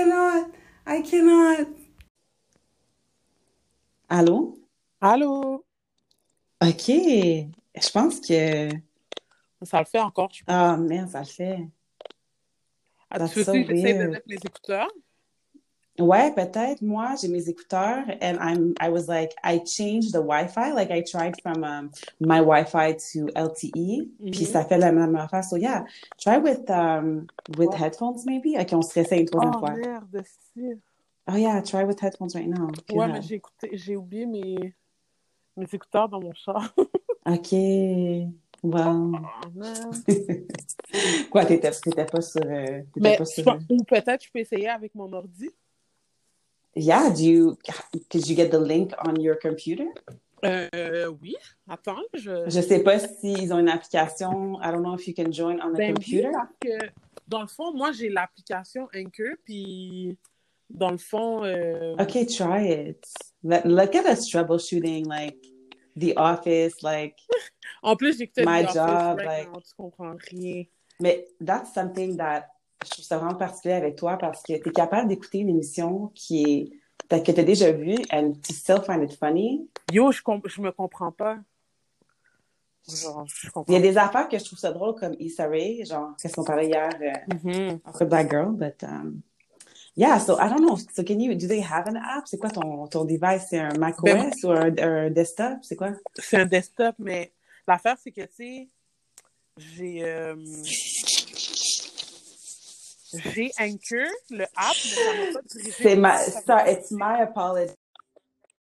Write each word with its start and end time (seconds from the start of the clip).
cannot. 0.00 0.50
I 0.86 1.02
cannot. 1.02 1.68
Allô? 4.08 4.58
Allô? 5.00 5.64
OK. 6.62 6.86
Je 6.88 7.90
pense 7.92 8.20
que. 8.20 8.70
Ça 9.62 9.78
le 9.80 9.84
fait 9.84 10.00
encore, 10.00 10.30
je 10.32 10.42
pense. 10.42 10.54
Ah, 10.54 10.76
merde, 10.76 11.10
ça 11.10 11.20
le 11.20 11.26
fait. 11.26 11.68
Ah, 13.10 13.18
That's 13.18 13.32
tu 13.32 13.40
veux 13.40 13.44
so 13.44 13.52
j'essaie 13.52 13.94
de 13.94 14.06
mettre 14.06 14.28
mes 14.28 14.36
écouteurs? 14.36 14.90
Ouais, 16.00 16.32
peut-être. 16.34 16.82
Moi, 16.82 17.14
j'ai 17.20 17.28
mes 17.28 17.48
écouteurs 17.48 18.04
and 18.22 18.36
I'm 18.40 18.74
I 18.80 18.88
was 18.90 19.06
like 19.08 19.32
I 19.44 19.60
changed 19.64 20.12
the 20.12 20.20
Wi-Fi. 20.22 20.72
Like 20.72 20.90
I 20.90 21.02
tried 21.02 21.34
from 21.42 21.62
um, 21.64 21.90
my 22.20 22.38
Wi-Fi 22.40 22.94
to 23.12 23.26
LTE. 23.34 24.08
Puis 24.32 24.44
Mhm. 24.44 24.46
ça 24.46 24.64
fait 24.64 24.78
la 24.78 24.92
même 24.92 25.14
affaire. 25.16 25.44
So 25.44 25.56
yeah, 25.56 25.84
try 26.18 26.38
with 26.38 26.68
um 26.70 27.26
with 27.58 27.68
Ouais. 27.70 27.76
headphones 27.78 28.24
maybe. 28.24 28.56
OK, 28.58 28.72
on 28.72 28.82
se 28.82 28.94
réessaye 28.94 29.20
une 29.20 29.26
troisième 29.26 29.54
Oh 29.56 29.58
fois. 29.58 29.74
merde. 29.74 30.24
Oh 31.32 31.36
yeah, 31.36 31.60
try 31.62 31.84
with 31.84 32.00
headphones 32.02 32.34
right 32.34 32.48
now. 32.48 32.68
Ouais, 32.92 33.06
mais 33.06 33.22
j'ai 33.22 33.36
écouté, 33.36 33.68
j'ai 33.74 33.94
oublié 33.96 34.26
mes, 34.26 34.74
mes 35.56 35.66
écouteurs 35.72 36.08
dans 36.08 36.20
mon 36.20 36.32
char. 36.34 36.74
OK. 37.26 37.52
Wow. 38.62 39.12
Merde. 39.54 39.96
Quoi, 41.30 41.44
t'étais 41.46 41.70
pas 42.06 42.20
sur 42.20 42.42
euh, 42.44 42.82
Mais 42.96 43.16
pas 43.16 43.24
sur 43.24 43.44
pense- 43.44 43.62
ou 43.70 43.84
peut-être 43.84 44.24
je 44.24 44.30
peux 44.32 44.40
essayer 44.40 44.68
avec 44.68 44.94
mon 44.94 45.10
ordi. 45.12 45.50
Yeah, 46.76 47.10
do 47.10 47.22
you 47.24 47.58
could 48.10 48.28
you 48.28 48.36
get 48.36 48.50
the 48.50 48.58
link 48.60 48.92
on 49.06 49.16
your 49.20 49.36
computer? 49.36 49.86
Euh, 50.44 51.08
oui. 51.20 51.36
Attends, 51.68 52.02
je. 52.14 52.48
Je 52.48 52.60
sais 52.60 52.82
pas 52.82 52.98
s'ils 52.98 53.52
ont 53.52 53.58
une 53.58 53.68
application. 53.68 54.58
I 54.62 54.70
don't 54.70 54.82
know 54.82 54.94
if 54.94 55.06
you 55.06 55.14
can 55.14 55.32
join 55.32 55.60
on 55.60 55.72
the 55.72 55.76
Ben 55.78 55.94
computer. 55.94 56.30
que 56.60 56.78
dans 57.28 57.42
le 57.42 57.48
fond, 57.48 57.72
moi 57.74 57.92
j'ai 57.92 58.08
l'application 58.08 58.88
Anchor, 58.94 59.34
puis 59.44 60.16
dans 60.70 60.90
le 60.92 60.98
fond, 60.98 61.44
euh, 61.44 61.94
Okay, 61.98 62.24
try 62.26 62.68
it. 62.70 63.04
Let, 63.42 63.64
look 63.66 63.94
at 63.94 64.06
us 64.06 64.28
troubleshooting 64.30 65.06
like 65.06 65.36
The 65.98 66.14
Office, 66.16 66.82
like. 66.82 67.16
en 67.82 67.96
plus 67.96 68.16
j'écoutais 68.16 68.44
My 68.46 68.62
The 68.62 68.68
Office 68.68 68.74
job, 68.74 69.18
right 69.18 69.26
like- 69.26 69.52
now, 69.52 69.60
tu 69.60 69.74
comprends 69.76 70.16
rien. 70.30 70.64
Mais 71.00 71.26
that's 71.40 71.72
something 71.74 72.16
that 72.16 72.44
je 72.84 72.90
trouve 72.90 73.04
ça 73.04 73.18
vraiment 73.18 73.34
particulier 73.34 73.74
avec 73.74 73.96
toi 73.96 74.16
parce 74.16 74.42
que 74.42 74.54
tu 74.54 74.68
es 74.68 74.72
capable 74.72 75.08
d'écouter 75.08 75.38
une 75.38 75.48
émission 75.50 76.10
qui 76.14 76.44
est 76.44 76.70
que 77.24 77.32
tu 77.32 77.40
as 77.40 77.44
déjà 77.44 77.72
vue 77.72 77.96
and 78.12 78.34
to 78.46 78.52
still 78.52 78.80
find 78.86 79.02
it 79.02 79.18
funny? 79.18 79.68
Yo, 79.92 80.12
je, 80.12 80.22
com- 80.22 80.40
je 80.44 80.60
me 80.60 80.70
comprends 80.70 81.10
pas. 81.12 81.38
Genre, 82.88 83.24
je 83.26 83.48
Il 83.68 83.74
y 83.74 83.76
a 83.76 83.80
des 83.80 83.98
affaires 83.98 84.28
que 84.28 84.38
je 84.38 84.44
trouve 84.44 84.58
ça 84.58 84.72
drôle 84.72 84.94
comme 84.94 85.14
Issa 85.18 85.46
Rae, 85.48 85.84
genre 85.84 86.14
qu'est-ce 86.20 86.34
qu'on 86.34 86.44
parlait 86.44 86.68
hier 86.68 86.88
euh, 87.00 87.34
Mhm. 87.44 87.80
Awkward 87.84 88.08
Black 88.08 88.30
Girl, 88.30 88.50
but 88.52 88.82
um, 88.84 89.20
yeah, 89.96 90.18
so 90.18 90.36
I 90.40 90.48
don't 90.48 90.60
know. 90.64 90.76
So 90.76 91.02
can 91.02 91.18
you 91.20 91.34
do 91.34 91.46
they 91.46 91.60
have 91.62 91.86
an 91.88 91.96
app? 91.96 92.26
C'est 92.26 92.38
quoi 92.38 92.50
ton 92.50 92.86
ton 92.86 93.04
device? 93.04 93.46
C'est 93.50 93.58
un 93.58 93.74
macOS 93.76 94.04
Ben- 94.04 94.30
ou 94.44 94.50
un, 94.50 94.78
un 94.78 95.10
desktop? 95.10 95.58
C'est 95.62 95.76
quoi? 95.76 95.90
C'est 96.14 96.38
un 96.38 96.46
desktop, 96.46 96.94
mais 96.98 97.32
l'affaire, 97.68 97.96
c'est 98.02 98.12
que, 98.12 98.22
tu 98.22 98.28
sais, 98.36 98.68
j'ai. 99.58 100.04
euh, 100.04 100.34
J'ai 103.12 103.50
Anchor, 103.58 104.08
le 104.30 104.44
app, 104.56 104.74
ça. 104.74 105.40
C'est 105.72 105.96
ma 105.96 106.18
so 106.18 106.54
it's 106.66 106.90
my 106.90 107.22
apology. 107.22 107.72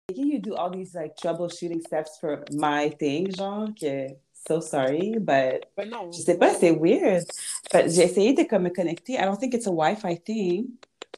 Making 0.08 0.32
you 0.32 0.38
do 0.40 0.54
all 0.54 0.70
these 0.70 0.94
like 0.94 1.16
troubleshooting 1.16 1.80
steps 1.82 2.18
for 2.18 2.44
my 2.52 2.90
thing, 2.98 3.30
genre 3.34 3.68
que 3.78 4.08
so 4.46 4.60
sorry, 4.60 5.14
but 5.18 5.66
Ben 5.76 5.88
non. 5.90 6.10
je 6.12 6.20
sais 6.22 6.36
pas, 6.36 6.52
c'est 6.54 6.70
weird. 6.72 7.24
But 7.72 7.88
j'ai 7.90 8.02
essayé 8.04 8.32
de 8.34 8.42
comme 8.44 8.64
me 8.64 8.70
connecter. 8.70 9.14
I 9.14 9.24
don't 9.24 9.38
think 9.38 9.54
it's 9.54 9.66
a 9.66 9.70
Wi-Fi 9.72 10.16
thing. 10.16 10.66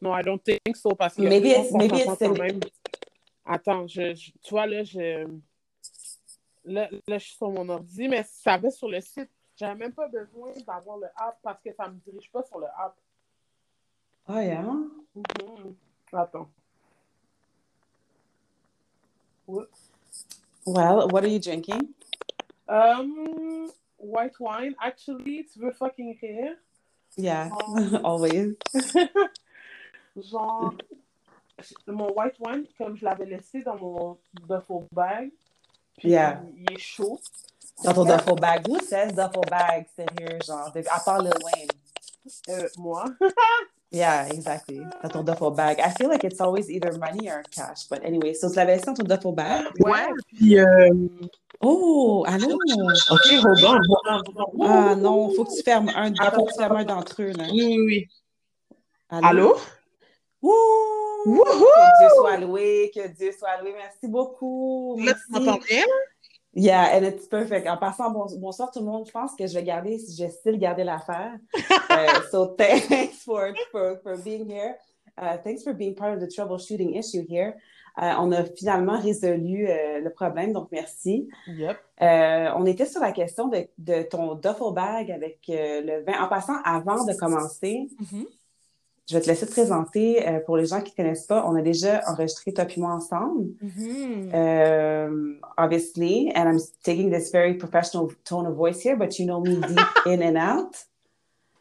Non, 0.01 0.13
I 0.13 0.21
don't 0.21 0.41
think 0.43 0.75
so, 0.75 0.89
parce 0.95 1.15
que. 1.15 1.21
Maybe 1.23 1.49
it's- 1.51 1.71
maybe 1.71 1.95
it's 1.97 2.05
quand 2.19 2.37
même. 2.37 2.59
Attends, 3.45 3.87
je, 3.87 4.13
je- 4.15 4.31
tu 4.43 4.49
vois, 4.51 4.65
là, 4.67 4.83
je. 4.83 5.25
Là, 6.65 6.89
là, 7.07 7.17
je 7.19 7.25
suis 7.25 7.35
sur 7.35 7.49
mon 7.51 7.67
ordi, 7.69 8.07
mais 8.07 8.23
ça 8.27 8.57
va 8.57 8.69
sur 8.71 8.89
le 8.89 8.99
site. 8.99 9.29
J'avais 9.55 9.75
même 9.75 9.93
pas 9.93 10.07
besoin 10.07 10.51
d'avoir 10.67 10.97
le 10.97 11.07
app 11.15 11.37
parce 11.41 11.61
que 11.61 11.69
ça 11.73 11.87
me 11.87 11.95
dirige 11.99 12.29
pas 12.31 12.43
sur 12.43 12.59
le 12.59 12.65
app. 12.65 12.95
Oh 14.27 14.39
yeah. 14.39 14.63
Mhm. 15.15 15.75
Oups. 19.47 19.89
Well, 20.65 21.07
what 21.09 21.23
are 21.23 21.27
you 21.27 21.39
drinking? 21.39 21.89
Um, 22.67 23.69
white 23.97 24.39
wine. 24.39 24.75
Actually, 24.81 25.43
tu 25.43 25.59
veux 25.59 25.71
fucking 25.71 26.17
here. 26.19 26.57
Yeah, 27.15 27.49
Oh. 27.51 27.99
always. 28.03 28.55
Genre, 30.17 30.73
mon 31.87 32.09
white 32.13 32.39
wine, 32.39 32.65
comme 32.77 32.95
je 32.97 33.05
l'avais 33.05 33.25
laissé 33.25 33.61
dans 33.61 33.77
mon 33.79 34.17
duffel 34.47 34.87
bag, 34.91 35.31
puis 35.97 36.09
Yeah. 36.09 36.41
il 36.57 36.73
est 36.73 36.79
chaud. 36.79 37.19
Dans 37.83 37.93
ton 37.93 38.05
duffel 38.05 38.35
bag. 38.35 38.67
Who 38.67 38.79
says 38.79 39.11
duffel 39.13 39.43
bag? 39.49 39.85
Sérieux, 39.95 40.39
genre, 40.45 40.71
à 40.91 40.99
part 41.01 41.21
Lil 41.21 41.33
Wayne. 41.43 41.69
Euh, 42.49 42.67
moi. 42.77 43.05
Yeah, 43.95 44.27
exactly. 44.27 44.81
Dans 45.01 45.09
ton 45.09 45.23
duffel 45.23 45.51
bag. 45.51 45.79
I 45.79 45.89
feel 45.91 46.09
like 46.09 46.25
it's 46.25 46.41
always 46.41 46.69
either 46.69 46.91
money 46.97 47.29
or 47.29 47.41
cash. 47.49 47.87
But 47.89 48.03
anyway, 48.03 48.33
so 48.33 48.49
tu 48.49 48.57
l'avais 48.57 48.75
laissé 48.75 48.87
dans 48.87 48.95
ton 48.95 49.05
duffel 49.05 49.31
bag? 49.31 49.67
Ouais, 49.79 50.11
puis... 50.35 50.59
Euh... 50.59 50.91
Oh, 51.61 52.25
allô? 52.27 52.59
Ok, 53.09 53.31
hold 53.41 53.63
on, 53.63 53.79
hold. 53.87 54.69
Ah 54.69 54.95
non, 54.95 55.33
faut 55.33 55.45
que 55.45 55.55
tu 55.55 55.63
fermes 55.63 55.89
un, 55.95 56.13
faut 56.31 56.43
que 56.43 56.51
tu 56.51 56.59
fermes 56.59 56.75
un 56.75 56.83
d'entre 56.83 57.21
eux, 57.21 57.31
là. 57.31 57.45
Oui, 57.49 57.63
oui, 57.63 57.79
oui. 57.87 58.07
Allô? 59.09 59.55
Wouh! 60.41 60.51
Wouhou! 61.25 61.43
Que 61.45 61.99
Dieu 61.99 62.09
soit 62.17 62.37
loué, 62.37 62.91
que 62.93 63.07
Dieu 63.07 63.31
soit 63.31 63.61
loué. 63.61 63.73
Merci 63.77 64.07
beaucoup. 64.09 64.97
Là, 64.99 65.13
tu 65.13 65.19
Merci. 65.31 65.45
m'entends 65.45 65.59
bien? 65.65 65.85
Yeah, 66.55 66.95
and 66.95 67.03
it's 67.05 67.27
perfect. 67.27 67.67
En 67.67 67.77
passant, 67.77 68.11
bon, 68.11 68.27
bonsoir 68.39 68.71
tout 68.71 68.79
le 68.79 68.85
monde. 68.85 69.05
Je 69.05 69.11
pense 69.11 69.35
que 69.35 69.45
je 69.45 69.53
vais 69.53 69.63
garder, 69.63 69.97
je 69.99 70.23
vais 70.23 70.29
still 70.31 70.57
garder 70.57 70.83
l'affaire. 70.83 71.37
Uh, 71.87 72.21
so 72.29 72.47
thanks 72.57 73.23
for, 73.23 73.53
for, 73.71 73.97
for 74.03 74.17
being 74.17 74.45
here. 74.49 74.75
Uh, 75.17 75.37
thanks 75.37 75.63
for 75.63 75.71
being 75.73 75.95
part 75.95 76.13
of 76.13 76.19
the 76.19 76.27
troubleshooting 76.27 76.97
issue 76.97 77.23
here. 77.29 77.55
Uh, 77.97 78.15
on 78.17 78.33
a 78.33 78.43
finalement 78.43 78.99
résolu 78.99 79.67
euh, 79.69 80.01
le 80.01 80.09
problème, 80.09 80.51
donc 80.51 80.67
merci. 80.71 81.29
Yep. 81.47 81.77
Euh, 82.01 82.51
on 82.57 82.65
était 82.65 82.85
sur 82.85 82.99
la 82.99 83.13
question 83.13 83.47
de, 83.47 83.67
de 83.77 84.03
ton 84.03 84.35
duffel 84.35 84.73
bag 84.73 85.09
avec 85.11 85.39
euh, 85.49 85.81
le 85.81 86.03
vin. 86.03 86.21
En 86.21 86.27
passant, 86.27 86.55
avant 86.65 87.05
de 87.05 87.13
commencer, 87.13 87.87
Mhm. 88.11 88.25
Je 89.07 89.15
vais 89.15 89.21
te 89.21 89.27
laisser 89.27 89.45
te 89.45 89.51
présenter. 89.51 90.27
Euh, 90.27 90.39
pour 90.39 90.57
les 90.57 90.65
gens 90.65 90.81
qui 90.81 90.91
ne 90.91 91.03
connaissent 91.03 91.27
pas, 91.27 91.45
on 91.47 91.55
a 91.55 91.61
déjà 91.61 92.01
enregistré 92.07 92.53
toi 92.53 92.65
et 92.65 92.79
moi 92.79 92.93
ensemble. 92.93 93.51
Mhm. 93.61 94.31
Um, 94.33 95.39
obviously, 95.57 96.31
and 96.35 96.49
I'm 96.49 96.59
taking 96.83 97.11
this 97.11 97.31
very 97.31 97.53
professional 97.55 98.11
tone 98.23 98.47
of 98.47 98.55
voice 98.55 98.81
here, 98.81 98.97
but 98.97 99.17
you 99.19 99.25
know 99.25 99.41
me 99.41 99.55
deep 99.55 99.79
in 100.05 100.21
and 100.23 100.37
out. 100.37 100.75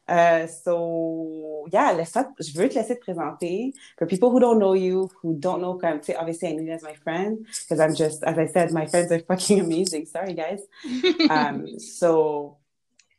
Uh, 0.07 0.47
so 0.47 1.67
yeah, 1.73 1.95
laisse 1.95 2.17
je 2.39 2.53
veux 2.53 2.69
te 2.69 2.75
laisser 2.75 2.97
te 2.97 3.01
présenter. 3.01 3.73
For 3.99 4.07
people 4.07 4.31
who 4.31 4.39
don't 4.41 4.59
know 4.59 4.75
you, 4.75 5.11
who 5.23 5.35
don't 5.35 5.61
know, 5.61 5.75
comme, 5.75 6.01
tu 6.01 6.13
sais, 6.13 6.17
obviously 6.17 6.49
I 6.49 6.53
you 6.53 6.73
as 6.73 6.83
my 6.83 6.95
friend, 6.95 7.39
because 7.47 7.81
I'm 7.81 7.95
just, 7.95 8.23
as 8.23 8.39
I 8.39 8.47
said, 8.47 8.73
my 8.73 8.87
friends 8.87 9.11
are 9.13 9.21
fucking 9.21 9.61
amazing. 9.61 10.07
Sorry, 10.07 10.35
guys. 10.35 10.61
Um, 11.31 11.79
so, 11.79 12.59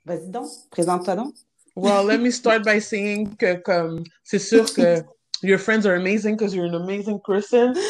vas-y 0.05 0.29
donc, 0.29 0.47
présente-toi 0.69 1.15
donc. 1.15 1.33
Well, 1.75 2.03
let 2.03 2.21
me 2.21 2.31
start 2.31 2.63
by 2.63 2.79
saying 2.91 3.35
que 3.37 3.57
comme 3.61 4.03
c'est 4.23 4.39
sûr 4.39 4.65
que 4.73 5.03
your 5.41 5.57
friends 5.59 5.85
are 5.85 5.95
amazing 5.95 6.35
because 6.37 6.55
you're 6.55 6.65
an 6.65 6.75
amazing 6.75 7.19
person. 7.23 7.75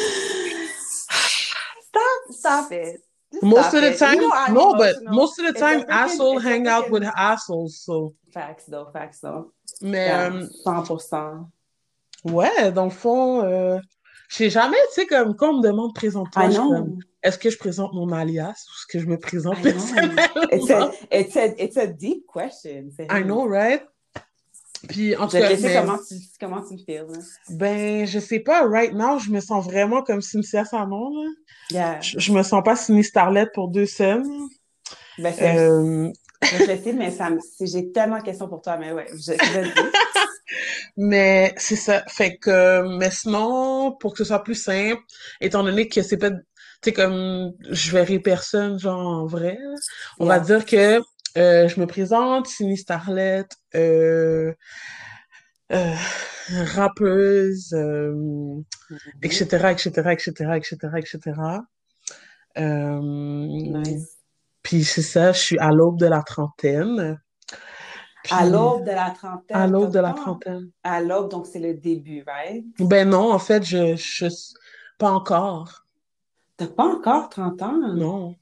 Stop, 1.88 2.20
stop 2.30 2.72
it. 2.72 3.00
Just 3.32 3.42
Most 3.42 3.68
stop 3.70 3.74
of 3.74 3.80
the 3.82 3.92
it. 3.92 3.98
time, 3.98 4.20
You 4.20 4.28
know 4.28 4.52
no, 4.52 4.74
but 4.76 4.96
most 5.04 5.38
of 5.38 5.46
the 5.46 5.58
time, 5.58 5.84
assholes 5.88 6.42
hang 6.42 6.66
out 6.68 6.90
with 6.90 7.04
assholes. 7.16 7.80
So, 7.80 8.14
Facts, 8.32 8.64
though, 8.66 8.86
facts, 8.92 9.20
though. 9.20 9.52
mais 9.80 10.06
Yeah, 10.06 10.30
euh, 10.32 10.46
100%. 10.64 11.48
ouais, 12.24 12.70
dans 12.72 12.84
le 12.84 12.90
fond, 12.90 13.42
euh, 13.44 13.78
je 14.28 14.36
sais 14.36 14.50
jamais, 14.50 14.76
tu 14.94 15.00
sais, 15.02 15.06
comme 15.06 15.34
quand 15.36 15.50
on 15.54 15.58
me 15.58 15.62
demande 15.62 15.94
présente-toi, 15.94 16.46
je 16.46 16.50
suis 16.52 16.60
know. 16.60 16.70
comme, 16.72 16.98
est-ce 17.22 17.38
que 17.38 17.50
je 17.50 17.58
présente 17.58 17.92
mon 17.94 18.10
alias 18.12 18.48
ou 18.50 18.50
est-ce 18.52 18.86
que 18.88 18.98
je 18.98 19.06
me 19.06 19.18
présente 19.18 19.56
know. 19.56 19.62
personnellement? 19.72 20.22
It's 20.52 20.70
a, 20.70 20.90
it's 21.12 21.36
a, 21.36 21.46
it's 21.62 21.76
a 21.76 21.86
deep 21.86 22.24
question. 22.32 22.90
I 23.10 23.22
know, 23.22 23.46
right? 23.48 23.82
Puis 24.88 25.16
en 25.16 25.26
tout 25.26 25.36
Je 25.36 25.42
cas, 25.42 25.56
je 25.56 25.62
mais- 25.62 25.74
comment 25.74 25.98
tu, 25.98 26.14
comment 26.38 26.62
tu 26.62 26.74
me 26.74 26.78
feels. 26.78 27.06
Là. 27.10 27.18
ben, 27.50 28.06
je 28.06 28.18
sais 28.20 28.38
pas, 28.40 28.68
right 28.68 28.92
now, 28.92 29.18
je 29.18 29.30
me 29.30 29.40
sens 29.40 29.64
vraiment 29.64 30.02
comme 30.02 30.20
Cynthia 30.20 30.64
là. 30.72 30.86
Yeah. 31.70 32.00
Je, 32.00 32.18
je 32.18 32.32
me 32.32 32.42
sens 32.42 32.62
pas 32.64 32.76
Cindy 32.76 33.02
Starlet 33.02 33.46
pour 33.54 33.68
deux 33.68 33.86
scènes. 33.86 34.28
Ben, 35.18 35.32
c'est, 35.36 35.56
Euh, 35.58 36.10
je 36.42 36.58
le 36.70 36.76
sais, 36.76 36.92
mais 36.92 37.10
ça 37.10 37.30
me- 37.30 37.40
c'est- 37.40 37.66
j'ai 37.66 37.90
tellement 37.90 38.18
de 38.18 38.22
questions 38.22 38.48
pour 38.48 38.60
toi. 38.60 38.76
Mais 38.76 38.92
ouais, 38.92 39.06
je, 39.14 39.32
vas-y. 39.32 39.72
Mais 40.96 41.54
c'est 41.56 41.76
ça. 41.76 42.04
Fait 42.08 42.36
que, 42.36 42.96
mais 42.98 43.10
sinon, 43.10 43.96
pour 43.98 44.12
que 44.12 44.18
ce 44.18 44.24
soit 44.24 44.42
plus 44.44 44.54
simple, 44.54 45.02
étant 45.40 45.62
donné 45.62 45.88
que 45.88 46.02
c'est 46.02 46.16
pas, 46.16 46.30
tu 46.30 46.38
sais, 46.84 46.92
comme, 46.92 47.52
je 47.70 47.90
verrai 47.92 48.18
personne, 48.18 48.78
genre, 48.78 49.06
en 49.06 49.26
vrai, 49.26 49.58
on 50.18 50.26
va 50.26 50.38
dire 50.40 50.64
que 50.64 51.00
euh, 51.36 51.68
je 51.68 51.80
me 51.80 51.86
présente, 51.86 52.46
Cindy 52.46 52.76
Starlet, 52.76 53.44
euh, 53.74 54.52
euh, 55.72 55.94
rappeuse, 56.48 57.74
etc., 59.22 59.72
etc., 59.72 59.90
etc., 60.12 60.32
etc., 60.56 60.76
etc. 60.96 61.32
Nice. 62.56 64.16
Puis 64.62 64.82
c'est 64.84 65.02
ça, 65.02 65.32
je 65.32 65.38
suis 65.38 65.58
à 65.58 65.70
l'aube 65.70 65.98
de 65.98 66.06
la 66.06 66.22
trentaine. 66.22 67.20
À 68.30 68.46
l'aube 68.46 68.84
de 68.84 68.90
la 68.90 69.10
trentaine. 69.10 69.56
À 69.56 69.66
l'aube 69.66 69.90
de 69.90 69.98
la 69.98 70.12
trentaine. 70.12 70.70
À 70.82 71.00
l'aube, 71.00 71.30
donc 71.30 71.46
c'est 71.46 71.58
le 71.58 71.74
début, 71.74 72.24
right? 72.26 72.64
Ben 72.80 73.08
non, 73.08 73.32
en 73.32 73.38
fait, 73.38 73.62
je, 73.64 73.96
je 73.96 74.26
pas 74.98 75.10
encore. 75.10 75.84
T'as 76.56 76.66
pas 76.68 76.84
encore 76.84 77.28
30 77.28 77.62
ans? 77.62 77.94
Non. 77.94 78.34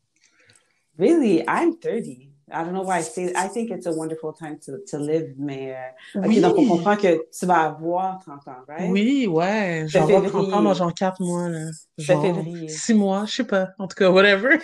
Really? 0.99 1.43
I'm 1.49 1.77
30. 1.81 2.31
I 2.53 2.63
don't 2.63 2.73
know 2.75 2.85
why 2.85 2.99
I 2.99 3.03
say 3.03 3.33
I 3.35 3.49
think 3.49 3.71
it's 3.71 3.87
a 3.87 3.93
wonderful 3.93 4.33
time 4.33 4.59
to, 4.67 4.79
to 4.91 4.99
live, 4.99 5.35
mais... 5.39 5.75
euh, 5.75 6.21
OK, 6.21 6.27
Oui. 6.29 6.41
donc 6.41 6.57
on 6.59 6.69
comprend 6.69 6.95
que 6.95 7.25
tu 7.37 7.47
vas 7.47 7.63
avoir 7.63 8.19
30 8.21 8.47
ans, 8.49 8.53
right? 8.69 8.91
Oui, 8.91 9.27
ouais. 9.27 9.87
J'en 9.89 10.05
vais 10.07 10.21
30 10.29 10.53
ans 10.53 10.63
dans 10.63 10.75
genre 10.75 10.93
4 10.95 11.21
mois, 11.23 11.49
là. 11.49 11.67
Genre 11.99 12.23
février. 12.23 12.69
6 12.69 12.95
mois, 12.95 13.25
je 13.27 13.37
sais 13.37 13.45
pas. 13.45 13.71
En 13.79 13.89
tout 13.89 13.97
cas, 13.97 14.11
whatever. 14.11 14.59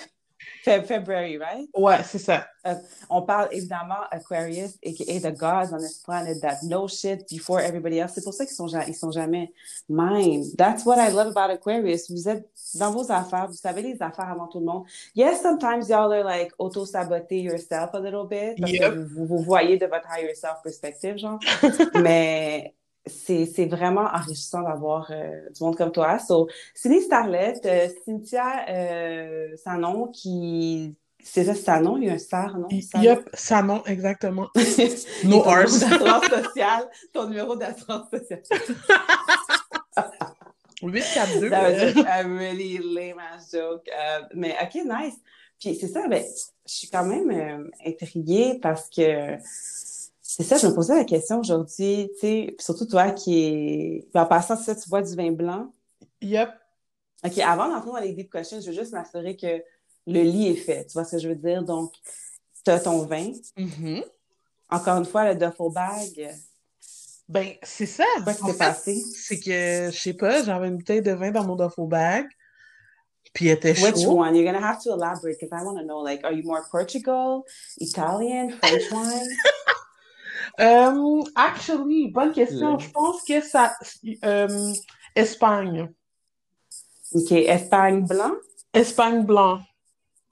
Fe- 0.64 0.82
February, 0.84 1.38
right? 1.38 1.68
Ouais, 1.74 2.02
c'est 2.04 2.18
ça. 2.18 2.46
On 3.08 3.22
parle 3.22 3.48
évidemment 3.52 4.00
Aquarius, 4.10 4.76
aka 4.86 5.18
the 5.20 5.34
gods 5.36 5.72
on 5.72 5.78
this 5.78 5.98
planet 6.04 6.38
that 6.42 6.58
know 6.62 6.86
shit 6.86 7.26
before 7.30 7.60
everybody 7.60 7.98
else. 7.98 8.12
C'est 8.14 8.22
pour 8.24 8.34
ça 8.34 8.44
qu'ils 8.44 8.54
sont, 8.54 8.66
ils 8.86 8.94
sont 8.94 9.10
jamais 9.10 9.50
mine. 9.88 10.44
That's 10.58 10.84
what 10.84 10.96
I 10.98 11.10
love 11.10 11.28
about 11.34 11.50
Aquarius. 11.50 12.10
Vous 12.10 12.28
êtes 12.28 12.46
dans 12.74 12.90
vos 12.90 13.10
affaires, 13.10 13.46
vous 13.48 13.54
savez 13.56 13.80
les 13.82 14.02
affaires 14.02 14.28
avant 14.28 14.46
tout 14.48 14.58
le 14.60 14.66
monde. 14.66 14.84
Yes, 15.14 15.40
sometimes 15.40 15.88
y'all 15.88 16.12
are 16.12 16.22
like 16.24 16.52
auto-saboter 16.58 17.40
yourself 17.42 17.94
a 17.94 17.98
little 18.00 18.26
bit 18.28 18.56
parce 18.60 18.72
Yep. 18.72 18.92
que 18.94 18.98
vous, 19.14 19.26
vous 19.26 19.38
voyez 19.42 19.78
de 19.78 19.86
votre 19.86 20.06
higher 20.14 20.34
self 20.34 20.60
perspective, 20.62 21.16
genre. 21.16 21.38
Mais 22.02 22.74
c'est 23.06 23.46
c'est 23.46 23.66
vraiment 23.66 24.06
enrichissant 24.12 24.62
d'avoir 24.62 25.10
euh, 25.10 25.48
du 25.54 25.62
monde 25.62 25.76
comme 25.76 25.92
toi. 25.92 26.18
So, 26.18 26.48
Cindy 26.74 27.02
Starlet, 27.02 27.54
euh, 27.64 27.88
Cynthia 28.04 28.66
euh, 28.68 29.56
Sanon, 29.56 30.08
qui. 30.08 30.96
C'est 31.22 31.44
ça, 31.44 31.54
Sanon, 31.54 31.98
il 31.98 32.04
y 32.04 32.08
a 32.08 32.14
un 32.14 32.18
star, 32.18 32.58
non? 32.58 32.68
Sanon? 32.80 33.04
Yup, 33.04 33.28
ça 33.34 33.62
non, 33.62 33.84
exactement. 33.84 34.48
No 35.24 35.42
ton 35.42 35.50
R's. 35.50 35.82
numéro 35.82 36.22
sociale, 36.22 36.88
ton 37.12 37.28
numéro 37.28 37.56
d'assurance 37.56 38.08
sociale. 38.10 38.40
842. 40.82 41.50
That 41.50 41.72
was 41.72 41.94
just 41.94 42.06
a 42.06 42.26
really 42.26 42.78
lame 42.78 43.18
ass 43.18 43.50
joke. 43.50 43.86
Euh, 43.88 44.22
mais 44.34 44.56
OK, 44.62 44.74
nice. 44.84 45.16
Puis 45.58 45.76
c'est 45.78 45.88
ça, 45.88 46.06
ben, 46.08 46.22
je 46.66 46.72
suis 46.72 46.88
quand 46.88 47.04
même 47.04 47.30
euh, 47.30 47.68
intriguée 47.86 48.58
parce 48.62 48.88
que 48.88 49.36
c'est 50.32 50.44
ça, 50.44 50.58
je 50.58 50.68
me 50.68 50.72
posais 50.72 50.94
la 50.94 51.04
question 51.04 51.40
aujourd'hui, 51.40 52.08
tu 52.14 52.20
sais, 52.20 52.56
surtout 52.60 52.86
toi 52.86 53.10
qui 53.10 53.36
est. 53.36 54.08
puis 54.12 54.22
en 54.22 54.26
passant, 54.26 54.56
ça, 54.56 54.76
tu 54.76 54.88
bois 54.88 55.02
du 55.02 55.16
vin 55.16 55.32
blanc. 55.32 55.72
Yup. 56.22 56.50
OK, 57.24 57.38
avant 57.38 57.68
d'entrer 57.68 57.90
dans 57.90 57.98
les 57.98 58.12
deep 58.12 58.30
questions, 58.30 58.60
je 58.60 58.68
veux 58.68 58.72
juste 58.72 58.92
m'assurer 58.92 59.36
que 59.36 59.60
le 60.06 60.22
lit 60.22 60.50
est 60.50 60.54
fait. 60.54 60.86
Tu 60.86 60.92
vois 60.92 61.04
ce 61.04 61.16
que 61.16 61.18
je 61.18 61.28
veux 61.28 61.34
dire? 61.34 61.64
Donc, 61.64 61.92
tu 62.64 62.70
as 62.70 62.78
ton 62.78 63.04
vin. 63.06 63.32
Mhm. 63.56 64.04
Encore 64.70 64.98
une 64.98 65.04
fois, 65.04 65.24
le 65.24 65.34
duffel 65.34 65.72
bag. 65.74 66.32
Ben, 67.28 67.54
c'est 67.64 67.86
ça. 67.86 68.04
Quoi 68.22 68.32
qui 68.32 68.42
En 68.44 68.46
s'est 68.46 68.52
fait, 68.52 68.58
passé? 68.58 69.02
C'est 69.12 69.40
que, 69.40 69.90
je 69.92 69.98
sais 70.00 70.14
pas, 70.14 70.44
j'avais 70.44 70.68
une 70.68 70.76
bouteille 70.76 71.02
de 71.02 71.10
vin 71.10 71.32
dans 71.32 71.44
mon 71.44 71.56
duffel 71.56 71.88
bag. 71.88 72.26
Puis 73.32 73.48
elle 73.48 73.56
était 73.56 73.72
Which 73.82 74.06
one? 74.06 74.36
You're 74.36 74.44
gonna 74.44 74.64
have 74.64 74.80
to 74.84 74.92
elaborate 74.92 75.38
because 75.40 75.50
I 75.52 75.64
want 75.64 75.76
to 75.78 75.84
know. 75.84 76.02
Like, 76.02 76.24
are 76.24 76.32
you 76.32 76.44
more 76.44 76.62
Portugal, 76.70 77.44
Italian, 77.78 78.52
French 78.60 78.92
wine? 78.92 79.28
Euh, 80.58 81.22
actually, 81.34 82.08
bonne 82.10 82.32
question. 82.32 82.78
Je 82.78 82.90
pense 82.90 83.22
que 83.24 83.40
ça. 83.40 83.74
euh, 84.24 84.72
Espagne. 85.14 85.90
OK, 87.14 87.32
Espagne 87.32 88.06
blanc? 88.06 88.32
Espagne 88.72 89.24
blanc. 89.24 89.60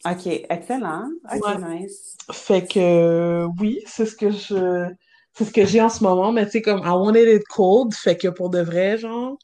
OK, 0.04 0.26
excellent. 0.26 1.10
OK, 1.34 1.44
Ouais. 1.44 1.80
nice. 1.80 2.16
Fait 2.32 2.66
que 2.66 3.46
oui, 3.60 3.80
c'est 3.86 4.06
ce 4.06 4.14
que 4.14 4.30
je. 4.30 4.86
C'est 5.34 5.44
ce 5.44 5.52
que 5.52 5.64
j'ai 5.64 5.80
en 5.80 5.88
ce 5.88 6.02
moment, 6.02 6.32
mais 6.32 6.44
tu 6.46 6.52
sais, 6.52 6.62
comme 6.62 6.80
I 6.84 6.90
wanted 6.90 7.28
it 7.28 7.44
cold, 7.48 7.94
fait 7.94 8.16
que 8.16 8.28
pour 8.28 8.50
de 8.50 8.60
vrai, 8.60 8.98
genre, 8.98 9.36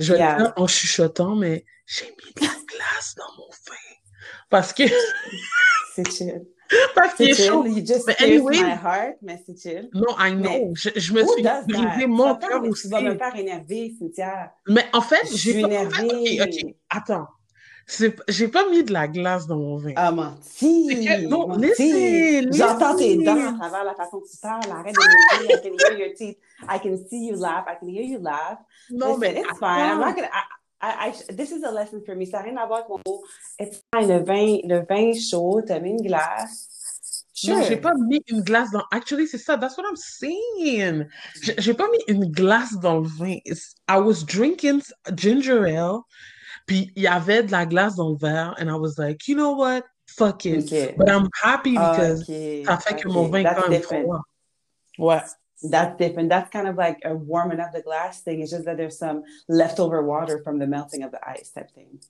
je 0.00 0.12
vais 0.12 0.18
Yeah. 0.18 0.52
en 0.56 0.66
chuchotant, 0.66 1.36
mais 1.36 1.64
j'ai 1.86 2.06
mis 2.06 2.32
de 2.34 2.40
la 2.42 2.52
glace 2.66 3.14
dans 3.16 3.32
mon 3.36 3.48
vin. 3.48 3.74
Parce 4.50 4.72
que, 4.72 4.82
C'est 5.94 6.10
chill. 6.10 6.44
Parce 6.94 7.14
qu'il 7.14 7.30
est 7.30 7.34
chaud. 7.34 7.64
You 7.66 7.84
just 7.84 8.06
pierced 8.06 8.20
anyway- 8.20 8.62
my 8.62 8.70
heart, 8.72 9.16
mais 9.22 9.42
c'est 9.46 9.58
chill. 9.60 9.88
Non, 9.94 10.14
I 10.18 10.32
know. 10.32 10.42
Mais 10.42 10.70
Je, 10.74 10.90
je 10.96 11.12
me 11.12 11.24
suis 11.26 11.42
brisé 11.42 12.06
mon 12.06 12.34
cœur 12.36 12.60
mais 12.62 12.68
aussi. 12.68 12.88
Tu 12.88 12.94
vas 12.94 13.00
me 13.00 13.16
faire 13.16 13.34
énerver, 13.36 13.94
Cynthia. 13.98 14.52
Mais 14.68 14.84
en 14.92 15.00
fait, 15.00 15.26
Je 15.30 15.36
j'ai 15.36 15.52
suis 15.52 15.62
pas. 15.62 15.68
en 15.68 15.70
fait, 15.90 16.04
énervée. 16.06 16.40
ok, 16.42 16.48
ok, 16.66 16.74
attends. 16.90 17.26
J'ai 18.28 18.48
pas 18.48 18.68
mis 18.68 18.84
de 18.84 18.92
la 18.92 19.08
glace 19.08 19.46
dans 19.46 19.56
mon 19.56 19.78
vin. 19.78 19.94
Ah, 19.96 20.10
menti! 20.12 20.88
Que- 20.88 21.26
non, 21.26 21.48
menti. 21.48 21.60
listen, 21.68 22.52
J'entends 22.52 22.94
tes 22.96 23.16
dents 23.16 23.48
à 23.48 23.52
travers 23.58 23.84
la 23.84 23.94
façon 23.94 24.20
que 24.20 24.28
tu 24.30 24.36
parles. 24.42 24.60
Arrête 24.70 24.94
de 24.94 25.00
me 25.00 25.46
dire. 25.46 25.56
I 25.56 25.62
can 25.62 25.74
hear 25.88 25.98
your 25.98 26.14
teeth. 26.14 26.36
I 26.68 26.78
can 26.82 26.96
see 27.08 27.28
you 27.28 27.36
laugh. 27.36 27.64
I 27.66 27.76
can 27.80 27.88
hear 27.88 28.02
you 28.04 28.18
laugh. 28.20 28.58
Non, 28.90 29.16
Listen, 29.16 29.20
mais 29.20 29.40
it's 29.40 29.58
fine. 29.58 29.90
I'm 29.92 30.00
not 30.00 30.14
gonna. 30.14 30.26
I, 30.26 30.42
I, 30.80 31.08
I, 31.08 31.32
this 31.34 31.50
is 31.50 31.64
a 31.64 31.70
lesson 31.70 32.00
for 32.04 32.14
me. 32.14 32.24
Ça 32.24 32.38
n'a 32.38 32.44
rien 32.44 32.56
à 32.56 32.66
voir 32.66 32.80
avec 32.80 32.88
mon 32.88 33.00
mot. 33.06 33.22
It's 33.58 33.82
fine. 33.94 34.08
Le 34.08 34.22
vin, 34.24 34.58
le 34.64 34.84
vin 34.88 35.12
chaud, 35.12 35.60
t'as 35.66 35.80
mis 35.80 35.90
une 35.90 36.02
glace. 36.02 36.68
Sure. 37.34 37.56
Non, 37.56 37.62
j'ai 37.64 37.76
pas 37.76 37.94
mis 37.94 38.20
une 38.28 38.42
glace 38.42 38.70
dans. 38.72 38.82
Actually, 38.90 39.26
c'est 39.28 39.38
ça. 39.38 39.56
That's 39.56 39.76
what 39.76 39.84
I'm 39.88 39.96
saying. 39.96 41.06
J'ai 41.58 41.74
pas 41.74 41.88
mis 41.88 41.98
une 42.08 42.30
glace 42.30 42.74
dans 42.80 42.98
le 42.98 43.08
vin. 43.08 43.38
It's- 43.44 43.74
I 43.88 43.98
was 43.98 44.24
drinking 44.24 44.82
ginger 45.14 45.64
ale, 45.64 46.02
puis 46.66 46.92
il 46.96 47.02
y 47.02 47.06
avait 47.06 47.42
de 47.44 47.52
la 47.52 47.64
glace 47.64 47.94
dans 47.94 48.10
le 48.10 48.16
verre, 48.16 48.54
and 48.58 48.68
I 48.68 48.74
was 48.74 48.98
like, 48.98 49.28
you 49.28 49.36
know 49.36 49.54
what? 49.54 49.82
Fuck 50.16 50.46
it. 50.46 50.64
Okay. 50.64 50.94
But 50.96 51.08
I'm 51.08 51.28
happy 51.42 51.72
because 51.72 52.22
Okay. 52.22 52.64
ça 52.64 52.78
fait 52.78 52.94
que 52.96 53.08
okay. 53.08 53.14
mon 53.14 53.28
vin 53.28 53.40
est 53.44 53.54
quand 53.54 53.68
même 53.68 53.82
froid. 53.82 54.22
Ouais. 54.98 55.22
That's 55.62 55.96
different. 55.98 56.28
That's 56.28 56.50
kind 56.50 56.68
of 56.68 56.76
like 56.76 56.98
a 57.04 57.14
warming 57.14 57.58
up 57.60 57.72
the 57.72 57.82
glass 57.82 58.20
thing. 58.20 58.40
It's 58.40 58.50
just 58.52 58.64
that 58.66 58.76
there's 58.76 58.98
some 58.98 59.24
leftover 59.48 60.02
water 60.02 60.40
from 60.44 60.58
the 60.58 60.66
melting 60.66 61.02
of 61.02 61.10
the 61.10 61.20
ice 61.28 61.50
type 61.50 61.70
thing. 61.74 62.00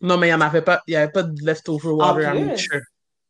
Non, 0.00 0.18
mais 0.20 0.28
il 0.28 0.30
y 0.30 0.34
en 0.34 0.40
avait 0.42 0.62
pas. 0.64 0.80
Il 0.86 0.94
avait 0.96 1.12
pas 1.12 1.22
de 1.24 1.42
leftover 1.44 1.94
water, 1.94 2.22
I'm 2.26 2.56
sure. 2.56 2.82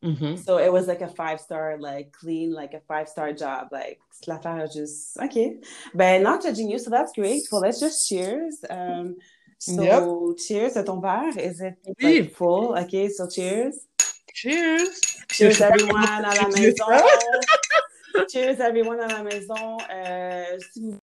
Mhm. 0.05 0.37
So 0.45 0.59
it 0.59 0.71
was 0.71 0.87
like 0.87 1.01
a 1.01 1.09
five 1.09 1.41
star, 1.41 1.79
like 1.79 2.13
clean, 2.13 2.53
like 2.53 2.75
a 2.75 2.81
five 2.87 3.09
star 3.09 3.33
job. 3.33 3.69
Like 3.73 3.99
l'affaire 4.27 4.67
just 4.69 5.17
okay. 5.19 5.59
But 5.95 6.21
not 6.23 6.43
judging 6.43 6.69
you, 6.71 6.79
so 6.79 6.91
that's 6.91 7.13
great. 7.13 7.43
Well, 7.51 7.63
let's 7.63 7.81
just 7.81 8.07
cheers. 8.09 8.63
Um, 8.69 9.17
so 9.59 9.83
Yep. 9.83 10.39
cheers 10.39 10.77
à 10.77 10.85
ton 10.85 11.01
verre. 11.01 11.39
Is 11.39 11.61
it 11.63 11.77
Oui. 12.03 12.21
like 12.21 12.35
full? 12.35 12.77
Okay, 12.77 13.09
so 13.09 13.27
cheers. 13.27 13.87
Cheers. 14.35 15.01
Cheers 15.33 15.61
everyone 15.63 16.05
à 16.25 16.35
la 16.37 16.49
maison. 16.55 16.85
Cheers 18.31 18.61
everyone 18.61 19.01
à 19.01 19.09
la 19.09 19.23
maison. 19.23 19.77
Euh, 19.93 20.59
si 20.73 20.81
vous 20.81 20.99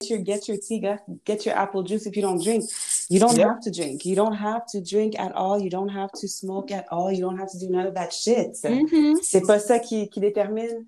get 0.00 0.08
your, 0.10 0.24
get 0.24 0.48
your 0.48 0.58
tea, 0.58 0.80
get, 1.26 1.44
your 1.46 1.56
apple 1.56 1.82
juice 1.84 2.06
if 2.06 2.16
you 2.16 2.22
don't 2.22 2.42
drink. 2.42 2.64
You 3.10 3.18
don't 3.20 3.36
have 3.38 3.60
to 3.60 3.70
drink. 3.70 4.04
You 4.04 4.14
don't 4.16 4.34
have 4.34 4.64
to 4.72 4.80
drink 4.80 5.18
at 5.18 5.32
all. 5.34 5.60
You 5.60 5.68
don't 5.70 5.90
have 5.90 6.10
to 6.20 6.28
smoke 6.28 6.70
at 6.72 6.86
all. 6.90 7.12
You 7.12 7.20
don't 7.20 7.38
have 7.38 7.50
to 7.52 7.58
do 7.58 7.68
none 7.68 7.86
of 7.86 7.94
that 7.94 8.12
shit. 8.12 8.56
Mhm. 8.64 9.16
C'est 9.22 9.46
pas 9.46 9.58
ça 9.58 9.78
qui, 9.78 10.08
qui 10.08 10.20
détermine 10.20 10.86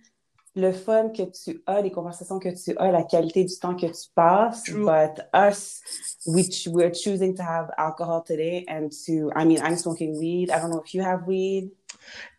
le 0.54 0.70
fun 0.72 1.08
que 1.10 1.22
tu 1.22 1.62
as, 1.66 1.80
les 1.80 1.90
conversations 1.90 2.38
que 2.38 2.50
tu 2.50 2.76
as, 2.76 2.90
la 2.92 3.02
qualité 3.04 3.44
du 3.44 3.54
temps 3.58 3.74
que 3.74 3.86
tu 3.86 4.08
passes. 4.14 4.62
True. 4.64 4.84
But 4.84 5.20
us, 5.34 5.80
we 6.26 6.48
ch- 6.48 6.68
we're 6.68 6.92
choosing 6.92 7.34
to 7.36 7.42
have 7.42 7.70
alcohol 7.78 8.22
today 8.22 8.64
and 8.68 8.88
to, 9.06 9.30
I 9.34 9.44
mean, 9.44 9.60
I'm 9.62 9.76
smoking 9.76 10.18
weed. 10.18 10.50
I 10.50 10.60
don't 10.60 10.70
know 10.70 10.82
if 10.84 10.92
you 10.94 11.02
have 11.02 11.26
weed. 11.26 11.70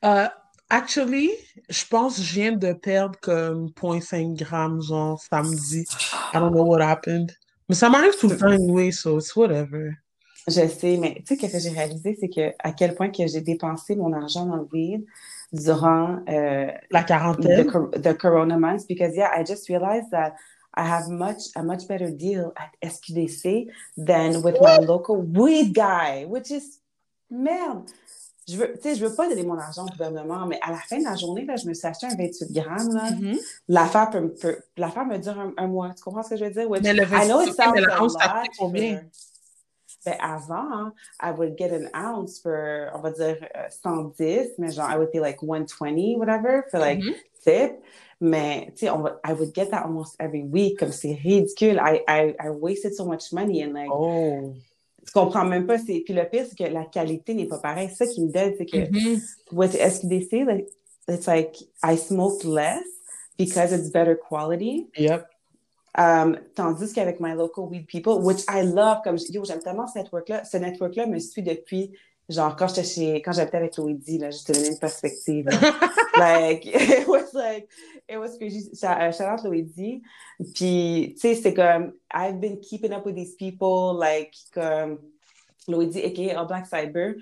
Euh, 0.03 0.27
actually, 0.69 1.29
je 1.69 1.85
pense 1.89 2.17
que 2.17 2.21
je 2.23 2.33
viens 2.33 2.51
de 2.53 2.73
perdre 2.73 3.19
comme 3.21 3.67
0.5 3.69 4.35
grammes, 4.35 4.81
genre, 4.81 5.21
samedi. 5.21 5.85
I 6.33 6.39
don't 6.39 6.51
know 6.51 6.63
what 6.65 6.81
happened. 6.81 7.31
Mais 7.69 7.75
ça 7.75 7.89
m'arrive 7.89 8.17
tout 8.19 8.27
le 8.29 8.37
temps 8.37 8.47
anyway, 8.51 8.91
so 8.91 9.17
it's 9.19 9.35
whatever. 9.35 9.91
Je 10.47 10.67
sais, 10.67 10.97
mais 10.97 11.15
tu 11.15 11.23
sais, 11.27 11.37
qu'est-ce 11.37 11.53
que 11.53 11.59
j'ai 11.59 11.69
réalisé, 11.69 12.17
c'est 12.19 12.27
que 12.27 12.53
à 12.59 12.73
quel 12.73 12.95
point 12.95 13.09
que 13.09 13.25
j'ai 13.27 13.39
dépensé 13.39 13.95
mon 13.95 14.11
argent 14.11 14.45
dans 14.45 14.57
le 14.57 14.67
weed 14.73 15.05
durant 15.53 16.19
euh, 16.27 16.67
La 16.91 17.03
the, 17.03 17.07
quarantaine. 17.07 17.71
cor- 17.71 17.91
the 17.91 18.13
corona 18.17 18.57
months 18.57 18.85
because 18.85 19.15
yeah, 19.15 19.29
I 19.33 19.45
just 19.45 19.69
realized 19.69 20.11
that 20.11 20.33
I 20.75 20.85
have 20.85 21.07
much 21.07 21.43
a 21.55 21.63
much 21.63 21.87
better 21.87 22.09
deal 22.11 22.51
at 22.57 22.71
SQDC 22.83 23.67
than 23.95 24.41
with 24.41 24.59
my 24.59 24.79
local 24.79 25.15
weed 25.21 25.73
guy, 25.73 26.25
which 26.25 26.51
is 26.51 26.79
merde. 27.29 27.89
Je 28.47 28.57
veux, 28.57 28.73
tu 28.73 28.81
sais, 28.81 28.95
je 28.95 29.05
veux 29.05 29.15
pas 29.15 29.29
donner 29.29 29.43
mon 29.43 29.57
argent 29.57 29.83
au 29.85 29.89
gouvernement, 29.89 30.45
mais 30.45 30.59
à 30.61 30.71
la 30.71 30.77
fin 30.77 30.97
de 30.99 31.03
la 31.05 31.15
journée, 31.15 31.45
là, 31.45 31.55
je 31.55 31.65
me 31.67 31.73
suis 31.73 31.87
acheté 31.87 32.07
un 32.07 32.15
28 32.15 32.51
grammes, 32.51 32.93
là. 32.93 33.11
Mhm. 33.11 33.37
L'affaire 33.69 34.09
peut, 34.09 34.33
peut- 34.33 34.59
l'affaire 34.75 35.05
me 35.05 35.17
dure 35.17 35.39
un, 35.39 35.53
un 35.57 35.67
mois. 35.67 35.91
Tu 35.95 36.03
comprends 36.03 36.23
ce 36.23 36.31
que 36.31 36.35
je 36.37 36.45
veux 36.45 36.51
dire? 36.51 36.69
Which 36.69 36.83
Mais 36.83 36.93
le 36.93 37.03
I 37.03 37.27
know 37.27 37.41
it 37.41 37.47
28, 37.49 37.53
sounds 37.55 37.71
mais 37.73 37.81
la 37.81 38.03
once, 38.03 38.13
ça 38.13 38.43
combien? 38.57 39.01
Ben, 40.05 40.15
avant, 40.19 40.91
I 41.21 41.31
would 41.31 41.57
get 41.57 41.71
an 41.71 41.87
ounce 41.95 42.41
for, 42.41 42.89
on 42.93 42.99
va 42.99 43.11
dire, 43.11 43.37
euh, 43.55 43.69
110, 43.69 44.49
mais 44.57 44.71
genre, 44.73 44.89
I 44.91 44.97
would 44.97 45.11
pay 45.11 45.21
like 45.21 45.41
120, 45.41 46.17
whatever, 46.17 46.65
for 46.69 46.79
like 46.79 46.99
Mhm. 46.99 47.13
tip. 47.45 47.79
Mais, 48.19 48.73
tu 48.75 48.85
sais, 48.85 48.91
I 49.25 49.31
would 49.33 49.53
get 49.55 49.69
that 49.71 49.83
almost 49.85 50.15
every 50.19 50.43
week. 50.43 50.77
Comme 50.79 50.91
c'est 50.91 51.13
ridicule. 51.13 51.77
I, 51.79 52.01
I, 52.07 52.35
I 52.39 52.49
wasted 52.49 52.93
so 52.95 53.05
much 53.05 53.31
money. 53.31 53.61
And 53.63 53.73
like, 53.73 53.89
oh. 53.91 54.53
Tu 55.05 55.11
comprends 55.13 55.45
même 55.45 55.65
pas. 55.65 55.77
Puis 55.77 56.03
le 56.09 56.29
pire, 56.29 56.45
c'est 56.47 56.57
que 56.57 56.71
la 56.71 56.85
qualité 56.85 57.33
n'est 57.33 57.47
pas 57.47 57.59
pareille. 57.59 57.89
C'est 57.89 58.05
ça 58.05 58.11
qui 58.11 58.23
me 58.23 58.31
donne, 58.31 58.53
c'est 58.57 58.65
que, 58.65 58.77
mm 58.77 58.91
-hmm. 58.91 59.21
with 59.51 59.73
SQDC, 59.75 60.45
like, 60.45 60.67
it's 61.09 61.27
like, 61.27 61.55
I 61.83 61.97
smoked 61.97 62.45
less 62.45 62.83
because 63.37 63.71
it's 63.71 63.91
better 63.91 64.17
quality? 64.17 64.87
Yep. 64.97 65.25
Um, 65.95 66.37
tandis 66.55 66.91
qu'avec 66.93 67.19
My 67.19 67.33
Local 67.35 67.65
Weed 67.69 67.85
People, 67.87 68.23
which 68.23 68.43
I 68.49 68.63
love, 68.63 69.01
comme, 69.03 69.17
yo, 69.29 69.45
j'aime 69.45 69.59
tellement 69.59 69.87
ce 69.87 69.99
network-là. 69.99 70.43
Ce 70.43 70.57
network-là 70.57 71.05
me 71.05 71.19
suit 71.19 71.43
depuis 71.43 71.91
genre 72.29 72.55
quand 72.55 72.67
j'étais 72.67 72.83
chez 72.83 73.21
quand 73.21 73.33
j'habitais 73.33 73.57
avec 73.57 73.77
Luigi 73.77 74.17
là 74.17 74.29
je 74.31 74.43
te 74.43 74.53
donner 74.53 74.69
une 74.69 74.79
perspective 74.79 75.45
like 76.17 76.65
it 76.65 77.07
was 77.07 77.33
like 77.33 77.67
it 78.07 78.17
was 78.17 78.37
crazy. 78.37 78.69
Shout 78.75 79.21
out 79.21 79.43
Luigi 79.43 80.01
puis 80.53 81.15
tu 81.15 81.19
sais 81.19 81.35
c'est 81.35 81.53
comme 81.53 81.93
I've 82.13 82.39
been 82.39 82.59
keeping 82.59 82.93
up 82.93 83.05
with 83.05 83.15
these 83.15 83.35
people 83.35 83.97
like 83.97 84.33
comme 84.53 84.99
Luigi 85.67 86.03
aka 86.03 86.37
All 86.37 86.47
Black 86.47 86.67
Cyber. 86.67 87.15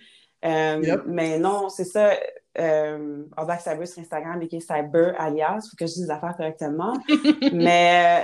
Um, 0.44 0.84
yep. 0.84 1.04
mais 1.06 1.38
non 1.38 1.70
c'est 1.70 1.86
ça 1.86 2.14
um, 2.58 3.30
All 3.38 3.46
Black 3.46 3.62
Cyber 3.62 3.88
sur 3.88 4.02
Instagram 4.02 4.42
aka 4.42 4.60
Cyber 4.60 5.16
alias 5.20 5.68
faut 5.70 5.78
que 5.78 5.86
je 5.88 5.94
dise 5.94 6.04
les 6.04 6.12
affaires 6.12 6.36
correctement. 6.38 6.94
Mais 7.54 8.24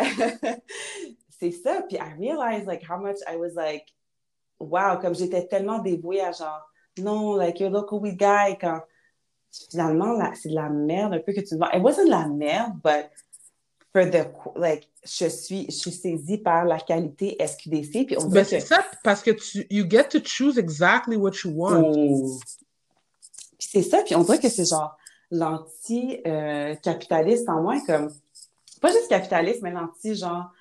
c'est 1.39 1.51
ça. 1.51 1.83
Puis 1.87 1.97
I 1.97 2.13
realized 2.17 2.67
like 2.67 2.83
how 2.83 2.97
much 2.97 3.17
I 3.27 3.35
was 3.35 3.53
like 3.55 3.85
wow, 4.59 4.97
comme 4.99 5.15
j'étais 5.15 5.47
tellement 5.47 5.79
dévouée 5.79 6.21
à 6.21 6.31
genre, 6.31 6.66
non, 7.01 7.35
like, 7.35 7.59
you're 7.59 7.71
local 7.71 7.99
weed 7.99 8.17
guy, 8.17 8.57
quand 8.59 8.81
finalement, 9.71 10.19
c'est 10.35 10.49
de 10.49 10.55
la 10.55 10.69
merde 10.69 11.13
un 11.13 11.19
peu 11.19 11.33
que 11.33 11.41
tu 11.41 11.55
me 11.55 11.59
vois. 11.59 11.75
It 11.75 11.81
wasn't 11.81 12.05
de 12.05 12.11
la 12.11 12.27
merde, 12.27 12.73
but 12.83 13.09
for 13.93 14.05
the, 14.05 14.27
like, 14.55 14.87
je 15.03 15.27
suis, 15.29 15.65
je 15.65 15.75
suis 15.75 15.91
saisie 15.91 16.37
par 16.37 16.63
la 16.65 16.79
qualité 16.79 17.35
SQDC. 17.39 18.05
Puis 18.05 18.15
on 18.19 18.27
ben, 18.27 18.43
c'est 18.43 18.59
ça, 18.59 18.85
parce 19.03 19.23
que 19.23 19.31
tu, 19.31 19.65
you 19.69 19.85
get 19.89 20.09
to 20.09 20.19
choose 20.23 20.57
exactly 20.57 21.15
what 21.15 21.31
you 21.43 21.51
want. 21.51 21.93
Oh. 21.95 22.37
Puis 23.57 23.69
c'est 23.71 23.81
ça, 23.81 24.03
puis 24.03 24.15
on 24.15 24.23
dirait 24.23 24.39
que 24.39 24.49
c'est 24.49 24.69
genre 24.69 24.97
l'anti-capitaliste 25.31 27.49
en 27.49 27.61
moi, 27.61 27.79
comme, 27.85 28.11
pas 28.81 28.91
juste 28.91 29.07
capitaliste, 29.09 29.61
mais 29.61 29.71
l'anti, 29.71 30.15
genre, 30.15 30.51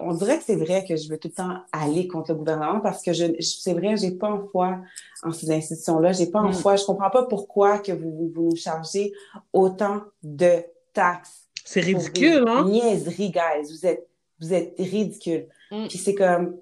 on 0.00 0.14
dirait 0.14 0.38
que 0.38 0.44
c'est 0.44 0.56
vrai 0.56 0.84
que 0.86 0.96
je 0.96 1.08
veux 1.08 1.18
tout 1.18 1.28
le 1.28 1.34
temps 1.34 1.58
aller 1.72 2.08
contre 2.08 2.32
le 2.32 2.38
gouvernement 2.38 2.80
parce 2.80 3.02
que 3.02 3.12
je, 3.12 3.26
c'est 3.40 3.74
vrai, 3.74 3.96
j'ai 3.96 4.12
pas 4.12 4.30
en 4.30 4.46
foi 4.48 4.78
en 5.22 5.32
ces 5.32 5.50
institutions-là, 5.50 6.12
j'ai 6.12 6.26
pas 6.26 6.40
en 6.40 6.50
mm. 6.50 6.54
foi, 6.54 6.76
je 6.76 6.84
comprends 6.84 7.10
pas 7.10 7.24
pourquoi 7.24 7.78
que 7.78 7.92
vous, 7.92 8.32
vous 8.34 8.42
nous 8.50 8.56
chargez 8.56 9.12
autant 9.52 10.02
de 10.22 10.64
taxes. 10.94 11.48
C'est 11.64 11.80
ridicule, 11.80 12.44
hein? 12.48 12.64
Niaiserie, 12.64 13.30
guys. 13.30 13.70
Vous 13.70 13.86
êtes, 13.86 14.08
vous 14.40 14.54
êtes 14.54 14.74
ridicule. 14.78 15.48
Mm. 15.70 15.86
Puis 15.88 15.98
c'est 15.98 16.14
comme, 16.14 16.56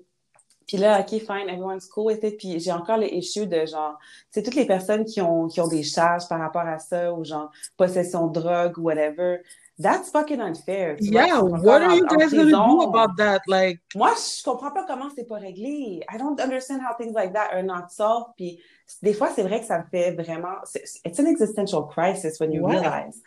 puis 0.67 0.79
là, 0.79 1.01
OK, 1.01 1.21
fine, 1.21 1.49
everyone's 1.49 1.87
cool 1.87 2.07
with 2.07 2.25
it. 2.25 2.39
Puis 2.39 2.59
j'ai 2.59 2.73
encore 2.73 2.97
les 2.97 3.09
issues 3.09 3.47
de 3.47 3.65
genre, 3.67 3.99
c'est 4.31 4.43
toutes 4.43 4.57
les 4.57 4.67
personnes 4.67 5.05
qui 5.05 5.21
ont, 5.21 5.47
qui 5.47 5.61
ont 5.61 5.69
des 5.69 5.85
charges 5.85 6.29
par 6.29 6.41
rapport 6.41 6.67
à 6.67 6.79
ça 6.79 7.13
ou 7.13 7.25
genre 7.25 7.53
possession 7.77 8.27
de 8.27 8.41
drogue 8.41 8.79
ou 8.79 8.83
whatever. 8.83 9.39
That's 9.79 10.09
fucking 10.11 10.41
unfair. 10.41 10.97
Yeah, 11.01 11.41
what 11.41 11.83
are 11.83 11.95
you 11.95 12.07
guys 12.07 12.33
going 12.33 12.47
to 12.47 12.51
do 12.51 12.81
about 12.83 13.19
that? 13.19 13.43
Like, 13.47 13.81
moi, 13.95 14.15
je 14.15 14.43
comprends 14.43 14.73
pas 14.73 14.87
comment 14.87 15.11
c'est 15.15 15.29
pas 15.29 15.39
réglé. 15.39 16.01
I 16.09 16.17
don't 16.17 16.41
understand 16.41 16.81
how 16.81 16.95
things 16.95 17.15
like 17.15 17.35
that 17.35 17.53
are 17.53 17.63
not 17.63 17.93
solved. 17.93 18.35
Puis 18.39 18.59
des 19.03 19.13
fois, 19.13 19.31
c'est 19.35 19.43
vrai 19.43 19.61
que 19.61 19.67
ça 19.67 19.79
me 19.79 19.85
fait 19.91 20.13
vraiment. 20.13 20.63
It's 21.05 21.19
an 21.19 21.27
existential 21.27 21.83
crisis 21.83 22.41
when 22.41 22.53
you 22.53 22.63
ouais. 22.63 22.81
realize. 22.81 23.21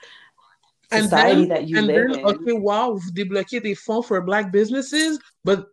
Society 0.92 1.04
and 1.04 1.12
then, 1.12 1.48
that 1.50 1.68
you 1.68 1.78
and 1.78 1.86
live 1.86 2.12
then, 2.14 2.20
in. 2.22 2.26
okay, 2.26 2.54
wow, 2.54 2.96
vous 2.96 3.12
débloquez 3.12 3.62
des 3.62 3.76
fonds 3.76 4.02
for 4.02 4.20
black 4.22 4.52
businesses, 4.52 5.20
but 5.44 5.68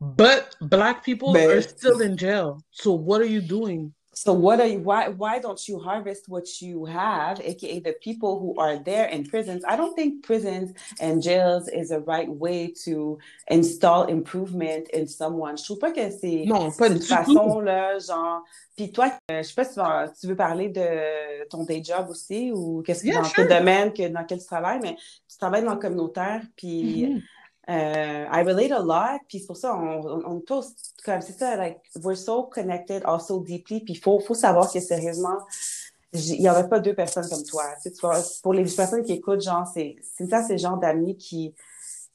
but 0.00 0.56
black 0.60 1.04
people 1.04 1.32
but, 1.32 1.44
are 1.44 1.62
still 1.62 2.00
in 2.00 2.16
jail. 2.16 2.60
So 2.72 2.92
what 2.92 3.20
are 3.20 3.30
you 3.30 3.40
doing? 3.40 3.94
So 4.18 4.32
what 4.32 4.60
are 4.60 4.66
you, 4.66 4.78
why 4.78 5.08
why 5.10 5.38
don't 5.40 5.68
you 5.68 5.78
harvest 5.78 6.26
what 6.26 6.62
you 6.62 6.86
have, 6.86 7.38
aka 7.38 7.80
the 7.80 7.92
people 7.92 8.40
who 8.40 8.54
are 8.58 8.78
there 8.78 9.04
in 9.08 9.24
prisons? 9.24 9.62
I 9.68 9.76
don't 9.76 9.94
think 9.94 10.24
prisons 10.24 10.72
and 10.98 11.22
jails 11.22 11.68
is 11.68 11.90
a 11.90 12.00
right 12.00 12.28
way 12.30 12.72
to 12.84 13.18
install 13.48 14.04
improvement 14.04 14.88
in 14.94 15.06
someone. 15.06 15.58
Je 15.58 15.64
trouve 15.64 15.80
pas 15.80 15.92
que 15.92 16.10
c'est 16.10 16.44
non, 16.46 16.70
pas 16.70 16.88
une 16.88 16.98
façon 16.98 17.60
là, 17.60 17.98
genre. 17.98 18.42
Puis 18.74 18.90
toi, 18.90 19.12
je 19.28 19.42
sais 19.42 19.54
pas 19.54 19.64
si 20.08 20.20
tu, 20.20 20.26
veux 20.28 20.36
parler 20.36 20.70
de 20.70 21.46
ton 21.50 21.64
day 21.64 21.82
job 21.84 22.06
aussi 22.08 22.52
ou 22.52 22.82
qu'est-ce 22.82 23.02
que 23.02 23.08
Yeah, 23.08 23.18
dans 23.18 23.24
sure. 23.24 23.46
quel 23.46 23.58
domaine 23.58 23.92
que 23.92 24.08
dans 24.08 24.20
lequel 24.22 24.38
tu 24.38 24.46
travailles, 24.46 24.80
mais 24.82 24.96
tu 25.28 25.36
travailles 25.38 25.64
dans 25.64 25.74
le 25.74 25.80
communautaire, 25.80 26.40
puis 26.56 27.06
Mhm. 27.06 27.22
Uh, 27.68 28.28
I 28.32 28.42
relate 28.44 28.72
a 28.72 28.80
lot, 28.80 29.18
puis 29.28 29.40
c'est 29.40 29.46
pour 29.46 29.56
ça 29.56 29.74
on, 29.74 30.00
on, 30.06 30.26
on 30.36 30.40
tous 30.40 30.72
comme 31.04 31.20
c'est 31.20 31.38
ça, 31.38 31.56
like 31.56 31.80
we're 32.02 32.16
so 32.16 32.44
connected 32.44 33.02
also 33.04 33.40
deeply, 33.40 33.80
puis 33.80 33.94
il 33.94 33.98
faut, 34.00 34.20
faut 34.20 34.34
savoir 34.34 34.72
que 34.72 34.80
sérieusement, 34.80 35.38
il 36.12 36.40
n'y 36.40 36.48
aurait 36.48 36.68
pas 36.68 36.80
deux 36.80 36.94
personnes 36.94 37.28
comme 37.28 37.42
toi. 37.44 37.64
Tu 37.76 37.82
sais, 37.82 37.92
tu 37.92 38.00
vois, 38.00 38.20
pour 38.42 38.52
les 38.54 38.64
personnes 38.64 39.02
qui 39.02 39.12
écoutent, 39.12 39.42
genre, 39.42 39.66
c'est 39.72 39.96
c'est 40.16 40.26
ça, 40.28 40.42
c'est 40.42 40.54
le 40.54 40.58
genre 40.58 40.78
d'amis 40.78 41.16
qui, 41.16 41.54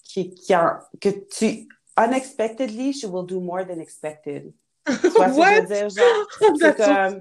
qui, 0.04 0.34
qui 0.34 0.54
a- 0.54 0.80
que 1.00 1.10
tu 1.10 1.68
unexpectedly, 1.98 2.94
she 2.94 3.06
will 3.06 3.26
do 3.26 3.40
more 3.40 3.66
than 3.66 3.80
expected. 3.80 4.54
Tu 4.86 5.10
vois 5.10 5.30
ce 5.30 5.38
que 5.38 5.44
je 5.46 5.62
veux 5.62 5.68
dire? 5.68 5.90
Genre, 5.90 6.28
c'est 6.60 6.76
comme, 6.78 7.20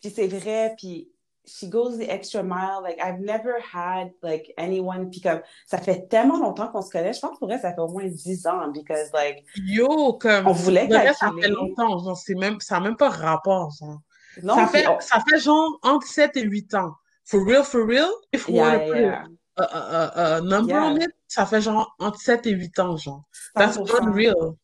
puis 0.00 0.10
c'est 0.14 0.26
vrai, 0.28 0.74
puis 0.78 1.10
she 1.46 1.68
goes 1.68 1.98
the 1.98 2.08
extra 2.10 2.42
mile. 2.42 2.80
Like, 2.82 2.98
I've 3.02 3.20
never 3.20 3.54
had, 3.60 4.12
like, 4.22 4.52
anyone, 4.56 5.10
puis 5.10 5.20
comme, 5.20 5.40
ça 5.66 5.78
fait 5.78 6.08
tellement 6.08 6.38
longtemps 6.38 6.68
qu'on 6.68 6.82
se 6.82 6.90
connaît. 6.90 7.12
Je 7.12 7.20
pense 7.20 7.38
pour 7.38 7.48
vrai, 7.48 7.58
ça 7.58 7.72
fait 7.74 7.80
au 7.80 7.88
moins 7.88 8.06
10 8.06 8.46
ans, 8.46 8.68
because, 8.72 9.10
like, 9.12 9.44
Yo, 9.56 10.14
comme 10.14 10.46
on 10.48 10.52
voulait 10.52 10.86
vrai, 10.86 11.12
ça 11.14 11.26
calculer. 11.26 11.42
fait 11.42 11.48
longtemps, 11.48 11.98
genre, 11.98 12.16
c'est 12.16 12.34
même, 12.34 12.60
ça 12.60 12.76
n'a 12.76 12.80
même 12.82 12.96
pas 12.96 13.10
rapport, 13.10 13.70
genre. 13.80 14.00
Non, 14.42 14.54
ça, 14.56 14.66
fait, 14.66 14.86
on- 14.88 15.00
ça 15.00 15.18
fait 15.30 15.38
genre 15.38 15.78
entre 15.82 16.06
7 16.06 16.36
et 16.36 16.42
8 16.42 16.74
ans. 16.74 16.94
For 17.24 17.44
real, 17.44 17.62
for 17.64 17.86
real, 17.86 18.08
if 18.32 18.48
we 18.48 18.54
Yeah, 18.56 18.62
want 18.62 18.78
to 18.86 18.92
put 18.92 19.00
yeah. 19.00 19.24
a, 19.56 19.62
a, 19.62 20.04
a, 20.34 20.36
a 20.36 20.40
number 20.40 20.74
Yeah. 20.74 20.86
on 20.86 20.96
it, 20.96 21.10
ça 21.28 21.46
fait 21.46 21.60
genre 21.60 21.94
entre 22.00 22.18
7 22.20 22.46
et 22.46 22.50
8 22.50 22.78
ans, 22.80 22.96
genre. 22.96 23.24
That's 23.54 23.76
100%. 23.78 24.02
unreal. 24.08 24.56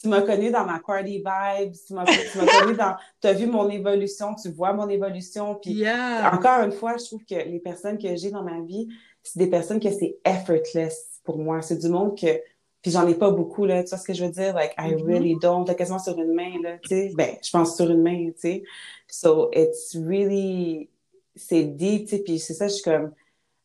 Tu 0.00 0.08
m'as 0.08 0.22
connu 0.22 0.50
dans 0.50 0.64
ma 0.64 0.78
party 0.78 1.18
vibes, 1.18 1.74
tu 1.86 1.92
m'as 1.94 2.04
tu 2.04 2.38
m'as 2.38 2.46
connu 2.46 2.74
dans, 2.76 2.94
tu 3.20 3.26
as 3.26 3.32
vu 3.32 3.46
mon 3.46 3.68
évolution, 3.68 4.34
tu 4.40 4.50
vois 4.50 4.72
mon 4.72 4.88
évolution, 4.88 5.56
puis 5.56 5.72
Yeah. 5.80 6.30
encore 6.34 6.64
une 6.64 6.72
fois, 6.72 6.96
je 6.98 7.04
trouve 7.04 7.24
que 7.24 7.34
les 7.34 7.58
personnes 7.58 7.98
que 7.98 8.14
j'ai 8.14 8.30
dans 8.30 8.44
ma 8.44 8.60
vie, 8.60 8.88
c'est 9.22 9.38
des 9.40 9.48
personnes 9.48 9.80
que 9.80 9.90
c'est 9.90 10.16
effortless 10.24 11.20
pour 11.24 11.38
moi. 11.38 11.62
C'est 11.62 11.78
du 11.78 11.88
monde 11.88 12.16
que, 12.16 12.40
puis 12.80 12.92
j'en 12.92 13.06
ai 13.08 13.14
pas 13.16 13.30
beaucoup, 13.32 13.64
là, 13.66 13.82
tu 13.82 13.88
vois 13.90 13.98
ce 13.98 14.04
que 14.04 14.14
je 14.14 14.24
veux 14.24 14.30
dire? 14.30 14.54
Like, 14.54 14.72
I 14.78 14.94
Mhm. 14.94 15.04
really 15.04 15.36
don't, 15.36 15.64
t'as 15.66 15.74
quasiment 15.74 15.98
sur 15.98 16.16
une 16.18 16.32
main, 16.32 16.60
là, 16.62 16.78
tu 16.78 16.88
sais. 16.88 17.12
Ben, 17.16 17.36
je 17.42 17.50
pense 17.50 17.76
sur 17.76 17.90
une 17.90 18.02
main, 18.02 18.30
tu 18.30 18.38
sais. 18.38 18.62
So, 19.08 19.50
it's 19.52 19.96
really, 19.96 20.90
c'est 21.34 21.64
deep, 21.64 22.04
tu 22.08 22.16
sais, 22.16 22.22
puis 22.22 22.38
c'est 22.38 22.54
ça, 22.54 22.68
je 22.68 22.74
suis 22.74 22.82
comme, 22.84 23.12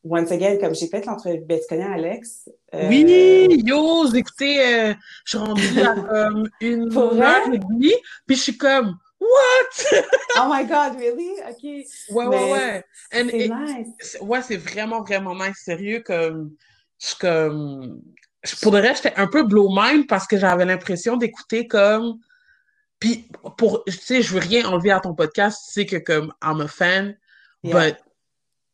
once 0.03 0.31
again, 0.31 0.57
comme 0.59 0.75
j'ai 0.75 0.87
fait 0.87 1.05
l'entrevue, 1.05 1.43
ben, 1.45 1.59
tu 1.59 1.65
connais 1.69 1.83
Alex? 1.85 2.49
Euh, 2.73 2.89
Oui, 2.89 3.47
yo, 3.65 4.05
euh, 4.05 4.11
je 4.11 4.93
suis 5.25 5.37
rendue 5.37 5.81
à 5.81 5.95
comme 5.95 6.49
une 6.59 6.89
Pour 6.89 7.13
heure 7.13 7.47
et 7.53 7.57
demie, 7.57 7.93
puis 8.27 8.35
je 8.35 8.41
suis 8.41 8.57
comme, 8.57 8.97
what? 9.19 10.01
Oh 10.37 10.47
my 10.49 10.65
God, 10.65 10.97
really? 10.99 11.31
OK. 11.49 11.63
Ouais, 11.63 11.85
Mais 12.09 12.27
ouais, 12.27 12.51
ouais. 12.51 12.83
And 13.13 13.27
C'est 13.29 13.49
nice. 13.49 14.17
ouais, 14.21 14.41
c'est 14.41 14.57
vraiment, 14.57 15.01
vraiment 15.03 15.35
nice, 15.35 15.57
sérieux, 15.63 16.01
comme, 16.05 16.53
je 16.99 17.07
suis 17.07 17.17
comme, 17.17 18.01
je- 18.43 18.55
pour 18.61 18.71
de 18.71 18.79
vrai, 18.79 18.93
j'étais 18.95 19.13
un 19.15 19.27
peu 19.27 19.43
blow 19.43 19.69
mind 19.73 20.07
parce 20.07 20.27
que 20.27 20.37
j'avais 20.37 20.65
l'impression 20.65 21.15
d'écouter 21.17 21.67
comme, 21.67 22.17
puis 22.99 23.27
pour, 23.57 23.83
tu 23.85 23.91
sais, 23.93 24.21
je 24.21 24.33
veux 24.33 24.39
rien 24.39 24.65
enlever 24.67 24.91
à 24.91 24.99
ton 24.99 25.13
podcast, 25.13 25.61
tu 25.67 25.71
sais 25.73 25.85
que 25.85 25.97
comme, 25.97 26.33
I'm 26.43 26.59
a 26.61 26.67
fan, 26.67 27.15
Yeah. 27.65 27.91
but 27.91 27.97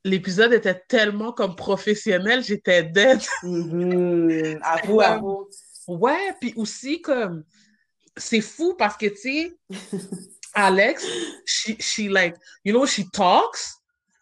l'épisode 0.03 0.53
était 0.53 0.81
tellement 0.87 1.31
comme 1.33 1.55
professionnel, 1.55 2.43
j'étais 2.43 2.83
dead. 2.83 3.21
Mhm. 3.43 4.59
Avoue, 4.63 4.95
Ouais. 4.95 5.05
avoue. 5.05 5.49
Ouais, 5.87 6.33
puis 6.39 6.53
aussi 6.55 7.01
comme 7.01 7.43
c'est 8.17 8.41
fou 8.41 8.75
parce 8.77 8.95
que 8.97 9.07
tu 9.07 9.17
sais 9.17 9.57
Alex, 10.53 11.05
she, 11.45 11.75
she 11.79 12.09
like, 12.09 12.35
you 12.65 12.73
know, 12.73 12.85
she 12.85 13.03
talks. 13.11 13.75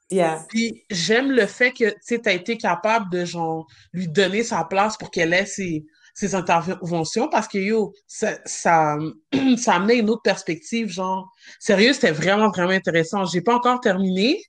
Yeah. 0.09 0.45
Puis 0.49 0.83
j'aime 0.89 1.31
le 1.31 1.45
fait 1.45 1.71
que 1.71 1.89
tu 1.89 1.95
sais, 2.01 2.19
t'as 2.19 2.33
été 2.33 2.57
capable 2.57 3.09
de 3.11 3.25
genre 3.25 3.67
lui 3.91 4.07
donner 4.07 4.43
sa 4.43 4.63
place 4.63 4.97
pour 4.97 5.11
qu'elle 5.11 5.33
ait 5.33 5.45
ses, 5.45 5.85
ses 6.13 6.33
interventions 6.35 7.27
parce 7.29 7.47
que 7.47 7.57
yo, 7.57 7.93
ça, 8.07 8.37
ça, 8.45 8.97
ça 9.57 9.73
amenait 9.75 9.97
une 9.99 10.09
autre 10.09 10.21
perspective, 10.21 10.89
genre. 10.89 11.29
Sérieux, 11.59 11.91
c'était 11.93 12.11
vraiment, 12.11 12.49
vraiment 12.49 12.71
intéressant. 12.71 13.25
J'ai 13.25 13.41
pas 13.41 13.55
encore 13.55 13.81
terminé 13.81 14.41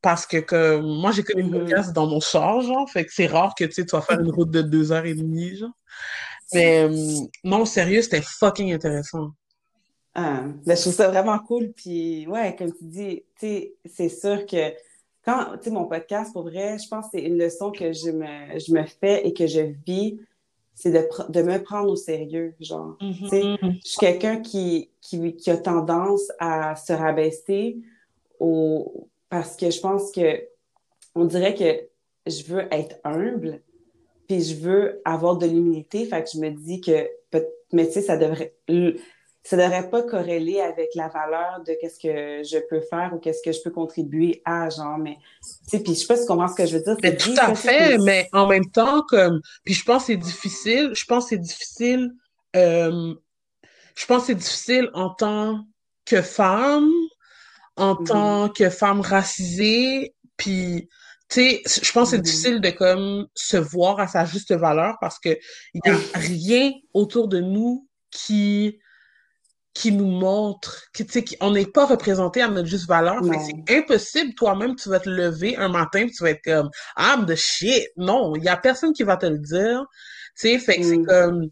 parce 0.00 0.26
que 0.26 0.38
comme 0.38 0.86
moi 1.00 1.10
j'ai 1.12 1.22
connu 1.22 1.42
le 1.42 1.48
Mhm. 1.48 1.58
podcast 1.60 1.92
dans 1.92 2.06
mon 2.06 2.20
char, 2.20 2.60
genre, 2.60 2.88
fait 2.90 3.04
que 3.04 3.12
c'est 3.12 3.26
rare 3.26 3.54
que 3.56 3.64
tu 3.64 3.82
vas 3.84 4.00
faire 4.00 4.20
une 4.20 4.30
route 4.30 4.50
de 4.50 4.62
deux 4.62 4.92
heures 4.92 5.06
et 5.06 5.14
demie, 5.14 5.56
genre. 5.56 5.70
Mais 6.54 6.84
euh, 6.84 7.24
non, 7.44 7.64
sérieux, 7.64 8.02
c'était 8.02 8.22
fucking 8.22 8.72
intéressant. 8.72 9.30
Ah, 10.14 10.44
ben, 10.66 10.76
je 10.76 10.80
trouve 10.80 10.94
ça 10.94 11.08
vraiment 11.08 11.38
cool. 11.40 11.72
Puis, 11.76 12.26
ouais, 12.26 12.56
comme 12.56 12.72
tu 12.72 12.84
dis, 12.84 13.22
tu 13.38 13.46
sais, 13.46 13.74
c'est 13.84 14.08
sûr 14.08 14.46
que 14.46 14.72
quand, 15.24 15.56
tu 15.58 15.64
sais, 15.64 15.70
mon 15.70 15.84
podcast, 15.84 16.32
pour 16.32 16.42
vrai, 16.44 16.78
je 16.78 16.88
pense 16.88 17.04
que 17.06 17.10
c'est 17.14 17.22
une 17.22 17.38
leçon 17.38 17.70
que 17.70 17.92
je 17.92 18.10
me, 18.10 18.58
je 18.58 18.72
me 18.72 18.84
fais 18.86 19.26
et 19.26 19.32
que 19.32 19.46
je 19.46 19.60
vis, 19.86 20.18
c'est 20.74 20.90
de, 20.90 21.06
de 21.28 21.42
me 21.42 21.62
prendre 21.62 21.90
au 21.90 21.96
sérieux, 21.96 22.54
genre. 22.60 22.96
Tu 23.00 23.28
sais, 23.28 23.42
Mhm. 23.44 23.74
je 23.84 23.88
suis 23.88 23.98
quelqu'un 23.98 24.40
qui, 24.40 24.90
qui, 25.02 25.36
qui 25.36 25.50
a 25.50 25.56
tendance 25.56 26.32
à 26.38 26.74
se 26.76 26.92
rabaisser 26.92 27.76
au, 28.40 29.08
parce 29.28 29.56
que 29.56 29.70
je 29.70 29.80
pense 29.80 30.12
que 30.12 30.42
on 31.14 31.24
dirait 31.24 31.54
que 31.54 32.30
je 32.30 32.44
veux 32.44 32.72
être 32.72 32.96
humble, 33.04 33.62
puis 34.28 34.42
je 34.42 34.54
veux 34.56 35.00
avoir 35.04 35.36
de 35.36 35.46
l'humilité. 35.46 36.04
Fait 36.04 36.22
que 36.22 36.30
je 36.32 36.38
me 36.38 36.50
dis 36.50 36.80
que, 36.80 37.08
mais 37.72 37.86
tu 37.86 37.94
sais, 37.94 38.02
ça 38.02 38.16
devrait, 38.16 38.54
ça 39.42 39.56
devrait 39.56 39.88
pas 39.88 40.02
corréler 40.02 40.60
avec 40.60 40.90
la 40.94 41.08
valeur 41.08 41.62
de 41.66 41.74
qu'est-ce 41.80 41.98
que 41.98 42.42
je 42.44 42.58
peux 42.68 42.80
faire 42.80 43.12
ou 43.14 43.18
qu'est-ce 43.18 43.42
que 43.42 43.52
je 43.52 43.62
peux 43.62 43.70
contribuer 43.70 44.42
à, 44.44 44.68
genre, 44.68 44.98
mais, 44.98 45.16
tu 45.42 45.70
sais, 45.70 45.82
puis 45.82 45.94
je 45.94 46.00
sais 46.00 46.06
pas 46.06 46.16
si 46.16 46.22
tu 46.22 46.28
comprends 46.28 46.48
ce 46.48 46.54
que 46.54 46.66
je 46.66 46.76
veux 46.76 46.82
dire. 46.82 46.96
Mais 47.02 47.16
c'est 47.18 47.32
tout 47.32 47.40
à 47.40 47.50
que 47.50 47.54
fait, 47.54 47.98
mais 47.98 48.28
en 48.32 48.46
même 48.46 48.70
temps, 48.70 49.02
comme, 49.08 49.40
puis 49.64 49.74
je 49.74 49.84
pense 49.84 50.02
que 50.02 50.06
c'est 50.08 50.16
difficile, 50.16 50.90
je 50.94 51.04
pense 51.04 51.24
que 51.24 51.30
c'est 51.30 51.38
difficile, 51.38 52.12
euh, 52.56 53.14
je 53.94 54.06
pense 54.06 54.22
que 54.22 54.26
c'est 54.28 54.34
difficile 54.34 54.90
en 54.94 55.10
tant 55.10 55.64
que 56.04 56.22
femme, 56.22 56.90
en 57.78 57.96
tant 57.96 58.48
que 58.48 58.70
femme 58.70 59.00
racisée, 59.00 60.14
puis, 60.36 60.88
tu 61.28 61.40
sais, 61.40 61.62
je 61.82 61.92
pense 61.92 62.10
que 62.10 62.16
c'est 62.16 62.22
difficile 62.22 62.60
de, 62.60 62.70
comme, 62.70 63.26
se 63.34 63.56
voir 63.56 64.00
à 64.00 64.08
sa 64.08 64.24
juste 64.24 64.54
valeur 64.54 64.96
parce 65.00 65.18
que 65.18 65.36
il 65.74 65.80
y 65.84 65.90
a 65.90 65.98
rien 66.14 66.72
autour 66.94 67.28
de 67.28 67.40
nous 67.40 67.88
qui, 68.10 68.78
qui 69.74 69.92
nous 69.92 70.06
montre, 70.06 70.84
qui, 70.92 71.06
tu 71.06 71.12
sais, 71.12 71.24
on 71.40 71.52
n'est 71.52 71.66
pas 71.66 71.86
représenté 71.86 72.42
à 72.42 72.48
notre 72.48 72.68
juste 72.68 72.88
valeur. 72.88 73.20
C'est 73.46 73.76
impossible, 73.76 74.34
toi-même, 74.34 74.74
tu 74.74 74.88
vas 74.88 75.00
te 75.00 75.08
lever 75.08 75.56
un 75.56 75.68
matin 75.68 76.00
et 76.00 76.10
tu 76.10 76.22
vas 76.22 76.30
être 76.30 76.42
comme, 76.42 76.70
I'm 76.96 77.26
the 77.26 77.36
shit. 77.36 77.88
Non, 77.96 78.34
il 78.34 78.44
y 78.44 78.48
a 78.48 78.56
personne 78.56 78.92
qui 78.92 79.02
va 79.02 79.16
te 79.16 79.26
le 79.26 79.38
dire. 79.38 79.84
Tu 80.36 80.48
sais, 80.48 80.58
fait 80.58 80.78
que 80.78 80.84
c'est 80.84 80.96
Mm. 80.98 81.06
comme, 81.06 81.48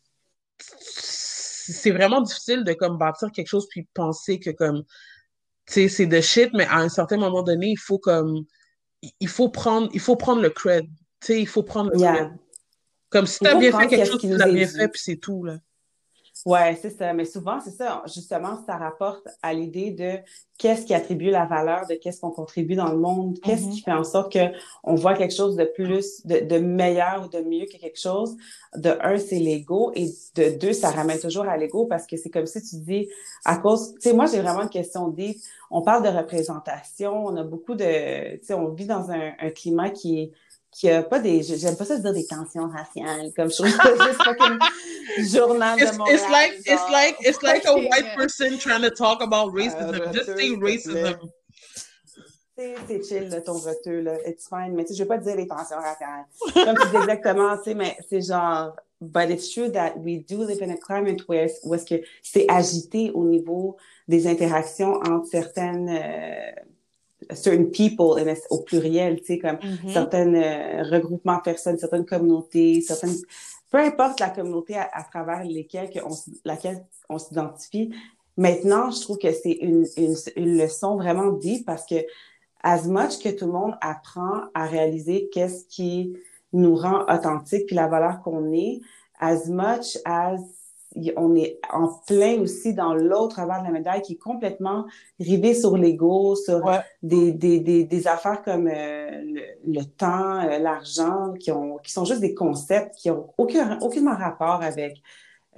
c'est 0.59 1.91
vraiment 1.91 2.21
difficile 2.21 2.65
de, 2.65 2.73
comme, 2.73 2.99
bâtir 2.99 3.31
quelque 3.33 3.49
chose 3.49 3.67
puis 3.69 3.87
penser 3.95 4.39
que, 4.41 4.51
comme, 4.51 4.85
sais, 5.75 5.89
c'est 5.89 6.07
de 6.07 6.21
shit, 6.21 6.51
mais 6.55 6.67
à 6.67 6.79
un 6.79 6.89
certain 6.89 7.17
moment 7.17 7.43
donné, 7.43 7.69
il 7.71 7.79
faut, 7.79 7.99
comme, 7.99 8.45
il 9.03 9.29
faut 9.29 9.49
prendre, 9.49 9.89
il 9.93 10.01
faut 10.01 10.17
prendre 10.17 10.43
le 10.43 10.51
cred. 10.51 10.85
Tu 11.21 11.27
sais, 11.27 11.41
il 11.41 11.47
faut 11.47 11.63
prendre 11.63 11.91
le 11.91 11.99
Yeah. 11.99 12.15
cred. 12.15 12.31
Comme 13.09 13.27
si 13.27 13.39
t'as 13.41 13.55
bien 13.55 13.73
fait 13.73 13.87
quelque 13.89 14.07
chose, 14.07 14.21
qui 14.21 14.27
tu 14.27 14.33
nous 14.33 14.39
l'as 14.39 14.51
bien 14.51 14.67
fait, 14.67 14.89
puis 14.89 15.01
c'est 15.03 15.17
tout, 15.17 15.45
là. 15.45 15.59
Ouais, 16.45 16.77
c'est 16.81 16.91
ça. 16.91 17.13
Mais 17.13 17.25
souvent, 17.25 17.59
c'est 17.61 17.73
ça. 17.73 18.03
Justement, 18.07 18.63
ça 18.67 18.77
rapporte 18.77 19.27
à 19.43 19.53
l'idée 19.53 19.91
de 19.91 20.19
qu'est-ce 20.59 20.87
qui 20.87 20.95
attribue 20.95 21.31
la 21.31 21.45
valeur 21.45 21.87
de 21.89 21.95
qu'est-ce 21.95 22.21
qu'on 22.21 22.31
contribue 22.31 22.77
dans 22.77 22.91
le 22.93 22.99
monde, 22.99 23.41
qu'est-ce 23.43 23.67
Mhm. 23.67 23.71
qui 23.71 23.81
fait 23.83 23.93
en 23.93 24.05
sorte 24.05 24.33
que 24.33 24.39
on 24.85 24.95
voit 24.95 25.15
quelque 25.15 25.35
chose 25.35 25.57
de 25.57 25.65
plus, 25.65 26.25
de, 26.25 26.41
de 26.47 26.59
meilleur 26.59 27.25
ou 27.25 27.29
de 27.29 27.41
mieux 27.41 27.67
que 27.67 27.77
quelque 27.79 27.99
chose. 28.01 28.37
De 28.77 28.91
un, 29.01 29.19
c'est 29.19 29.39
l'ego 29.41 29.91
et 29.95 30.07
de 30.37 30.51
deux, 30.57 30.73
ça 30.73 30.91
ramène 30.91 31.19
toujours 31.19 31.49
à 31.49 31.57
l'ego 31.57 31.87
parce 31.87 32.07
que 32.07 32.17
c'est 32.17 32.31
comme 32.31 32.47
si 32.47 32.63
tu 32.63 32.77
dis 32.77 33.09
à 33.45 33.57
cause, 33.57 33.95
tu 33.95 34.01
sais, 34.11 34.13
moi, 34.13 34.27
j'ai 34.27 34.41
vraiment 34.41 34.63
une 34.63 34.69
question 34.69 35.09
deep. 35.09 35.39
On 35.71 35.83
parle 35.83 36.05
de 36.05 36.17
représentation, 36.17 37.27
on 37.27 37.37
a 37.37 37.43
beaucoup 37.43 37.75
de, 37.75 38.37
tu 38.37 38.45
sais, 38.47 38.55
on 38.55 38.69
vit 38.69 38.87
dans 38.87 39.11
un, 39.11 39.33
un 39.41 39.51
climat 39.51 39.91
qui 39.91 40.21
est 40.21 40.33
qui 40.77 40.91
a 40.91 41.03
pas 41.03 41.19
des, 41.21 41.43
j'aime 41.43 41.75
pas 41.75 41.87
ça 41.87 41.97
dire 41.99 42.13
des 42.13 42.27
tensions 42.27 42.69
raciales, 42.69 43.33
comme 43.35 43.51
je 43.51 43.57
trouve 43.57 43.69
juste 44.07 44.23
fucking 44.23 44.59
journal 45.33 45.79
It's, 45.81 45.93
de 45.93 45.97
Montréal. 45.97 46.15
it's 46.15 46.31
like 46.31 46.53
it's 46.67 46.91
like 46.91 47.17
it's 47.21 47.43
like 47.43 47.65
a 47.65 47.75
white 47.75 48.15
person 48.15 48.59
trying 48.59 48.83
to 48.83 48.91
talk 48.91 49.23
about 49.23 49.55
racism. 49.55 49.95
Euh, 49.95 50.13
Just 50.13 50.37
say 50.37 50.55
racism. 50.61 51.17
C'est 52.59 53.03
chill, 53.05 53.29
là, 53.29 53.43
ton 53.43 53.55
retour, 53.55 54.03
là. 54.03 54.17
It's 54.27 54.49
fine. 54.49 54.75
Mais 54.75 54.85
tu 54.85 54.89
sais, 54.89 54.95
je 54.99 55.03
veux 55.03 55.09
pas 55.09 55.19
te 55.19 55.25
dire 55.25 55.37
les 55.37 55.47
tensions 55.47 55.77
raciales. 55.77 56.25
Comme 56.55 56.77
tu 56.77 56.89
dis 56.91 56.97
exactement, 56.97 57.57
tu 57.59 57.65
sais, 57.65 57.75
mais 57.75 57.97
c'est 58.09 58.23
genre, 58.23 58.75
but 59.01 59.31
it's 59.31 59.51
true 59.51 59.71
that 59.73 59.95
we 59.99 60.25
do 60.27 60.43
live 60.45 60.63
in 60.63 60.71
a 60.71 60.77
climate 60.79 61.27
where, 61.29 61.49
où 61.65 61.75
est-ce 61.75 61.85
que 61.85 62.03
c'est 62.23 62.47
agité 62.51 63.11
au 63.13 63.25
niveau 63.25 63.77
des 64.09 64.27
interactions 64.27 64.95
entre 65.07 65.27
certaines, 65.27 65.89
euh, 65.91 66.53
certain 67.35 67.65
people, 67.65 68.23
au 68.51 68.59
pluriel, 68.63 69.21
tu 69.21 69.27
sais, 69.27 69.39
comme 69.39 69.59
certains 69.93 70.33
euh, 70.35 70.83
regroupements 70.83 71.37
de 71.37 71.43
personnes, 71.43 71.79
certaines 71.79 72.07
communautés, 72.07 72.81
certaines, 72.81 73.17
peu 73.71 73.79
importe 73.79 74.21
la 74.21 74.31
communauté 74.31 74.77
à, 74.77 74.89
à 74.93 75.03
travers 75.03 75.45
lesquelles 75.45 75.91
que 75.91 76.01
on, 76.05 76.15
laquelle 76.45 76.85
on 77.09 77.19
s'identifie. 77.19 77.93
Maintenant, 78.37 78.91
je 78.91 79.01
trouve 79.01 79.19
que 79.19 79.33
c'est 79.33 79.53
une, 79.53 79.87
une, 79.97 80.15
une 80.37 80.59
leçon 80.59 80.97
vraiment 80.97 81.33
deep 81.33 81.65
parce 81.65 81.87
que 81.87 81.97
as 82.63 82.87
much 82.87 83.19
que 83.23 83.29
tout 83.31 83.47
le 83.47 83.53
monde 83.53 83.75
apprend 83.81 84.43
à 84.55 84.67
réaliser 84.67 85.29
qu'est-ce 85.33 85.65
qui 85.67 86.17
nous 86.53 86.75
rend 86.75 87.03
authentique 87.03 87.67
puis 87.67 87.77
la 87.77 87.87
valeur 87.87 88.21
qu'on 88.23 88.53
est, 88.53 88.81
as 89.21 89.49
much 89.49 89.99
as 90.05 90.39
on 91.17 91.35
est 91.37 91.59
en 91.73 91.89
plein 92.07 92.41
aussi 92.41 92.75
dans 92.75 92.95
l'autre 92.95 93.41
revers 93.41 93.61
de 93.61 93.67
la 93.67 93.71
médaille 93.73 94.03
qui 94.03 94.15
est 94.15 94.19
complètement 94.19 94.87
rivé 95.21 95.55
sur 95.55 95.77
l'ego, 95.77 96.35
sur 96.37 96.65
Ouais. 96.65 96.81
des, 97.03 97.33
des, 97.33 97.61
des, 97.61 97.85
des 97.85 98.07
affaires 98.09 98.43
comme 98.43 98.67
euh, 98.67 99.11
le, 99.25 99.43
le 99.67 99.85
temps, 99.85 100.41
euh, 100.43 100.59
l'argent, 100.59 101.33
qui, 101.39 101.51
ont, 101.53 101.79
qui 101.79 101.93
sont 101.93 102.05
juste 102.05 102.21
des 102.21 102.35
concepts 102.35 102.95
qui 102.97 103.11
ont 103.11 103.33
aucun, 103.39 103.79
aucunement 103.81 104.17
rapport 104.17 104.63
avec 104.63 105.03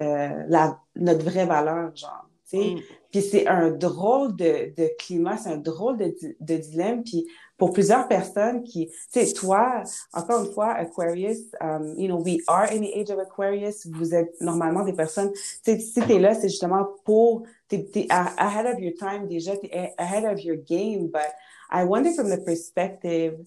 euh, 0.01 0.29
la, 0.48 0.79
notre 0.96 1.24
vraie 1.24 1.46
valeur, 1.46 1.94
genre. 1.94 2.24
Mm. 2.53 2.79
Puis 3.11 3.23
c'est 3.23 3.47
un 3.47 3.71
drôle 3.71 4.37
de, 4.37 4.75
de 4.77 4.90
climat, 4.99 5.37
c'est 5.38 5.51
un 5.51 5.57
drôle 5.57 5.97
de, 5.97 6.14
de 6.40 6.57
dilemme. 6.57 7.03
Puis 7.03 7.27
pour 7.57 7.73
plusieurs 7.73 8.07
personnes 8.07 8.62
qui, 8.62 8.88
tu 9.12 9.25
sais, 9.25 9.33
toi, 9.33 9.83
encore 10.12 10.44
une 10.44 10.53
fois, 10.53 10.73
Aquarius, 10.75 11.38
um, 11.61 11.94
you 11.97 12.07
know, 12.07 12.23
we 12.23 12.38
are 12.47 12.64
in 12.71 12.81
the 12.81 12.92
age 12.94 13.11
of 13.11 13.18
Aquarius. 13.18 13.87
Vous 13.87 14.14
êtes 14.14 14.38
normalement 14.40 14.85
des 14.85 14.92
personnes, 14.92 15.33
tu 15.33 15.40
sais, 15.64 15.79
si 15.79 16.01
t'es 16.01 16.18
là, 16.18 16.35
c'est 16.35 16.49
justement 16.51 16.87
pour, 17.05 17.42
t'es, 17.68 18.07
a- 18.11 18.35
ahead 18.37 18.66
of 18.66 18.79
your 18.79 18.92
time 18.99 19.27
déjà, 19.27 19.57
t'es 19.57 19.71
ahead 19.99 20.25
of 20.25 20.40
your 20.44 20.57
game. 20.57 21.09
But 21.09 21.33
I 21.73 21.85
wonder 21.85 22.12
from 22.12 22.29
the 22.29 22.38
perspective 22.44 23.40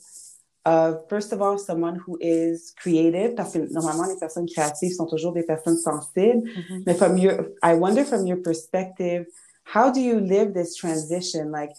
of, 0.65 1.07
first 1.09 1.31
of 1.33 1.41
all, 1.41 1.57
someone 1.57 1.95
who 2.05 2.17
is 2.19 2.73
creative, 2.75 3.35
parce 3.35 3.53
que 3.53 3.59
normalement, 3.71 4.05
les 4.05 4.17
personnes 4.19 4.45
créatives 4.47 4.93
sont 4.93 5.05
toujours 5.07 5.33
des 5.33 5.43
personnes 5.43 5.77
sensibles. 5.77 6.43
Mhm. 6.43 6.83
But 6.85 6.97
from 6.97 7.17
your, 7.17 7.51
I 7.63 7.75
wonder 7.75 8.03
from 8.03 8.25
your 8.27 8.41
perspective, 8.41 9.25
how 9.63 9.91
do 9.91 9.99
you 9.99 10.19
live 10.19 10.53
this 10.53 10.75
transition? 10.75 11.51
Like, 11.51 11.71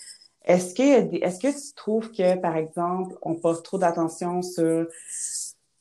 est-ce 0.44 0.74
que, 0.74 1.14
est-ce 1.22 1.38
que 1.38 1.52
tu 1.52 1.74
trouves 1.74 2.10
que, 2.10 2.36
par 2.36 2.56
exemple, 2.56 3.16
on 3.22 3.36
porte 3.36 3.64
trop 3.64 3.78
d'attention 3.78 4.42
sur, 4.42 4.86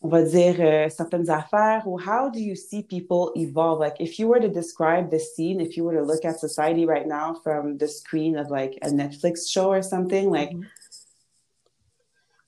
on 0.01 0.07
va 0.07 0.21
dire, 0.23 0.55
euh, 0.59 0.89
certaines 0.89 1.29
affaires, 1.29 1.83
ou 1.87 1.99
how 1.99 2.29
do 2.29 2.39
you 2.39 2.55
see 2.55 2.83
people 2.83 3.31
evolve? 3.35 3.79
Like, 3.79 3.99
if 3.99 4.19
you 4.19 4.27
were 4.27 4.39
to 4.39 4.49
describe 4.49 5.09
the 5.09 5.19
scene, 5.19 5.59
if 5.59 5.75
you 5.77 5.83
were 5.83 5.97
to 5.97 6.03
look 6.03 6.25
at 6.25 6.39
society 6.39 6.85
right 6.85 7.07
now 7.07 7.33
from 7.43 7.77
the 7.77 7.87
screen 7.87 8.37
of 8.37 8.49
like 8.51 8.77
a 8.83 8.89
Netflix 8.89 9.49
show 9.49 9.71
or 9.71 9.81
something, 9.81 10.29
like, 10.29 10.55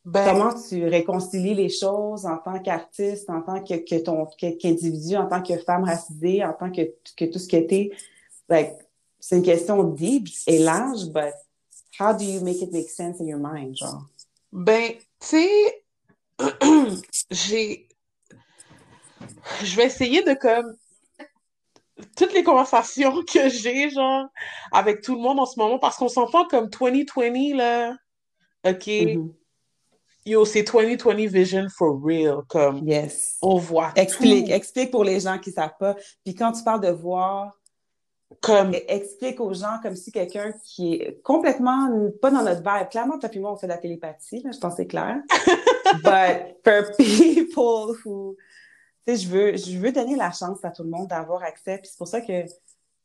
Ben, 0.06 0.26
comment 0.26 0.54
tu 0.54 0.86
réconcilies 0.86 1.56
les 1.56 1.70
choses 1.70 2.26
en 2.26 2.38
tant 2.38 2.60
qu'artiste, 2.60 3.30
en 3.30 3.42
tant 3.42 3.64
que, 3.64 3.76
que 3.76 4.04
ton, 4.04 4.26
que- 4.26 4.58
qu'individu, 4.58 5.16
en 5.16 5.28
tant 5.28 5.42
que 5.42 5.58
femme 5.58 5.86
racisée, 5.86 6.44
en 6.44 6.52
tant 6.52 6.70
que, 6.70 6.82
que 7.16 7.24
tout 7.24 7.40
ce 7.40 7.48
que 7.48 7.66
t'es? 7.66 7.92
Like, 8.50 8.74
c'est 9.26 9.38
une 9.38 9.44
question 9.44 9.84
deep 9.84 10.28
et 10.48 10.60
large, 10.60 11.06
but 11.06 11.34
how 11.98 12.12
do 12.14 12.26
you 12.26 12.42
make 12.42 12.62
it 12.62 12.74
make 12.74 12.90
sense 12.90 13.22
in 13.22 13.26
your 13.26 13.40
mind, 13.40 13.78
genre? 13.78 14.06
ben, 14.52 14.92
tu 15.20 15.28
sais, 15.28 15.84
j'ai, 17.32 17.88
je 19.64 19.76
vais 19.78 19.86
essayer 19.86 20.24
de 20.24 20.34
comme 20.34 20.76
toutes 22.18 22.34
les 22.34 22.44
conversations 22.44 23.24
que 23.34 23.48
j'ai, 23.48 23.90
genre, 23.90 24.26
avec 24.74 25.02
tout 25.02 25.16
le 25.16 25.22
monde 25.22 25.40
en 25.40 25.46
ce 25.46 25.58
moment, 25.58 25.80
parce 25.80 25.96
qu'on 25.96 26.10
s'entend 26.10 26.46
comme 26.46 26.68
2020, 26.70 27.56
là. 27.56 27.96
OK? 28.66 28.88
Mhm. 28.88 29.34
Yo, 30.26 30.44
c'est 30.46 30.64
2020 30.64 31.28
vision 31.28 31.68
for 31.70 31.98
real. 32.04 32.42
Comme, 32.50 32.86
Yes. 32.88 33.38
on 33.42 33.58
voit 33.58 33.92
Explique, 33.96 34.48
tout. 34.48 34.52
explique 34.54 34.92
pour 34.92 35.04
les 35.06 35.20
gens 35.22 35.38
qui 35.38 35.52
savent 35.52 35.76
pas. 35.80 35.96
Puis 36.26 36.34
quand 36.36 36.52
tu 36.54 36.64
parles 36.64 36.82
de 36.82 36.90
voir, 36.92 37.52
Comme, 38.42 38.74
e- 38.74 38.84
explique 38.88 39.40
aux 39.40 39.54
gens 39.54 39.80
comme 39.82 39.96
si 39.96 40.12
quelqu'un 40.12 40.54
qui 40.64 40.96
est 40.96 41.22
complètement 41.22 42.10
pas 42.22 42.32
dans 42.32 42.44
notre 42.44 42.62
vibe. 42.62 42.90
Clairement, 42.90 43.20
toi 43.20 43.30
et 43.32 43.40
moi, 43.40 43.54
on 43.54 43.58
fait 43.58 43.68
de 43.68 43.72
la 43.72 43.78
télépathie, 43.78 44.42
là, 44.44 44.52
je 44.52 44.60
pense 44.60 44.74
que 44.74 44.78
c'est 44.78 44.88
clair. 44.88 45.22
But 46.04 46.58
for 46.64 46.96
people 46.98 47.96
who, 48.04 48.36
tu 49.06 49.16
sais, 49.16 49.24
je 49.24 49.30
veux, 49.30 49.58
je 49.58 49.78
veux 49.78 49.92
donner 49.92 50.16
la 50.16 50.32
chance 50.32 50.64
à 50.64 50.72
tout 50.72 50.84
le 50.84 50.90
monde 50.90 51.08
d'avoir 51.08 51.44
accès. 51.44 51.78
Puis 51.78 51.90
c'est 51.92 51.98
pour 51.98 52.08
ça 52.08 52.22
que 52.22 52.46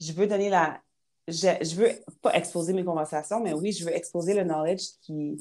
je 0.00 0.12
veux 0.12 0.26
donner 0.26 0.48
la, 0.48 0.80
je, 1.28 1.48
je 1.60 1.74
veux 1.74 1.90
pas 2.22 2.34
exposer 2.34 2.72
mes 2.72 2.84
conversations, 2.84 3.40
mais 3.40 3.52
oui, 3.52 3.72
je 3.72 3.84
veux 3.84 3.94
exposer 3.94 4.34
le 4.34 4.44
knowledge 4.44 4.82
qui, 5.02 5.36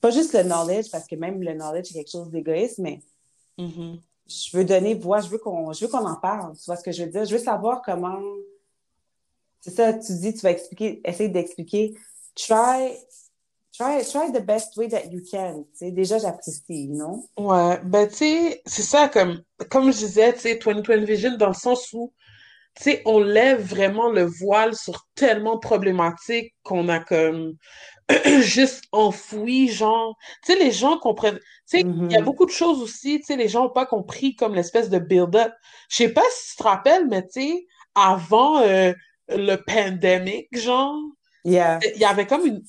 pas 0.00 0.10
juste 0.10 0.34
le 0.34 0.42
knowledge, 0.42 0.90
parce 0.90 1.06
que 1.06 1.16
même 1.16 1.42
le 1.42 1.54
knowledge 1.54 1.90
est 1.90 1.94
quelque 1.94 2.10
chose 2.10 2.30
d'égoïste, 2.30 2.78
mais 2.78 3.00
mhm. 3.56 3.98
je 4.26 4.56
veux 4.56 4.64
donner 4.64 4.94
voix, 4.94 5.20
je 5.20 5.28
veux 5.28 5.38
qu'on 5.38 5.72
je 5.72 5.84
veux 5.84 5.90
qu'on 5.90 6.06
en 6.06 6.16
parle. 6.16 6.56
Tu 6.56 6.64
vois 6.66 6.76
ce 6.76 6.84
que 6.84 6.92
je 6.92 7.04
veux 7.04 7.10
dire? 7.10 7.24
Je 7.24 7.32
veux 7.32 7.42
savoir 7.42 7.82
comment. 7.82 8.20
C'est 9.60 9.70
ça, 9.70 9.92
tu 9.94 10.12
dis, 10.18 10.34
tu 10.34 10.40
vas 10.40 10.50
expliquer, 10.50 11.00
essayer 11.04 11.28
d'expliquer. 11.28 11.94
Try, 12.34 12.96
try, 13.74 14.04
try 14.04 14.32
the 14.32 14.44
best 14.44 14.76
way 14.76 14.88
that 14.88 15.10
you 15.12 15.22
can. 15.30 15.64
Déjà, 15.80 16.18
j'apprécie, 16.18 16.88
non? 16.88 17.28
Ouais, 17.36 17.80
ben 17.84 18.08
tu 18.08 18.16
sais, 18.16 18.62
c'est 18.66 18.82
ça, 18.82 19.08
comme, 19.08 19.42
comme 19.70 19.92
je 19.92 19.98
disais, 19.98 20.32
tu 20.34 20.40
sais, 20.40 20.56
2020 20.56 21.04
Vision, 21.04 21.36
dans 21.36 21.46
le 21.48 21.54
sens 21.54 21.92
où, 21.92 22.12
tu 22.76 22.84
sais, 22.84 23.02
on 23.06 23.20
lève 23.20 23.62
vraiment 23.62 24.10
le 24.10 24.24
voile 24.24 24.74
sur 24.76 25.06
tellement 25.14 25.56
de 25.56 25.60
problématiques 25.60 26.54
qu'on 26.64 26.88
a 26.88 27.00
comme 27.00 27.54
juste 28.42 28.84
enfoui, 28.92 29.68
genre, 29.68 30.16
tu 30.44 30.52
sais, 30.54 30.58
les 30.60 30.72
gens 30.72 30.98
comprennent, 30.98 31.38
tu 31.38 31.44
sais, 31.66 31.84
il 32.10 32.14
y 32.14 32.18
a 32.18 32.22
Mhm. 32.22 32.24
beaucoup 32.24 32.46
de 32.46 32.50
choses 32.52 32.82
aussi, 32.82 33.20
tu 33.20 33.26
sais, 33.26 33.36
les 33.36 33.48
gens 33.48 33.64
n'ont 33.64 33.70
pas 33.70 33.86
compris 33.86 34.36
comme 34.36 34.54
l'espèce 34.54 34.90
de 34.90 34.98
build-up. 34.98 35.52
Je 35.90 35.96
sais 35.96 36.10
pas 36.10 36.22
si 36.32 36.52
tu 36.52 36.56
te 36.58 36.62
rappelles, 36.64 37.06
mais 37.08 37.22
tu 37.26 37.42
sais, 37.42 37.66
avant 37.94 38.60
euh, 38.62 38.92
le 39.28 39.56
pandemic, 39.56 40.48
genre, 40.58 40.94
Yeah. 41.44 41.78
il 41.94 42.00
y 42.00 42.04
avait 42.04 42.26
comme 42.26 42.44
une 42.46 42.62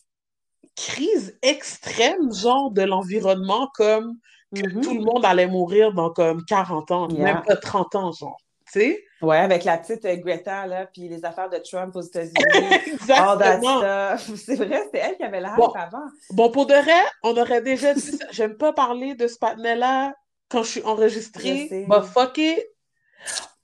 crise 0.76 1.38
extrême, 1.42 2.34
genre, 2.34 2.72
de 2.72 2.84
l'environnement, 2.84 3.70
comme 3.76 4.16
que 4.56 4.62
tout 4.82 4.94
le 4.94 5.02
monde 5.02 5.26
allait 5.26 5.48
mourir 5.48 5.94
dans 5.94 6.12
comme 6.12 6.44
40 6.46 6.92
ans, 6.92 7.08
même 7.10 7.42
pas 7.46 7.56
30 7.58 7.96
ans, 7.96 8.12
genre, 8.14 8.38
tu 8.72 8.80
sais? 8.80 9.04
Ouais, 9.22 9.38
avec 9.38 9.66
la 9.66 9.78
petite 9.78 10.06
euh, 10.06 10.16
Greta, 10.16 10.66
là, 10.66 10.86
puis 10.86 11.10
les 11.10 11.26
affaires 11.26 11.50
de 11.50 11.58
Trump 11.58 11.94
aux 11.96 12.02
États-Unis, 12.02 12.34
Exactement. 12.94 13.82
C'est 14.38 14.56
vrai, 14.56 14.82
c'était 14.86 15.00
elle 15.00 15.18
qui 15.18 15.24
avait 15.24 15.42
la 15.42 15.56
Bon, 15.56 15.68
avant. 15.74 16.06
bon, 16.32 16.50
pour 16.52 16.66
de 16.68 16.74
vrai, 16.74 17.02
on 17.24 17.36
aurait 17.36 17.62
déjà 17.62 17.94
dit 17.94 18.00
ça. 18.00 18.26
J'aime 18.32 18.56
pas 18.56 18.72
parler 18.72 19.16
de 19.16 19.28
ce 19.28 19.38
patinet-là 19.38 20.14
quand 20.48 20.64
je 20.64 20.70
suis 20.70 20.84
enregistrée, 20.84 21.86
but 21.90 22.04
fuck 22.06 22.38
it. 22.38 22.60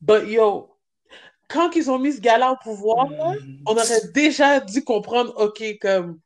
But 0.01 0.27
yo, 0.27 0.74
quand 1.47 1.75
ils 1.75 1.89
ont 1.91 1.99
mis 1.99 2.13
ce 2.13 2.21
gars-là 2.21 2.53
au 2.53 2.58
pouvoir, 2.58 3.08
Mm. 3.10 3.58
on 3.67 3.73
aurait 3.73 4.08
déjà 4.13 4.60
dû 4.60 4.84
comprendre, 4.84 5.34
OK, 5.38 5.63
comme, 5.81 6.19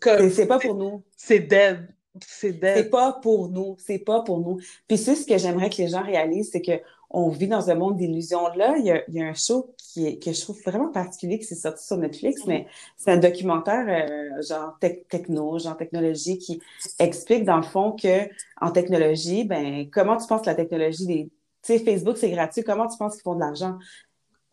comme 0.00 0.30
C'est 0.30 0.30
c'est 0.30 0.46
pas 0.46 0.58
pour 0.58 0.74
nous. 0.74 1.02
c'est 1.16 1.40
dead. 1.40 1.88
C'est 2.26 2.52
C'est 2.72 2.84
dead. 2.84 2.90
pas 2.90 3.12
pour 3.22 3.48
nous. 3.48 3.76
C'est 3.78 3.98
pas 3.98 4.22
pour 4.22 4.40
nous. 4.40 4.58
Puis 4.88 4.98
c'est 4.98 5.16
ce 5.16 5.26
que 5.26 5.36
j'aimerais 5.38 5.70
que 5.70 5.76
les 5.78 5.88
gens 5.88 6.02
réalisent, 6.02 6.50
c'est 6.52 6.62
que 6.62 6.80
on 7.10 7.28
vit 7.28 7.46
dans 7.46 7.70
un 7.70 7.76
monde 7.76 7.96
d'illusions. 7.96 8.48
Là, 8.56 8.76
il 8.78 8.86
y 8.86 8.90
a, 8.90 9.02
il 9.08 9.14
y 9.14 9.22
a 9.22 9.26
un 9.26 9.34
show 9.34 9.72
qui 9.78 10.06
est, 10.08 10.18
que 10.22 10.32
je 10.32 10.40
trouve 10.40 10.60
vraiment 10.62 10.88
particulier 10.90 11.38
qui 11.38 11.44
s'est 11.44 11.54
sorti 11.54 11.84
sur 11.86 11.96
Netflix, 11.96 12.44
mais 12.46 12.66
c'est 12.96 13.12
un 13.12 13.18
documentaire 13.18 13.86
euh, 13.88 14.42
genre 14.42 14.76
tech- 14.80 15.06
techno, 15.08 15.58
genre 15.60 15.76
technologie, 15.76 16.38
qui 16.38 16.60
explique 16.98 17.44
dans 17.44 17.56
le 17.56 17.62
fond 17.62 17.92
que 17.92 18.28
en 18.60 18.70
technologie, 18.72 19.44
ben 19.44 19.88
comment 19.90 20.16
tu 20.16 20.26
penses 20.26 20.40
que 20.42 20.46
la 20.46 20.56
technologie 20.56 21.06
des 21.06 21.30
tu 21.64 21.72
sais, 21.72 21.78
Facebook, 21.78 22.16
c'est 22.16 22.30
gratuit. 22.30 22.62
Comment 22.62 22.86
tu 22.86 22.96
penses 22.98 23.14
qu'ils 23.14 23.22
font 23.22 23.34
de 23.34 23.40
l'argent? 23.40 23.78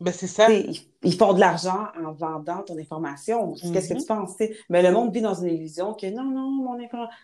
Ben, 0.00 0.12
c'est 0.12 0.26
ça. 0.26 0.50
ils, 0.50 0.80
ils 1.04 1.14
font 1.14 1.32
de 1.32 1.40
l'argent 1.40 1.86
en 2.04 2.12
vendant 2.12 2.62
ton 2.62 2.76
information. 2.78 3.54
Qu'est-ce 3.72 3.88
que 3.90 3.94
Mhm. 3.94 4.00
tu 4.00 4.06
penses? 4.06 4.36
Mais 4.68 4.82
le 4.82 4.90
monde 4.90 5.12
vit 5.12 5.20
dans 5.20 5.34
une 5.34 5.48
illusion 5.54 5.94
que 5.94 6.06
non, 6.06 6.24
non, 6.24 6.50
mon 6.50 6.74
information. 6.82 7.14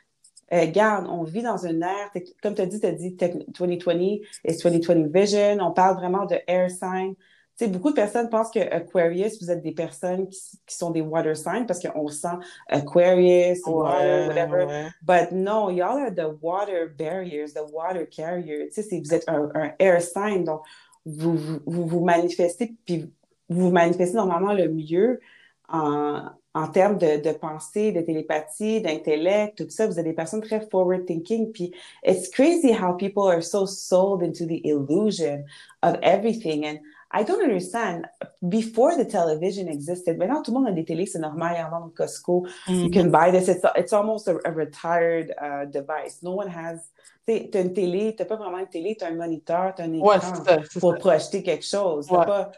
Euh, 0.52 0.66
garde, 0.70 1.06
on 1.10 1.24
vit 1.24 1.42
dans 1.42 1.58
une 1.66 1.82
ère, 1.82 2.10
comme 2.42 2.54
tu 2.54 2.62
as 2.62 2.66
dit, 2.66 2.80
tu 2.80 2.86
as 2.86 2.92
dit 2.92 3.16
tec- 3.16 3.44
2020 3.58 4.20
et 4.44 4.56
2020 4.56 5.08
Vision, 5.12 5.58
on 5.60 5.72
parle 5.72 5.96
vraiment 5.96 6.24
de 6.24 6.36
air 6.46 6.70
sign. 6.70 7.14
Tu 7.58 7.64
sais, 7.64 7.70
beaucoup 7.70 7.90
de 7.90 7.96
personnes 7.96 8.28
pensent 8.30 8.50
que 8.52 8.60
Aquarius, 8.60 9.42
vous 9.42 9.50
êtes 9.50 9.62
des 9.62 9.72
personnes 9.72 10.28
qui, 10.28 10.38
qui 10.64 10.76
sont 10.76 10.90
des 10.92 11.00
water 11.00 11.36
signs 11.36 11.64
parce 11.66 11.80
qu'on 11.84 12.06
sent 12.08 12.28
Aquarius, 12.68 13.60
water, 13.66 13.98
Ouais, 13.98 14.26
whatever. 14.28 14.64
ouais. 14.66 14.86
But 15.02 15.32
no, 15.32 15.70
y'all 15.70 15.98
are 15.98 16.14
the 16.14 16.28
water 16.40 16.88
barriers, 16.96 17.52
the 17.54 17.64
water 17.72 18.06
carriers. 18.08 18.68
Tu 18.72 18.82
sais, 18.82 19.00
vous 19.00 19.12
êtes 19.14 19.28
un, 19.28 19.50
un 19.54 19.72
air 19.78 20.00
sign, 20.00 20.44
donc 20.44 20.60
vous 21.04 21.36
vous, 21.36 21.58
vous, 21.66 21.86
vous 21.86 22.04
manifestez, 22.04 22.74
puis 22.86 23.10
vous 23.48 23.70
manifestez 23.70 24.16
normalement 24.16 24.52
le 24.52 24.68
mieux 24.68 25.20
en, 25.68 26.22
en 26.54 26.68
termes 26.68 26.96
de, 26.98 27.20
de 27.20 27.32
pensée, 27.32 27.92
de 27.92 28.00
télépathie, 28.02 28.80
d'intellect, 28.82 29.58
tout 29.58 29.70
ça. 29.70 29.86
Vous 29.86 29.98
êtes 29.98 30.04
des 30.04 30.12
personnes 30.12 30.42
très 30.42 30.60
forward 30.68 31.06
thinking, 31.06 31.50
puis 31.50 31.72
it's 32.04 32.28
crazy 32.28 32.72
how 32.72 32.92
people 32.96 33.24
are 33.28 33.42
so 33.42 33.66
sold 33.66 34.22
into 34.22 34.46
the 34.46 34.60
illusion 34.64 35.44
of 35.82 35.96
everything. 36.02 36.64
And 36.64 36.78
I 37.10 37.24
don't 37.24 37.42
understand. 37.42 38.06
Before 38.48 38.94
the 38.96 39.04
television 39.06 39.66
existed, 39.68 40.18
maintenant 40.18 40.42
tout 40.42 40.52
le 40.52 40.58
monde 40.60 40.68
a 40.68 40.72
des 40.72 40.84
télés, 40.84 41.06
c'est 41.06 41.18
normal, 41.18 41.54
il 41.56 41.60
y 41.60 41.62
en 41.62 41.68
a 41.68 41.80
dans 41.80 41.88
Costco. 41.94 42.46
You 42.68 42.88
Mhm. 42.88 42.92
can 42.92 43.10
buy 43.10 43.30
this. 43.30 43.48
It's, 43.48 43.64
it's 43.76 43.92
almost 43.92 44.28
a, 44.28 44.36
a 44.44 44.50
retired 44.52 45.32
uh, 45.40 45.64
device. 45.70 46.22
No 46.22 46.32
one 46.34 46.48
has. 46.48 46.80
Tu 47.26 47.48
t'as 47.50 47.62
une 47.62 47.72
télé, 47.72 48.14
t'as 48.16 48.24
pas 48.26 48.36
vraiment 48.36 48.58
une 48.58 48.68
télé, 48.68 48.94
t'as 48.98 49.08
un 49.08 49.14
moniteur, 49.16 49.74
t'as 49.74 49.84
un 49.84 49.98
Ouais, 50.00 50.16
écran 50.16 50.34
c'est 50.44 50.44
ça, 50.44 50.80
pour 50.80 50.92
ça. 50.92 50.98
projeter 50.98 51.42
quelque 51.42 51.64
chose. 51.64 52.10
Ouais. 52.10 52.24
pas. 52.26 52.52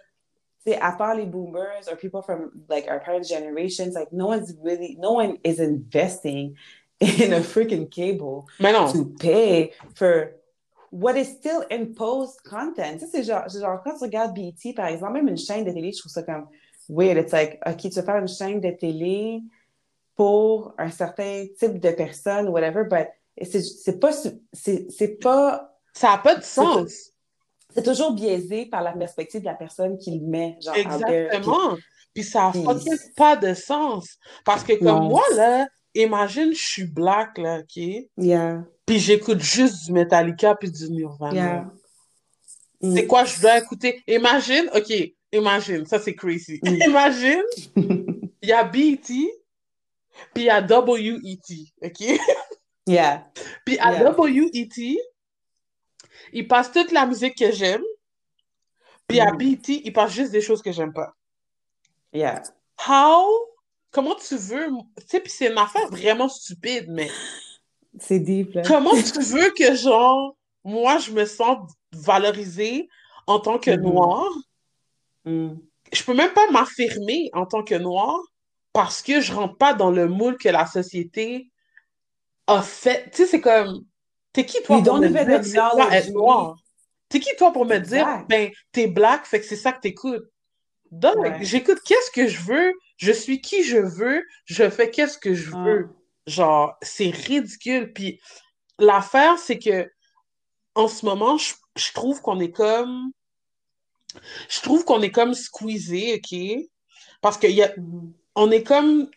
Tu 0.67 0.73
à 0.75 0.93
part 0.93 1.15
les 1.15 1.27
boomers 1.27 1.89
or 1.91 1.97
people 1.97 2.21
from 2.23 2.51
like 2.69 2.87
our 2.89 3.01
parents' 3.01 3.29
generations, 3.29 3.95
like 3.95 4.13
no 4.13 4.27
one's 4.27 4.55
really, 4.63 4.97
no 5.01 5.13
one 5.13 5.39
is 5.45 5.59
investing 5.59 6.55
in 7.01 7.33
a 7.33 7.41
freaking 7.41 7.89
cable 7.91 8.45
to 8.93 9.07
pay 9.19 9.73
for 9.95 10.33
what 10.91 11.17
is 11.17 11.27
still 11.27 11.65
imposed 11.71 12.43
content. 12.49 12.99
Sais, 12.99 13.09
c'est 13.11 13.23
genre, 13.23 13.49
genre, 13.49 13.81
quand 13.85 13.97
tu 13.97 14.05
regardes 14.05 14.35
BET, 14.35 14.75
par 14.75 14.87
exemple, 14.87 15.13
même 15.15 15.29
une 15.29 15.39
chaîne 15.39 15.65
de 15.65 15.71
télé, 15.71 15.93
je 15.93 16.01
trouve 16.01 16.13
ça 16.13 16.23
comme 16.23 16.49
weird. 16.89 17.19
It's 17.19 17.33
like, 17.33 17.61
OK, 17.67 17.79
tu 17.79 17.89
veux 17.91 18.03
faire 18.03 18.17
une 18.17 18.29
chaîne 18.29 18.61
de 18.61 18.71
télé 18.71 19.41
pour 20.17 20.75
un 20.79 20.91
certain 20.91 21.47
type 21.59 21.79
de 21.79 21.91
personne, 21.91 22.49
whatever, 22.49 22.85
but 22.85 23.09
c'est 23.43 23.99
pas, 23.99 24.11
c'est 24.53 25.21
pas, 25.21 25.73
Ça 25.93 26.11
n'a 26.11 26.19
pas 26.19 26.35
de 26.35 26.43
sens. 26.43 26.93
c'est 27.73 27.83
toujours 27.83 28.13
biaisé 28.13 28.67
par 28.67 28.83
la 28.83 28.93
perspective 28.93 29.41
de 29.41 29.47
la 29.47 29.55
personne 29.55 29.97
qui 29.97 30.19
le 30.19 30.27
met, 30.27 30.59
genre. 30.61 30.75
Puis, 30.75 30.83
Exactement. 30.83 31.77
Puis 32.13 32.25
ça 32.25 32.53
n'a 32.55 32.75
pas 33.17 33.37
de 33.37 33.55
sens. 33.55 34.19
Parce 34.45 34.65
que 34.65 34.73
comme 34.75 34.89
non. 34.89 35.09
moi, 35.09 35.23
là, 35.37 35.69
imagine, 35.95 36.53
je 36.53 36.67
suis 36.67 36.85
black, 36.85 37.39
là, 37.39 37.61
OK? 37.61 37.83
Yeah, 38.17 38.65
Puis 38.91 38.99
j'écoute 38.99 39.39
juste 39.41 39.85
du 39.87 39.93
Metallica 39.93 40.57
puis 40.57 40.69
du 40.69 40.91
Nirvana. 40.91 41.33
yeah. 41.33 41.73
C'est 42.83 43.05
Mm. 43.05 43.07
quoi 43.07 43.25
je 43.25 43.41
dois 43.41 43.59
écouter? 43.59 44.03
Imagine, 44.09 44.69
OK, 44.75 44.93
imagine, 45.31 45.87
ça 45.87 46.01
c'est 46.01 46.17
crazy. 46.17 46.59
Mm. 46.65 46.77
Imagine, 46.89 47.43
il 48.43 48.49
y 48.49 48.53
a 48.53 48.65
BET, 48.65 48.99
puis 49.05 49.29
il 50.35 50.43
y 50.45 50.51
a 50.51 50.61
WET, 50.61 51.39
OK? 51.85 52.01
Yeah, 52.87 53.31
Puis 53.65 53.79
à 53.79 53.93
yeah, 53.93 54.11
WET, 54.11 54.99
ils 56.33 56.49
passent 56.49 56.73
toute 56.73 56.91
la 56.91 57.07
musique 57.07 57.37
que 57.37 57.53
j'aime, 57.53 57.85
puis 59.07 59.21
à 59.21 59.31
Mhm. 59.31 59.37
BET, 59.39 59.69
ils 59.85 59.93
passent 59.93 60.15
juste 60.15 60.33
des 60.33 60.41
choses 60.41 60.63
que 60.63 60.73
j'aime 60.73 60.93
pas. 60.93 61.15
yeah. 62.13 62.43
How? 62.89 63.25
Comment 63.93 64.17
tu 64.17 64.37
veux? 64.37 64.67
Tu 64.99 65.07
sais, 65.07 65.21
puis 65.21 65.31
c'est 65.31 65.47
une 65.53 65.59
affaire 65.59 65.87
vraiment 65.91 66.29
stupide, 66.29 66.87
mais 66.89 67.09
C'est 67.99 68.21
deep, 68.21 68.55
là. 68.55 68.63
comment 68.63 68.91
tu 69.15 69.21
veux 69.21 69.51
que, 69.57 69.75
genre, 69.75 70.37
moi, 70.65 70.99
je 70.99 71.11
me 71.13 71.25
sente 71.25 71.71
valorisée 71.93 72.89
en 73.27 73.41
tant 73.41 73.59
que 73.59 73.71
Mhm. 73.71 73.83
noire? 73.83 74.29
Mm. 75.25 75.55
Je 75.93 76.05
peux 76.05 76.15
même 76.15 76.33
pas 76.33 76.49
m'affirmer 76.51 77.31
en 77.33 77.47
tant 77.47 77.63
que 77.65 77.75
noire 77.75 78.21
parce 78.73 79.03
que 79.03 79.21
je 79.21 79.33
rentre 79.33 79.57
pas 79.57 79.75
dans 79.75 79.91
le 79.91 80.07
moule 80.09 80.37
que 80.39 80.49
la 80.49 80.67
société 80.67 81.51
a 82.47 82.63
fait. 82.63 83.11
Tu 83.11 83.17
sais, 83.19 83.27
c'est 83.27 83.41
comme, 83.41 83.85
t'es 84.33 84.47
qui 84.47 84.63
toi 84.63 84.81
pour 84.83 84.99
me 84.99 85.09
dire 85.09 85.43
c'est 85.43 85.57
quoi 85.59 85.65
acknowledge 85.71 85.95
être 85.95 86.09
me. 86.09 86.13
noir? 86.15 86.57
T'es 87.09 87.19
qui 87.19 87.35
toi 87.37 87.53
pour 87.53 87.65
me 87.67 87.79
dire, 87.79 88.07
ben, 88.29 88.51
t'es 88.71 88.87
black, 88.87 89.27
fait 89.27 89.41
que 89.41 89.47
c'est 89.47 89.57
ça 89.57 89.73
que 89.73 89.81
t'écoutes? 89.81 90.23
Donc, 90.93 91.17
Ouais. 91.17 91.39
j'écoute 91.41 91.79
qu'est-ce 91.85 92.11
que 92.13 92.29
je 92.29 92.41
veux, 92.41 92.73
je 92.97 93.11
suis 93.13 93.41
qui 93.41 93.65
je 93.65 93.79
veux, 93.79 94.23
je 94.45 94.71
fais 94.71 94.91
qu'est-ce 94.91 95.19
que 95.19 95.35
je 95.35 95.51
Ah. 95.55 95.65
veux. 95.65 95.89
Genre, 96.27 96.77
c'est 96.83 97.11
ridicule. 97.11 97.93
Puis 97.93 98.21
l'affaire, 98.79 99.39
c'est 99.39 99.59
que 99.59 99.91
en 100.75 100.89
ce 100.89 101.05
moment, 101.07 101.37
je, 101.37 101.55
je 101.77 101.93
trouve 101.93 102.23
qu'on 102.23 102.41
est 102.41 102.53
comme. 102.53 103.13
Je 104.49 104.61
trouve 104.61 104.85
qu'on 104.85 105.03
est 105.03 105.11
comme 105.11 105.35
squeezé, 105.35 106.15
OK? 106.15 106.39
Parce 107.21 107.39
qu'il 107.39 107.53
y 107.53 107.63
a, 107.63 107.73
Mhm. 107.77 108.13
on 108.35 108.51
est 108.51 108.63
comme 108.65 109.09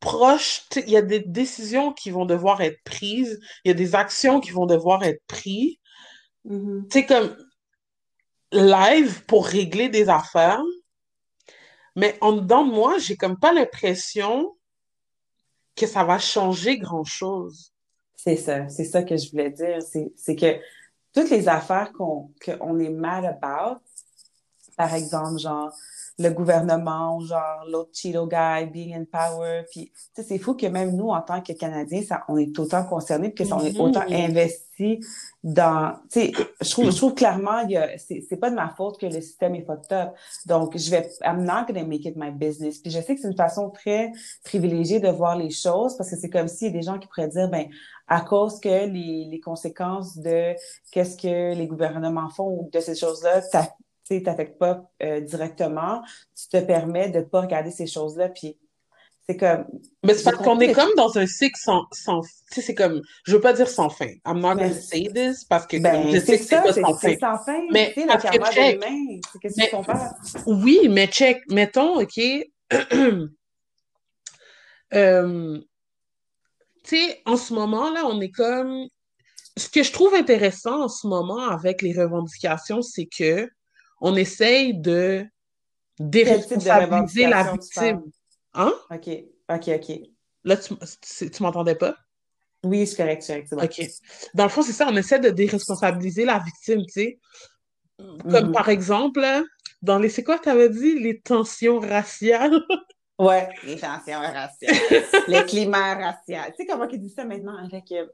proche, 0.00 0.62
il 0.76 0.90
y 0.90 0.96
a 0.96 1.02
des 1.02 1.20
décisions 1.20 1.92
qui 1.92 2.10
vont 2.10 2.24
devoir 2.24 2.60
être 2.60 2.82
prises, 2.84 3.40
il 3.64 3.68
y 3.68 3.70
a 3.70 3.74
des 3.74 3.94
actions 3.94 4.40
qui 4.40 4.50
vont 4.50 4.66
devoir 4.66 5.04
être 5.04 5.22
prises. 5.26 5.76
Mhm. 6.44 6.86
Tu 6.90 7.00
sais, 7.00 7.06
comme 7.06 7.36
live 8.52 9.24
pour 9.26 9.46
régler 9.46 9.88
des 9.88 10.08
affaires. 10.08 10.62
Mais 11.96 12.16
en 12.20 12.32
dedans 12.32 12.64
de 12.64 12.72
moi, 12.72 12.98
j'ai 12.98 13.16
comme 13.16 13.38
pas 13.38 13.52
l'impression 13.52 14.56
que 15.76 15.86
ça 15.86 16.04
va 16.04 16.18
changer 16.18 16.78
grand-chose. 16.78 17.72
C'est 18.16 18.36
ça, 18.36 18.68
c'est 18.68 18.84
ça 18.84 19.02
que 19.02 19.16
je 19.16 19.30
voulais 19.30 19.50
dire. 19.50 19.78
C'est 20.16 20.36
que 20.36 20.60
toutes 21.12 21.30
les 21.30 21.48
affaires 21.48 21.92
qu'on 21.92 22.30
qu'on 22.44 22.78
est 22.78 22.90
mad 22.90 23.24
about, 23.24 23.80
par 24.76 24.94
exemple, 24.94 25.38
genre 25.38 25.72
le 26.18 26.30
gouvernement, 26.30 27.20
genre 27.20 27.64
l'autre 27.70 27.90
Cheeto 27.94 28.26
guy, 28.26 28.66
being 28.66 28.94
in 28.94 29.04
power. 29.04 29.64
Puis, 29.70 29.90
tu 30.14 30.22
sais, 30.22 30.22
c'est 30.22 30.38
fou 30.38 30.54
que 30.54 30.66
même 30.66 30.94
nous, 30.94 31.08
en 31.08 31.22
tant 31.22 31.40
que 31.40 31.52
Canadiens, 31.52 32.02
ça, 32.02 32.22
on 32.28 32.36
est 32.36 32.58
autant 32.58 32.84
concernés, 32.84 33.30
puis 33.30 33.48
qu'on 33.48 33.60
est 33.60 33.78
autant 33.80 34.04
Mhm. 34.08 34.30
investi 34.30 35.00
dans, 35.42 35.94
tu 36.10 36.20
sais, 36.20 36.32
je 36.60 36.70
trouve, 36.70 36.90
je 36.90 36.96
trouve 36.96 37.14
clairement, 37.14 37.60
il 37.60 37.72
y 37.72 37.76
a, 37.76 37.96
c'est, 37.98 38.36
pas 38.36 38.50
de 38.50 38.54
ma 38.54 38.68
faute 38.70 38.98
que 39.00 39.06
le 39.06 39.20
système 39.20 39.54
est 39.54 39.64
fucked 39.64 39.92
up. 39.92 40.14
Donc, 40.46 40.76
je 40.76 40.90
vais, 40.90 41.08
I'm 41.24 41.44
not 41.44 41.66
gonna 41.66 41.84
make 41.84 42.04
it 42.04 42.16
my 42.16 42.30
business. 42.30 42.78
Puis 42.78 42.90
je 42.90 43.00
sais 43.00 43.14
que 43.14 43.20
c'est 43.20 43.28
une 43.28 43.36
façon 43.36 43.70
très 43.70 44.12
privilégiée 44.44 45.00
de 45.00 45.08
voir 45.08 45.36
les 45.36 45.50
choses 45.50 45.96
parce 45.96 46.10
que 46.10 46.16
c'est 46.16 46.30
comme 46.30 46.48
s'il 46.48 46.68
y 46.68 46.70
a 46.70 46.72
des 46.74 46.82
gens 46.82 46.98
qui 46.98 47.08
pourraient 47.08 47.28
dire, 47.28 47.48
ben, 47.48 47.66
à 48.08 48.20
cause 48.20 48.60
que 48.60 48.68
les, 48.68 49.26
les 49.30 49.40
conséquences 49.40 50.18
de 50.18 50.54
qu'est-ce 50.90 51.16
que 51.16 51.54
les 51.54 51.66
gouvernements 51.66 52.28
font 52.28 52.48
ou 52.48 52.70
de 52.72 52.80
ces 52.80 52.94
choses-là, 52.94 53.42
ça, 53.42 53.68
tu 54.04 54.16
sais, 54.16 54.22
t'affecte 54.22 54.58
pas 54.58 54.90
euh, 55.02 55.20
directement, 55.20 56.02
tu 56.36 56.48
te 56.48 56.60
permets 56.64 57.10
de 57.10 57.20
pas 57.20 57.42
regarder 57.42 57.70
ces 57.70 57.86
choses-là. 57.86 58.28
Puis 58.30 58.56
c'est 59.28 59.36
comme, 59.36 59.64
Mais 60.02 60.14
c'est 60.14 60.24
parce 60.24 60.36
qu'on 60.38 60.58
est 60.58 60.72
comme 60.72 60.90
dans 60.96 61.16
un 61.16 61.26
cycle 61.26 61.56
sans, 61.56 61.84
sans, 61.92 62.22
tu 62.22 62.28
sais, 62.54 62.60
c'est 62.62 62.74
comme, 62.74 63.00
je 63.24 63.34
veux 63.36 63.40
pas 63.40 63.52
dire 63.52 63.68
sans 63.68 63.88
fin. 63.88 64.08
I'm 64.26 64.40
not 64.40 64.56
Ben, 64.56 64.68
gonna 64.68 64.80
say 64.80 65.08
this 65.14 65.44
parce 65.44 65.66
que 65.66 65.76
ben, 65.78 66.08
je 66.10 66.18
sais 66.18 66.38
c'est 66.38 66.38
que 66.38 66.44
c'est 66.44 66.60
pas 66.60 66.72
sans 66.72 66.98
fin. 66.98 67.14
sans 67.18 67.44
fin. 67.44 67.60
Mais 67.70 67.92
tu 67.94 68.00
sais, 68.00 68.06
le 68.06 68.06
parce 68.08 68.24
que 68.24 68.52
check. 68.52 68.82
c'est 69.32 69.38
qu'est-ce 69.40 69.54
qu'ils 69.54 69.68
font 69.68 69.84
faire? 69.84 70.12
Oui, 70.46 70.88
mais 70.90 71.06
check, 71.06 71.40
mettons, 71.48 72.00
OK, 72.00 72.18
euh, 74.94 75.58
tu 76.84 76.96
sais, 76.96 77.22
en 77.24 77.36
ce 77.36 77.54
moment, 77.54 77.90
là, 77.92 78.04
on 78.06 78.20
est 78.20 78.30
comme, 78.32 78.88
ce 79.56 79.68
que 79.68 79.82
je 79.84 79.92
trouve 79.92 80.14
intéressant 80.14 80.82
en 80.84 80.88
ce 80.88 81.06
moment 81.06 81.48
avec 81.48 81.80
les 81.80 81.92
revendications, 81.92 82.82
c'est 82.82 83.06
que 83.06 83.48
on 84.02 84.16
essaye 84.16 84.74
de 84.74 85.24
déresponsabiliser 85.98 87.26
la 87.26 87.44
tu 87.44 87.52
victime. 87.52 88.02
Hein? 88.54 88.74
OK, 88.90 89.08
OK, 89.48 89.68
OK. 89.68 90.00
Là, 90.44 90.56
tu, 90.56 90.74
tu, 91.00 91.30
tu 91.30 91.42
m'entendais 91.42 91.76
pas? 91.76 91.96
Oui, 92.64 92.86
c'est 92.86 92.96
correct, 92.96 93.22
c'est 93.22 93.44
correct, 93.48 93.54
bon. 93.54 93.84
OK. 93.84 93.88
Dans 94.34 94.44
le 94.44 94.50
fond, 94.50 94.62
c'est 94.62 94.72
ça, 94.72 94.86
on 94.88 94.96
essaie 94.96 95.18
de 95.18 95.30
déresponsabiliser 95.30 96.24
la 96.24 96.38
victime, 96.38 96.84
tu 96.86 96.92
sais. 96.92 97.18
Comme 98.30 98.46
Mhm. 98.46 98.52
par 98.52 98.68
exemple, 98.68 99.24
dans 99.80 99.98
les, 99.98 100.08
c'est 100.08 100.24
quoi 100.24 100.38
que 100.38 100.44
t'avais 100.44 100.68
dit? 100.68 100.98
Les 100.98 101.20
tensions 101.20 101.78
raciales. 101.78 102.52
Ouais, 103.18 103.48
les 103.64 103.76
tensions 103.76 104.18
raciales, 104.18 104.74
le 105.28 105.46
climat 105.46 105.94
racial. 105.94 106.50
Tu 106.50 106.56
sais 106.56 106.66
comment 106.66 106.88
ils 106.88 106.98
disent 106.98 107.14
ça 107.14 107.24
maintenant 107.24 107.56
avec... 107.56 107.92
euh, 107.92 108.06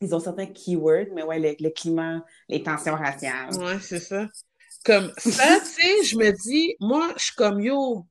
ils 0.00 0.14
ont 0.14 0.20
certains 0.20 0.46
keywords, 0.46 1.08
mais 1.12 1.22
ouais, 1.22 1.38
le, 1.38 1.54
le 1.60 1.68
climat, 1.70 2.24
les 2.48 2.62
tensions 2.62 2.94
raciales. 2.94 3.54
Ouais, 3.54 3.78
c'est 3.80 3.98
ça. 3.98 4.28
Comme 4.84 5.12
ça, 5.18 5.60
tu 5.60 5.66
sais, 5.66 6.04
je 6.04 6.16
me 6.16 6.30
dis, 6.32 6.76
moi, 6.80 7.12
je 7.16 7.24
suis 7.24 7.34
comme 7.34 7.60
yo, 7.60 8.04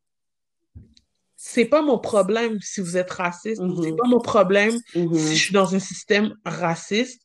c'est 1.36 1.66
pas 1.66 1.82
mon 1.82 1.98
problème 1.98 2.60
si 2.62 2.82
vous 2.82 2.98
êtes 2.98 3.12
raciste, 3.12 3.62
Mhm. 3.62 3.84
c'est 3.84 3.96
pas 3.96 4.08
mon 4.08 4.20
problème 4.20 4.78
Mhm. 4.96 5.16
si 5.18 5.36
je 5.36 5.44
suis 5.46 5.54
dans 5.54 5.74
un 5.76 5.80
système 5.80 6.36
raciste. 6.46 7.22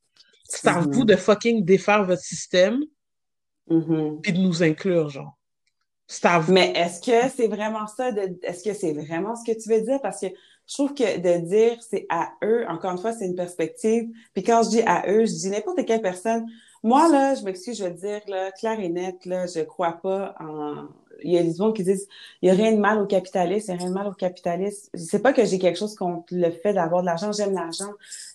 C'est 0.49 0.69
à 0.69 0.81
Mhm. 0.81 0.93
vous 0.93 1.05
de 1.05 1.17
fucking 1.17 1.65
défaire 1.65 2.05
votre 2.05 2.23
système 2.23 2.81
puis 4.23 4.33
de 4.33 4.39
nous 4.39 4.63
inclure, 4.63 5.09
genre. 5.11 5.37
C'est 6.07 6.25
à 6.27 6.39
vous. 6.39 6.53
Mais 6.53 6.73
est-ce 6.77 7.01
que 7.01 7.29
c'est 7.37 7.49
vraiment 7.49 7.89
ça? 7.89 8.13
De, 8.13 8.39
est-ce 8.45 8.63
que 8.63 8.73
c'est 8.75 8.93
vraiment 8.93 9.35
ce 9.35 9.45
que 9.51 9.61
tu 9.61 9.69
veux 9.69 9.81
dire? 9.81 10.01
Parce 10.01 10.21
que 10.21 10.29
je 10.69 10.75
trouve 10.75 10.95
que 10.95 11.19
de 11.19 11.45
dire 11.47 11.77
c'est 11.83 12.07
à 12.09 12.31
eux, 12.45 12.65
encore 12.69 12.93
une 12.93 12.99
fois, 12.99 13.13
c'est 13.13 13.27
une 13.27 13.35
perspective. 13.35 14.09
Puis 14.33 14.45
quand 14.45 14.63
je 14.63 14.69
dis 14.71 14.83
à 14.83 15.05
eux, 15.11 15.27
je 15.27 15.33
dis 15.33 15.51
n'importe 15.51 15.85
quelle 15.85 16.03
personne. 16.03 16.47
Moi, 16.83 17.09
là, 17.11 17.35
je 17.35 17.43
m'excuse, 17.45 17.79
je 17.79 17.85
veux 17.85 17.91
dire, 17.91 18.21
là, 18.29 18.53
clair 18.53 18.79
et 18.81 18.89
net, 18.89 19.25
là, 19.27 19.47
je 19.47 19.61
crois 19.61 19.93
pas 20.03 20.35
en. 20.41 20.87
Il 21.23 21.33
y 21.33 21.39
a 21.39 21.43
des 21.43 21.55
gens 21.55 21.73
qui 21.73 21.83
disent 21.83 22.07
il 22.43 22.49
y 22.49 22.51
a 22.51 22.55
rien 22.55 22.73
de 22.73 22.77
mal 22.79 23.01
au 23.01 23.07
capitalisme, 23.07 23.73
il 23.73 23.75
y 23.75 23.79
a 23.79 23.81
rien 23.81 23.89
de 23.89 23.95
mal 23.95 24.07
au 24.07 24.13
capitalisme. 24.13 24.91
Je 24.93 25.01
sais 25.01 25.19
pas 25.21 25.33
que 25.33 25.47
j'ai 25.47 25.59
quelque 25.59 25.79
chose 25.79 25.95
contre 25.95 26.27
le 26.31 26.51
fait 26.51 26.75
d'avoir 26.75 27.01
de 27.01 27.07
l'argent. 27.07 27.33
J'aime 27.33 27.55
l'argent. 27.55 27.91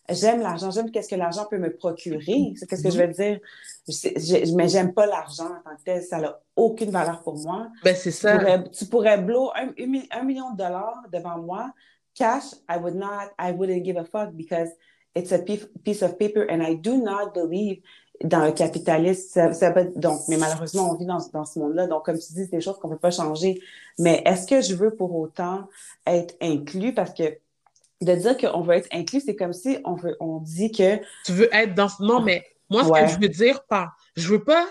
J'aime 0.10 0.41
l'argent. 0.41 0.71
J'aime 0.71 0.89
qu'est-ce 0.89 1.08
que 1.08 1.15
l'argent 1.15 1.45
peut 1.47 1.60
me 1.60 1.71
procurer. 1.75 2.54
C'est 2.56 2.67
qu'est-ce 2.67 2.82
que 2.82 2.89
je 2.89 2.97
veux 2.99 3.08
dire? 3.13 3.39
Je 3.88 3.93
je- 3.93 4.56
mais 4.56 4.67
j'aime 4.67 4.93
pas 4.95 5.06
l'argent 5.06 5.45
en 5.45 5.69
tant 5.69 5.75
que 5.77 5.84
tel. 5.86 6.01
Ça 6.01 6.17
n'a 6.19 6.39
aucune 6.56 6.89
valeur 6.89 7.21
pour 7.21 7.38
moi. 7.38 7.67
Ben, 7.84 7.95
c'est 7.95 8.10
Tu 8.10 8.17
ça. 8.17 8.39
pourrais, 8.39 8.63
tu 8.71 8.86
pourrais 8.88 9.17
blow 9.21 9.51
un, 9.56 9.67
un 9.80 9.86
mi- 9.86 10.10
un 10.10 10.23
million 10.23 10.49
de 10.54 10.58
dollars 10.58 11.04
devant 11.13 11.38
moi, 11.38 11.71
cash, 12.15 12.45
I 12.67 12.77
would 12.82 12.95
not, 12.95 13.30
I 13.39 13.51
wouldn't 13.51 13.86
give 13.86 13.97
a 13.97 14.06
fuck 14.06 14.32
because 14.34 14.69
it's 15.15 15.32
a 15.32 15.39
piece 15.84 16.01
of 16.01 16.17
paper 16.17 16.47
and 16.49 16.62
I 16.63 16.75
do 16.77 16.97
not 16.97 17.34
believe 17.36 17.82
dans 18.23 18.45
le 18.45 18.51
capitalisme. 18.51 19.27
Ça, 19.29 19.53
ça 19.53 19.71
peut- 19.71 19.91
donc, 19.95 20.21
mais 20.27 20.38
malheureusement, 20.38 20.91
on 20.91 20.95
vit 20.95 21.05
dans, 21.05 21.19
dans 21.34 21.45
ce 21.45 21.60
monde-là. 21.60 21.88
Donc, 21.88 22.05
comme 22.05 22.17
tu 22.19 22.34
dis, 22.34 22.45
c'est 22.45 22.57
des 22.57 22.62
choses 22.62 22.77
qu'on 22.79 22.89
peut 22.89 22.97
pas 22.97 23.12
changer. 23.12 23.62
Mais 23.99 24.21
est-ce 24.25 24.47
que 24.47 24.62
je 24.62 24.75
veux 24.75 24.91
pour 24.95 25.15
autant 25.15 25.67
être 26.05 26.36
inclus? 26.41 26.93
Parce 26.93 27.13
que 27.13 27.38
de 28.01 28.15
dire 28.15 28.38
qu'on 28.38 28.62
veut 28.62 28.75
être 28.75 28.89
inclus, 28.91 29.21
c'est 29.21 29.36
comme 29.36 29.53
si 29.53 29.77
on 29.86 29.93
veut, 29.95 30.17
on 30.19 30.39
dit 30.39 30.71
que 30.71 30.97
Tu 31.25 31.34
veux 31.34 31.53
être 31.53 31.75
dans... 31.75 31.88
Non, 31.99 32.21
mais 32.21 32.45
moi, 32.69 32.84
ce 32.84 32.89
Ouais. 32.89 33.05
que 33.05 33.12
je 33.12 33.19
veux 33.19 33.29
dire 33.29 33.63
par... 33.65 33.95
Je 34.15 34.27
veux 34.29 34.43
pas... 34.43 34.65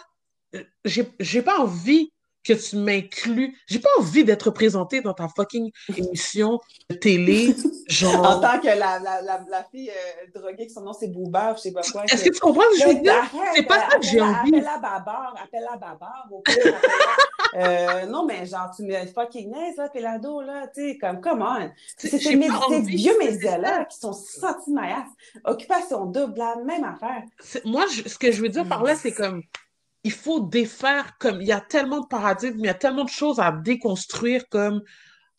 J'ai 0.85 1.09
j'ai 1.21 1.43
pas 1.43 1.61
envie 1.61 2.13
que 2.55 2.69
tu 2.71 2.77
m'inclues. 2.77 3.57
J'ai 3.67 3.79
pas 3.79 3.89
envie 3.99 4.25
d'être 4.25 4.45
représentée 4.45 5.01
dans 5.01 5.15
ta 5.15 5.29
fucking 5.29 5.71
émission 5.97 6.59
de 6.89 6.95
télé, 6.97 7.55
en 7.89 7.93
genre... 7.93 8.41
tant 8.41 8.59
que 8.59 8.67
la, 8.67 8.99
la, 8.99 9.23
la, 9.23 9.45
la 9.49 9.65
fille 9.71 9.91
euh, 9.91 10.39
droguée, 10.41 10.67
que 10.67 10.73
son 10.73 10.83
nom 10.83 10.93
c'est 10.93 11.09
Booba, 11.09 11.55
je 11.57 11.61
sais 11.63 11.73
pas 11.73 11.83
quoi. 11.83 12.05
Est-ce 12.05 12.25
que- 12.25 12.29
que 12.31 12.35
tu 12.35 12.41
comprends 12.41 12.63
ce 12.75 12.85
que 12.85 12.91
je 12.91 12.97
veux 12.97 13.03
dire? 13.03 13.15
C'est 13.55 13.63
pas 13.67 13.89
ça 13.91 13.99
que 13.99 14.07
j'ai 14.07 14.21
envie. 14.21 14.51
Appelle-la 14.57 14.79
Babar, 14.79 15.35
appelle-la 15.43 15.77
Babar, 15.77 16.29
euh, 17.57 18.07
non, 18.07 18.25
mais 18.27 18.47
genre, 18.47 18.71
tu 18.75 18.83
me 18.85 18.95
fucking 19.07 19.51
niaise, 19.51 19.77
là, 19.77 19.89
Pelado, 19.89 20.41
là, 20.41 20.69
tu 20.75 20.93
sais, 20.93 20.99
comme, 20.99 21.21
come 21.21 21.43
on. 21.43 21.71
C'est 21.97 22.09
ces, 22.09 22.37
vieux 22.37 23.19
médias-là 23.19 23.87
qui 23.87 23.99
sont 23.99 24.13
sentimaillaces. 24.13 25.09
Occupation 25.45 26.07
double, 26.07 26.39
la 26.39 26.57
même 26.65 26.85
affaire. 26.85 27.23
Moi, 27.65 27.85
je- 27.93 28.09
ce 28.09 28.19
que 28.19 28.31
je 28.31 28.41
veux 28.43 28.49
dire 28.49 28.67
par 28.69 28.83
là, 28.85 28.95
c'est 28.95 29.13
comme... 29.13 29.43
Il 30.05 30.13
faut 30.13 30.41
défaire, 30.41 31.17
comme... 31.19 31.41
Il 31.43 31.49
y 31.49 31.53
a 31.53 31.61
tellement 31.61 32.01
de 32.01 32.07
paradigmes, 32.07 32.59
il 32.61 32.67
y 32.67 32.69
a 32.71 32.75
tellement 32.75 33.05
de 33.05 33.11
choses 33.11 33.39
à 33.41 33.53
déconstruire, 33.53 34.49
comme... 34.49 34.83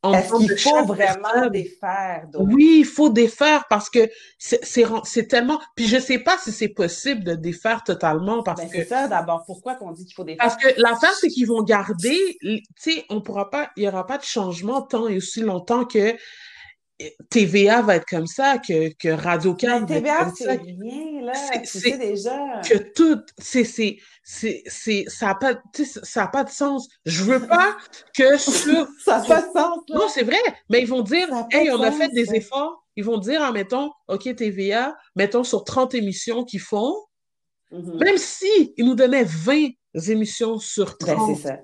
en 0.04 0.14
Est-ce 0.14 0.34
qu'il 0.34 0.52
faut 0.58 0.84
vraiment 0.84 1.24
personne. 1.24 1.52
défaire? 1.52 2.28
donc? 2.32 2.48
Oui, 2.54 2.78
il 2.80 2.86
faut 2.86 3.10
défaire 3.10 3.66
parce 3.70 3.90
que 3.90 4.10
c'est 4.40 5.28
tellement. 5.28 5.60
Puis 5.76 5.88
je 5.88 6.00
sais 6.00 6.20
pas 6.20 6.38
si 6.40 6.52
c'est 6.52 6.70
possible 6.70 7.24
de 7.24 7.36
défaire 7.36 7.84
totalement 7.84 8.42
parce 8.44 8.62
Ben, 8.62 8.70
que 8.70 8.78
c'est 8.78 8.86
ça, 8.86 9.08
d'abord. 9.08 9.44
Pourquoi 9.46 9.76
qu'on 9.76 9.92
dit 9.92 10.06
qu'il 10.06 10.16
faut 10.16 10.24
défaire? 10.24 10.38
parce 10.40 10.58
que 10.58 10.70
l'affaire 10.82 11.14
c'est 11.14 11.28
qu'ils 11.30 11.48
vont 11.48 11.62
garder. 11.64 12.38
Tu 12.42 12.64
sais, 12.78 13.06
on 13.10 13.22
pourra 13.22 13.50
pas. 13.50 13.70
Il 13.78 13.84
y 13.84 13.88
aura 13.88 14.06
pas 14.08 14.18
de 14.18 14.24
changement 14.24 14.82
tant 14.82 15.08
et 15.08 15.18
aussi 15.18 15.42
longtemps 15.42 15.86
que 15.86 16.16
TVA 17.30 17.82
va 17.82 17.96
être 17.98 18.06
comme 18.06 18.28
ça, 18.28 18.58
que 18.58 18.90
que 18.94 19.10
Radio 19.10 19.56
Mais 19.62 19.68
Can 19.68 19.86
TVA, 19.86 20.32
c'est 20.36 20.52
rien, 20.52 21.22
là. 21.22 21.34
C'est- 21.34 21.62
Tu 21.62 21.68
c'est- 21.68 21.80
sais 21.92 21.98
déjà. 21.98 22.62
que 22.68 22.78
tout, 22.94 23.22
c'est, 23.38 23.64
c'est, 23.64 23.98
c'est, 24.24 25.06
ça 25.08 25.30
a 25.32 25.36
pas, 25.36 25.54
ça 26.04 26.24
a 26.24 26.28
pas 26.28 26.44
de 26.44 26.50
sens. 26.50 26.88
Je 27.06 27.24
veux 27.24 27.46
pas 27.48 27.76
que 28.18 28.38
sur, 28.38 28.88
Ça 29.04 29.20
n'a 29.20 29.26
pas 29.26 29.42
de 29.42 29.48
sens, 29.48 29.80
là. 29.88 29.96
non, 29.96 30.08
c'est 30.10 30.24
vrai, 30.24 30.42
mais 30.70 30.82
ils 30.82 30.88
vont 30.88 31.02
dire, 31.02 31.28
hey, 31.52 31.70
on 31.72 31.82
a 31.82 31.92
fait 31.92 32.10
des 32.10 32.26
ça. 32.26 32.36
efforts. 32.36 32.86
Ils 32.96 33.06
vont 33.06 33.18
dire, 33.18 33.42
ah, 33.42 33.52
mettons, 33.52 33.92
OK, 34.08 34.36
TVA, 34.36 34.96
mettons 35.16 35.44
sur 35.44 35.64
30 35.64 35.94
émissions 35.96 36.44
qu'ils 36.44 36.60
font, 36.60 36.94
Mhm. 37.72 37.98
même 38.04 38.18
si 38.18 38.74
ils 38.78 38.84
nous 38.86 38.96
donnaient 38.96 39.24
20 39.24 39.70
émissions 40.10 40.60
sur 40.60 40.98
Ben, 41.00 41.16
30, 41.16 41.38
c'est 41.38 41.48
ça. 41.48 41.58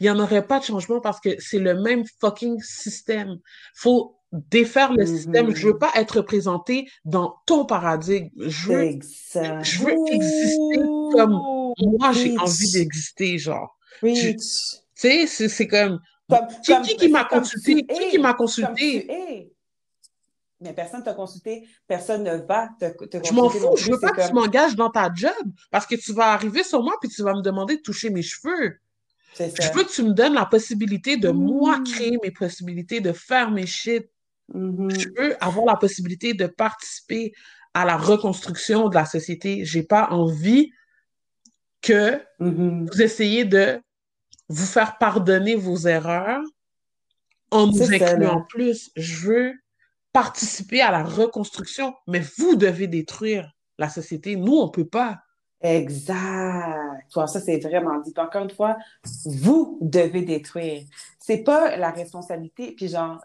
il 0.00 0.04
n'y 0.04 0.10
en 0.10 0.18
aurait 0.18 0.46
pas 0.46 0.58
de 0.58 0.64
changement 0.64 1.00
parce 1.02 1.20
que 1.20 1.38
c'est 1.38 1.58
le 1.58 1.74
même 1.82 2.04
fucking 2.18 2.62
système. 2.62 3.36
Faut 3.74 4.16
défaire 4.50 4.92
le 4.92 5.06
système. 5.06 5.54
Je 5.54 5.68
veux 5.68 5.78
pas 5.78 5.90
être 5.94 6.18
représenté 6.18 6.88
dans 7.04 7.36
ton 7.46 7.64
paradigme. 7.64 8.28
Je 8.36 8.68
veux, 8.72 8.82
Exact. 8.82 9.64
je 9.64 9.84
veux 9.84 9.94
exister 10.10 10.78
comme 11.12 11.40
moi, 11.78 12.12
j'ai 12.12 12.36
envie 12.38 12.70
d'exister, 12.72 13.38
genre. 13.38 13.78
Tu 14.02 14.36
sais, 14.94 15.26
c'est 15.26 15.68
comme, 15.68 16.00
Comme, 16.28 16.46
qui, 16.62 16.72
comme- 16.72 16.82
qui, 16.82 16.96
qui 16.96 17.08
m'a 17.08 17.24
consulté? 17.24 17.84
Qui 17.86 18.02
es, 18.02 18.08
qui 18.10 18.18
m'a 18.18 18.34
consulté? 18.34 19.50
Mais 20.60 20.72
personne 20.72 21.02
t'a 21.02 21.12
consulté, 21.12 21.68
personne 21.86 22.22
ne 22.22 22.36
va 22.36 22.70
te, 22.80 22.86
te 23.06 23.18
Je 23.26 23.32
m'en 23.34 23.42
consulter 23.42 23.66
fous, 23.68 23.76
je 23.76 23.90
veux 23.90 24.00
pas 24.00 24.12
que 24.12 24.26
tu 24.26 24.32
m'engages 24.32 24.76
dans 24.76 24.88
ta 24.88 25.12
job 25.14 25.32
parce 25.70 25.84
que 25.84 25.94
tu 25.94 26.12
vas 26.14 26.32
arriver 26.32 26.62
sur 26.62 26.82
moi 26.82 26.94
puis 27.00 27.10
tu 27.10 27.22
vas 27.22 27.34
me 27.34 27.42
demander 27.42 27.76
de 27.76 27.82
toucher 27.82 28.08
mes 28.08 28.22
cheveux. 28.22 28.78
Je 29.38 29.72
veux 29.76 29.84
que 29.84 29.92
tu 29.92 30.02
me 30.04 30.12
donnes 30.12 30.34
la 30.34 30.46
possibilité 30.46 31.16
de 31.16 31.28
moi 31.28 31.80
créer 31.84 32.16
mes 32.22 32.30
possibilités, 32.30 33.00
de 33.00 33.12
faire 33.12 33.50
mes 33.50 33.66
shit. 33.66 34.08
Mhm. 34.52 34.90
Je 34.90 35.08
veux 35.16 35.42
avoir 35.42 35.66
la 35.66 35.76
possibilité 35.76 36.34
de 36.34 36.46
participer 36.46 37.32
à 37.72 37.84
la 37.84 37.96
reconstruction 37.96 38.88
de 38.88 38.94
la 38.94 39.06
société. 39.06 39.64
J'ai 39.64 39.82
pas 39.82 40.08
envie 40.10 40.70
que 41.82 42.20
Mhm. 42.40 42.88
vous 42.90 43.02
essayez 43.02 43.44
de 43.44 43.80
vous 44.48 44.66
faire 44.66 44.98
pardonner 44.98 45.54
vos 45.54 45.76
erreurs 45.86 46.42
en 47.50 47.66
nous 47.68 47.72
ça, 47.78 47.84
incluant 47.94 48.38
là. 48.38 48.46
plus. 48.48 48.90
Je 48.96 49.26
veux 49.26 49.52
participer 50.12 50.80
à 50.80 50.90
la 50.90 51.02
reconstruction, 51.02 51.94
mais 52.06 52.20
vous 52.38 52.54
devez 52.56 52.86
détruire 52.86 53.50
la 53.78 53.88
société. 53.88 54.36
Nous, 54.36 54.56
on 54.56 54.68
peut 54.68 54.86
pas. 54.86 55.23
Exact. 55.64 57.06
Ça, 57.08 57.26
c'est 57.26 57.58
vraiment 57.58 57.98
dit. 58.00 58.12
Encore 58.18 58.42
une 58.42 58.50
fois, 58.50 58.76
vous 59.24 59.78
devez 59.80 60.20
détruire. 60.20 60.82
C'est 61.18 61.38
pas 61.38 61.76
la 61.78 61.90
responsabilité. 61.90 62.72
Puis 62.72 62.88
genre, 62.88 63.24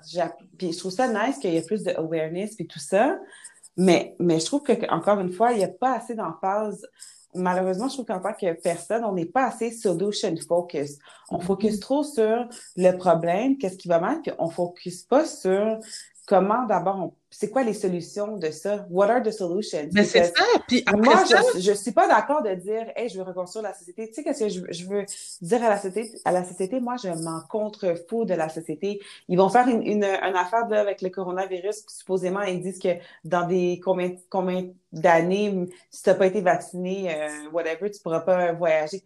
puis 0.58 0.72
je 0.72 0.78
trouve 0.78 0.92
ça 0.92 1.08
nice 1.08 1.38
qu'il 1.38 1.54
y 1.54 1.58
ait 1.58 1.66
plus 1.66 1.84
de 1.84 1.92
awareness 1.92 2.56
puis 2.56 2.66
tout 2.66 2.80
ça. 2.80 3.20
Mais, 3.76 4.16
mais 4.20 4.40
je 4.40 4.46
trouve 4.46 4.64
que, 4.64 4.90
encore 4.90 5.20
une 5.20 5.34
fois, 5.34 5.52
il 5.52 5.58
n'y 5.58 5.64
a 5.66 5.70
pas 5.70 5.96
assez 5.96 6.16
d'emphase 6.16 6.86
malheureusement, 7.36 7.88
je 7.88 7.94
trouve 7.94 8.06
qu'en 8.06 8.20
tant 8.20 8.34
que 8.34 8.54
personne, 8.54 9.04
on 9.04 9.14
n'est 9.14 9.26
pas 9.26 9.46
assez 9.46 9.72
solution 9.72 10.34
focus. 10.48 10.98
On 11.30 11.40
focus 11.40 11.76
mm-hmm. 11.76 11.80
trop 11.80 12.04
sur 12.04 12.48
le 12.76 12.92
problème, 12.98 13.58
qu'est-ce 13.58 13.78
qui 13.78 13.88
va 13.88 14.00
mal, 14.00 14.22
puis 14.22 14.32
on 14.40 14.50
focus 14.50 15.04
pas 15.04 15.26
sur 15.26 15.80
comment 16.30 16.68
d'abord 16.68 17.12
c'est 17.32 17.50
quoi 17.50 17.64
les 17.64 17.74
solutions 17.74 18.38
de 18.38 18.50
ça? 18.52 18.86
What 18.90 19.10
are 19.10 19.22
the 19.22 19.32
solutions? 19.32 19.90
Mais 19.94 20.04
c'est 20.04 20.26
ça. 20.26 20.44
Puis 20.68 20.84
après 20.86 21.02
moi, 21.02 21.26
ça... 21.26 21.42
je, 21.58 21.72
ne 21.72 21.76
suis 21.76 21.92
pas 21.92 22.08
d'accord 22.08 22.42
de 22.42 22.54
dire, 22.56 22.92
hey, 22.96 23.08
je 23.10 23.18
veux 23.18 23.24
reconstruire 23.24 23.64
la 23.64 23.74
société. 23.74 24.08
Tu 24.08 24.16
sais, 24.16 24.24
qu'est-ce 24.24 24.44
que 24.46 24.50
je, 24.50 24.62
je, 24.72 24.86
veux 24.88 25.06
dire 25.42 25.64
à 25.64 25.70
la 25.70 25.78
société? 25.78 26.12
À 26.26 26.32
la 26.32 26.44
société, 26.44 26.80
moi, 26.80 26.96
je 27.02 27.10
m'en 27.10 27.42
contrefous 27.48 28.26
de 28.26 28.34
la 28.34 28.50
société. 28.50 29.00
Ils 29.28 29.38
vont 29.38 29.50
faire 29.50 29.68
une, 29.68 29.84
une, 29.84 30.04
une 30.04 30.36
affaire 30.36 30.68
là, 30.70 30.82
avec 30.82 31.04
le 31.04 31.10
coronavirus. 31.10 31.84
Supposément, 31.88 32.42
ils 32.42 32.62
disent 32.62 32.80
que 32.80 32.96
dans 33.24 33.46
des 33.48 33.80
combien, 33.84 34.16
combien 34.30 34.70
d'années, 34.92 35.68
si 35.92 36.04
tu 36.04 36.10
n'as 36.10 36.16
pas 36.16 36.28
été 36.28 36.42
vacciné, 36.42 37.16
euh, 37.16 37.50
whatever, 37.52 37.92
tu 37.92 38.02
pourras 38.02 38.22
pas 38.22 38.54
voyager. 38.54 39.04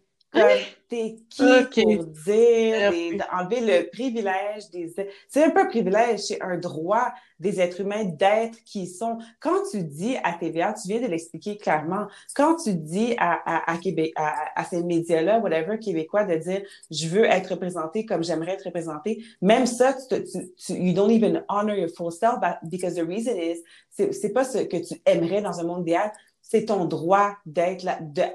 T'es 0.88 1.16
qui 1.30 1.42
pour 1.42 2.04
dire, 2.04 2.92
enlever 3.32 3.60
le 3.60 3.90
privilège 3.90 4.70
des... 4.70 4.92
C'est 5.28 5.44
un 5.44 5.50
peu 5.50 5.60
un 5.60 5.66
privilège, 5.66 6.20
c'est 6.20 6.42
un 6.42 6.58
droit 6.58 7.12
des 7.38 7.60
êtres 7.60 7.80
humains 7.80 8.04
d'être 8.04 8.62
qui 8.64 8.86
sont. 8.86 9.18
Quand 9.40 9.62
tu 9.70 9.82
dis 9.82 10.16
à 10.22 10.34
TVA, 10.34 10.74
tu 10.74 10.88
viens 10.88 11.00
de 11.00 11.06
l'expliquer 11.06 11.56
clairement, 11.56 12.06
quand 12.34 12.56
tu 12.56 12.74
dis 12.74 13.14
à, 13.18 13.70
à, 13.70 13.78
Québec, 13.78 14.12
à, 14.16 14.64
ces 14.64 14.82
médias-là, 14.82 15.38
whatever, 15.38 15.78
québécois, 15.78 16.24
de 16.24 16.36
dire 16.36 16.62
«je 16.90 17.08
veux 17.08 17.24
être 17.24 17.52
représenté 17.52 18.04
comme 18.04 18.22
j'aimerais 18.22 18.52
être 18.52 18.64
représenté», 18.64 19.24
même 19.42 19.66
ça, 19.66 19.94
tu, 19.94 20.22
tu, 20.22 20.72
you 20.74 20.92
don't 20.92 21.10
even 21.10 21.44
honor 21.48 21.76
your 21.76 21.88
full 21.88 22.12
self 22.12 22.40
because 22.64 22.94
the 22.94 23.06
reason 23.06 23.36
is, 23.36 23.62
c'est 23.90 24.32
pas 24.32 24.44
ce 24.44 24.58
que 24.58 24.76
tu 24.76 25.00
aimerais 25.06 25.40
dans 25.40 25.60
un 25.60 25.64
monde 25.64 25.82
idéal, 25.82 26.12
c'est 26.46 26.66
ton 26.66 26.84
droit 26.84 27.36
d'être 27.46 27.86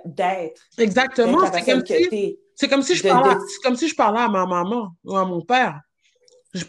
d'être. 0.03 0.61
Exactement. 0.77 1.39
C'est 1.53 1.63
comme, 1.63 1.85
si, 1.85 2.39
c'est 2.55 2.67
comme, 2.67 2.81
si 2.81 2.95
je 2.95 3.07
parlais, 3.07 3.35
comme 3.63 3.75
si 3.75 3.87
je 3.87 3.95
parlais 3.95 4.21
à 4.21 4.27
ma 4.27 4.45
maman 4.47 4.95
ou 5.03 5.15
à 5.15 5.25
mon 5.25 5.41
père. 5.41 5.79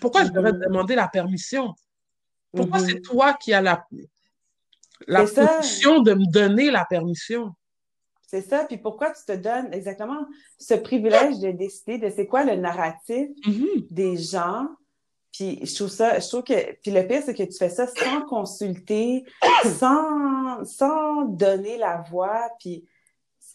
Pourquoi 0.01 0.25
je 0.25 0.31
devrais 0.31 0.53
te 0.53 0.59
mm-hmm. 0.59 0.69
demander 0.69 0.95
la 0.95 1.09
permission? 1.09 1.75
Pourquoi 2.55 2.81
c'est 2.81 2.93
mm-hmm. 2.95 3.03
toi 3.03 3.33
qui 3.35 3.55
as 3.55 3.63
la, 3.63 3.85
la 5.07 5.25
position 5.25 6.03
de 6.03 6.13
me 6.13 6.31
donner 6.31 6.71
la 6.71 6.85
permission? 6.85 7.53
C'est 8.27 8.43
ça. 8.43 8.65
Puis 8.65 8.77
pourquoi 8.77 9.11
tu 9.11 9.25
te 9.25 9.33
donnes 9.33 9.73
exactement 9.73 10.27
ce 10.59 10.75
privilège 10.75 11.39
de 11.39 11.53
décider 11.53 11.97
de 11.97 12.11
c'est 12.15 12.27
quoi 12.27 12.45
le 12.45 12.57
narratif 12.57 13.31
mm-hmm. 13.47 13.87
des 13.91 14.19
gens 14.19 14.69
puis 15.33 15.61
je 15.65 15.75
trouve 15.75 15.89
ça, 15.89 16.19
je 16.19 16.29
trouve 16.29 16.43
que, 16.43 16.75
puis 16.83 16.91
le 16.91 17.07
pire, 17.07 17.23
c'est 17.25 17.35
que 17.35 17.43
tu 17.43 17.57
fais 17.57 17.69
ça 17.69 17.87
sans 17.87 18.23
consulter, 18.23 19.25
sans, 19.79 20.65
sans 20.65 21.25
donner 21.25 21.79
la 21.79 22.05
voix, 22.11 22.49
puis 22.59 22.85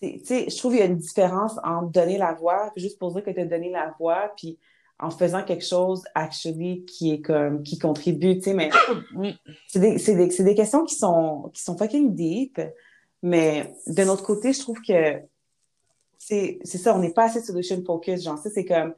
tu 0.01 0.19
sais, 0.23 0.49
je 0.49 0.57
trouve 0.57 0.71
qu'il 0.71 0.81
y 0.81 0.83
a 0.83 0.87
une 0.87 0.97
différence 0.97 1.57
entre 1.63 1.89
donner 1.89 2.17
la 2.17 2.33
voix, 2.33 2.71
juste 2.75 2.99
pour 2.99 3.13
dire 3.13 3.23
que 3.23 3.31
tu 3.31 3.39
as 3.39 3.45
donné 3.45 3.69
la 3.69 3.93
voix, 3.97 4.31
puis 4.37 4.57
en 4.99 5.09
faisant 5.09 5.43
quelque 5.43 5.65
chose, 5.65 6.03
actually, 6.15 6.85
qui 6.85 7.13
est 7.13 7.21
comme, 7.21 7.63
qui 7.63 7.77
contribue, 7.77 8.37
tu 8.37 8.43
sais, 8.43 8.53
mais 8.53 8.69
c'est 9.67 9.79
des, 9.79 9.97
c'est 9.97 10.15
des, 10.15 10.27
des, 10.27 10.55
questions 10.55 10.85
qui 10.85 10.95
sont, 10.95 11.49
qui 11.53 11.61
sont 11.61 11.77
fucking 11.77 12.15
deep, 12.15 12.61
mais 13.21 13.75
d'un 13.87 14.07
autre 14.07 14.23
côté, 14.23 14.53
je 14.53 14.59
trouve 14.59 14.79
que 14.81 15.21
c'est, 16.17 16.59
c'est 16.63 16.77
ça, 16.77 16.95
on 16.95 16.99
n'est 16.99 17.13
pas 17.13 17.25
assez 17.25 17.41
solution 17.41 17.83
focus, 17.85 18.23
genre, 18.23 18.37
ça, 18.37 18.49
c'est 18.49 18.65
comme, 18.65 18.93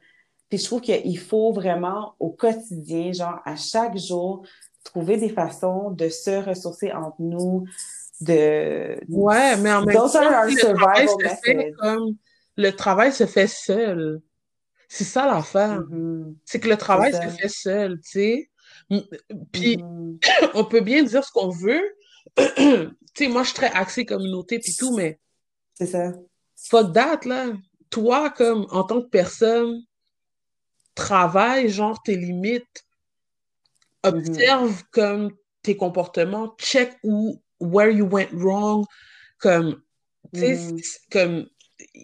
puis 0.48 0.58
je 0.58 0.64
trouve 0.64 0.80
qu'il 0.80 1.18
faut 1.18 1.52
vraiment 1.52 2.14
au 2.18 2.30
quotidien, 2.30 3.12
genre 3.12 3.40
à 3.44 3.56
chaque 3.56 3.96
jour, 3.98 4.46
trouver 4.84 5.18
des 5.18 5.28
façons 5.28 5.90
de 5.90 6.08
se 6.08 6.30
ressourcer 6.48 6.92
entre 6.92 7.20
nous, 7.20 7.64
de... 8.20 8.98
Ouais, 9.08 9.56
mais 9.58 9.72
en 9.72 9.84
même 9.84 9.94
temps, 9.94 10.06
le 10.06 10.74
travail, 10.74 11.08
se 11.08 11.28
fait 11.44 11.72
comme... 11.78 12.16
le 12.56 12.70
travail 12.70 13.12
se 13.12 13.26
fait 13.26 13.46
seul. 13.46 14.20
C'est 14.88 15.04
ça 15.04 15.26
l'affaire. 15.26 15.80
Mm-hmm. 15.80 16.34
C'est 16.44 16.60
que 16.60 16.68
le 16.68 16.76
travail 16.76 17.12
se 17.12 17.28
fait 17.28 17.48
seul, 17.48 18.00
tu 18.00 18.10
sais. 18.10 18.50
Puis 19.52 19.76
mm-hmm. 19.76 20.18
on 20.54 20.64
peut 20.64 20.80
bien 20.80 21.02
dire 21.02 21.22
ce 21.22 21.30
qu'on 21.30 21.50
veut. 21.50 21.82
tu 22.36 22.44
sais, 23.14 23.28
moi, 23.28 23.42
je 23.42 23.48
suis 23.48 23.56
très 23.56 23.70
axée 23.72 24.06
communauté 24.06 24.58
puis 24.58 24.74
tout, 24.74 24.96
mais... 24.96 25.20
C'est 25.74 25.86
ça. 25.86 26.12
Fuck 26.56 26.92
that, 26.94 27.20
là. 27.24 27.52
Toi, 27.90 28.30
comme, 28.30 28.66
en 28.70 28.82
tant 28.84 29.00
que 29.00 29.08
personne, 29.08 29.82
travaille, 30.98 31.68
genre, 31.68 32.02
tes 32.02 32.16
limites, 32.16 32.84
observe 34.02 34.72
mm-hmm. 34.72 34.84
comme 34.90 35.32
tes 35.62 35.76
comportements, 35.76 36.54
check 36.58 36.96
où, 37.02 37.40
where 37.60 37.90
you 37.90 38.06
went 38.06 38.30
wrong, 38.32 38.84
comme, 39.38 39.80
tu 40.34 40.40
sais, 40.40 40.54
mm-hmm. 40.54 40.98
comme, 41.12 41.46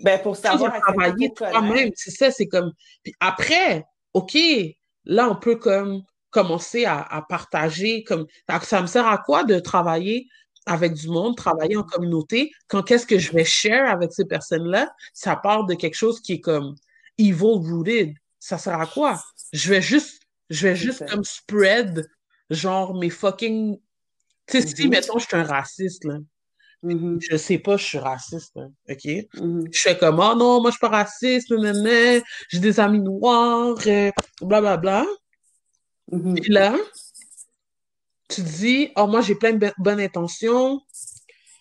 ben, 0.02 0.20
pour 0.22 0.36
savoir 0.36 0.80
travailler 0.80 1.32
toi-même, 1.34 1.90
c'est 1.96 2.12
ça, 2.12 2.30
c'est 2.30 2.46
comme, 2.46 2.72
puis 3.02 3.12
après, 3.20 3.84
OK, 4.12 4.38
là, 5.04 5.28
on 5.28 5.36
peut 5.36 5.56
comme 5.56 6.02
commencer 6.30 6.84
à, 6.84 7.00
à 7.00 7.22
partager, 7.22 8.04
comme, 8.04 8.26
ça 8.62 8.80
me 8.80 8.86
sert 8.86 9.06
à 9.06 9.18
quoi 9.18 9.44
de 9.44 9.58
travailler 9.58 10.28
avec 10.66 10.94
du 10.94 11.08
monde, 11.08 11.36
travailler 11.36 11.76
en 11.76 11.82
communauté, 11.82 12.50
quand 12.68 12.82
qu'est-ce 12.82 13.06
que 13.06 13.18
je 13.18 13.32
vais 13.32 13.44
share 13.44 13.90
avec 13.90 14.12
ces 14.12 14.24
personnes-là, 14.24 14.90
ça 15.12 15.36
part 15.36 15.66
de 15.66 15.74
quelque 15.74 15.94
chose 15.94 16.20
qui 16.20 16.34
est 16.34 16.40
comme 16.40 16.74
evil 17.18 17.58
rooted 17.60 18.14
ça 18.44 18.58
sert 18.58 18.78
à 18.78 18.86
quoi? 18.86 19.22
Je 19.54 19.70
vais 19.70 19.80
juste, 19.80 20.20
je 20.50 20.68
vais 20.68 20.76
juste 20.76 21.08
comme 21.08 21.24
spread, 21.24 22.06
genre, 22.50 22.94
mes 22.94 23.08
fucking. 23.08 23.80
Tu 24.46 24.60
sais, 24.60 24.66
si, 24.66 24.74
mm-hmm. 24.74 24.90
mettons, 24.90 25.18
je 25.18 25.26
suis 25.26 25.36
un 25.36 25.44
raciste, 25.44 26.04
là. 26.04 26.18
Mm-hmm. 26.82 27.26
Je 27.30 27.36
sais 27.38 27.58
pas, 27.58 27.78
je 27.78 27.84
suis 27.84 27.98
raciste, 27.98 28.54
là, 28.56 28.66
OK? 28.90 29.04
Mm-hmm. 29.04 29.68
Je 29.72 29.80
fais 29.80 29.96
comme, 29.96 30.20
oh 30.20 30.34
non, 30.34 30.60
moi, 30.60 30.70
je 30.70 30.74
suis 30.74 30.80
pas 30.80 30.90
raciste, 30.90 31.48
j'ai 32.50 32.58
des 32.58 32.80
amis 32.80 33.00
noirs, 33.00 33.78
blablabla. 34.42 35.06
Bla, 36.06 36.18
bla. 36.18 36.34
Puis 36.42 36.52
là, 36.52 36.76
tu 38.28 38.42
dis, 38.42 38.90
oh, 38.96 39.06
moi, 39.06 39.22
j'ai 39.22 39.36
plein 39.36 39.54
de 39.54 39.72
bonnes 39.78 40.00
intentions, 40.00 40.82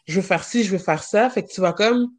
je 0.05 0.15
veux 0.19 0.27
faire 0.27 0.43
ci, 0.43 0.65
je 0.65 0.71
veux 0.71 0.83
faire 0.83 1.01
ça. 1.01 1.29
Fait 1.29 1.43
que 1.43 1.49
tu 1.49 1.61
vas 1.61 1.71
comme 1.71 2.09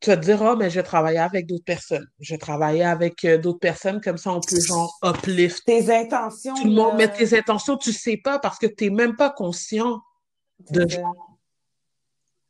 tu 0.00 0.10
vas 0.10 0.16
te 0.16 0.22
dire, 0.22 0.40
oh, 0.42 0.54
mais 0.56 0.70
je 0.70 0.76
vais 0.76 0.84
travailler 0.84 1.18
avec 1.18 1.46
d'autres 1.46 1.64
personnes. 1.64 2.06
Je 2.20 2.34
vais 2.34 2.38
travailler 2.38 2.84
avec 2.84 3.24
euh, 3.24 3.36
d'autres 3.36 3.58
personnes, 3.58 4.00
comme 4.00 4.16
ça, 4.16 4.32
on 4.32 4.40
peut, 4.40 4.60
genre, 4.60 4.96
uplift. 5.02 5.64
Tes 5.64 5.92
intentions. 5.92 6.54
Tout 6.54 6.64
le 6.64 6.70
monde, 6.70 6.94
mais 6.96 7.10
tes 7.10 7.36
intentions, 7.36 7.76
tu 7.76 7.92
sais 7.92 8.16
pas 8.16 8.38
parce 8.38 8.58
que 8.58 8.66
tu 8.66 8.84
n'es 8.84 8.90
même 8.90 9.16
pas 9.16 9.30
conscient 9.30 10.00
de, 10.70 10.88
genre, 10.88 11.38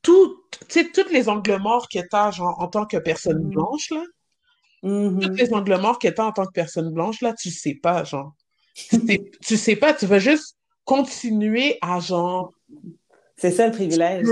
tout, 0.03 0.43
tu 0.69 0.81
sais, 0.81 0.91
tous 0.91 1.09
les 1.11 1.29
angles 1.29 1.59
morts 1.59 1.89
que 1.89 2.01
tu 2.01 2.07
as, 2.13 2.31
genre, 2.33 2.61
en 2.61 2.69
tant 2.69 2.85
que 2.85 2.99
personne 2.99 3.43
mm-hmm. 3.43 3.53
blanche, 3.53 3.91
là. 3.91 4.03
Mm-hmm. 4.85 5.27
Tous 5.27 5.35
les 5.35 5.55
angles 5.55 5.81
morts 5.81 5.99
que 5.99 6.09
tu 6.09 6.21
as 6.21 6.27
en 6.27 6.33
tant 6.33 6.45
que 6.45 6.53
personne 6.53 6.93
blanche, 6.93 7.23
là, 7.23 7.33
tu 7.33 7.51
sais 7.51 7.75
pas, 7.75 8.05
genre. 8.05 8.35
tu 8.75 9.57
sais 9.57 9.77
pas, 9.77 9.95
tu 9.95 10.07
vas 10.07 10.19
juste 10.19 10.57
continuer 10.85 11.79
à, 11.81 11.99
genre, 12.01 12.53
c'est 13.39 13.53
ça 13.53 13.67
le 13.67 13.73
privilège. 13.73 14.27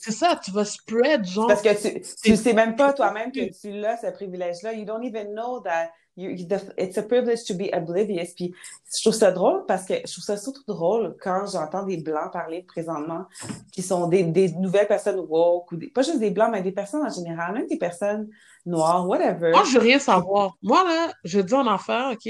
C'est 0.00 0.10
ça, 0.10 0.38
tu 0.42 0.50
vas 0.50 0.64
spread, 0.64 1.24
genre. 1.24 1.46
Parce 1.46 1.62
que 1.62 1.80
tu, 1.80 2.02
tu 2.22 2.36
sais 2.36 2.52
même 2.52 2.74
pas 2.74 2.92
toi-même 2.92 3.30
que 3.30 3.52
tu 3.58 3.70
l'as, 3.70 3.98
ce 3.98 4.08
privilège-là. 4.08 4.72
You 4.72 4.84
don't 4.84 5.04
even 5.04 5.32
know 5.32 5.60
that 5.60 5.90
you, 6.16 6.30
it's 6.76 6.98
a 6.98 7.02
privilege 7.02 7.44
to 7.44 7.54
be 7.54 7.70
oblivious. 7.72 8.34
Puis 8.34 8.52
je 8.96 9.02
trouve 9.02 9.14
ça 9.14 9.30
drôle 9.30 9.64
parce 9.66 9.84
que 9.84 9.94
je 10.04 10.12
trouve 10.12 10.24
ça 10.24 10.36
surtout 10.36 10.64
drôle 10.66 11.16
quand 11.22 11.46
j'entends 11.46 11.84
des 11.84 11.98
Blancs 11.98 12.32
parler 12.32 12.64
présentement 12.66 13.26
qui 13.72 13.82
sont 13.82 14.08
des, 14.08 14.24
des 14.24 14.48
nouvelles 14.54 14.88
personnes 14.88 15.20
woke 15.28 15.70
ou 15.70 15.76
des, 15.76 15.86
pas 15.86 16.02
juste 16.02 16.18
des 16.18 16.30
Blancs, 16.30 16.50
mais 16.50 16.62
des 16.62 16.72
personnes 16.72 17.06
en 17.06 17.10
général, 17.10 17.54
même 17.54 17.68
des 17.68 17.78
personnes 17.78 18.28
noires, 18.64 19.08
whatever. 19.08 19.52
Moi, 19.52 19.62
je 19.64 19.78
veux 19.78 19.84
rien 19.84 20.00
savoir. 20.00 20.56
Moi, 20.62 20.82
là, 20.82 21.12
je 21.22 21.38
dis 21.38 21.54
en 21.54 21.66
affaire, 21.68 22.10
OK? 22.12 22.28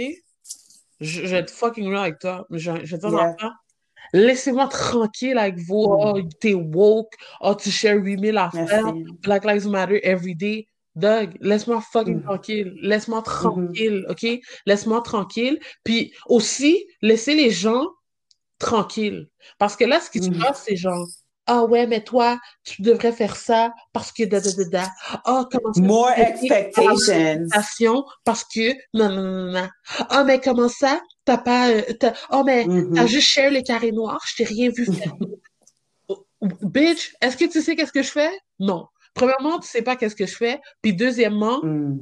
Je, 1.01 1.27
je 1.27 1.27
vais 1.27 1.39
être 1.39 1.51
fucking 1.51 1.89
real 1.89 2.03
avec 2.03 2.19
toi. 2.19 2.47
Je, 2.51 2.85
je 2.85 2.97
dis 2.97 3.07
en 3.07 3.17
affaire 3.17 3.55
Laissez-moi 4.13 4.69
tranquille 4.69 5.39
avec 5.39 5.59
vous. 5.59 5.83
Mm. 5.83 5.99
Oh, 5.99 6.21
t'es 6.41 6.55
woke. 6.55 7.13
Oh, 7.41 7.55
tu 7.55 7.71
share 7.71 7.97
8000 7.97 8.37
affaires. 8.39 8.93
Black 9.23 9.45
Lives 9.45 9.67
Matter 9.67 10.01
every 10.03 10.35
day. 10.35 10.69
Doug, 10.95 11.37
laisse-moi 11.41 11.83
fucking 11.93 12.21
mm. 12.21 12.23
tranquille. 12.23 12.75
Laisse-moi 12.81 13.21
mm-hmm. 13.21 13.25
tranquille, 13.25 14.07
OK? 14.09 14.27
Laisse-moi 14.65 15.03
tranquille. 15.03 15.61
Puis 15.85 16.13
aussi, 16.27 16.87
laissez 17.03 17.35
les 17.35 17.51
gens 17.51 17.87
tranquilles. 18.59 19.29
Parce 19.59 19.77
que 19.77 19.85
là, 19.85 20.01
ce 20.01 20.11
qui 20.11 20.23
se 20.23 20.31
mm-hmm. 20.31 20.41
passe, 20.41 20.63
c'est 20.67 20.77
genre, 20.77 21.07
ah 21.47 21.65
ouais, 21.65 21.87
mais 21.87 22.03
toi, 22.03 22.39
tu 22.65 22.83
devrais 22.83 23.13
faire 23.13 23.37
ça 23.37 23.73
parce 23.93 24.11
que 24.11 24.25
da 24.25 24.41
da 24.41 24.51
da 24.53 24.65
da. 24.65 24.89
Ah, 25.25 25.47
comment 25.51 25.73
ça? 25.73 25.81
More 25.81 26.11
expectations. 26.17 28.05
Parce 28.25 28.45
que 28.45 28.73
non, 28.95 29.11
non, 29.11 29.23
non, 29.23 29.53
non. 29.53 29.69
Ah, 30.11 30.25
mais 30.25 30.41
comment 30.41 30.69
ça? 30.69 31.01
T'as 31.27 31.37
pas. 31.39 31.71
Oh, 32.31 32.43
mais 32.47 32.65
mm-hmm. 32.65 32.95
t'as 32.95 33.07
juste 33.07 33.29
share 33.29 33.51
les 33.51 33.63
carrés 33.63 33.93
noirs, 33.93 34.23
je 34.27 34.37
t'ai 34.37 34.45
rien 34.45 34.71
vu 34.71 34.87
faire. 34.87 35.13
Bitch, 36.63 37.15
est-ce 37.21 37.37
que 37.37 37.45
tu 37.47 37.61
sais 37.61 37.77
qu'est-ce 37.77 37.93
que 37.93 38.03
je 38.03 38.11
fais? 38.11 38.31
Non. 38.59 38.87
premièrement, 39.15 39.59
tu 39.59 39.67
sais 39.69 39.81
pas 39.83 39.97
qu'est-ce 39.97 40.15
que 40.17 40.27
je 40.27 40.37
fais. 40.37 40.61
Puis 40.83 40.93
deuxièmement, 40.95 41.61
Mm. 41.63 41.99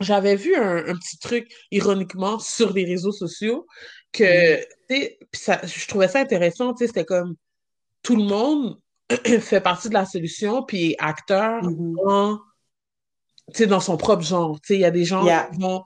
j'avais 0.00 0.36
vu 0.36 0.54
un, 0.56 0.76
un 0.86 0.94
petit 0.94 1.18
truc, 1.18 1.52
ironiquement, 1.72 2.38
sur 2.38 2.72
les 2.72 2.84
réseaux 2.84 3.10
sociaux, 3.12 3.66
que, 4.12 4.56
Mm. 4.60 4.64
tu 4.88 4.96
sais, 4.96 5.18
puis 5.32 5.40
ça, 5.40 5.60
je 5.64 5.86
trouvais 5.88 6.06
ça 6.08 6.20
intéressant, 6.20 6.72
tu 6.72 6.78
sais, 6.78 6.86
c'était 6.86 7.04
comme, 7.04 7.34
tout 8.02 8.14
le 8.16 8.22
monde 8.24 8.78
fait 9.40 9.60
partie 9.60 9.88
de 9.88 9.94
la 9.94 10.06
solution, 10.06 10.62
puis 10.62 10.92
est 10.92 10.96
acteur 11.00 11.62
Mhm. 11.64 11.94
dans, 12.06 12.36
tu 13.52 13.58
sais, 13.58 13.66
dans 13.66 13.80
son 13.80 13.96
propre 13.96 14.22
genre. 14.22 14.60
Tu 14.60 14.68
sais, 14.68 14.74
il 14.76 14.80
y 14.80 14.84
a 14.84 14.90
des 14.92 15.04
gens 15.04 15.24
Yeah. 15.26 15.50
qui 15.52 15.60
vont, 15.60 15.82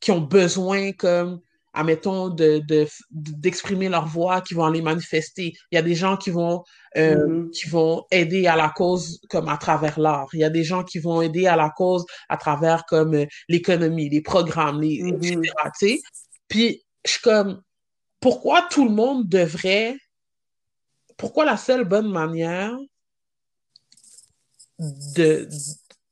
qui 0.00 0.10
ont 0.10 0.20
besoin, 0.22 0.92
comme, 0.92 1.40
admettons, 1.74 2.28
de, 2.28 2.60
de, 2.66 2.86
d'exprimer 3.10 3.88
leur 3.88 4.06
voix, 4.06 4.40
qui 4.40 4.54
vont 4.54 4.64
aller 4.64 4.80
manifester. 4.82 5.52
Il 5.70 5.74
y 5.74 5.78
a 5.78 5.82
des 5.82 5.94
gens 5.94 6.16
qui 6.16 6.30
vont, 6.30 6.62
euh, 6.96 7.26
Mhm. 7.26 7.50
qui 7.50 7.68
vont 7.68 8.04
aider 8.10 8.46
à 8.46 8.56
la 8.56 8.70
cause 8.70 9.20
comme 9.28 9.48
à 9.48 9.56
travers 9.58 9.98
l'art. 9.98 10.28
Il 10.32 10.40
y 10.40 10.44
a 10.44 10.50
des 10.50 10.64
gens 10.64 10.84
qui 10.84 10.98
vont 11.00 11.20
aider 11.20 11.46
à 11.46 11.56
la 11.56 11.70
cause 11.70 12.04
à 12.28 12.36
travers 12.36 12.84
comme 12.86 13.14
euh, 13.14 13.26
l'économie, 13.48 14.08
les 14.08 14.20
programmes, 14.22 14.80
les, 14.80 15.02
Mhm. 15.02 15.14
etc. 15.16 15.52
tu 15.78 15.88
sais. 15.88 16.00
Puis 16.48 16.82
je 17.04 17.10
suis 17.12 17.20
comme, 17.22 17.60
pourquoi 18.20 18.66
tout 18.70 18.84
le 18.84 18.94
monde 18.94 19.28
devrait, 19.28 19.96
pourquoi 21.16 21.44
la 21.44 21.56
seule 21.56 21.84
bonne 21.84 22.10
manière 22.10 22.76
de, 24.78 25.48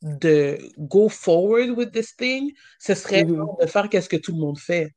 de 0.02 0.58
go 0.78 1.08
forward 1.08 1.70
with 1.70 1.92
this 1.92 2.14
thing, 2.16 2.52
ce 2.78 2.94
serait 2.94 3.24
Mhm. 3.24 3.36
genre 3.36 3.58
de 3.60 3.66
faire 3.66 3.88
qu'est-ce 3.88 4.08
que 4.08 4.16
tout 4.16 4.32
le 4.32 4.38
monde 4.38 4.58
fait? 4.58 4.92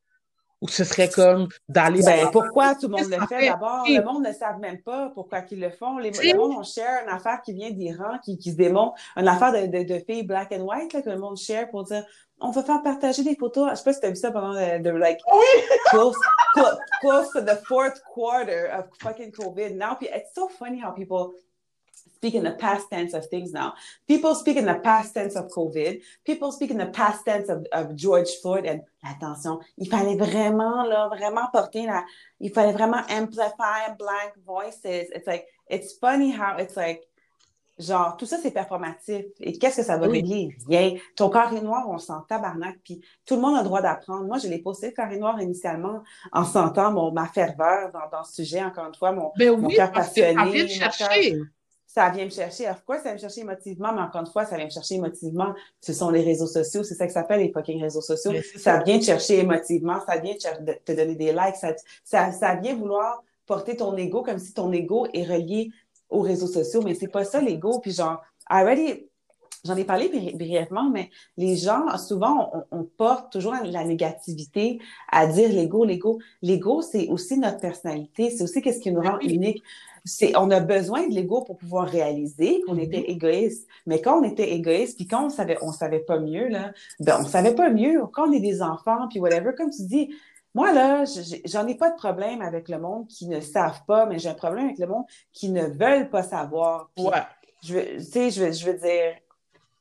Ou 0.66 0.68
ce 0.68 0.84
serait 0.84 1.10
comme 1.10 1.48
d'aller 1.70 2.02
Ben, 2.04 2.30
pourquoi 2.32 2.74
tout 2.74 2.88
le 2.88 2.98
monde 2.98 3.10
le 3.10 3.28
fait? 3.28 3.50
d'abord? 3.50 3.86
Le 3.88 4.04
monde 4.04 4.26
ne 4.26 4.34
savent 4.34 4.60
même 4.60 4.82
pas 4.82 5.12
pourquoi 5.14 5.42
ils 5.52 5.60
le 5.60 5.70
font. 5.70 6.00
Les, 6.00 6.10
le 6.10 6.38
monde, 6.38 6.56
on 6.58 6.64
share 6.64 7.04
une 7.04 7.14
affaire 7.14 7.42
qui 7.44 7.54
vient 7.54 7.70
d'Iran, 7.70 8.18
qui, 8.24 8.40
qui 8.40 8.52
se 8.52 8.58
démontre, 8.58 8.96
une 9.16 9.28
affaire 9.28 9.52
de, 9.52 9.68
de, 9.68 9.84
de 9.84 10.00
filles 10.00 10.24
black 10.24 10.52
and 10.52 10.62
white, 10.62 10.94
là, 10.94 11.04
que 11.04 11.10
le 11.10 11.20
monde 11.20 11.38
share 11.38 11.70
pour 11.70 11.84
dire 11.84 12.04
on 12.40 12.52
va 12.52 12.64
faire 12.64 12.82
partager 12.82 13.24
des 13.24 13.36
photos. 13.36 13.70
Je 13.72 13.76
sais 13.76 13.84
pas 13.84 13.94
si 13.94 14.00
tu 14.00 14.06
as 14.08 14.10
vu 14.10 14.16
ça 14.16 14.32
pendant 14.32 14.54
le, 14.54 14.80
de, 14.80 14.90
like, 14.90 15.20
close, 15.90 16.16
close, 16.54 16.78
close 17.00 17.30
to 17.32 17.42
the 17.42 17.58
fourth 17.66 18.02
quarter 18.14 18.68
of 18.74 18.86
fucking 19.00 19.32
COVID. 19.32 19.76
Now, 19.76 19.98
it's 20.02 20.34
so 20.34 20.50
funny 20.50 20.82
how 20.82 20.92
people 20.92 21.34
speak 22.14 22.36
in 22.36 22.44
the 22.44 22.52
past 22.52 22.90
tense 22.90 23.14
of 23.14 23.28
things 23.28 23.52
now. 23.52 23.74
People 24.08 24.36
speak 24.36 24.58
in 24.58 24.66
the 24.66 24.80
past 24.80 25.14
tense 25.14 25.36
of 25.36 25.48
COVID. 25.50 26.02
People 26.26 26.52
speak 26.52 26.72
in 26.72 26.78
the 26.78 26.88
past 26.88 27.26
tense 27.26 27.50
of, 27.50 27.66
of 27.72 27.96
George 27.96 28.30
Floyd. 28.42 28.66
And 28.66 28.82
attention, 29.04 29.60
il 29.78 29.88
fallait 29.88 30.18
vraiment, 30.18 30.86
là, 30.88 31.08
vraiment 31.10 31.48
porter 31.52 31.86
la, 31.86 32.04
il 32.40 32.52
fallait 32.52 32.74
vraiment 32.74 33.02
amplify 33.10 33.94
black 33.98 34.34
voices. 34.46 34.84
It's 34.84 35.28
like, 35.28 35.46
it's 35.70 35.94
funny 36.00 36.32
how 36.32 36.58
it's 36.58 36.76
like, 36.76 37.02
genre, 37.78 38.16
tout 38.18 38.26
ça, 38.26 38.38
c'est 38.42 38.52
performatif. 38.52 39.26
Et 39.40 39.58
qu'est-ce 39.58 39.78
que 39.78 39.84
ça 39.84 39.98
va 39.98 40.08
régler? 40.08 40.56
Rien. 40.68 40.96
Ton 41.16 41.30
carré 41.30 41.62
noir, 41.62 41.86
on 41.90 41.98
s'en 41.98 42.22
tabarnak. 42.22 42.78
Puis 42.84 43.02
tout 43.26 43.36
le 43.36 43.42
monde 43.42 43.56
a 43.56 43.60
le 43.60 43.66
droit 43.66 43.82
d'apprendre. 43.82 44.26
Moi, 44.26 44.38
je 44.38 44.48
l'ai 44.48 44.60
posté, 44.60 44.88
le 44.88 44.94
carré 44.94 45.18
noir, 45.18 45.40
initialement, 45.42 46.02
en 46.32 46.46
sentant 46.46 46.92
mon, 46.92 47.12
ma 47.12 47.28
ferveur 47.28 47.92
dans, 47.92 48.10
dans 48.12 48.24
ce 48.24 48.36
sujet, 48.44 48.64
encore 48.64 48.88
une 48.88 48.96
fois, 48.96 49.12
mon, 49.12 49.32
Ben 49.38 49.60
mon 49.60 49.68
cœur 49.68 49.92
que 49.92 49.96
passionné, 49.98 50.34
mon 50.64 50.68
chercher. 50.68 51.40
Ça 51.96 52.10
vient 52.10 52.26
me 52.26 52.30
chercher. 52.30 52.68
Of 52.70 52.84
course, 52.84 52.98
ça 53.00 53.04
vient 53.06 53.14
me 53.14 53.20
chercher 53.20 53.42
émotivement, 53.42 53.94
mais 53.94 54.02
encore 54.02 54.20
une 54.20 54.28
fois, 54.28 54.46
ça 54.46 54.58
vient 54.58 54.66
me 54.66 54.70
chercher 54.70 54.96
émotivement. 54.96 55.54
Ce 55.80 55.94
sont 55.94 56.10
les 56.10 56.22
réseaux 56.22 56.46
sociaux, 56.46 56.84
c'est 56.84 56.94
ça 56.94 57.08
que 57.08 57.14
ça 57.14 57.22
s'appelle, 57.22 57.40
les 57.40 57.54
fucking 57.54 57.82
réseaux 57.82 58.02
sociaux. 58.02 58.34
Ça 58.58 58.84
vient 58.84 59.00
te 59.00 59.06
chercher 59.06 59.40
émotivement, 59.40 60.00
ça 60.06 60.18
vient 60.18 60.34
te, 60.36 60.92
donner 60.94 61.16
des 61.16 61.32
likes, 61.32 61.56
ça, 61.56 61.70
ça, 62.04 62.34
ça 62.34 62.56
vient 62.56 62.76
vouloir 62.76 63.24
porter 63.46 63.78
ton 63.78 63.96
ego 63.96 64.24
comme 64.24 64.40
si 64.40 64.54
ton 64.54 64.74
ego 64.74 65.08
est 65.14 65.24
relié 65.24 65.72
aux 66.10 66.20
réseaux 66.22 66.48
sociaux, 66.48 66.82
mais 66.84 66.96
c'est 66.96 67.08
pas 67.08 67.24
ça 67.24 67.40
l'ego. 67.40 67.80
Puis 67.80 67.92
genre, 67.94 68.22
already, 68.48 69.06
j'en 69.64 69.78
ai 69.78 69.86
parlé 69.86 70.10
bri- 70.10 70.36
brièvement, 70.36 70.90
mais 70.90 71.10
les 71.38 71.56
gens, 71.56 71.98
souvent, 71.98 72.52
on, 72.72 72.80
on 72.80 72.84
porte 72.84 73.32
toujours 73.32 73.54
la 73.64 73.84
négativité 73.86 74.80
à 75.12 75.28
dire 75.28 75.48
l'ego, 75.50 75.86
l'ego. 75.86 76.20
L'ego, 76.42 76.82
c'est 76.82 77.08
aussi 77.08 77.38
notre 77.38 77.60
personnalité, 77.62 78.32
c'est 78.32 78.44
aussi 78.44 78.62
qu'est-ce 78.62 78.82
qui 78.82 78.92
nous 78.92 79.02
rend 79.02 79.18
Oui. 79.22 79.34
unique. 79.34 79.64
C'est, 80.06 80.38
on 80.38 80.52
a 80.52 80.60
besoin 80.60 81.08
de 81.08 81.14
l'ego 81.16 81.42
pour 81.42 81.58
pouvoir 81.58 81.88
réaliser 81.88 82.62
qu'on 82.68 82.76
Mhm. 82.76 82.80
était 82.82 83.10
égoïste. 83.12 83.68
Mais 83.88 84.02
quand 84.02 84.20
on 84.20 84.24
était 84.24 84.52
égoïste, 84.52 84.98
puis 84.98 85.08
quand 85.08 85.26
on 85.26 85.30
savait, 85.30 85.58
on 85.62 85.72
savait 85.72 86.00
pas 86.00 86.20
mieux, 86.20 86.48
là, 86.48 86.72
ben, 87.00 87.18
on 87.22 87.26
savait 87.26 87.56
pas 87.56 87.70
mieux. 87.72 88.00
Quand 88.14 88.30
on 88.30 88.32
est 88.32 88.40
des 88.40 88.62
enfants, 88.62 89.08
puis 89.10 89.20
whatever, 89.20 89.52
comme 89.58 89.72
tu 89.72 89.82
dis, 89.84 90.14
moi, 90.54 90.72
là, 90.72 91.04
j'en 91.46 91.68
ai 91.68 91.76
pas 91.76 91.90
de 91.90 91.96
problème 91.98 92.42
avec 92.42 92.70
le 92.70 92.78
monde 92.80 93.08
qui 93.08 93.28
ne 93.28 93.40
savent 93.42 93.82
pas, 93.88 94.06
mais 94.06 94.20
j'ai 94.20 94.30
un 94.30 94.36
problème 94.36 94.66
avec 94.66 94.78
le 94.78 94.88
monde 94.88 95.04
qui 95.34 95.50
ne 95.50 95.64
veulent 95.66 96.10
pas 96.10 96.24
savoir. 96.24 96.92
Puis, 96.96 97.06
Ouais. 97.06 97.12
je 97.64 97.74
veux, 97.74 97.86
tu 97.98 98.04
sais, 98.04 98.30
je 98.30 98.46
veux, 98.46 98.52
je 98.52 98.66
veux 98.72 98.78
dire, 98.78 99.16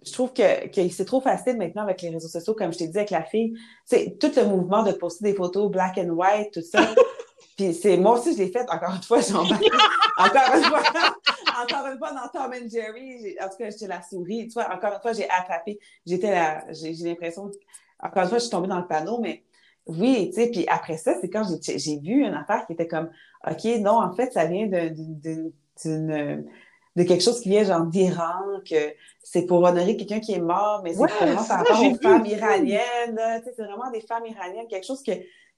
je 0.05 0.13
trouve 0.13 0.33
que, 0.33 0.67
que 0.69 0.89
c'est 0.89 1.05
trop 1.05 1.21
facile 1.21 1.57
maintenant 1.59 1.83
avec 1.83 2.03
les 2.03 2.09
réseaux 2.11 2.29
sociaux, 2.29 2.55
comme 2.55 2.73
je 2.73 2.79
t'ai 2.79 2.89
dit 2.89 2.97
avec 2.97 3.11
la 3.11 3.23
fille. 3.23 3.55
C'est 3.85 4.19
tout 4.19 4.33
le 4.37 4.45
mouvement 4.47 4.83
de 4.83 4.93
poster 4.93 5.25
des 5.31 5.35
photos 5.35 5.71
black 5.71 5.97
and 5.99 6.09
white, 6.09 6.51
tout 6.53 6.63
ça. 6.63 6.81
Puis 7.57 7.73
c'est 7.75 7.97
moi 7.97 8.19
aussi, 8.19 8.33
je 8.35 8.39
l'ai 8.39 8.51
fait, 8.51 8.69
encore 8.71 8.95
une 8.95 9.03
fois, 9.03 9.21
j'en 9.21 9.43
Encore 10.19 10.55
une 10.57 10.63
fois, 10.65 10.83
encore 11.63 11.87
une 11.87 11.99
fois, 11.99 12.13
dans 12.13 12.29
Tom 12.33 12.53
and 12.53 12.69
Jerry, 12.71 13.37
en 13.41 13.49
tout 13.49 13.57
cas, 13.59 13.71
j'étais 13.71 13.87
la 13.87 14.03
souris. 14.03 14.49
Tu 14.49 14.55
vois, 14.55 14.73
encore 14.75 14.93
une 14.95 15.01
fois, 15.01 15.13
j'ai 15.13 15.29
attrapé. 15.31 15.79
J'étais 16.07 16.31
la, 16.31 16.65
j'ai 16.73 16.93
l'impression, 16.93 17.51
encore 18.01 18.23
une 18.25 18.29
fois, 18.29 18.39
je 18.39 18.43
suis 18.45 18.51
tombée 18.51 18.69
dans 18.69 18.79
le 18.81 18.87
panneau, 18.87 19.19
mais 19.21 19.45
oui, 19.87 20.31
tu 20.35 20.41
sais, 20.41 20.51
puis 20.51 20.65
après 20.69 20.97
ça, 20.97 21.15
c'est 21.21 21.29
quand 21.29 21.43
j'ai 21.63 21.99
vu 21.99 22.25
une 22.25 22.35
affaire 22.35 22.65
qui 22.67 22.73
était 22.73 22.89
comme, 22.89 23.11
OK, 23.49 23.65
non, 23.81 24.01
en 24.03 24.13
fait, 24.15 24.33
ça 24.33 24.47
vient 24.47 24.67
d'une- 24.67 25.53
de 26.97 27.03
quelque 27.03 27.23
chose 27.23 27.41
qui 27.41 27.49
vient 27.49 27.65
genre 27.65 27.87
d'Iran, 27.87 28.61
que 28.69 28.95
c'est 29.23 29.47
pour 29.47 29.63
honorer 29.65 29.97
quelqu'un 29.97 30.21
qui 30.21 30.33
est 30.33 30.41
mort, 30.41 30.81
mais 30.85 30.95
c'est 30.95 31.01
Ouais, 31.01 31.09
vraiment 31.21 31.45
par 31.45 31.59
rapport 31.59 31.83
aux 31.83 31.95
femmes 31.97 32.25
iraniennes, 32.25 33.15
là, 33.17 33.41
tu 33.41 33.47
sais, 33.47 33.55
c'est 33.57 33.65
vraiment 33.65 33.91
des 33.91 34.01
femmes 34.01 34.25
iraniennes, 34.27 34.69
quelque 34.69 34.87
chose 34.87 35.03
que, 35.03 35.11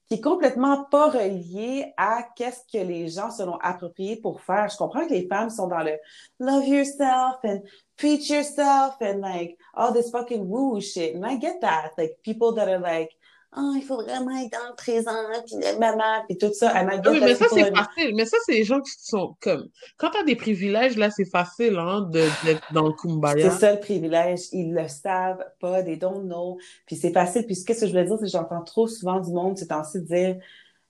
qui 0.07 0.15
est 0.15 0.21
complètement 0.21 0.85
pas 0.85 1.09
relié 1.09 1.93
à 1.97 2.23
qu'est-ce 2.35 2.61
que 2.71 2.83
les 2.83 3.09
gens 3.09 3.29
se 3.29 3.43
l'ont 3.43 3.59
approprié 3.61 4.15
pour 4.15 4.41
faire. 4.41 4.69
Je 4.69 4.77
comprends 4.77 5.05
que 5.05 5.13
les 5.13 5.27
femmes 5.27 5.49
sont 5.49 5.67
dans 5.67 5.83
le 5.83 5.97
love 6.39 6.65
yourself 6.65 7.37
and 7.43 7.61
preach 7.97 8.29
yourself 8.29 8.95
and 9.01 9.19
like 9.19 9.57
all 9.73 9.91
this 9.93 10.09
fucking 10.09 10.47
woo 10.47 10.79
shit. 10.79 11.15
And 11.15 11.25
I 11.25 11.37
get 11.37 11.59
that. 11.61 11.91
Like 11.97 12.17
people 12.23 12.53
that 12.53 12.69
are 12.69 12.79
like, 12.79 13.11
oh, 13.55 13.73
il 13.75 13.81
faut 13.83 13.95
vraiment 14.01 14.35
être 14.37 14.51
dans 14.51 14.69
le 14.69 14.75
présent, 14.75 15.11
puis 15.45 15.55
le 15.55 15.79
maman, 15.79 16.23
puis 16.27 16.37
tout 16.37 16.51
ça. 16.53 16.73
Get 16.73 17.09
Oui, 17.09 17.19
mais 17.21 17.35
ça, 17.35 17.45
c'est 17.49 17.73
facile. 17.73 18.15
Mais 18.15 18.25
ça, 18.25 18.37
c'est 18.45 18.53
les 18.53 18.63
gens 18.63 18.81
qui 18.81 18.91
sont 18.99 19.35
comme. 19.41 19.69
Quand 19.97 20.09
t'as 20.11 20.23
des 20.23 20.35
privilèges, 20.35 20.97
là, 20.97 21.09
c'est 21.11 21.25
facile, 21.29 21.77
hein, 21.77 22.01
de- 22.11 22.25
d'être 22.45 22.73
dans 22.73 22.87
le 22.87 22.93
C'est 22.99 23.07
kumbaya. 23.07 23.51
ça 23.51 23.73
le 23.73 23.79
privilège. 23.79 24.41
Ils 24.51 24.73
le 24.73 24.87
savent 24.87 25.45
pas, 25.59 25.81
they 25.83 25.97
don't 25.97 26.23
know. 26.25 26.57
Puis 26.85 26.95
c'est 26.95 27.13
facile. 27.13 27.45
Puis 27.45 27.55
qu'est-ce 27.65 27.81
que 27.81 27.85
je 27.87 27.91
voulais 27.91 28.05
dire, 28.05 28.17
c'est 28.19 28.25
que 28.25 28.31
j'entends 28.31 28.63
trop 28.63 28.87
souvent 28.87 29.19
du 29.19 29.31
monde 29.31 29.57
ces 29.57 29.67
temps-ci 29.67 30.01
dire 30.01 30.37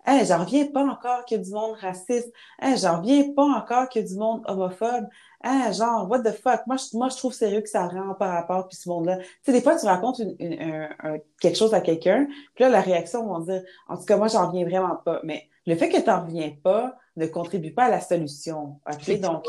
Hey, 0.09 0.25
j'en 0.25 0.45
reviens 0.45 0.65
pas 0.67 0.85
encore 0.85 1.25
qu'il 1.25 1.37
y 1.37 1.41
a 1.41 1.43
du 1.43 1.51
monde 1.51 1.75
raciste. 1.81 2.31
Hey, 2.61 2.77
j'en 2.77 3.01
reviens 3.01 3.33
pas 3.33 3.43
encore 3.43 3.89
qu'il 3.89 4.01
y 4.01 4.05
a 4.05 4.07
du 4.07 4.15
monde 4.15 4.41
homophobe. 4.47 5.05
Hey, 5.43 5.73
genre, 5.73 6.09
what 6.09 6.21
the 6.21 6.31
fuck? 6.31 6.65
Moi, 6.65 6.77
je, 6.77 6.97
moi, 6.97 7.09
je 7.09 7.17
trouve 7.17 7.33
sérieux 7.33 7.59
que 7.61 7.67
ça 7.69 7.87
rend 7.87 8.13
par 8.13 8.31
rapport, 8.31 8.67
puis 8.69 8.77
ce 8.77 8.87
monde-là. 8.87 9.17
Tu 9.17 9.25
sais, 9.43 9.51
des 9.51 9.61
fois, 9.61 9.77
tu 9.77 9.85
racontes 9.85 10.19
une, 10.19 10.35
une- 10.39 10.61
un- 10.61 10.89
un- 11.03 11.17
quelque 11.41 11.57
chose 11.57 11.73
à 11.73 11.81
quelqu'un, 11.81 12.25
puis 12.55 12.63
là, 12.63 12.69
la 12.69 12.79
réaction 12.81 13.27
va 13.27 13.43
dire, 13.53 13.63
en 13.89 13.97
tout 13.97 14.05
cas, 14.05 14.15
moi, 14.17 14.29
j'en 14.29 14.47
reviens 14.47 14.65
vraiment 14.65 14.95
pas. 14.95 15.19
Mais 15.23 15.49
le 15.65 15.75
fait 15.75 15.89
que 15.89 15.99
t'en 15.99 16.23
reviens 16.23 16.51
pas 16.63 16.97
ne 17.17 17.27
contribue 17.27 17.73
pas 17.73 17.85
à 17.85 17.89
la 17.89 17.99
solution. 17.99 18.79
OK? 18.89 19.19
Donc, 19.19 19.45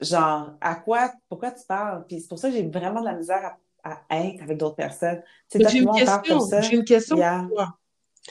genre, 0.00 0.52
à 0.60 0.74
quoi, 0.74 1.12
pourquoi 1.28 1.50
tu 1.52 1.64
parles? 1.66 2.04
Puis 2.06 2.20
c'est 2.20 2.28
pour 2.28 2.38
ça 2.38 2.48
que 2.50 2.54
j'ai 2.54 2.68
vraiment 2.68 3.00
de 3.00 3.06
la 3.06 3.14
misère 3.14 3.56
à, 3.82 4.00
à 4.10 4.20
être 4.24 4.42
avec 4.42 4.58
d'autres 4.58 4.76
personnes. 4.76 5.22
Une 5.54 5.88
on 5.88 6.04
parle 6.04 6.22
question. 6.22 6.60
J'ai 6.60 6.76
une 6.76 6.84
question 6.84 7.16
pour 7.16 7.56
toi. 7.56 7.78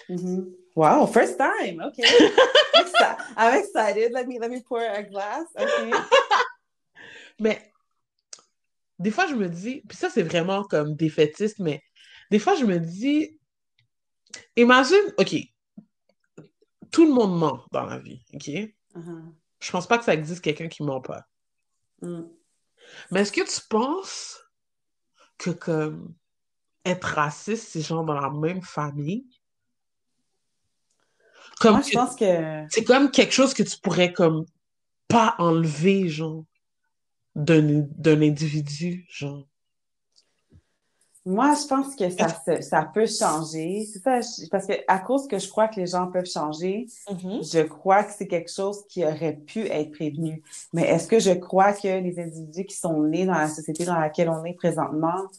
Mhm. 0.09 0.53
Wow, 0.75 1.05
first 1.05 1.37
time. 1.37 1.81
OK. 1.81 1.99
I'm 1.99 2.85
exci- 2.85 3.17
I'm 3.37 3.59
excited. 3.59 4.11
Let 4.11 4.27
me, 4.27 4.39
let 4.39 4.49
me 4.49 4.61
pour 4.61 4.79
a 4.79 5.03
glass. 5.03 5.45
OK. 5.57 5.93
Mais 7.39 7.61
des 8.99 9.11
fois, 9.11 9.27
je 9.27 9.35
me 9.35 9.49
dis, 9.49 9.81
puis 9.87 9.97
ça, 9.97 10.09
c'est 10.09 10.23
vraiment 10.23 10.63
comme 10.63 10.95
défaitiste, 10.95 11.59
mais 11.59 11.83
des 12.31 12.39
fois, 12.39 12.55
je 12.55 12.63
me 12.63 12.79
dis, 12.79 13.37
imagine, 14.55 15.13
OK, 15.17 15.35
tout 16.91 17.05
le 17.05 17.11
monde 17.11 17.37
ment 17.37 17.65
dans 17.71 17.85
la 17.85 17.97
vie, 17.99 18.23
OK? 18.33 18.47
Uh-huh. 18.47 19.33
Je 19.59 19.71
pense 19.71 19.87
pas 19.87 19.97
que 19.97 20.05
ça 20.05 20.13
existe 20.13 20.41
quelqu'un 20.41 20.67
qui 20.67 20.83
ment 20.83 21.01
pas. 21.01 21.25
Mm. 22.01 22.23
Mais 23.11 23.21
est-ce 23.21 23.31
que 23.31 23.41
tu 23.41 23.67
penses 23.67 24.39
que 25.37 25.49
comme 25.49 26.13
être 26.85 27.03
raciste, 27.03 27.69
c'est 27.69 27.81
genre 27.81 28.03
dans 28.03 28.19
la 28.19 28.29
même 28.29 28.61
famille? 28.61 29.25
Comme 31.59 31.73
Moi, 31.73 31.81
je 31.81 31.93
pense 31.93 32.15
que... 32.15 32.65
c'est 32.69 32.83
comme 32.83 33.11
quelque 33.11 33.33
chose 33.33 33.53
que 33.53 33.63
tu 33.63 33.77
pourrais 33.79 34.11
comme 34.11 34.45
pas 35.07 35.35
enlever, 35.37 36.07
genre, 36.09 36.43
d'un 37.35 38.21
individu, 38.21 39.05
genre. 39.09 39.45
Moi, 41.25 41.53
je 41.55 41.65
pense 41.67 41.95
que 41.95 42.09
ça, 42.09 42.27
ça 42.61 42.91
peut 42.93 43.05
changer. 43.05 43.87
C'est 43.89 43.99
ça, 43.99 44.19
parce 44.51 44.67
que 44.67 44.73
à 44.89 44.99
cause 44.99 45.25
que 45.27 45.39
je 45.39 45.47
crois 45.47 45.69
que 45.69 45.79
les 45.79 45.87
gens 45.87 46.07
peuvent 46.11 46.29
changer, 46.29 46.87
Mhm. 47.09 47.41
je 47.41 47.61
crois 47.61 48.03
que 48.03 48.11
c'est 48.11 48.27
quelque 48.27 48.51
chose 48.51 48.83
qui 48.89 49.05
aurait 49.05 49.37
pu 49.37 49.61
être 49.67 49.91
prévenu. 49.91 50.43
Mais 50.73 50.81
est-ce 50.83 51.07
que 51.07 51.19
je 51.19 51.31
crois 51.31 51.71
que 51.71 51.87
les 51.87 52.19
individus 52.19 52.65
qui 52.65 52.75
sont 52.75 53.03
nés 53.03 53.25
dans 53.25 53.33
la 53.37 53.47
société 53.47 53.85
dans 53.85 53.97
laquelle 53.97 54.27
on 54.27 54.43
est 54.43 54.53
présentement 54.53 55.29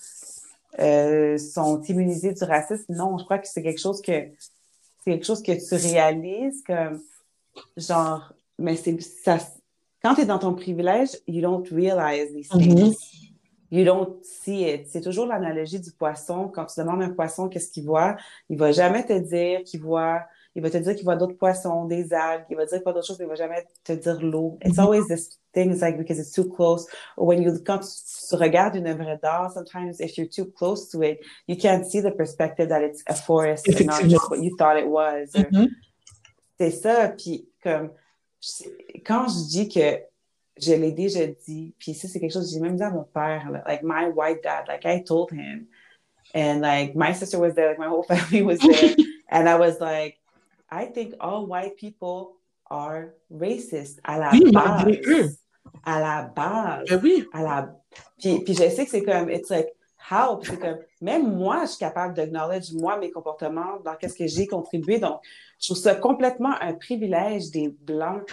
euh, 0.78 1.36
sont 1.36 1.82
immunisés 1.82 2.32
du 2.32 2.44
racisme? 2.44 2.94
Non, 2.94 3.18
je 3.18 3.24
crois 3.24 3.38
que 3.38 3.46
c'est 3.46 3.62
quelque 3.62 3.80
chose 3.80 4.00
que 4.00 4.28
c'est 5.04 5.10
quelque 5.10 5.26
chose 5.26 5.42
que 5.42 5.52
tu 5.52 5.74
réalises 5.74 6.62
comme 6.66 7.00
genre, 7.76 8.32
mais 8.58 8.74
c'est 8.76 8.98
ça. 9.02 9.38
Quand 10.02 10.14
tu 10.14 10.22
es 10.22 10.26
dans 10.26 10.38
ton 10.38 10.54
privilège, 10.54 11.10
you 11.26 11.42
don't 11.42 11.66
realize 11.70 12.32
these 12.32 12.48
things. 12.48 12.74
Mhm. 12.74 12.94
You 13.70 13.84
don't 13.84 14.22
see 14.22 14.62
it. 14.62 14.86
C'est 14.88 15.00
toujours 15.00 15.26
l'analogie 15.26 15.80
du 15.80 15.90
poisson. 15.92 16.48
Quand 16.48 16.64
tu 16.66 16.80
demandes 16.80 17.02
à 17.02 17.06
un 17.06 17.10
poisson 17.10 17.48
qu'est-ce 17.48 17.70
qu'il 17.70 17.84
voit, 17.84 18.16
il 18.48 18.56
va 18.56 18.72
jamais 18.72 19.04
te 19.04 19.18
dire 19.18 19.62
qu'il 19.64 19.80
voit, 19.82 20.22
il 20.56 20.62
va 20.62 20.70
te 20.70 20.78
dire 20.78 20.94
qu'il 20.94 21.04
voit 21.04 21.16
d'autres 21.16 21.36
poissons, 21.36 21.84
des 21.86 22.12
algues, 22.12 22.44
il 22.50 22.56
va 22.56 22.64
dire 22.64 22.78
qu'il 22.78 22.82
voit 22.84 22.92
d'autres 22.92 23.06
choses, 23.06 23.18
mais 23.18 23.24
il 23.24 23.28
va 23.28 23.34
jamais 23.34 23.64
te 23.82 23.92
dire 23.92 24.20
l'eau. 24.22 24.58
It's 24.64 24.78
Mhm. 24.78 24.84
always 24.84 25.06
this 25.08 25.40
thing, 25.52 25.72
it's 25.72 25.80
like 25.80 25.98
because 25.98 26.18
it's 26.18 26.30
too 26.32 26.48
close. 26.48 26.86
Or 27.16 27.26
when 27.26 27.42
you, 27.42 27.52
quand 27.64 27.80
tu, 27.80 28.36
regardes 28.36 28.76
une 28.76 28.86
œuvre 28.86 29.18
d'art, 29.20 29.52
sometimes 29.52 29.98
if 30.00 30.16
you're 30.16 30.28
too 30.28 30.46
close 30.52 30.88
to 30.90 31.02
it, 31.02 31.18
you 31.48 31.56
can't 31.56 31.84
see 31.84 32.00
the 32.00 32.12
perspective 32.12 32.68
that 32.68 32.82
it's 32.82 33.02
a 33.08 33.14
forest 33.14 33.66
and 33.68 33.86
not 33.86 34.02
just 34.08 34.30
what 34.30 34.38
you 34.42 34.54
thought 34.56 34.76
it 34.78 34.86
was. 34.86 35.34
Or- 35.34 35.44
Mhm. 35.50 35.68
c'est 36.58 36.70
ça. 36.70 37.08
Puis 37.08 37.48
comme 37.62 37.90
quand 39.04 39.26
je 39.28 39.48
dis 39.48 39.68
que 39.68 40.02
je 40.56 40.72
l'ai 40.74 40.92
déjà 40.92 41.26
dit, 41.26 41.74
puis 41.78 41.94
ça 41.94 42.06
c'est 42.06 42.20
quelque 42.20 42.32
chose 42.32 42.46
que 42.46 42.52
j'ai 42.54 42.60
même 42.60 42.76
dit 42.76 42.82
à 42.82 42.90
mon 42.90 43.02
père, 43.04 43.50
là, 43.50 43.64
like 43.66 43.82
my 43.82 44.06
white 44.14 44.40
dad, 44.44 44.66
like 44.68 44.84
I 44.84 45.02
told 45.02 45.32
him, 45.32 45.66
and 46.32 46.60
like 46.60 46.94
my 46.94 47.12
sister 47.12 47.38
was 47.40 47.54
there, 47.54 47.68
like 47.70 47.78
my 47.78 47.88
whole 47.88 48.02
family 48.08 48.42
was 48.42 48.58
there, 48.60 48.94
and 49.30 49.48
I 49.48 49.56
was 49.58 49.80
like, 49.80 50.20
I 50.74 50.86
think 50.92 51.14
all 51.20 51.46
white 51.46 51.76
people 51.76 52.36
are 52.70 53.10
racist 53.30 54.00
à 54.04 54.18
la 54.18 54.30
Oui, 54.32 54.42
eux. 54.46 54.52
base, 54.52 55.38
à 55.84 56.00
la 56.00 56.22
base 56.34 56.88
Ben 56.88 57.00
oui. 57.02 57.26
à 57.32 57.42
la... 57.42 57.76
Puis, 58.18 58.40
puis 58.44 58.54
je 58.54 58.68
sais 58.68 58.84
que 58.84 58.90
c'est 58.90 59.04
comme, 59.04 59.30
it's 59.30 59.50
like, 59.50 59.68
how? 60.10 60.40
C'est 60.42 60.58
comme, 60.58 60.78
même 61.00 61.34
moi, 61.36 61.62
je 61.62 61.70
suis 61.70 61.78
capable 61.78 62.14
d'acknowledge, 62.14 62.72
moi, 62.72 62.98
mes 62.98 63.10
comportements, 63.10 63.78
dans 63.84 63.94
qu'est-ce 63.94 64.16
que 64.16 64.26
j'ai 64.26 64.46
contribué. 64.46 64.98
Donc, 64.98 65.20
je 65.60 65.68
trouve 65.68 65.78
ça 65.78 65.94
complètement 65.94 66.54
un 66.60 66.74
privilège 66.74 67.50
des 67.50 67.68
Blancs 67.68 68.28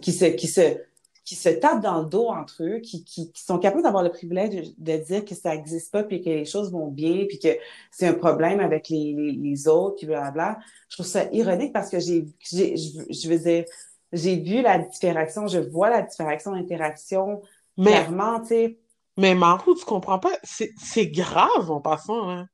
qui 0.00 0.12
se, 0.12 0.26
qui 0.26 0.46
se, 0.46 0.76
qui 1.24 1.36
se 1.36 1.48
tapent 1.48 1.82
dans 1.82 2.00
le 2.00 2.06
dos 2.06 2.28
entre 2.28 2.64
eux, 2.64 2.78
qui, 2.80 3.04
qui, 3.04 3.30
qui 3.30 3.42
sont 3.42 3.58
capables 3.58 3.82
d'avoir 3.82 4.02
le 4.02 4.10
privilège 4.10 4.50
de, 4.54 4.74
de 4.78 4.96
dire 5.04 5.24
que 5.24 5.34
ça 5.34 5.54
n'existe 5.54 5.92
pas, 5.92 6.02
puis 6.02 6.20
que 6.20 6.28
les 6.30 6.44
choses 6.44 6.72
vont 6.72 6.88
bien, 6.88 7.26
puis 7.28 7.38
que 7.38 7.56
c'est 7.90 8.08
un 8.08 8.14
problème 8.14 8.58
avec 8.60 8.88
les, 8.88 9.14
les, 9.16 9.32
les 9.32 9.68
autres, 9.68 9.96
puis 9.96 10.06
blablabla. 10.06 10.58
Je 10.88 10.96
trouve 10.96 11.06
ça 11.06 11.30
ironique 11.32 11.72
parce 11.72 11.90
que 11.90 12.00
j'ai, 12.00 12.26
j'ai, 12.40 12.76
je, 12.76 13.00
je 13.08 13.28
veux 13.28 13.38
dire, 13.38 13.64
j'ai 14.12 14.36
vu 14.36 14.62
la 14.62 14.78
différenciation, 14.78 15.46
je 15.46 15.58
vois 15.58 15.90
la 15.90 16.02
différenciation 16.02 16.52
d'interaction 16.52 17.40
Mais, 17.76 17.92
clairement, 17.92 18.40
tu 18.40 18.48
sais. 18.48 18.78
mais 19.16 19.34
Marou, 19.34 19.74
tu 19.74 19.84
comprends 19.84 20.18
pas? 20.18 20.32
C'est 20.42 20.72
c'est 20.76 21.06
grave 21.06 21.70
en 21.70 21.80
passant, 21.80 22.28
hein. 22.28 22.48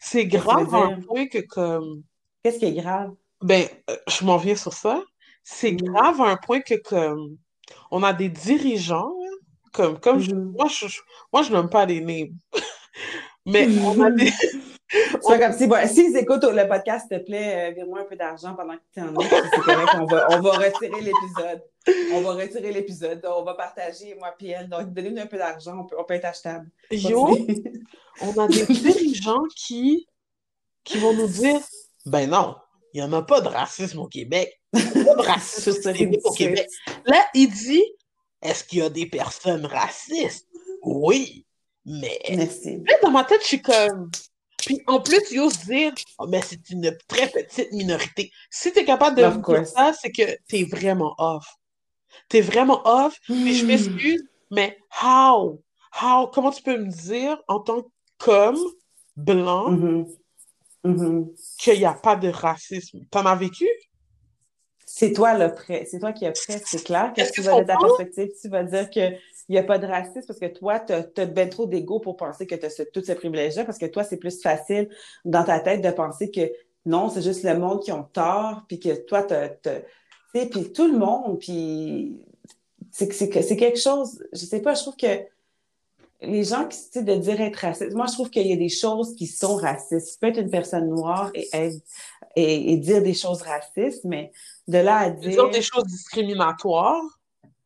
C'est 0.00 0.24
grave 0.24 0.74
à 0.74 0.78
un 0.78 1.00
point 1.00 1.26
que 1.26 1.38
comme... 1.38 2.02
Qu'est-ce 2.42 2.58
qui 2.58 2.64
est 2.64 2.72
grave? 2.72 3.12
Ben, 3.42 3.66
euh, 3.90 3.96
je 4.08 4.24
m'en 4.24 4.38
viens 4.38 4.56
sur 4.56 4.72
ça. 4.72 5.02
C'est 5.42 5.72
grave 5.72 6.22
à 6.22 6.30
un 6.30 6.36
point 6.36 6.60
que 6.60 6.74
comme... 6.74 7.36
On 7.90 8.02
a 8.02 8.12
des 8.12 8.28
dirigeants, 8.28 9.14
hein, 9.22 9.36
comme, 9.72 9.98
comme 10.00 10.20
je- 10.20 10.32
Mhm. 10.34 10.54
moi, 10.56 10.66
je, 10.68 10.86
moi, 11.32 11.42
je 11.42 11.52
nomme 11.52 11.68
pas 11.70 11.86
les 11.86 12.00
names. 12.00 12.34
Mais 13.46 13.68
on 13.84 14.00
a 14.00 14.10
des... 14.10 14.30
C'est 15.22 15.40
comme 15.40 15.52
si, 15.52 15.66
bon, 15.66 15.76
s'ils 15.88 16.16
écoutent 16.16 16.44
le 16.44 16.68
podcast, 16.68 17.06
s'il 17.08 17.18
te 17.18 17.24
plaît, 17.24 17.70
euh, 17.70 17.74
vire-moi 17.74 18.00
un 18.00 18.04
peu 18.04 18.14
d'argent 18.14 18.54
pendant 18.54 18.74
que 18.74 18.82
tu 18.94 19.00
en 19.00 19.12
es, 19.18 19.26
puis 19.26 19.48
c'est 19.52 19.60
correct, 19.60 19.88
on 19.98 20.04
va, 20.04 20.26
on 20.30 20.40
va 20.40 20.50
retirer 20.52 21.00
l'épisode. 21.00 21.62
On 22.12 22.20
va 22.20 22.34
retirer 22.34 22.70
l'épisode, 22.72 23.26
on 23.28 23.42
va 23.42 23.54
partager, 23.54 24.14
moi 24.20 24.32
puis 24.38 24.50
elle. 24.50 24.68
Donc, 24.68 24.92
donnez-nous 24.92 25.22
un 25.22 25.26
peu 25.26 25.36
d'argent, 25.38 25.78
on 25.80 25.84
peut, 25.84 25.96
on 25.98 26.04
peut 26.04 26.14
être 26.14 26.26
achetable. 26.26 26.68
Yo, 26.92 27.36
on 28.20 28.38
a 28.40 28.46
des 28.46 28.66
dirigeants 28.66 29.42
qui, 29.56 30.06
qui 30.84 30.98
vont 30.98 31.12
nous 31.14 31.26
dire, 31.28 31.58
ben 32.06 32.30
non, 32.30 32.54
il 32.92 33.00
n'y 33.02 33.06
en 33.06 33.12
a 33.14 33.22
pas 33.22 33.40
de 33.40 33.48
racisme 33.48 33.98
au 33.98 34.06
Québec. 34.06 34.60
Au. 36.24 36.32
Québec. 36.32 36.68
Là, 37.06 37.24
il 37.34 37.48
dit, 37.50 37.82
est-ce 38.42 38.64
qu'il 38.64 38.78
y 38.80 38.82
a 38.82 38.90
des 38.90 39.06
personnes 39.06 39.66
racistes? 39.66 40.46
Oui, 40.82 41.46
mais 41.84 42.18
Merci. 42.30 42.76
Là, 42.86 42.94
dans 43.02 43.10
ma 43.10 43.24
tête, 43.24 43.40
je 43.42 43.46
suis 43.46 43.62
comme. 43.62 44.10
Puis 44.58 44.80
en 44.86 45.00
plus, 45.00 45.20
il 45.30 45.40
ose 45.40 45.58
dire, 45.66 45.92
oh, 46.18 46.26
mais 46.26 46.40
c'est 46.40 46.70
une 46.70 46.96
très 47.06 47.28
petite 47.28 47.70
minorité. 47.72 48.30
Si 48.50 48.72
tu 48.72 48.78
es 48.78 48.84
capable 48.84 49.16
de 49.16 49.22
dire 49.22 49.66
ça, 49.66 49.92
c'est 49.92 50.10
que 50.10 50.36
tu 50.48 50.58
es 50.60 50.64
vraiment 50.64 51.14
off. 51.18 51.46
Tu 52.30 52.38
es 52.38 52.40
vraiment 52.40 52.80
off. 52.86 53.18
Puis 53.26 53.54
je 53.56 53.66
m'excuse, 53.66 54.22
mais 54.50 54.78
how? 55.02 55.60
How? 56.00 56.28
Comment 56.28 56.50
tu 56.50 56.62
peux 56.62 56.78
me 56.78 56.88
dire 56.90 57.36
en 57.46 57.60
tant 57.60 57.82
qu'homme 58.18 58.58
blanc 59.16 59.70
Mhm. 59.70 60.06
Mhm. 60.84 61.28
qu'il 61.58 61.78
n'y 61.78 61.84
a 61.84 61.92
pas 61.94 62.16
de 62.16 62.28
racisme? 62.28 63.00
T'en 63.10 63.26
as 63.26 63.34
vécu? 63.36 63.66
C'est 64.96 65.12
toi 65.12 65.36
le 65.36 65.52
prêt, 65.52 65.88
c'est 65.90 65.98
toi 65.98 66.12
qui 66.12 66.24
as 66.24 66.30
prêt, 66.30 66.62
c'est 66.64 66.84
clair 66.84 67.12
que 67.12 67.20
Est-ce 67.20 67.32
tu 67.32 67.40
que 67.40 67.46
vas 67.46 67.60
de 67.60 67.66
ta 67.66 67.76
perspective, 67.76 68.30
tu 68.40 68.48
vas 68.48 68.62
dire 68.62 68.88
qu'il 68.90 69.18
n'y 69.48 69.58
a 69.58 69.64
pas 69.64 69.78
de 69.78 69.86
racisme 69.88 70.24
parce 70.24 70.38
que 70.38 70.46
toi, 70.46 70.78
tu 70.78 70.92
as, 70.92 71.26
ben 71.26 71.48
trop 71.48 71.66
d'ego 71.66 71.98
pour 71.98 72.16
penser 72.16 72.46
que 72.46 72.54
tu 72.54 72.64
as 72.64 72.84
tout 72.92 73.02
ce 73.02 73.10
privilège-là 73.10 73.64
parce 73.64 73.78
que 73.78 73.86
toi, 73.86 74.04
c'est 74.04 74.18
plus 74.18 74.40
facile 74.40 74.88
dans 75.24 75.42
ta 75.42 75.58
tête 75.58 75.82
de 75.82 75.90
penser 75.90 76.30
que 76.30 76.42
non, 76.86 77.08
c'est 77.08 77.22
juste 77.22 77.42
le 77.42 77.58
monde 77.58 77.82
qui 77.82 77.90
ont 77.90 78.04
tort, 78.04 78.62
puis 78.68 78.78
que 78.78 78.94
toi, 79.04 79.24
tu 79.24 79.34
sais, 80.32 80.46
puis 80.46 80.72
tout 80.72 80.86
le 80.86 80.96
monde, 80.96 81.40
puis 81.40 82.20
c'est 82.92 83.08
que- 83.08 83.54
quelque 83.54 83.80
chose, 83.80 84.22
je 84.32 84.44
sais 84.44 84.60
pas, 84.62 84.74
je 84.74 84.82
trouve 84.82 84.96
que 84.96 85.24
les 86.20 86.44
gens 86.44 86.66
qui, 86.68 86.78
tu 86.78 86.84
sais, 86.92 87.02
de 87.02 87.14
dire 87.16 87.40
être 87.40 87.56
raciste, 87.56 87.92
moi, 87.94 88.06
je 88.06 88.12
trouve 88.12 88.30
qu'il 88.30 88.46
y 88.46 88.52
a 88.52 88.56
des 88.56 88.68
choses 88.68 89.16
qui 89.16 89.26
sont 89.26 89.56
racistes. 89.56 90.12
Tu 90.14 90.18
peux 90.20 90.28
être 90.28 90.38
une 90.38 90.50
personne 90.50 90.88
noire 90.88 91.30
et, 91.34 91.48
être- 91.52 91.82
et, 92.36 92.72
et 92.72 92.76
dire 92.76 93.02
des 93.02 93.12
choses 93.14 93.42
racistes, 93.42 94.04
mais 94.04 94.30
de 94.68 94.78
là 94.78 94.96
à 94.98 95.10
dire... 95.10 95.30
Dire 95.30 95.50
des 95.50 95.62
choses 95.62 95.84
discriminatoires. 95.84 97.02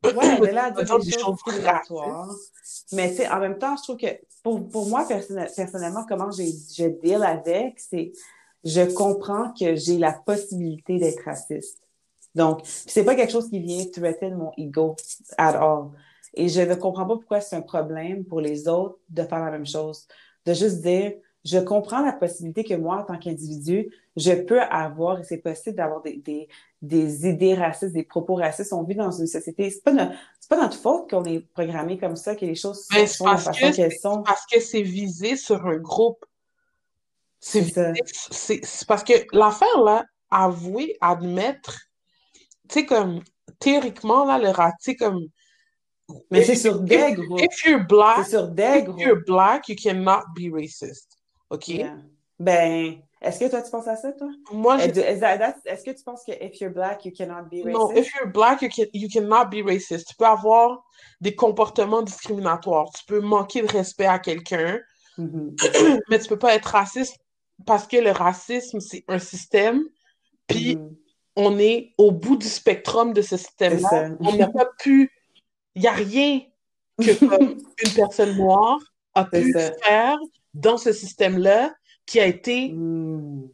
Ouais, 0.03 0.39
de 0.39 0.45
là 0.45 0.65
à 0.65 0.71
dire 0.71 0.99
des, 0.99 1.05
des 1.05 1.19
choses 1.19 1.35
discriminatoires. 1.35 2.29
Mais 2.93 3.13
tu 3.13 3.25
en 3.27 3.39
même 3.39 3.57
temps, 3.57 3.75
je 3.77 3.83
trouve 3.83 3.97
que 3.97 4.07
pour, 4.43 4.67
pour 4.69 4.87
moi, 4.87 5.05
personnel- 5.07 5.51
personnellement, 5.55 6.05
comment 6.07 6.31
j'ai- 6.31 6.53
je 6.75 6.87
deal 6.87 7.23
avec, 7.23 7.79
c'est 7.79 8.11
je 8.63 8.81
comprends 8.93 9.53
que 9.53 9.75
j'ai 9.75 9.97
la 9.97 10.13
possibilité 10.13 10.99
d'être 10.99 11.23
raciste. 11.23 11.79
Donc, 12.35 12.61
c'est 12.63 13.03
pas 13.03 13.15
quelque 13.15 13.31
chose 13.31 13.49
qui 13.49 13.59
vient 13.59 13.85
threaten 13.85 14.35
mon 14.35 14.51
ego 14.57 14.95
at 15.37 15.55
all. 15.55 15.89
Et 16.33 16.47
je 16.47 16.61
ne 16.61 16.75
comprends 16.75 17.07
pas 17.07 17.15
pourquoi 17.15 17.41
c'est 17.41 17.55
un 17.55 17.61
problème 17.61 18.23
pour 18.25 18.39
les 18.39 18.67
autres 18.67 18.99
de 19.09 19.23
faire 19.23 19.39
la 19.39 19.51
même 19.51 19.65
chose. 19.65 20.07
De 20.45 20.53
juste 20.53 20.81
dire, 20.81 21.13
je 21.45 21.57
comprends 21.57 22.01
la 22.05 22.11
possibilité 22.13 22.63
que 22.63 22.73
moi, 22.73 22.97
en 22.97 23.03
tant 23.03 23.17
qu'individu, 23.17 23.91
je 24.17 24.33
peux 24.33 24.61
avoir, 24.61 25.19
et 25.19 25.23
c'est 25.23 25.37
possible 25.37 25.77
d'avoir 25.77 26.01
des, 26.01 26.17
des, 26.17 26.49
des 26.81 27.27
idées 27.27 27.53
racistes, 27.53 27.93
des 27.93 28.03
propos 28.03 28.35
racistes. 28.35 28.73
On 28.73 28.83
vit 28.83 28.95
dans 28.95 29.11
une 29.11 29.27
société, 29.27 29.69
c'est 29.69 29.83
pas, 29.83 29.93
no- 29.93 30.11
c'est 30.39 30.49
pas 30.49 30.61
notre 30.61 30.77
faute 30.77 31.09
qu'on 31.09 31.23
est 31.23 31.39
programmé 31.39 31.97
comme 31.97 32.15
ça, 32.17 32.35
que 32.35 32.45
les 32.45 32.55
choses 32.55 32.87
Mais 32.91 33.07
sont 33.07 33.23
c'est 33.23 33.23
de 33.25 33.29
la 33.31 33.37
façon 33.37 33.71
que 33.71 33.75
qu'elles 33.75 33.91
c'est 33.91 33.99
sont. 33.99 34.23
parce 34.23 34.45
que 34.47 34.59
c'est 34.59 34.81
visé 34.81 35.37
sur 35.37 35.65
un 35.65 35.77
groupe. 35.77 36.25
C'est 37.39 37.61
visé- 37.61 37.93
c'est 38.05 38.59
c'est 38.65 38.85
parce 38.87 39.03
que 39.05 39.13
l'affaire, 39.31 39.81
là, 39.83 40.05
avouer, 40.29 40.97
admettre, 40.99 41.79
tu 42.67 42.81
sais, 42.81 42.85
comme, 42.85 43.21
théoriquement, 43.59 44.25
là, 44.25 44.37
le 44.37 44.49
rat, 44.49 44.73
tu 44.83 44.91
sais, 44.91 44.95
comme, 44.97 45.25
Mais 46.31 46.41
if, 46.41 46.45
c'est 46.47 46.55
sur 46.55 46.79
des 46.81 47.13
groupes. 47.13 47.39
if 47.41 47.63
you're 47.65 47.85
black, 47.87 48.25
C'est 48.25 48.31
sur 48.31 48.47
des 48.49 48.79
if 48.79 48.99
you're 48.99 49.23
black, 49.25 49.69
you 49.69 49.75
cannot 49.81 50.23
be 50.35 50.51
racist. 50.53 51.18
OK? 51.49 51.67
Yeah. 51.69 51.97
Ben, 52.39 53.01
est-ce 53.21 53.39
que 53.39 53.49
toi, 53.49 53.61
tu 53.61 53.69
penses 53.69 53.87
à 53.87 53.97
ça, 53.97 54.11
toi? 54.13 54.29
Moi, 54.51 54.77
je 54.77 54.83
Est- 54.85 54.97
Est-ce 55.65 55.83
que 55.83 55.91
tu 55.91 56.03
penses 56.03 56.23
que 56.25 56.31
if 56.43 56.59
you're 56.61 56.71
black, 56.73 57.03
you 57.05 57.11
cannot 57.11 57.49
be 57.51 57.65
Non, 57.65 57.87
racist? 57.87 57.97
if 58.07 58.13
you're 58.15 58.31
black, 58.31 58.61
you, 58.61 58.69
can, 58.69 58.83
you 58.93 59.09
cannot 59.11 59.49
be 59.49 59.61
racist. 59.65 60.07
Tu 60.07 60.15
peux 60.15 60.25
avoir 60.25 60.83
des 61.19 61.35
comportements 61.35 62.01
discriminatoires. 62.01 62.89
Tu 62.97 63.03
peux 63.05 63.19
manquer 63.19 63.61
de 63.61 63.67
respect 63.67 64.05
à 64.05 64.19
quelqu'un, 64.19 64.79
Mhm. 65.17 65.55
mais 66.09 66.19
tu 66.19 66.29
peux 66.29 66.39
pas 66.39 66.55
être 66.55 66.67
raciste 66.67 67.17
parce 67.65 67.87
que 67.87 67.97
le 67.97 68.11
racisme, 68.11 68.79
c'est 68.79 69.03
un 69.09 69.19
système, 69.19 69.83
puis 70.47 70.77
Mhm. 70.77 70.95
on 71.35 71.59
est 71.59 71.93
au 71.97 72.11
bout 72.11 72.37
du 72.37 72.47
spectrum 72.47 73.11
de 73.11 73.21
ce 73.21 73.35
système-là. 73.35 74.11
On 74.21 74.33
n'a 74.37 74.47
pas 74.47 74.69
pu... 74.79 75.11
Il 75.75 75.81
n'y 75.81 75.87
a 75.89 75.91
rien 75.91 76.39
que 77.01 77.11
comme, 77.27 77.57
une 77.85 77.93
personne 77.95 78.37
noire 78.37 78.77
a 79.13 79.25
pu 79.25 79.51
ça. 79.51 79.73
faire 79.83 80.17
dans 80.53 80.77
ce 80.77 80.91
système-là 80.91 81.73
qui 82.05 82.19
a 82.19 82.25
été 82.25 82.69
Mm. 82.69 83.49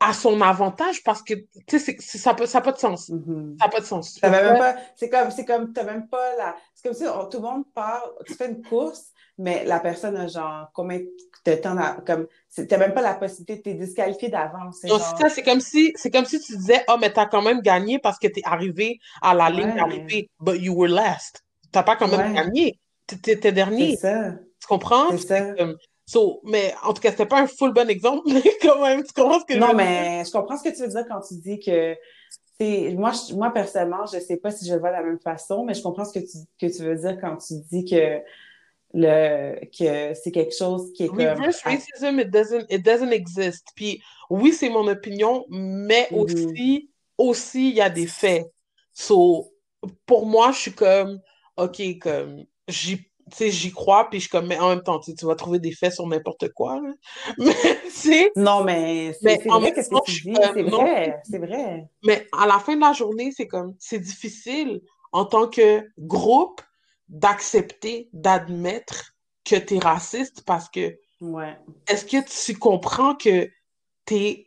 à 0.00 0.12
son 0.12 0.40
avantage 0.42 1.02
parce 1.02 1.22
que, 1.22 1.34
tu 1.66 1.78
sais, 1.78 1.96
ça 1.98 2.34
n'a 2.34 2.46
ça 2.46 2.60
pas 2.60 2.72
de 2.72 2.78
sens. 2.78 3.08
Mhm. 3.08 3.56
Ça 3.58 3.66
n'a 3.66 3.72
pas 3.72 3.80
de 3.80 3.86
sens. 3.86 4.20
même 4.22 4.58
pas, 4.58 4.76
c'est 4.96 5.08
comme, 5.08 5.30
c'est 5.30 5.44
comme, 5.46 5.72
t'as 5.72 5.84
même 5.84 6.08
pas 6.08 6.36
la, 6.36 6.56
c'est 6.74 6.86
comme 6.86 6.94
si 6.94 7.04
tout 7.30 7.38
le 7.38 7.48
monde 7.48 7.64
part, 7.72 8.04
tu 8.26 8.34
fais 8.34 8.50
une 8.50 8.62
course, 8.62 9.06
mais 9.38 9.64
la 9.64 9.80
personne 9.80 10.16
a 10.16 10.26
genre 10.26 10.68
combien 10.74 11.00
de 11.46 11.54
temps, 11.54 11.76
comme, 12.06 12.26
t'as 12.54 12.76
même 12.76 12.92
pas 12.92 13.00
la 13.00 13.14
possibilité 13.14 13.72
de 13.74 13.78
te 13.78 13.84
disqualifier 13.84 14.28
d'avance. 14.28 14.78
C'est 14.82 14.88
ça, 14.88 15.28
c'est 15.30 15.42
comme 15.42 15.60
si, 15.60 15.92
c'est 15.96 16.10
comme 16.10 16.26
si 16.26 16.38
tu 16.40 16.56
disais, 16.56 16.84
oh, 16.88 16.96
mais 17.00 17.10
t'as 17.10 17.26
quand 17.26 17.42
même 17.42 17.60
gagné 17.62 17.98
parce 17.98 18.18
que 18.18 18.26
t'es 18.26 18.42
arrivé 18.44 18.98
à 19.22 19.32
la 19.34 19.48
ligne 19.48 19.74
d'arrivée, 19.74 20.28
but 20.40 20.60
you 20.60 20.74
were 20.74 20.90
last. 20.90 21.42
T'as 21.72 21.82
pas 21.82 21.96
quand 21.96 22.08
même 22.08 22.34
gagné. 22.34 22.78
T'étais 23.06 23.52
dernier. 23.52 23.96
C'est 23.96 24.02
ça. 24.02 24.32
Tu 24.60 24.66
comprends? 24.66 25.10
C'est 25.12 25.18
ça. 25.18 25.54
So, 26.06 26.40
mais 26.44 26.74
en 26.82 26.92
tout 26.92 27.00
cas, 27.00 27.10
c'était 27.10 27.26
pas 27.26 27.40
un 27.40 27.46
full 27.46 27.72
bon 27.72 27.88
exemple, 27.88 28.22
mais 28.32 28.42
quand 28.60 28.82
même, 28.82 29.02
tu 29.02 29.12
comprends 29.12 29.40
ce 29.40 29.44
que 29.46 29.54
je 29.54 29.58
veux 29.58 29.66
dire? 29.66 29.68
Non, 29.68 29.74
mais 29.74 30.22
je 30.24 30.30
comprends 30.30 30.56
ce 30.56 30.68
que 30.68 30.74
tu 30.74 30.82
veux 30.82 30.88
dire 30.88 31.04
quand 31.08 31.20
tu 31.20 31.34
dis 31.36 31.58
que 31.60 31.96
moi, 32.94 33.12
moi, 33.32 33.50
personnellement, 33.52 34.06
je 34.06 34.18
sais 34.20 34.36
pas 34.36 34.50
si 34.50 34.66
je 34.66 34.74
le 34.74 34.80
vois 34.80 34.90
de 34.90 34.96
la 34.96 35.02
même 35.02 35.18
façon, 35.18 35.64
mais 35.64 35.74
je 35.74 35.82
comprends 35.82 36.04
ce 36.04 36.18
que 36.18 36.24
tu, 36.24 36.38
que 36.60 36.74
tu 36.74 36.82
veux 36.82 36.96
dire 36.96 37.18
quand 37.20 37.36
tu 37.36 37.54
dis 37.70 37.84
que 37.84 38.20
le 38.96 39.58
que 39.76 40.14
c'est 40.14 40.30
quelque 40.30 40.54
chose 40.54 40.92
qui 40.92 41.04
est 41.04 41.08
Reverse 41.08 41.62
racism, 41.62 42.20
it 42.20 42.30
doesn't, 42.30 42.66
it 42.70 42.84
doesn't 42.84 43.10
exist. 43.10 43.66
Puis 43.74 44.00
oui, 44.30 44.52
c'est 44.52 44.68
mon 44.68 44.86
opinion, 44.86 45.46
mais 45.50 46.08
mm-hmm. 46.10 46.16
aussi, 46.16 46.90
aussi, 47.18 47.70
il 47.70 47.76
y 47.76 47.80
a 47.80 47.90
des 47.90 48.06
faits. 48.06 48.46
So, 48.92 49.52
pour 50.06 50.26
moi, 50.26 50.52
je 50.52 50.58
suis 50.58 50.72
comme, 50.72 51.20
OK, 51.56 51.82
comme, 52.00 52.44
j'y 53.38 53.50
j'y 53.50 53.72
crois, 53.72 54.08
puis 54.10 54.20
je 54.20 54.28
comme, 54.28 54.46
mais 54.46 54.58
en 54.58 54.68
même 54.68 54.82
temps, 54.82 55.00
tu 55.00 55.12
vas 55.26 55.34
trouver 55.34 55.58
des 55.58 55.72
faits 55.72 55.94
sur 55.94 56.06
n'importe 56.06 56.48
quoi. 56.52 56.80
Mais. 57.38 58.30
Non, 58.36 58.64
mais 58.64 59.12
c'est 59.20 59.42
vrai, 59.44 59.72
qu'est-ce 59.72 59.90
que 59.90 60.04
tu 60.04 60.22
dis? 60.22 60.34
C'est 60.54 60.62
vrai, 60.62 61.16
c'est 61.24 61.38
vrai. 61.38 61.88
Mais 62.04 62.26
à 62.32 62.46
la 62.46 62.58
fin 62.58 62.74
de 62.76 62.80
la 62.80 62.92
journée, 62.92 63.32
c'est 63.34 63.46
comme, 63.46 63.74
c'est 63.78 63.98
difficile 63.98 64.80
en 65.12 65.24
tant 65.24 65.48
que 65.48 65.86
groupe 65.98 66.60
d'accepter, 67.08 68.08
d'admettre 68.12 69.14
que 69.44 69.56
tu 69.56 69.76
es 69.76 69.78
raciste 69.78 70.44
parce 70.44 70.68
que. 70.68 70.98
Ouais. 71.20 71.56
Est-ce 71.88 72.04
que 72.04 72.46
tu 72.46 72.58
comprends 72.58 73.14
que 73.14 73.48
tu 74.06 74.14
es 74.14 74.43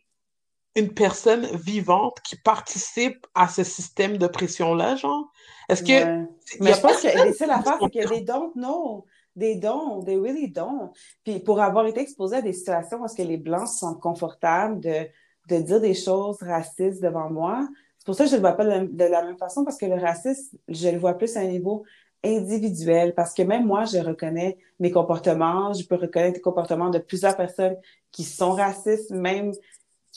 une 0.78 0.94
personne 0.94 1.46
vivante 1.56 2.20
qui 2.24 2.36
participe 2.38 3.26
à 3.34 3.48
ce 3.48 3.64
système 3.64 4.18
de 4.18 4.28
pression-là, 4.28 4.96
genre? 4.96 5.32
Est-ce 5.68 5.84
que. 5.84 6.26
Mais 6.62 6.74
je 6.74 6.80
pense 6.80 7.02
que 7.02 7.34
c'est 7.34 7.48
l'affaire, 7.48 7.78
c'est 7.82 7.90
que 7.90 8.08
des 8.08 8.22
don't 8.22 8.54
know. 8.54 9.06
Des 9.36 9.56
dons, 9.56 10.02
they 10.04 10.18
really 10.18 10.50
don't. 10.50 10.92
Puis 11.24 11.40
pour 11.40 11.62
avoir 11.62 11.86
été 11.86 12.00
exposé 12.00 12.38
à 12.38 12.42
des 12.42 12.54
situations 12.54 13.00
où 13.04 13.06
que 13.06 13.22
les 13.22 13.38
Blancs 13.38 13.68
sont 13.68 13.94
confortables 13.94 14.80
de, 14.80 15.08
de 15.50 15.62
dire 15.62 15.80
des 15.80 15.94
choses 15.94 16.38
racistes 16.42 17.04
devant 17.04 17.30
moi, 17.30 17.68
c'est 18.00 18.06
pour 18.06 18.16
ça 18.16 18.24
que 18.24 18.30
je 18.30 18.36
ne 18.36 18.42
le 18.42 18.48
vois 18.48 18.54
pas 18.54 18.64
de 18.64 19.04
la, 19.04 19.24
même 19.24 19.38
façon, 19.38 19.64
parce 19.64 19.78
que 19.78 19.86
le 19.86 20.00
racisme, 20.00 20.58
je 20.70 20.90
le 20.90 20.98
vois 20.98 21.16
plus 21.16 21.36
à 21.38 21.42
un 21.42 21.48
niveau 21.48 21.84
individuel, 22.24 23.14
parce 23.14 23.34
que 23.34 23.44
même 23.44 23.66
moi, 23.66 23.86
je 23.86 23.98
reconnais 23.98 24.58
mes 24.80 24.92
comportements, 24.92 25.74
je 25.74 25.86
peux 25.86 25.96
reconnaître 25.96 26.36
les 26.36 26.42
comportements 26.42 26.90
de 26.90 27.00
plusieurs 27.00 27.36
personnes 27.36 27.76
qui 28.12 28.24
sont 28.24 28.54
racistes, 28.54 29.12
même 29.12 29.52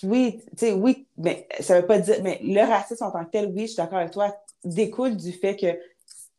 oui, 0.02 0.40
tu 0.50 0.58
sais, 0.58 0.72
oui, 0.72 1.06
mais 1.16 1.46
ça 1.60 1.80
veut 1.80 1.86
pas 1.86 1.98
dire, 1.98 2.16
mais 2.22 2.40
le 2.42 2.60
racisme 2.60 3.04
en 3.04 3.10
tant 3.10 3.24
que 3.24 3.30
tel, 3.30 3.52
oui, 3.54 3.62
je 3.62 3.66
suis 3.68 3.76
d'accord 3.76 3.98
avec 3.98 4.12
toi, 4.12 4.34
découle 4.64 5.16
du 5.16 5.32
fait 5.32 5.56
que 5.56 5.76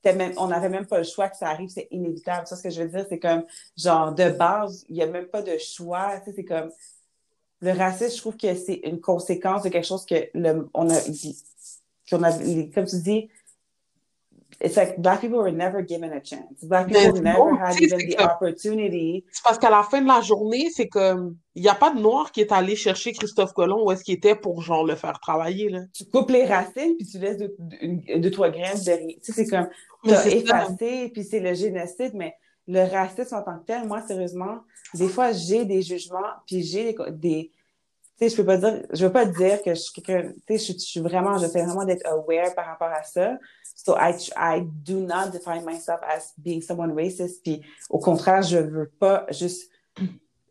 même, 0.10 0.34
on 0.38 0.48
n'avait 0.48 0.70
même 0.70 0.88
pas 0.88 0.98
le 0.98 1.04
choix 1.04 1.30
que 1.30 1.38
ça 1.38 1.50
arrive, 1.50 1.70
c'est 1.70 1.88
inévitable. 1.92 2.48
Ça, 2.48 2.56
ce 2.56 2.64
que 2.64 2.70
je 2.70 2.82
veux 2.82 2.90
dire, 2.90 3.06
c'est 3.08 3.20
comme, 3.20 3.44
genre, 3.78 4.14
de 4.14 4.30
base, 4.30 4.84
il 4.90 4.96
n'y 4.96 5.04
a 5.04 5.08
même 5.08 5.28
pas 5.28 5.42
de 5.42 5.58
choix. 5.58 6.20
Tu 6.20 6.32
sais, 6.32 6.36
c'est 6.38 6.46
comme, 6.46 6.72
le 7.62 7.72
racisme, 7.72 8.16
je 8.16 8.22
trouve 8.22 8.38
que 8.38 8.56
c'est 8.56 8.82
une 8.84 9.00
conséquence 9.00 9.64
de 9.64 9.70
quelque 9.70 9.86
chose 9.86 10.06
que 10.06 10.30
le, 10.34 10.68
on 10.74 10.90
a, 10.90 11.00
qu'on 12.10 12.24
a, 12.24 12.32
comme 12.74 12.86
tu 12.86 13.00
dis, 13.02 13.30
it's 14.62 14.76
like 14.76 14.98
black 15.02 15.22
people 15.22 15.40
were 15.40 15.52
never 15.52 15.82
given 15.82 16.12
a 16.14 16.20
chance. 16.20 16.64
Black 16.64 16.88
people 16.88 17.22
never 17.22 17.56
had 17.58 17.82
even 17.82 18.00
the 18.00 18.22
opportunity. 18.22 19.26
C'est 19.32 19.44
parce 19.44 19.58
qu'à 19.58 19.70
la 19.70 19.84
fin 19.84 20.02
de 20.02 20.08
la 20.08 20.22
journée, 20.22 20.70
c'est 20.74 20.88
comme 20.88 21.38
il 21.56 21.64
n'y 21.64 21.70
a 21.70 21.76
pas 21.76 21.92
de 21.94 22.00
noir 22.00 22.32
qui 22.32 22.42
est 22.42 22.52
allé 22.52 22.76
chercher 22.76 23.12
Christophe 23.12 23.54
Colomb 23.54 23.86
où 23.86 23.92
est-ce 23.92 24.04
qu'il 24.04 24.16
était 24.16 24.36
pour 24.36 24.62
genre 24.62 24.86
le 24.86 24.96
faire 24.96 25.20
travailler 25.20 25.70
là. 25.70 25.82
Tu 25.94 26.06
coupes 26.06 26.30
les 26.30 26.46
racines 26.46 26.96
puis 26.98 27.08
tu 27.08 27.18
laisses 27.18 27.38
deux, 27.38 27.56
de, 27.60 28.30
trois 28.30 28.50
graines 28.50 28.80
derrière. 28.86 29.18
Tu 29.24 29.34
sais, 29.34 29.34
c'est 29.34 29.48
comme 29.48 29.68
t'as 30.08 30.26
effacé 30.28 31.10
puis 31.14 31.24
c'est 31.24 31.40
le 31.40 31.54
génocide, 31.54 32.14
mais 32.14 32.36
le 32.68 32.84
racisme 32.90 33.36
en 33.36 33.42
tant 33.42 33.58
que 33.58 33.66
tel, 33.66 33.88
moi 33.88 34.02
sérieusement, 34.02 34.60
des 34.94 35.10
fois 35.10 35.32
j'ai 35.32 35.66
des 35.66 35.82
jugements 35.82 36.20
puis 36.46 36.62
j'ai 36.62 36.94
des, 36.94 37.12
des 37.12 37.52
tu 38.22 38.30
sais, 38.30 38.36
je 38.36 38.40
peux 38.40 38.46
pas 38.46 38.58
dire, 38.58 38.84
je 38.94 39.04
veux 39.04 39.12
pas 39.12 39.26
dire 39.26 39.64
que 39.64 39.74
je 39.74 39.80
suis 39.80 39.94
quelqu'un, 40.00 40.32
tu 40.46 40.60
sais, 40.60 40.74
je, 40.74 40.78
suis 40.78 41.00
vraiment, 41.00 41.40
j'essaie 41.40 41.64
vraiment 41.64 41.86
d'être 41.86 42.06
aware 42.06 42.54
par 42.54 42.68
rapport 42.68 42.90
à 42.90 43.02
ça. 43.02 43.40
So 43.76 43.96
I, 43.98 44.14
I 44.38 44.62
do 44.62 45.00
not 45.00 45.32
define 45.32 45.66
myself 45.66 46.02
as 46.04 46.34
being 46.38 46.62
someone 46.62 46.94
racist. 46.94 47.42
Puis 47.44 47.62
au 47.90 48.00
contraire, 48.00 48.44
je 48.44 48.58
veux 48.58 48.92
pas 49.00 49.26
juste, 49.32 49.72
tu 49.96 50.08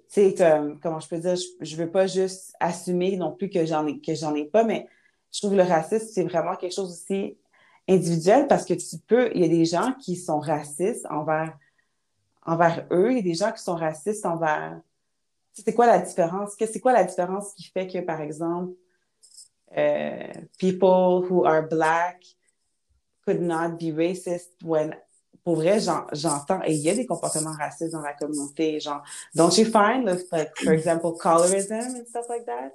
sais, 0.08 0.34
comme, 0.34 0.80
comment 0.80 1.00
je 1.00 1.08
peux 1.08 1.18
dire, 1.18 1.36
je, 1.60 1.76
veux 1.76 1.90
pas 1.90 2.06
juste 2.06 2.54
assumer 2.58 3.16
non 3.16 3.32
plus 3.32 3.48
que 3.48 3.64
j'en 3.64 3.86
ai, 3.86 4.00
que 4.00 4.14
j'en 4.14 4.34
ai 4.34 4.44
pas, 4.44 4.64
mais 4.64 4.88
je 5.32 5.38
trouve 5.40 5.54
le 5.54 5.62
racisme, 5.62 6.08
c'est 6.12 6.24
vraiment 6.24 6.56
quelque 6.56 6.74
chose 6.74 6.90
aussi 6.90 7.36
individuel 7.88 8.48
parce 8.48 8.64
que 8.64 8.74
tu 8.74 8.98
peux, 9.06 9.30
il 9.34 9.42
y 9.42 9.44
a 9.44 9.48
des 9.48 9.64
gens 9.64 9.92
qui 10.00 10.16
sont 10.16 10.40
racistes 10.40 11.06
envers, 11.08 11.56
envers 12.44 12.86
eux, 12.90 13.12
il 13.12 13.16
y 13.18 13.20
a 13.20 13.22
des 13.22 13.34
gens 13.34 13.52
qui 13.52 13.62
sont 13.62 13.76
racistes 13.76 14.26
envers, 14.26 14.80
c'est 15.52 15.74
quoi 15.74 15.86
la 15.86 15.98
différence? 15.98 16.54
C'est 16.58 16.80
quoi 16.80 16.92
la 16.92 17.04
différence 17.04 17.52
qui 17.54 17.64
fait 17.64 17.86
que, 17.86 17.98
par 18.00 18.20
exemple, 18.20 18.72
euh, 19.76 20.32
people 20.58 21.24
who 21.28 21.44
are 21.44 21.68
black 21.68 22.24
could 23.24 23.40
not 23.40 23.78
be 23.78 23.92
racist 23.92 24.48
when 24.62 24.94
pour 25.44 25.56
vrai, 25.56 25.80
j'entends, 25.80 26.60
et 26.64 26.74
il 26.74 26.80
y 26.80 26.90
a 26.90 26.94
des 26.94 27.06
comportements 27.06 27.54
racistes 27.54 27.92
dans 27.92 28.02
la 28.02 28.12
communauté, 28.12 28.78
genre, 28.78 29.02
don't 29.34 29.56
you 29.56 29.64
find, 29.64 30.04
like, 30.04 30.50
for 30.58 30.72
example, 30.72 31.16
colorism 31.18 31.96
and 31.96 32.06
stuff 32.06 32.26
like 32.28 32.44
that? 32.46 32.72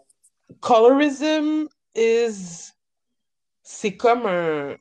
Colorism 0.62 1.68
is, 1.94 2.74
c'est 3.62 3.96
comme 3.96 4.26
un, 4.26 4.76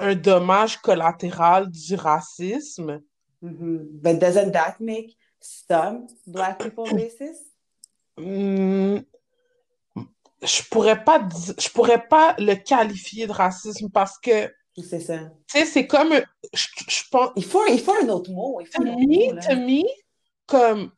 un 0.00 0.14
dommage 0.14 0.80
collatéral 0.82 1.70
du 1.70 1.94
racisme. 1.96 3.02
Mm-hmm. 3.42 4.00
But 4.02 4.18
doesn't 4.18 4.52
that 4.52 4.80
make 4.80 5.16
some 5.40 6.08
black 6.26 6.58
people 6.58 6.86
racist? 6.86 7.46
Mm, 8.18 9.04
je 10.42 10.62
pourrais 10.70 11.04
pas 11.04 11.26
je 11.58 11.68
pourrais 11.70 12.06
pas 12.06 12.34
le 12.38 12.54
qualifier 12.54 13.26
de 13.26 13.32
racisme 13.32 13.90
parce 13.90 14.18
que 14.18 14.52
c'est 14.82 15.00
ça. 15.00 15.18
Tu 15.48 15.58
sais, 15.58 15.64
c'est 15.64 15.86
comme 15.86 16.14
je, 16.52 17.02
pense 17.10 17.30
il 17.36 17.44
faut 17.44 17.66
il 17.66 17.80
faut 17.80 17.94
un 18.02 18.08
autre 18.08 18.30
mot, 18.30 18.60
il 18.60 18.66
faut 18.66 18.82
to, 18.82 18.84
me, 18.84 19.48
to 19.48 19.56
me, 19.56 19.82
comme 20.46 20.92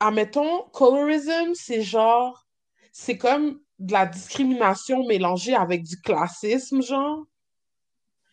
admettons 0.00 0.62
colorism, 0.72 1.54
c'est 1.54 1.82
genre 1.82 2.46
c'est 2.92 3.18
comme 3.18 3.60
de 3.78 3.92
la 3.92 4.06
discrimination 4.06 5.04
mélangée 5.06 5.54
avec 5.54 5.82
du 5.82 6.00
classisme 6.00 6.82
genre. 6.82 7.24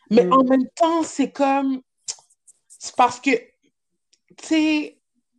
Mais 0.10 0.26
mm. 0.26 0.34
en 0.34 0.44
même 0.44 0.68
temps, 0.76 1.04
c'est 1.04 1.32
comme 1.32 1.82
c'est 2.68 2.96
parce 2.96 3.20
que 3.20 3.32
tu 4.38 4.46
sais 4.46 4.98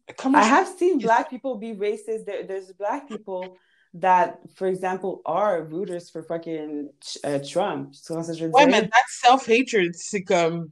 I 0.08 0.44
have 0.44 0.68
seen 0.76 0.98
black 0.98 1.30
people 1.30 1.56
be 1.56 1.72
racist. 1.78 2.26
There, 2.26 2.44
there's 2.44 2.72
black 2.72 3.08
people 3.08 3.56
that, 3.94 4.38
for 4.54 4.66
example, 4.66 5.20
are 5.26 5.62
rooters 5.62 6.10
for 6.10 6.22
fucking 6.22 6.90
uh, 7.24 7.38
Trump. 7.40 7.92
Tu 7.92 8.12
vois 8.12 8.22
ce 8.22 8.32
que 8.32 8.38
je 8.38 8.44
veux 8.46 8.52
ouais, 8.52 8.66
mais 8.66 8.82
that's 8.82 9.20
self-hatred. 9.22 9.94
C'est 9.94 10.22
comme. 10.22 10.70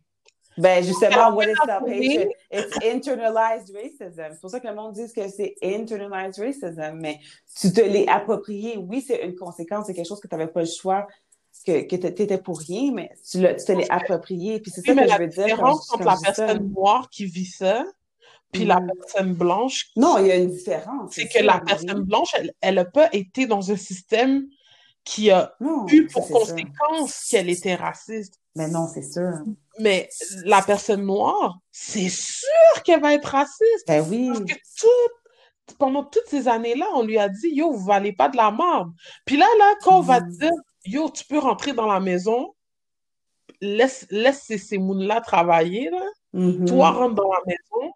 Ben, 0.59 0.85
justement, 0.85 1.35
what 1.35 1.49
is 1.49 1.57
self-hatred? 1.65 2.29
It's 2.51 2.77
internalized 2.85 3.75
racism. 3.75 4.33
C'est 4.33 4.41
pour 4.41 4.51
ça 4.51 4.61
que 4.61 4.69
le 4.69 4.75
monde 4.75 4.95
dit 4.95 5.13
que 5.13 5.29
c'est 5.29 5.55
internalized 5.63 6.39
racism. 6.39 6.99
Mais 7.01 7.19
tu 7.61 7.73
te 7.73 7.81
l'es 7.81 8.07
approprié. 8.09 8.77
Oui, 8.77 9.01
c'est 9.01 9.25
une 9.25 9.37
conséquence, 9.37 9.87
c'est 9.87 9.95
quelque 9.95 10.09
chose 10.09 10.21
que 10.21 10.29
tu 10.29 10.35
n'avais 10.35 10.51
pas 10.51 10.61
le 10.61 10.67
choix, 10.67 11.07
que, 11.67 11.83
que 11.87 11.97
tu 11.97 12.07
étais 12.07 12.39
pour 12.39 12.59
rien, 12.59 12.93
mais 12.93 13.11
tu, 13.31 13.39
tu 13.39 13.65
te 13.65 13.73
l'es 13.73 13.91
approprié. 13.91 14.61
Puis 14.61 14.71
c'est 14.71 14.81
ça 14.81 14.95
que 14.95 15.09
je 15.09 15.19
veux 15.19 15.27
dire. 15.29 15.47
La 15.47 15.47
différence 15.47 15.93
entre 15.93 16.05
la 16.05 16.17
personne 16.23 16.71
noire 16.73 17.09
qui 17.11 17.27
vit 17.27 17.47
ça 17.47 17.85
puis 18.53 18.65
la 18.65 18.81
mm. 18.81 18.93
personne 18.99 19.35
blanche. 19.35 19.87
Non, 19.97 20.19
il 20.19 20.27
y 20.27 20.33
a 20.33 20.37
une 20.37 20.51
différence. 20.51 21.13
C'est 21.13 21.29
que 21.29 21.43
la 21.43 21.61
personne 21.61 22.03
blanche, 22.03 22.35
elle 22.61 22.75
n'a 22.75 22.85
pas 22.85 23.09
été 23.13 23.47
dans 23.47 23.71
un 23.71 23.77
système 23.77 24.47
qui 25.05 25.31
a 25.31 25.55
eu 25.89 26.07
pour 26.09 26.29
conséquence 26.29 27.29
qu'elle 27.31 27.49
était 27.49 27.75
raciste. 27.75 28.35
Mais 28.55 28.69
non, 28.69 28.87
c'est 28.93 29.03
sûr. 29.03 29.33
Mais 29.79 30.09
la 30.45 30.61
personne 30.63 31.05
noire, 31.05 31.59
c'est 31.71 32.09
sûr 32.09 32.83
qu'elle 32.85 33.01
va 33.01 33.15
être 33.15 33.29
raciste. 33.29 33.87
Ben 33.87 34.05
oui. 34.09 34.29
Parce 34.29 34.41
que 34.41 34.55
tout, 34.79 35.75
pendant 35.79 36.05
toutes 36.05 36.27
ces 36.27 36.49
années-là, 36.49 36.87
on 36.95 37.03
lui 37.03 37.19
a 37.19 37.29
dit, 37.29 37.49
yo, 37.55 37.73
vous 37.73 37.85
valez 37.85 38.13
pas 38.13 38.29
de 38.29 38.37
la 38.37 38.51
marde. 38.51 38.91
Puis 39.25 39.37
là, 39.37 39.47
là, 39.59 39.75
quand 39.83 39.99
on 39.99 40.03
va 40.03 40.21
mm. 40.21 40.31
dire, 40.31 40.53
yo, 40.85 41.09
tu 41.11 41.25
peux 41.25 41.39
rentrer 41.39 41.73
dans 41.73 41.87
la 41.87 42.01
maison, 42.01 42.55
laisse, 43.61 44.07
laisse 44.11 44.43
ces, 44.43 44.59
ces 44.59 44.79
là 44.79 45.21
travailler, 45.21 45.91
là. 45.91 46.05
Mm-hmm. 46.35 46.67
Toi, 46.67 46.91
rentre 46.91 47.15
dans 47.15 47.31
la 47.31 47.41
maison, 47.47 47.93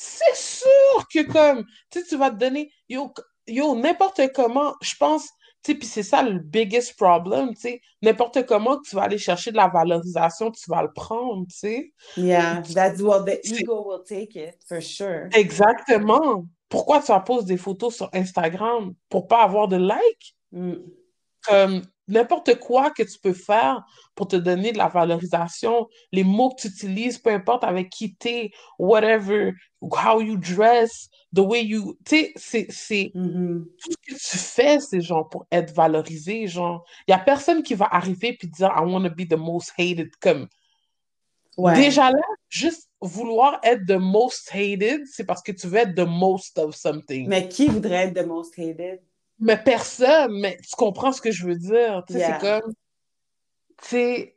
c'est 0.00 0.36
sûr 0.36 1.08
que 1.12 1.22
comme, 1.32 1.64
tu 1.90 2.04
tu 2.04 2.16
vas 2.16 2.30
te 2.30 2.36
donner, 2.36 2.70
yo, 2.88 3.12
yo, 3.48 3.74
n'importe 3.74 4.32
comment, 4.32 4.74
je 4.80 4.94
pense, 4.94 5.24
tu 5.64 5.72
sais, 5.72 5.74
puis 5.74 5.88
c'est 5.88 6.04
ça 6.04 6.22
le 6.22 6.38
biggest 6.38 6.96
problem, 6.96 7.52
tu 7.54 7.62
sais, 7.62 7.80
n'importe 8.00 8.46
comment 8.46 8.78
que 8.78 8.88
tu 8.88 8.94
vas 8.94 9.02
aller 9.02 9.18
chercher 9.18 9.50
de 9.50 9.56
la 9.56 9.66
valorisation, 9.66 10.52
tu 10.52 10.70
vas 10.70 10.82
le 10.82 10.92
prendre, 10.92 11.46
tu 11.48 11.56
sais. 11.56 11.92
Yeah, 12.16 12.62
that's 12.72 13.00
what 13.02 13.24
the 13.24 13.40
ego 13.42 13.88
will 13.88 14.04
take 14.04 14.36
it, 14.36 14.54
for 14.68 14.80
sure. 14.80 15.30
Exactement. 15.34 16.46
Pourquoi 16.68 17.02
tu 17.02 17.12
poses 17.26 17.46
des 17.46 17.56
photos 17.56 17.96
sur 17.96 18.08
Instagram? 18.12 18.94
Pour 19.08 19.26
pas 19.26 19.42
avoir 19.42 19.66
de 19.66 19.78
likes? 19.78 20.36
Mm. 20.52 20.74
Comme 21.48 21.82
n'importe 22.06 22.58
quoi 22.58 22.90
que 22.90 23.02
tu 23.02 23.18
peux 23.18 23.32
faire 23.32 23.82
pour 24.14 24.28
te 24.28 24.36
donner 24.36 24.72
de 24.72 24.78
la 24.78 24.88
valorisation, 24.88 25.88
les 26.12 26.24
mots 26.24 26.50
que 26.50 26.62
tu 26.62 26.68
utilises, 26.68 27.18
peu 27.18 27.30
importe 27.30 27.64
avec 27.64 27.90
qui 27.90 28.14
t'es, 28.14 28.50
whatever, 28.78 29.52
how 29.82 30.20
you 30.20 30.36
dress, 30.36 31.08
the 31.34 31.40
way 31.40 31.64
you... 31.64 31.96
Tu 32.04 32.32
sais, 32.36 32.66
c'est... 32.70 33.10
Mhm. 33.14 33.66
Tout 33.78 33.90
ce 33.92 33.96
que 33.96 34.18
tu 34.18 34.38
fais, 34.38 34.80
c'est 34.80 35.00
genre 35.00 35.28
pour 35.28 35.46
être 35.52 35.74
valorisé, 35.74 36.46
genre... 36.46 36.84
Il 37.06 37.10
y 37.10 37.14
a 37.14 37.18
personne 37.18 37.62
qui 37.62 37.74
va 37.74 37.88
arriver 37.90 38.36
puis 38.38 38.48
dire 38.48 38.72
«I 38.76 38.80
want 38.80 39.02
to 39.02 39.10
be 39.14 39.28
the 39.28 39.38
most 39.38 39.72
hated», 39.78 40.10
comme... 40.20 40.48
Ouais. 41.58 41.74
Déjà 41.74 42.10
là, 42.12 42.22
juste 42.48 42.88
vouloir 43.00 43.58
être 43.64 43.84
the 43.84 43.98
most 43.98 44.48
hated, 44.54 45.02
c'est 45.06 45.24
parce 45.24 45.42
que 45.42 45.50
tu 45.50 45.66
veux 45.66 45.78
être 45.78 45.94
the 45.94 46.06
most 46.06 46.56
of 46.56 46.74
something. 46.74 47.28
Mais 47.28 47.48
qui 47.48 47.66
voudrait 47.66 48.06
être 48.06 48.22
the 48.22 48.26
most 48.26 48.56
hated? 48.56 49.00
Mais 49.40 49.56
personne, 49.56 50.40
mais 50.40 50.56
tu 50.56 50.74
comprends 50.76 51.12
ce 51.12 51.20
que 51.20 51.30
je 51.30 51.46
veux 51.46 51.56
dire. 51.56 52.02
Tu 52.06 52.14
sais, 52.14 52.18
Yeah. 52.18 52.38
c'est 52.40 52.46
comme, 52.60 52.72
tu 53.82 53.88
sais, 53.88 54.36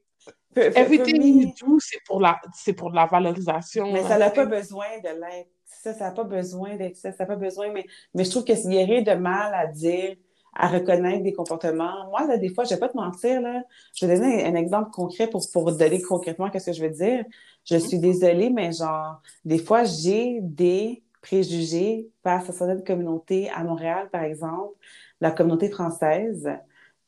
everything 0.55 1.19
me- 1.19 1.43
you 1.43 1.53
do, 1.59 1.79
c'est 1.79 2.03
pour 2.05 2.21
la, 2.21 2.39
pour 2.77 2.91
de 2.91 2.95
la 2.95 3.05
valorisation. 3.07 3.91
Mais 3.91 4.03
ça 4.03 4.17
n'a 4.17 4.29
tu 4.29 4.35
pas 4.35 4.45
besoin 4.45 4.85
de 5.03 5.09
l'être. 5.09 5.49
Ça, 5.65 5.93
ça 5.93 6.05
n'a 6.05 6.11
pas 6.11 6.23
besoin 6.23 6.75
d'être 6.75 6.95
ça. 6.97 7.11
Ça 7.11 7.23
n'a 7.23 7.27
pas 7.27 7.35
besoin. 7.35 7.71
Mais, 7.71 7.85
mais 8.13 8.23
je 8.23 8.29
trouve 8.29 8.43
qu'il 8.43 8.55
n'y 8.67 8.81
a 8.81 8.85
rien 8.85 9.01
de 9.01 9.13
mal 9.13 9.53
à 9.55 9.65
dire, 9.65 10.15
à 10.53 10.67
reconnaître 10.67 11.23
des 11.23 11.33
comportements. 11.33 12.07
Moi, 12.09 12.27
là, 12.27 12.37
des 12.37 12.49
fois, 12.49 12.65
je 12.65 12.69
ne 12.71 12.75
vais 12.75 12.79
pas 12.81 12.89
te 12.89 12.97
mentir, 12.97 13.41
là. 13.41 13.63
Je 13.95 14.05
vais 14.05 14.19
donner 14.19 14.45
un, 14.45 14.53
un 14.53 14.55
exemple 14.55 14.91
concret 14.91 15.27
pour, 15.27 15.41
pour 15.51 15.71
donner 15.71 16.01
concrètement 16.01 16.49
qu'est-ce 16.51 16.67
que 16.67 16.73
je 16.73 16.83
veux 16.83 16.89
dire. 16.91 17.25
Je 17.65 17.77
suis 17.77 17.97
désolée, 17.97 18.51
mais 18.51 18.71
genre, 18.71 19.21
des 19.45 19.57
fois, 19.57 19.83
j'ai 19.85 20.39
des 20.41 21.01
préjugés 21.21 22.09
face 22.23 22.49
à 22.49 22.53
certaines 22.53 22.83
communautés 22.83 23.49
à 23.49 23.63
Montréal, 23.63 24.09
par 24.11 24.23
exemple, 24.23 24.75
la 25.19 25.31
communauté 25.31 25.69
française, 25.69 26.49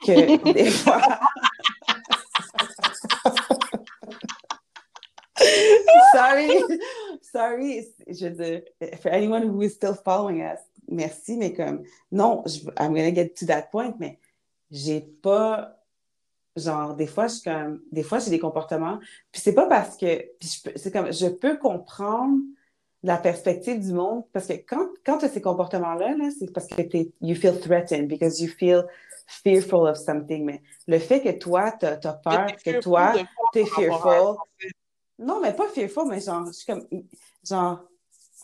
que 0.06 0.44
des 0.54 0.72
fois. 0.72 1.02
sorry, 6.14 6.50
sorry. 7.22 7.88
Je 8.08 8.28
veux 8.28 8.32
dire, 8.32 8.62
for 9.02 9.12
anyone 9.12 9.44
who 9.44 9.62
is 9.64 9.72
still 9.72 9.96
following 9.96 10.42
us, 10.42 10.60
merci, 10.88 11.38
mais 11.38 11.54
comme, 11.54 11.84
non, 12.12 12.44
je, 12.46 12.60
I'm 12.80 12.94
gonna 12.94 13.14
get 13.14 13.36
to 13.40 13.46
that 13.48 13.70
point, 13.72 13.96
mais 14.00 14.20
j'ai 14.72 15.02
pas, 15.02 15.78
genre, 16.56 16.96
des 16.96 17.08
fois, 17.08 17.28
je 17.28 17.36
suis 17.36 17.44
comme, 17.44 17.82
des 17.92 18.04
fois, 18.04 18.20
j'ai 18.20 18.30
des 18.30 18.40
comportements, 18.40 19.00
puis 19.32 19.42
c'est 19.42 19.54
pas 19.54 19.68
parce 19.68 19.98
que, 19.98 20.26
puis 20.40 20.64
c'est 20.76 20.92
comme, 20.92 21.12
je 21.12 21.28
peux 21.28 21.58
comprendre 21.58 22.40
la 23.04 23.18
perspective 23.18 23.80
du 23.80 23.92
monde, 23.94 24.24
parce 24.32 24.48
que 24.48 24.54
quand, 24.54 24.88
quand 25.06 25.18
tu 25.18 25.26
as 25.26 25.30
ces 25.30 25.42
comportements-là, 25.42 26.16
là, 26.18 26.30
c'est 26.38 26.52
parce 26.54 26.68
que 26.68 26.82
t'es, 26.82 27.12
you 27.22 27.36
feel 27.36 27.60
threatened, 27.60 28.08
because 28.08 28.40
you 28.40 28.48
feel 28.48 28.86
fearful 29.28 29.88
of 29.88 29.98
something, 29.98 30.46
mais 30.46 30.62
le 30.88 31.00
fait 31.00 31.22
que 31.22 31.32
toi, 31.38 31.72
t'as, 31.72 31.98
t'as 31.98 32.14
peur, 32.14 32.48
que 32.64 32.80
toi, 32.80 33.12
rapport 33.14 33.50
à 33.56 33.66
fearful, 33.76 34.36
non, 35.20 35.40
mais 35.42 35.54
pas 35.54 35.68
fearful, 35.68 36.08
mais 36.08 36.22
genre, 36.22 36.46
je 36.48 36.52
suis 36.54 36.66
comme, 36.66 36.86
genre, 37.48 37.82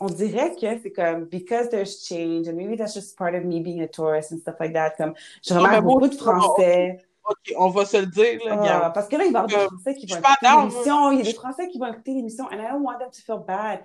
on 0.01 0.07
dirait 0.07 0.51
que 0.55 0.82
c'est 0.82 0.91
comme, 0.91 1.26
because 1.26 1.70
there's 1.70 2.03
change, 2.05 2.47
and 2.47 2.53
maybe 2.55 2.78
that's 2.78 2.93
just 2.93 3.18
part 3.18 3.36
of 3.36 3.43
me 3.45 3.62
being 3.62 3.82
a 3.82 3.88
tourist 3.88 4.32
and 4.34 4.39
stuff 4.39 4.55
like 4.60 4.74
that, 4.74 4.91
comme, 4.97 5.14
je 5.41 5.53
remarque 5.53 5.84
beaucoup 5.84 6.07
de 6.07 6.16
on- 6.16 6.18
Français, 6.18 6.97
Ok, 7.26 7.53
on 7.57 7.70
va 7.70 7.86
se 7.86 7.97
le 7.97 8.07
dire, 8.07 8.39
là, 8.43 8.82
Ah, 8.86 8.89
parce 8.89 9.07
que 9.07 9.16
là, 9.16 9.26
il 9.26 9.32
va 9.32 9.41
y 9.41 9.43
avoir 9.43 9.47
des 9.47 9.55
Euh, 9.55 9.68
Français 9.68 9.93
qui 9.93 10.07
vont 10.07 10.16
écouter 10.16 10.47
l'émission, 10.57 11.12
il 11.12 11.18
y 11.20 11.22
a 11.22 11.24
des 11.26 11.34
Français 11.34 11.68
qui 11.68 11.78
vont 11.78 11.86
écouter 11.86 12.14
l'émission, 12.14 12.45
and 12.45 12.55
I 12.55 12.72
don't 12.72 12.82
want 12.82 12.97
them 12.97 13.12
to 13.12 13.22
feel 13.22 13.38
bad, 13.45 13.82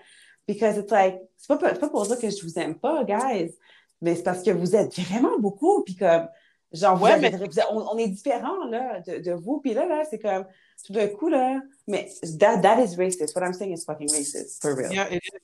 because 0.47 0.77
it's 0.77 0.91
like, 0.91 1.21
c'est 1.37 1.49
pas, 1.49 1.57
pas 1.75 1.89
pour 1.89 2.07
dire 2.07 2.19
que 2.19 2.31
je 2.31 2.43
vous 2.43 2.59
aime 2.59 2.75
pas, 2.79 3.05
guys, 3.05 3.55
mais 4.01 4.15
c'est 4.17 4.23
parce 4.23 4.43
que 4.43 4.51
vous 4.51 4.75
êtes 4.77 4.99
vraiment 5.01 5.39
beaucoup, 5.39 5.83
puis 5.85 5.97
comme, 5.97 6.29
genre, 6.73 7.01
Ouais, 7.01 7.19
mais- 7.19 7.33
on, 7.71 7.77
on 7.93 7.99
est 7.99 8.09
différents, 8.09 8.65
là, 8.67 9.01
de, 9.01 9.19
de 9.19 9.33
vous, 9.33 9.61
puis 9.61 9.75
là, 9.75 9.87
là, 9.87 10.05
c'est 10.09 10.19
comme, 10.19 10.45
tout 10.85 10.93
d'un 10.93 11.09
coup, 11.09 11.29
là, 11.29 11.61
mais 11.87 12.11
that, 12.39 12.59
that 12.61 12.83
is 12.83 12.97
racist, 12.97 13.35
what 13.37 13.43
I'm 13.47 13.53
saying 13.55 13.73
is 13.73 13.85
fucking 13.87 14.11
racist, 14.11 14.61
for 14.61 14.75
real. 14.77 14.93
Yeah, 14.93 15.09
it 15.13 15.23
is. 15.25 15.39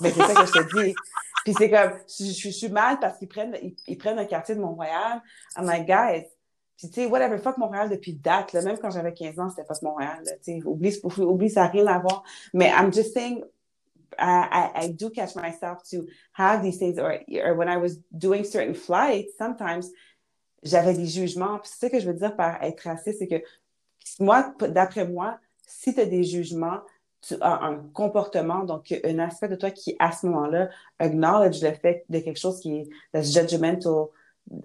Mais 0.00 0.10
c'est 0.10 0.20
ça 0.22 0.34
que 0.34 0.46
je 0.46 0.52
te 0.52 0.84
dis. 0.84 0.94
Puis 1.44 1.54
c'est 1.58 1.70
comme, 1.70 1.92
je, 2.08 2.24
je- 2.26 2.32
je 2.32 2.48
suis 2.50 2.68
mal 2.68 3.00
parce 3.00 3.18
qu'ils 3.18 3.26
prennent, 3.28 3.56
ils, 3.62 3.74
ils 3.88 3.98
prennent 3.98 4.18
un 4.18 4.24
quartier 4.26 4.54
de 4.54 4.60
Montréal. 4.60 5.20
I'm 5.56 5.64
like, 5.66 5.86
guys, 5.86 6.26
puis 6.78 6.88
tu 6.88 6.94
sais, 7.02 7.06
whatever, 7.06 7.36
fuck 7.38 7.58
Montréal 7.58 7.88
depuis 7.90 8.12
date, 8.14 8.52
là. 8.52 8.62
Même 8.62 8.78
quand 8.78 8.90
j'avais 8.90 9.12
15 9.12 9.38
ans, 9.40 9.50
c'était 9.50 9.64
fuck 9.66 9.82
Montréal, 9.82 10.22
là. 10.24 10.32
Tu 10.42 10.60
sais, 10.60 10.62
oublie, 10.64 10.96
oublie, 11.18 11.50
ça 11.50 11.62
n'a 11.62 11.66
rien 11.68 11.86
à 11.88 11.98
voir. 11.98 12.22
Mais 12.54 12.68
I'm 12.68 12.92
just 12.92 13.12
saying, 13.12 13.42
I, 14.18 14.88
do 14.96 15.10
catch 15.10 15.34
myself 15.36 15.82
to 15.90 16.06
have 16.32 16.62
these 16.62 16.78
things, 16.78 16.98
or, 16.98 17.18
when 17.54 17.68
I 17.68 17.76
was 17.76 17.98
doing 18.16 18.44
certain 18.44 18.74
flights, 18.74 19.32
sometimes, 19.38 19.90
j'avais 20.64 20.94
des 20.94 21.06
jugements. 21.06 21.58
Puis 21.58 21.70
ça 21.70 21.90
que 21.90 21.98
je 21.98 22.06
veux 22.06 22.14
dire 22.14 22.36
par 22.36 22.62
être 22.62 22.80
raciste, 22.80 23.18
c'est 23.18 23.28
que 23.28 23.42
moi, 24.20 24.54
d'après 24.60 25.06
moi, 25.06 25.38
si 25.66 25.94
tu 25.94 26.00
as 26.00 26.06
des 26.06 26.24
jugements, 26.24 26.80
tu 27.20 27.34
as 27.40 27.62
un 27.62 27.76
comportement, 27.92 28.64
donc 28.64 28.92
un 29.04 29.18
aspect 29.18 29.48
de 29.48 29.56
toi 29.56 29.70
qui, 29.70 29.94
à 29.98 30.12
ce 30.12 30.26
moment-là, 30.26 30.70
acknowledge 30.98 31.62
le 31.62 31.72
fait 31.72 32.04
de 32.08 32.18
quelque 32.18 32.38
chose 32.38 32.60
qui 32.60 32.88
est 33.14 33.22
judgmental 33.22 34.06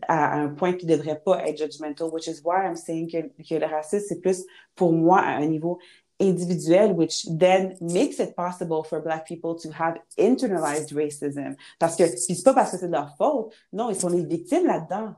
à 0.08 0.34
un 0.34 0.50
point 0.50 0.74
qui 0.74 0.88
ne 0.88 0.96
devrait 0.96 1.22
pas 1.24 1.48
être 1.48 1.58
judgmental, 1.58 2.10
which 2.12 2.28
is 2.28 2.42
why 2.44 2.66
I'm 2.66 2.76
saying 2.76 3.12
que, 3.12 3.44
que 3.44 3.56
le 3.56 3.68
racisme, 3.68 4.06
c'est 4.10 4.22
plus 4.22 4.44
pour 4.76 4.92
moi 4.92 5.20
à 5.20 5.38
un 5.38 5.46
niveau 5.46 5.80
individuel, 6.20 6.94
which 6.94 7.26
then 7.30 7.78
makes 7.80 8.20
it 8.20 8.36
possible 8.36 8.84
for 8.84 9.02
Black 9.02 9.28
people 9.28 9.56
to 9.56 9.70
have 9.72 9.98
internalized 10.18 10.92
racism. 10.92 11.56
Parce 11.80 11.96
que, 11.96 12.08
c'est 12.08 12.44
pas 12.44 12.54
parce 12.54 12.72
que 12.72 12.78
c'est 12.78 12.88
de 12.88 12.94
leur 12.94 13.16
faute, 13.18 13.54
non, 13.72 13.90
ils 13.90 13.96
sont 13.96 14.10
les 14.10 14.24
victimes 14.24 14.66
là-dedans. 14.66 15.16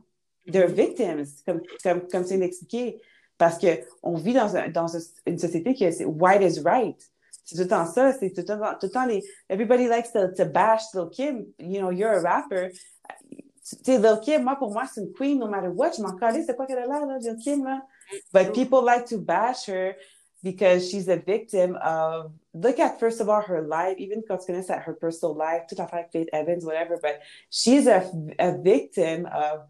They're 0.48 0.68
victims, 0.68 1.44
comme, 1.46 1.62
comme, 1.84 2.08
comme 2.08 2.24
tu 2.24 2.30
viens 2.30 2.40
d'expliquer. 2.40 3.02
Parce 3.38 3.58
que 3.58 3.68
on 4.04 4.16
vit 4.16 4.34
dans, 4.34 4.56
un, 4.56 4.70
dans 4.70 4.88
une 5.26 5.40
société 5.40 5.74
qui 5.74 5.86
est 5.86 6.04
white 6.04 6.42
is 6.42 6.60
right. 6.60 6.98
C'est 7.46 7.56
tout 7.56 7.62
le 7.62 7.68
temps 7.68 7.86
ça, 7.86 8.12
c'est 8.14 8.30
tout 8.32 8.42
le 8.42 8.46
temps, 8.46 8.60
tout 8.80 8.88
le 8.88 8.92
temps 8.92 9.06
les, 9.06 9.24
everybody 9.50 9.88
likes 9.88 10.12
to, 10.12 10.28
to 10.36 10.46
bash 10.46 10.84
Lil 10.94 11.10
Kim, 11.10 11.46
you 11.58 11.80
know, 11.80 11.90
you're 11.90 12.14
a 12.14 12.22
rapper. 12.22 12.72
Tu 13.32 13.76
sais, 13.84 13.98
Lil 13.98 14.20
Kim, 14.22 14.44
moi, 14.44 14.56
pour 14.56 14.72
moi, 14.72 14.84
c'est 14.94 15.02
une 15.02 15.14
queen, 15.14 15.40
no 15.40 15.48
matter 15.48 15.70
what. 15.70 15.94
Je 15.98 16.02
m'en 16.02 16.16
calais, 16.16 16.44
c'est 16.46 16.56
quoi 16.56 16.66
qu'elle 16.66 16.80
a 16.80 16.86
là, 16.86 17.06
là, 17.06 17.18
Lil 17.18 17.38
Kim, 17.38 17.64
là? 17.64 17.82
But 18.34 18.54
people 18.54 18.84
like 18.84 19.06
to 19.06 19.18
bash 19.18 19.68
her 19.70 19.96
because 20.44 20.90
she's 20.90 21.08
a 21.08 21.18
victim 21.18 21.78
of, 21.84 22.32
look 22.54 22.80
at, 22.80 23.00
first 23.00 23.20
of 23.20 23.30
all, 23.30 23.42
her 23.42 23.62
life, 23.62 23.98
even 23.98 24.24
quand 24.28 24.40
tu 24.46 24.52
connais 24.52 24.70
her 24.70 24.94
personal 24.94 25.36
life, 25.36 25.64
toute 25.68 25.80
affaire 25.80 26.00
avec 26.00 26.12
Faith 26.12 26.30
Evans, 26.34 26.66
whatever, 26.66 26.98
but 27.02 27.22
she's 27.50 27.88
a, 27.88 28.10
a 28.40 28.58
victim 28.58 29.28
of 29.34 29.68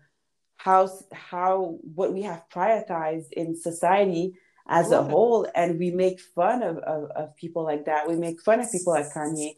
how, 0.58 0.90
how, 1.12 1.80
what 1.96 2.14
we 2.14 2.22
have 2.22 2.44
prioritized 2.54 3.32
in 3.34 3.56
society 3.56 4.34
as 4.68 4.92
a 4.92 5.02
whole, 5.02 5.48
and 5.56 5.80
we 5.80 5.90
make 5.90 6.20
fun 6.20 6.62
of, 6.62 6.78
of, 6.78 7.10
of 7.16 7.36
people 7.36 7.64
like 7.64 7.86
that. 7.86 8.08
We 8.08 8.16
make 8.16 8.40
fun 8.42 8.60
of 8.60 8.72
people 8.72 8.94
like 8.94 9.12
Kanye. 9.12 9.56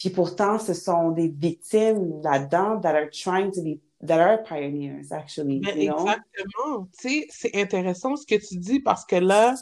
Puis 0.00 0.10
pourtant, 0.10 0.60
ce 0.60 0.74
sont 0.74 1.12
des 1.12 1.28
victimes 1.28 2.22
là-dedans 2.22 2.82
that 2.82 2.94
are 2.94 3.10
trying 3.10 3.52
to 3.52 3.62
be, 3.62 3.80
that 4.00 4.20
are 4.20 4.38
pioneers, 4.38 5.12
actually, 5.12 5.60
Mais 5.60 5.76
you 5.76 5.90
know? 5.90 6.04
exactement. 6.04 6.88
Tu 7.00 7.08
sais, 7.08 7.26
c'est 7.30 7.54
intéressant 7.56 8.16
ce 8.16 8.26
que 8.26 8.36
tu 8.36 8.58
dis 8.58 8.80
parce 8.80 9.04
que 9.04 9.16
là, 9.16 9.54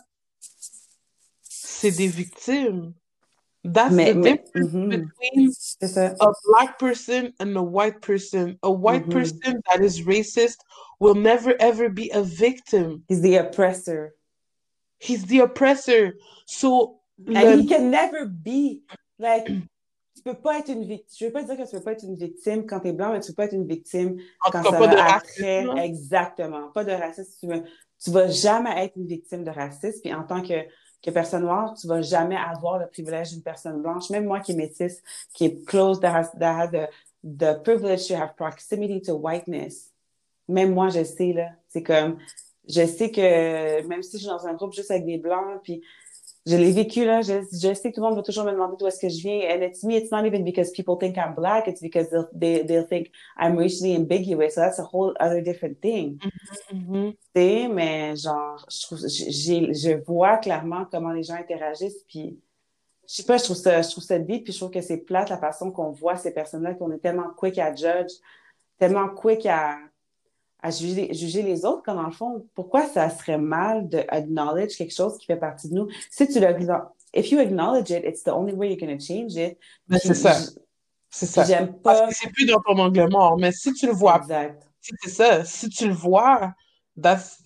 c'est 1.80 1.90
des 1.96 2.08
victimes. 2.08 2.92
That's 3.64 3.90
Mais- 3.92 4.12
the 4.12 4.16
mais- 4.16 4.32
difference 4.38 4.72
mhm. 4.72 4.88
between 4.90 5.50
C'est 5.52 5.88
ça. 5.88 6.14
a 6.20 6.32
black 6.52 6.78
person 6.78 7.32
and 7.40 7.56
a 7.56 7.60
white 7.62 8.00
person. 8.00 8.56
A 8.62 8.70
white 8.70 9.06
Mhm. 9.06 9.12
person 9.12 9.60
that 9.68 9.82
is 9.82 10.02
racist 10.06 10.58
will 11.00 11.16
never 11.16 11.56
ever 11.58 11.88
be 11.88 12.08
a 12.12 12.22
victim. 12.22 13.02
He's 13.08 13.20
the 13.22 13.36
oppressor. 13.38 14.14
He's 15.00 15.26
the 15.26 15.40
oppressor. 15.42 16.14
So, 16.46 17.00
And 17.26 17.32
le- 17.34 17.62
he 17.62 17.66
can 17.66 17.90
never 17.90 18.26
be, 18.26 18.82
like, 19.18 19.46
tu 20.14 20.22
peux 20.22 20.34
pas 20.34 20.58
être 20.60 20.68
une 20.70 20.84
victime. 20.84 21.16
Je 21.18 21.24
veux 21.26 21.32
pas 21.32 21.42
dire 21.42 21.56
que 21.56 21.68
tu 21.68 21.76
peux 21.76 21.82
pas 21.82 21.92
être 21.92 22.04
une 22.04 22.14
victime 22.16 22.66
quand 22.66 22.80
t'es 22.80 22.92
blanc, 22.92 23.12
mais 23.12 23.20
tu 23.20 23.32
peux 23.32 23.34
pas 23.36 23.44
être 23.46 23.54
une 23.54 23.66
victime 23.66 24.16
en 24.46 24.50
quand 24.52 24.62
cas, 24.62 24.70
ça 24.70 24.78
pas 24.78 24.86
de 24.88 24.94
va 24.96 25.02
racisme. 25.02 25.42
après. 25.44 25.64
là. 25.64 25.84
Exactement. 25.84 26.68
Pas 26.72 26.84
de 26.84 26.92
racisme. 26.92 27.32
Tu 27.40 27.46
vas, 27.48 27.60
tu 27.98 28.10
vas 28.10 28.28
jamais 28.28 28.84
être 28.84 28.96
une 28.96 29.06
victime 29.08 29.42
de 29.44 29.50
racisme. 29.50 30.00
Puis 30.04 30.14
en 30.14 30.22
tant 30.24 30.40
que, 30.40 30.54
que 31.06 31.10
personne 31.12 31.42
noire, 31.42 31.74
tu 31.74 31.86
vas 31.86 32.02
jamais 32.02 32.36
avoir 32.36 32.78
le 32.78 32.88
privilège 32.88 33.30
d'une 33.30 33.42
personne 33.42 33.80
blanche. 33.80 34.10
Même 34.10 34.26
moi 34.26 34.40
qui 34.40 34.52
est 34.52 34.56
métisse, 34.56 35.02
qui 35.32 35.44
est 35.44 35.64
close, 35.64 36.00
that 36.00 36.14
has, 36.14 36.30
that 36.38 36.68
the, 36.68 36.88
the 37.22 37.62
privilege 37.62 38.08
to 38.08 38.14
have 38.14 38.34
proximity 38.36 39.00
to 39.00 39.14
whiteness. 39.14 39.92
Même 40.48 40.74
moi, 40.74 40.88
je 40.88 41.04
sais, 41.04 41.32
là. 41.32 41.50
C'est 41.68 41.82
comme, 41.82 42.18
je 42.68 42.84
sais 42.86 43.10
que 43.10 43.86
même 43.86 44.02
si 44.02 44.12
je 44.18 44.24
suis 44.24 44.26
dans 44.26 44.46
un 44.46 44.54
groupe 44.54 44.72
juste 44.72 44.90
avec 44.90 45.06
des 45.06 45.18
blancs, 45.18 45.60
puis 45.62 45.82
Je 46.46 46.56
l'ai 46.56 46.70
vécu, 46.70 47.04
là. 47.04 47.22
Je, 47.22 47.42
je, 47.52 47.74
sais 47.74 47.90
que 47.90 47.96
tout 47.96 48.00
le 48.00 48.06
monde 48.06 48.14
va 48.14 48.22
toujours 48.22 48.44
me 48.44 48.52
demander 48.52 48.76
d'où 48.78 48.86
est-ce 48.86 49.00
que 49.00 49.08
je 49.08 49.20
viens. 49.20 49.40
And 49.50 49.62
it's 49.62 49.82
me, 49.82 49.96
it's 49.96 50.12
not 50.12 50.24
even 50.24 50.44
because 50.44 50.70
people 50.70 50.96
think 50.96 51.16
I'm 51.16 51.34
black. 51.34 51.66
It's 51.66 51.80
because 51.80 52.08
they'll, 52.08 52.28
they, 52.32 52.62
they'll 52.64 52.86
think 52.86 53.10
I'm 53.36 53.58
racially 53.58 53.96
ambiguous. 53.96 54.54
So 54.54 54.60
that's 54.60 54.78
a 54.78 54.84
whole 54.84 55.12
other 55.18 55.42
different 55.42 55.80
thing. 55.80 56.20
Mm 56.72 57.14
-hmm. 57.34 57.72
Mais 57.74 58.16
genre, 58.16 58.64
je 58.70 58.82
trouve, 58.82 59.00
j'ai, 59.08 59.74
je 59.74 60.04
vois 60.06 60.36
clairement 60.38 60.86
comment 60.88 61.12
les 61.12 61.24
gens 61.24 61.36
interagissent, 61.36 62.04
puis 62.06 62.38
je 63.08 63.14
sais 63.14 63.24
pas, 63.24 63.38
je 63.38 63.44
trouve 63.44 63.56
ça, 63.56 63.82
je 63.82 63.90
trouve 63.90 64.04
ça 64.04 64.18
deep, 64.18 64.44
puis 64.44 64.52
je 64.52 64.58
trouve 64.58 64.70
que 64.70 64.80
c'est 64.80 64.98
plate 64.98 65.30
la 65.30 65.38
façon 65.38 65.70
qu'on 65.72 65.90
voit 65.90 66.16
ces 66.16 66.32
personnes-là, 66.32 66.74
qu'on 66.74 66.92
est 66.92 66.98
tellement 66.98 67.30
quick 67.36 67.58
à 67.58 67.74
judge, 67.74 68.12
tellement 68.78 69.08
quick 69.08 69.46
à, 69.46 69.78
à 70.60 70.70
juger, 70.70 71.12
juger, 71.14 71.42
les 71.42 71.64
autres, 71.64 71.82
quand 71.84 71.94
dans 71.94 72.06
le 72.06 72.12
fond, 72.12 72.46
pourquoi 72.54 72.86
ça 72.86 73.10
serait 73.10 73.38
mal 73.38 73.88
de 73.88 74.02
acknowledge 74.08 74.76
quelque 74.76 74.94
chose 74.94 75.18
qui 75.18 75.26
fait 75.26 75.36
partie 75.36 75.68
de 75.68 75.74
nous? 75.74 75.88
Si 76.10 76.26
tu 76.28 76.40
le, 76.40 76.46
if 77.14 77.30
you 77.30 77.38
acknowledge 77.38 77.90
it, 77.90 78.04
it's 78.04 78.22
the 78.22 78.30
only 78.30 78.52
way 78.52 78.68
you're 78.68 78.78
going 78.78 78.96
to 78.96 79.04
change 79.04 79.36
it. 79.36 79.58
Mais 79.88 79.98
c'est 79.98 80.14
ça. 80.14 80.36
C'est 81.08 81.26
ça. 81.26 81.44
J'aime 81.44 81.72
pas. 81.74 81.94
Parce 81.94 82.10
que 82.10 82.14
c'est 82.14 82.30
plus 82.30 82.46
dans 82.46 82.60
ton 82.60 82.78
angle 82.78 83.08
mort, 83.10 83.38
mais 83.38 83.52
si 83.52 83.72
tu 83.72 83.86
le 83.86 83.92
vois. 83.92 84.18
Exact. 84.18 84.62
C'est 84.80 85.10
ça. 85.10 85.44
Si 85.44 85.68
tu 85.68 85.88
le 85.88 85.94
vois, 85.94 86.54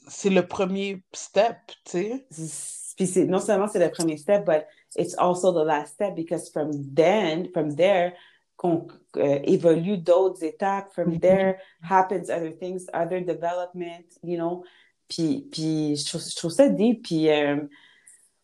c'est 0.09 0.31
le 0.31 0.47
premier 0.47 1.03
step, 1.13 1.57
tu 1.85 2.25
sais. 2.31 2.97
Puis 2.97 3.27
non 3.27 3.39
seulement 3.39 3.67
c'est 3.67 3.79
le 3.79 3.91
premier 3.91 4.17
step, 4.19 4.45
but 4.45 4.67
it's 4.97 5.15
also 5.17 5.53
the 5.53 5.65
last 5.65 5.95
step 5.95 6.15
because 6.15 6.51
from 6.51 6.71
then, 6.95 7.49
from 7.53 7.75
there, 7.75 8.13
qu'on 8.61 8.87
euh, 9.17 9.39
évolue 9.45 9.97
d'autres 9.97 10.45
étapes. 10.45 10.93
From 10.93 11.13
Mhm. 11.13 11.21
there 11.21 11.57
happens 11.83 12.29
other 12.29 12.53
things, 12.53 12.87
other 12.93 13.23
development, 13.25 14.05
you 14.23 14.37
know. 14.37 14.65
Puis, 15.09 15.49
puis 15.51 15.97
je, 15.97 16.07
trouve, 16.07 16.21
je 16.21 16.37
trouve 16.37 16.51
ça 16.51 16.69
deep. 16.69 17.03
Puis 17.05 17.31
euh, 17.31 17.57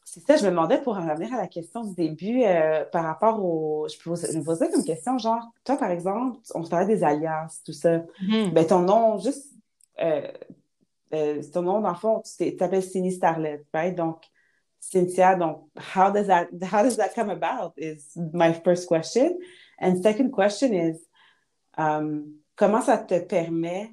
c'est 0.05 0.21
ça, 0.21 0.37
je 0.39 0.45
me 0.47 0.51
demandais 0.51 0.81
pour 0.81 0.97
en 0.97 1.07
revenir 1.07 1.35
à 1.35 1.37
la 1.37 1.47
question 1.49 1.85
du 1.85 1.95
début 1.95 2.45
euh, 2.45 2.87
par 2.87 3.05
rapport 3.05 3.45
au. 3.45 3.89
Je, 3.89 4.03
pose, 4.03 4.27
je 4.33 4.39
me 4.39 4.43
posais 4.43 4.71
comme 4.71 4.85
question, 4.85 5.19
genre, 5.19 5.43
toi 5.65 5.77
par 5.77 5.91
exemple, 5.91 6.39
on 6.55 6.63
parlait 6.63 6.87
des 6.87 7.05
alliances, 7.05 7.63
tout 7.63 7.75
ça. 7.75 7.99
Mhm. 8.23 8.53
Ben, 8.55 8.67
ton 8.67 8.81
nom, 8.81 9.19
juste. 9.19 9.53
Ton 11.53 11.63
nom, 11.63 11.81
dans 11.81 11.91
le 11.91 11.95
fond, 11.95 12.23
tu 12.39 12.57
t'appelles 12.57 12.83
Cindy 12.83 13.13
Starlet, 13.13 13.65
right? 13.73 13.95
Donc, 13.95 14.23
Cynthia, 14.81 15.35
donc, 15.35 15.63
how 15.95 16.11
does 16.11 16.27
that 16.27 16.49
how 16.73 16.83
does 16.83 16.97
that 16.97 17.15
come 17.15 17.31
about? 17.31 17.75
Is 17.77 18.17
my 18.33 18.53
first 18.53 18.87
question. 18.87 19.39
And 19.79 20.03
second 20.03 20.31
question 20.31 20.73
is, 20.73 20.97
um, 21.77 22.37
comment 22.57 22.81
ça 22.81 22.99
te 22.99 23.19
permet, 23.21 23.93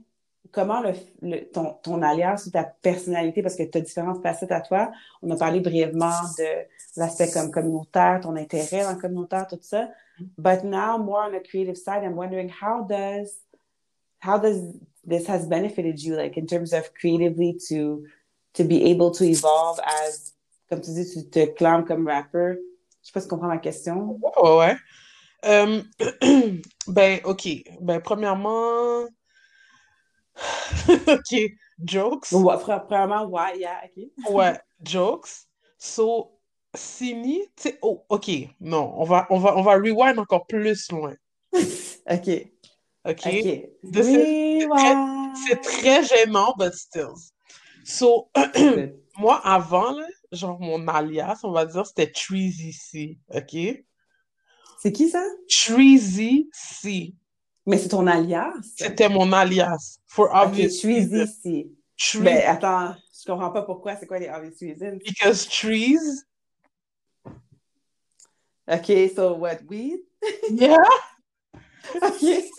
comment 0.52 0.82
le, 1.22 1.40
ton, 1.52 1.76
ton 1.84 2.02
alliance 2.02 2.46
ou 2.46 2.52
ta 2.52 2.64
personnalité, 2.64 3.42
parce 3.42 3.56
que 3.56 3.64
tu 3.64 3.78
as 3.78 3.82
différentes 3.82 4.22
facettes 4.22 4.52
à 4.52 4.62
toi. 4.62 4.92
On 5.22 5.32
a 5.32 5.36
parlé 5.36 5.60
brièvement 5.60 6.22
de 6.38 6.66
l'aspect 6.96 7.32
comme 7.32 7.52
communautaire, 7.52 8.22
ton 8.22 8.36
intérêt 8.36 8.84
dans 8.84 8.94
le 8.94 9.00
communautaire, 9.00 9.48
tout 9.48 9.60
ça. 9.62 9.90
But 10.38 10.64
now, 10.64 10.98
more 10.98 11.26
on 11.28 11.32
the 11.32 11.42
creative 11.44 11.76
side, 11.76 12.04
I'm 12.04 12.16
wondering 12.16 12.50
how 12.50 12.86
does 12.88 13.42
how 14.20 14.38
does 14.38 14.62
this 15.06 15.28
has 15.28 15.46
benefited 15.48 16.02
you, 16.02 16.16
like 16.16 16.38
in 16.38 16.46
terms 16.46 16.72
of 16.72 16.94
creatively 16.94 17.58
to 17.70 18.06
to 18.54 18.64
be 18.64 18.92
able 18.92 19.12
to 19.12 19.26
evolve 19.26 19.80
as, 19.84 20.34
comme 20.70 20.82
tu 20.82 20.92
dis, 20.92 21.14
tu 21.14 21.30
te 21.30 21.48
clames 21.48 21.86
comme 21.86 22.08
rapper? 22.08 22.60
Je 23.02 23.08
sais 23.08 23.12
pas 23.12 23.20
si 23.20 23.28
tu 23.28 23.30
comprends 23.32 23.50
ma 23.50 23.58
question. 23.58 24.18
Ouais. 24.42 24.78
Euh, 25.46 25.82
ben, 26.88 27.20
OK. 27.26 27.48
Ben, 27.82 28.00
premièrement, 28.02 29.06
OK, 31.08 31.36
jokes. 31.84 32.32
Ouais, 32.32 32.56
pre- 32.56 32.86
premièrement, 32.86 33.26
ouais, 33.26 33.60
yeah, 33.60 33.82
ok. 33.86 34.04
Ouais, 34.32 34.60
jokes. 34.84 35.48
So, 35.78 36.40
Sini, 36.76 37.46
tu 37.56 37.70
sais, 37.70 37.80
oh, 37.82 38.06
OK, 38.10 38.32
non, 38.60 38.94
on 38.98 39.04
va, 39.04 39.28
on 39.30 39.40
va, 39.40 39.56
on 39.58 39.62
va 39.62 39.74
rewind 39.74 40.18
encore 40.18 40.48
plus 40.48 40.92
loin. 40.92 41.16
ok, 41.54 42.30
OK? 43.06 43.28
ok. 43.28 43.46
This 43.84 44.08
Oui, 44.08 44.66
ouais. 44.66 44.96
C'est 45.46 45.62
très 45.62 46.04
gênant, 46.04 46.54
but 46.58 46.74
still. 46.74 47.14
So, 47.84 48.30
moi, 49.18 49.42
avant, 49.44 49.92
là, 49.92 50.08
genre, 50.32 50.60
mon 50.60 50.88
alias, 50.88 51.42
on 51.44 51.52
va 51.52 51.66
dire, 51.66 51.86
c'était 51.86 52.12
Treasy 52.12 52.72
C, 52.72 53.20
OK? 53.34 53.84
C'est 54.84 54.92
qui 54.92 55.08
ça? 55.10 55.24
Treasy 55.48 56.50
C. 56.52 57.14
Mais 57.66 57.78
c'est 57.78 57.88
ton 57.88 58.06
alias. 58.06 58.52
C'était 58.76 59.08
mon 59.08 59.32
alias. 59.32 59.98
For 60.08 60.30
obvious 60.36 60.84
reasons. 60.84 61.24
ici. 61.24 61.72
Trees- 61.98 62.22
Ben, 62.22 62.44
attends, 62.46 62.94
je 63.18 63.32
comprends 63.32 63.52
pas 63.52 63.62
pourquoi. 63.62 63.96
C'est 63.96 64.06
quoi 64.06 64.20
les 64.20 64.28
obvious 64.28 64.52
reasons? 64.60 64.98
Because 65.06 65.48
trees, 65.48 66.26
Ok, 68.68 69.10
so 69.16 69.34
what, 69.36 69.60
weed? 69.70 70.00
yeah, 70.52 70.78
Okay. 72.02 72.50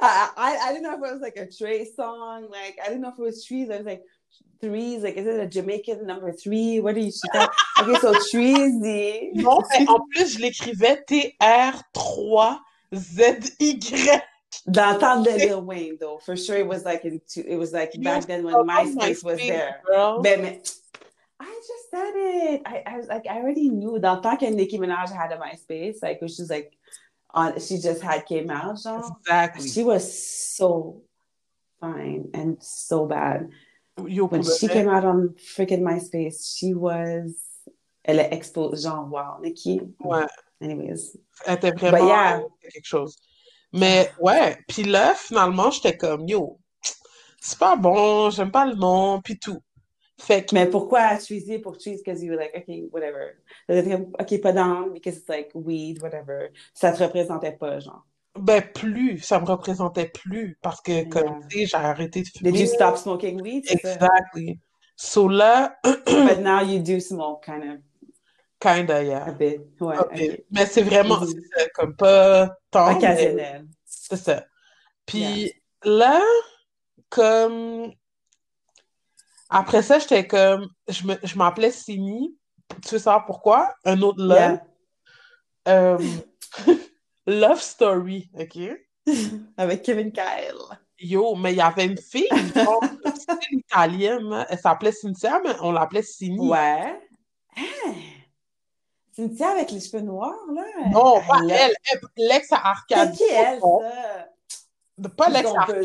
I, 0.00 0.28
I, 0.36 0.56
I 0.68 0.72
didn't 0.72 0.82
know 0.84 0.92
if 0.94 0.98
it 1.10 1.12
was 1.12 1.20
like 1.20 1.36
a 1.36 1.46
Trey 1.46 1.84
song. 1.84 2.48
Like, 2.50 2.78
I 2.84 2.88
didn't 2.88 3.02
know 3.02 3.10
if 3.10 3.18
it 3.18 3.22
was 3.22 3.44
trees. 3.44 3.70
I 3.70 3.76
was 3.78 3.86
like, 3.86 4.02
threes. 4.60 5.02
Like, 5.02 5.16
is 5.16 5.26
it 5.26 5.40
a 5.40 5.46
Jamaican 5.46 6.06
number 6.06 6.32
three? 6.32 6.80
What 6.80 6.96
are 6.96 7.00
you? 7.00 7.12
thought- 7.32 7.52
Okay, 7.80 7.94
so 7.98 8.12
treesy. 8.14 9.30
non, 9.34 9.60
mais 9.70 9.86
en 9.88 10.00
plus, 10.12 10.34
je 10.34 10.38
l'écrivais 10.40 11.02
T-R-3-Z-Y. 12.92 14.20
Dans 14.66 14.92
le 14.92 14.98
temps 14.98 15.22
de 15.22 15.30
Lil 15.30 15.54
Wayne, 15.64 15.96
though, 15.98 16.18
for 16.18 16.36
sure 16.36 16.56
it 16.58 16.66
was 16.66 16.84
like 16.84 17.04
in 17.04 17.20
two, 17.26 17.42
it 17.48 17.56
was 17.56 17.72
like 17.72 17.90
back 18.02 18.26
then 18.26 18.44
when 18.44 18.54
MySpace 18.64 19.24
was 19.24 19.38
there. 19.48 19.80
Ben, 20.22 20.42
mais, 20.42 20.60
I 21.40 21.46
just 21.66 21.90
said 21.90 22.12
it. 22.14 22.62
I, 22.66 22.82
I 22.86 22.96
was 22.98 23.08
like, 23.08 23.26
I 23.28 23.38
already 23.38 23.70
knew. 23.70 23.98
Dans 23.98 24.16
le 24.16 24.20
temps 24.22 24.36
que 24.38 24.48
Nicki 24.50 24.78
Minaj 24.78 25.10
had 25.10 25.32
a 25.32 25.38
MySpace, 25.38 26.02
like, 26.02 26.18
she 26.20 26.42
was 26.42 26.50
like, 26.50 26.76
on, 27.34 27.58
she 27.58 27.78
just 27.78 28.02
had 28.02 28.24
came 28.26 28.50
out, 28.50 28.78
genre. 28.78 29.02
Exactly. 29.22 29.68
She 29.68 29.82
was 29.82 30.04
so 30.56 31.00
fine 31.80 32.28
and 32.34 32.58
so 32.62 33.06
bad. 33.06 33.48
Yo, 34.06 34.26
When 34.26 34.42
she 34.42 34.68
came 34.68 34.88
out 34.88 35.04
on 35.04 35.34
freaking 35.38 35.82
MySpace, 35.82 36.56
she 36.56 36.72
was, 36.74 37.34
elle 38.04 38.20
a 38.20 38.32
exposé, 38.32 38.82
genre, 38.82 39.08
wow, 39.10 39.38
Nicki. 39.40 39.80
ouais, 40.00 40.26
Anyways. 40.60 41.16
elle 41.46 41.56
était 41.56 41.72
vraiment 41.72 42.06
yeah. 42.06 42.40
quelque 42.60 42.86
chose. 42.86 43.16
Mais 43.72 44.10
ouais, 44.20 44.58
puis 44.66 44.84
là, 44.84 45.14
finalement, 45.14 45.70
j'étais 45.70 45.96
comme, 45.96 46.26
yo, 46.26 46.58
c'est 47.40 47.58
pas 47.58 47.76
bon, 47.76 48.30
j'aime 48.30 48.50
pas 48.50 48.66
le 48.66 48.74
nom, 48.74 49.20
puis 49.20 49.38
tout. 49.38 49.60
Fait 50.18 50.44
que, 50.44 50.54
Mais 50.54 50.66
pourquoi 50.66 51.16
Treasy 51.16 51.58
pour 51.58 51.76
Trees? 51.76 51.98
Because 51.98 52.22
you 52.22 52.30
were 52.30 52.38
like, 52.38 52.54
okay, 52.56 52.88
whatever. 52.92 53.38
Ok, 53.68 54.40
pas 54.40 54.52
down, 54.52 54.92
because 54.92 55.16
it's 55.18 55.28
like 55.28 55.50
weed, 55.54 56.00
whatever. 56.00 56.50
Ça 56.74 56.92
te 56.92 57.02
représentait 57.02 57.58
pas, 57.58 57.80
genre. 57.80 58.06
Ben 58.38 58.62
plus, 58.74 59.18
ça 59.20 59.38
me 59.40 59.44
représentait 59.46 60.06
plus, 60.08 60.58
parce 60.62 60.80
que, 60.80 61.04
comme, 61.08 61.22
Yeah. 61.24 61.38
tu 61.50 61.58
sais, 61.60 61.66
j'ai 61.66 61.76
arrêté 61.76 62.22
de 62.22 62.26
Did 62.26 62.38
fumer. 62.38 62.60
you 62.60 62.66
stop 62.66 62.96
smoking 62.96 63.40
weed? 63.42 63.64
Exactly. 63.68 64.58
So 64.96 65.28
là, 65.28 65.76
But 65.84 66.40
now 66.40 66.60
you 66.62 66.80
do 66.82 67.00
smoke, 67.00 67.44
kind 67.44 67.62
of, 67.64 67.78
kinda, 68.60 68.96
a 68.98 69.02
yeah. 69.02 69.32
bit. 69.32 69.60
Ouais, 69.80 69.98
Ok. 69.98 70.12
ok. 70.12 70.42
Mais 70.50 70.66
c'est 70.66 70.82
vraiment, 70.82 71.20
Mhm. 71.20 71.26
c'est 71.26 71.60
ça, 71.60 71.68
comme 71.74 71.96
pas 71.96 72.50
tant, 72.70 72.96
Occasionnel. 72.96 73.66
c'est 73.84 74.16
ça. 74.16 74.44
Puis 75.06 75.52
là, 75.84 76.20
comme, 77.10 77.92
après 79.50 79.82
ça, 79.82 79.98
j'étais 79.98 80.26
comme, 80.26 80.68
je 80.88 81.06
me- 81.06 81.18
je 81.22 81.36
m'appelais 81.36 81.70
Sini. 81.70 82.36
Tu 82.86 82.94
veux 82.94 82.98
savoir 82.98 83.26
pourquoi? 83.26 83.74
Un 83.84 84.00
autre 84.02 84.22
love. 84.22 84.58
Yeah. 85.66 85.98
love 87.26 87.60
Story, 87.60 88.30
OK? 88.38 88.58
Avec 89.56 89.82
Kevin 89.82 90.12
Kyle. 90.12 90.78
Yo, 90.98 91.34
mais 91.34 91.52
il 91.52 91.56
y 91.56 91.60
avait 91.60 91.86
une 91.86 91.98
fille, 91.98 92.28
genre, 92.54 92.82
style 93.16 93.36
italienne, 93.58 94.28
là. 94.28 94.46
elle 94.48 94.58
s'appelait 94.58 94.92
Cynthia, 94.92 95.40
mais 95.44 95.50
on 95.60 95.72
l'appelait 95.72 96.02
Sini. 96.02 96.48
Ouais. 96.48 96.96
Hein? 97.56 97.92
Cynthia 99.14 99.50
avec 99.50 99.70
les 99.72 99.80
cheveux 99.80 100.02
noirs, 100.02 100.38
là? 100.54 100.62
Non, 100.90 101.20
pas 101.26 101.40
Elle- 101.42 101.50
elle, 101.50 101.72
elle- 101.92 102.00
l'ex 102.28 102.52
à 102.52 102.56
C'est 102.88 102.94
Arcadio. 102.94 103.14
qui 103.16 103.32
elle, 103.32 103.60
ça? 103.60 104.28
Pas 105.16 105.24
Ils 105.28 105.32
l'ex 105.32 105.50
ont 105.50 105.54
à 105.56 105.62
Arcadio. 105.62 105.82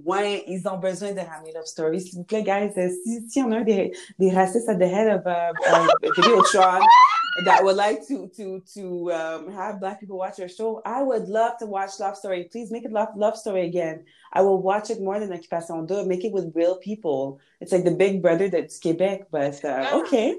besoin, 0.00 0.38
ils 0.46 0.68
ont 0.68 0.76
besoin 0.76 1.12
de 1.12 1.20
ramener 1.20 1.52
Love 1.52 1.64
Story. 1.64 2.00
S'il 2.02 2.18
vous 2.18 2.24
plaît, 2.24 2.42
guys, 2.42 2.70
euh, 2.76 2.90
si, 3.04 3.28
si 3.28 3.42
on 3.42 3.50
a 3.52 3.62
des, 3.62 3.92
des 4.18 4.30
racistes 4.30 4.68
at 4.68 4.76
the 4.76 4.82
head 4.82 5.08
of 5.08 5.22
uh, 5.26 5.52
uh, 5.66 5.88
Videotron 6.02 6.80
that 7.44 7.64
would 7.64 7.76
like 7.76 8.06
to 8.08 8.28
to 8.36 8.62
to 8.74 9.12
um, 9.12 9.52
have 9.52 9.80
black 9.80 10.00
people 10.00 10.18
watch 10.18 10.38
your 10.38 10.48
show, 10.48 10.82
I 10.84 11.02
would 11.02 11.28
love 11.28 11.58
to 11.58 11.66
watch 11.66 11.98
Love 12.00 12.16
Story. 12.16 12.48
Please 12.50 12.70
make 12.70 12.84
it 12.84 12.92
Love, 12.92 13.08
love 13.16 13.36
Story 13.36 13.66
again. 13.66 14.04
I 14.32 14.42
will 14.42 14.60
watch 14.60 14.90
it 14.90 15.00
more 15.00 15.18
than 15.18 15.32
Occupation 15.32 15.86
Double. 15.86 16.06
Make 16.06 16.24
it 16.24 16.32
with 16.32 16.52
real 16.54 16.76
people. 16.76 17.40
It's 17.60 17.72
like 17.72 17.84
the 17.84 17.90
Big 17.90 18.22
Brother 18.22 18.48
du 18.48 18.58
Québec, 18.58 19.24
but 19.30 19.64
uh, 19.64 20.00
okay. 20.00 20.36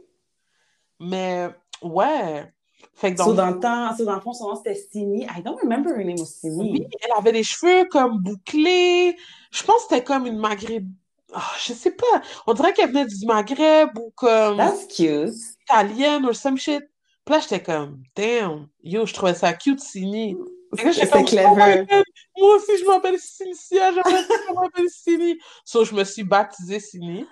Mais, 0.99 1.53
ouais. 1.81 2.45
Fait 2.93 3.13
que 3.13 3.17
So 3.17 3.33
donc, 3.33 3.35
dans 3.35 3.51
le 3.51 3.59
temps, 3.59 3.97
so 3.97 4.05
dans 4.05 4.15
le 4.15 4.21
fond, 4.21 4.33
son 4.33 4.49
nom 4.49 4.55
c'était 4.55 4.75
Sini. 4.75 5.23
I 5.23 5.41
don't 5.41 5.59
remember 5.61 5.91
her 5.91 6.03
name 6.03 6.19
was 6.19 6.35
Sini. 6.41 6.71
oui, 6.71 6.87
elle 7.01 7.11
avait 7.17 7.31
les 7.31 7.43
cheveux 7.43 7.85
comme 7.85 8.19
bouclés. 8.19 9.15
Je 9.51 9.63
pense 9.63 9.83
que 9.83 9.89
c'était 9.89 10.03
comme 10.03 10.25
une 10.25 10.37
Maghreb. 10.37 10.87
Ah, 11.33 11.51
je 11.63 11.73
sais 11.73 11.91
pas. 11.91 12.21
On 12.47 12.53
dirait 12.53 12.73
qu'elle 12.73 12.89
venait 12.89 13.05
du 13.05 13.25
Maghreb 13.25 13.89
ou 13.97 14.11
comme. 14.15 14.57
That's 14.57 14.87
cute. 14.87 15.35
Italienne 15.69 16.25
ou 16.25 16.33
some 16.33 16.57
shit. 16.57 16.83
Puis 17.25 17.35
là, 17.35 17.41
j'étais 17.41 17.61
comme, 17.61 18.01
damn, 18.15 18.67
yo, 18.81 19.05
je 19.05 19.13
trouvais 19.13 19.35
ça 19.35 19.53
cute, 19.53 19.79
Sini. 19.79 20.35
C'est 20.73 21.25
clever. 21.25 21.85
Oh 21.89 22.41
moi 22.41 22.55
aussi, 22.55 22.77
je 22.77 22.85
m'appelle 22.85 23.19
Cynthia, 23.19 23.91
je 23.91 24.53
m'appelle 24.53 24.89
Sini. 24.89 25.39
So, 25.65 25.83
je 25.83 25.93
me 25.93 26.03
suis 26.03 26.23
baptisée 26.23 26.79
Sini. 26.79 27.25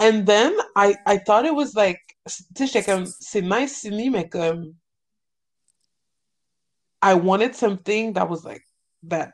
And 0.00 0.24
then, 0.24 0.52
I, 0.76 0.94
I 1.06 1.18
thought 1.18 1.44
it 1.44 1.54
was 1.54 1.74
like, 1.74 2.00
tu 2.26 2.66
sais, 2.66 2.66
j'étais 2.66 2.84
comme, 2.84 3.06
c'est 3.06 3.42
nice 3.42 3.80
Sini, 3.80 4.10
mais 4.10 4.28
comme, 4.28 4.74
I 7.02 7.14
wanted 7.14 7.54
something 7.54 8.14
that 8.14 8.28
was 8.28 8.44
like, 8.44 8.66
that, 9.08 9.32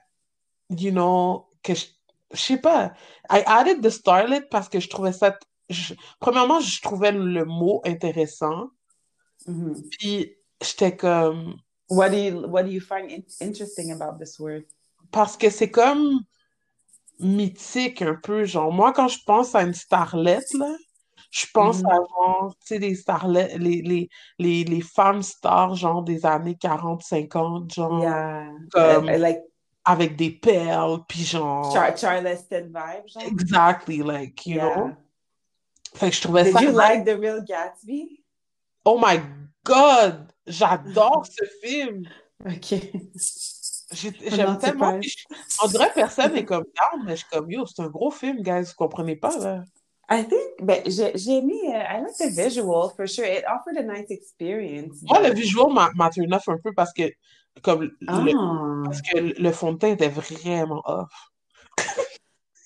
you 0.68 0.90
know, 0.90 1.46
que 1.62 1.74
je, 1.74 1.86
je 2.32 2.40
sais 2.40 2.58
pas. 2.58 2.92
I 3.30 3.42
added 3.46 3.82
the 3.82 3.90
starlet 3.90 4.42
parce 4.50 4.68
que 4.68 4.80
je 4.80 4.88
trouvais 4.88 5.12
ça, 5.12 5.38
je, 5.70 5.94
premièrement, 6.18 6.60
je 6.60 6.80
trouvais 6.82 7.12
le 7.12 7.44
mot 7.44 7.80
intéressant. 7.86 8.70
Mhm. 9.46 9.82
Puis, 9.90 10.36
j'étais 10.62 10.96
comme, 10.96 11.56
What 11.88 12.10
do 12.10 12.16
you 12.16 12.46
What 12.46 12.64
do 12.64 12.70
you 12.70 12.80
find 12.80 13.10
in- 13.10 13.24
interesting 13.46 13.90
about 13.90 14.18
this 14.22 14.38
word? 14.38 14.64
parce 15.10 15.36
que 15.36 15.50
c'est 15.50 15.70
comme 15.70 16.20
mythique 17.18 18.02
un 18.02 18.14
peu. 18.14 18.44
Genre, 18.44 18.72
moi, 18.72 18.92
quand 18.92 19.08
je 19.08 19.18
pense 19.26 19.54
à 19.54 19.62
une 19.62 19.74
starlette, 19.74 20.52
là, 20.54 20.74
je 21.30 21.46
pense 21.52 21.78
Mhm. 21.80 21.86
à 21.90 21.94
genre, 21.96 22.54
tu 22.60 22.66
sais, 22.74 22.78
les 22.78 22.94
starlettes, 22.94 23.56
les, 23.58 23.82
les, 23.82 24.08
les, 24.38 24.64
les 24.64 24.80
femmes 24.80 25.22
stars, 25.22 25.74
genre 25.74 26.02
des 26.02 26.24
années 26.26 26.56
40, 26.56 27.02
50, 27.02 27.74
genre, 27.74 28.02
Yeah, 28.02 28.52
comme 28.72 29.06
like 29.06 29.40
avec 29.84 30.16
des 30.16 30.30
perles, 30.30 31.00
puis 31.08 31.24
genre, 31.24 31.72
Char 31.72 31.96
Charleston 31.96 32.66
vibe, 32.72 33.08
genre. 33.08 33.22
exactly, 33.26 33.98
like, 34.02 34.46
you 34.46 34.58
know? 34.60 34.92
Fait 35.94 36.10
que 36.10 36.16
je 36.16 36.20
trouvais 36.22 36.44
Did 36.44 36.52
ça. 36.52 36.62
you 36.62 36.70
like 36.72 37.04
the 37.04 37.18
Real 37.18 37.42
Gatsby? 37.44 38.22
Oh 38.84 38.98
my 38.98 39.20
God! 39.64 40.32
J'adore 40.46 41.26
ce 41.26 41.44
film! 41.66 42.04
Ok. 42.46 42.74
J'aime 43.92 44.56
tellement. 44.58 45.00
je- 45.02 45.24
On 45.64 45.66
dirait 45.68 45.88
que 45.88 45.94
personne 45.94 46.32
n'est 46.34 46.44
comme 46.44 46.62
down, 46.64 47.04
mais 47.04 47.16
je 47.16 47.22
suis 47.22 47.28
comme 47.30 47.50
yo, 47.50 47.66
c'est 47.66 47.82
un 47.82 47.88
gros 47.88 48.10
film, 48.12 48.40
guys. 48.42 48.62
Vous 48.66 48.74
comprenez 48.76 49.16
pas, 49.16 49.36
là? 49.38 49.64
I 50.12 50.24
think, 50.26 50.40
ben, 50.66 50.82
j'ai 50.86 51.12
aimé, 51.38 51.54
uh, 51.66 51.72
I 51.88 52.00
like 52.00 52.16
the 52.18 52.30
visual 52.34 52.90
for 52.96 53.06
sure. 53.08 53.24
It 53.24 53.44
offered 53.46 53.76
a 53.78 53.82
nice 53.82 54.10
experience. 54.10 54.98
Moi, 55.02 55.20
le 55.28 55.32
visual 55.34 55.72
m'a 55.72 55.90
m'a 55.94 56.10
turn 56.10 56.32
off 56.34 56.48
un 56.48 56.58
peu 56.62 56.72
parce 56.74 56.92
que, 56.92 57.10
comme, 57.62 57.82
le, 57.82 57.96
Ah, 58.08 58.24
parce 58.84 59.02
que 59.02 59.18
le 59.18 59.52
fond 59.52 59.72
de 59.72 59.78
teint 59.78 59.88
était 59.92 60.08
vraiment 60.08 60.82
off. 60.84 61.10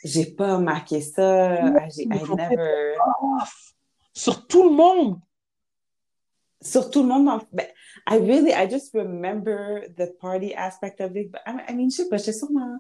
J'ai 0.05 0.27
pas 0.27 0.57
remarqué 0.57 1.01
ça. 1.01 1.89
J'ai- 1.89 2.07
never. 2.07 2.95
Sur 4.13 4.47
tout 4.47 4.69
le 4.69 4.75
monde. 4.75 5.19
Sur 6.61 6.91
tout 6.91 7.03
le 7.03 7.09
monde, 7.09 7.43
ben, 7.53 7.67
I 8.07 8.19
really, 8.19 8.53
I 8.53 8.69
just 8.71 8.95
remember 8.95 9.83
the 9.97 10.17
party 10.19 10.55
aspect 10.55 11.01
of 11.01 11.17
it. 11.17 11.31
But 11.31 11.41
I, 11.47 11.65
I 11.69 11.75
mean, 11.75 11.91
je 11.91 11.97
sais 11.97 12.09
pas, 12.09 12.17
je 12.17 12.25
sais 12.25 12.33
sûrement. 12.33 12.79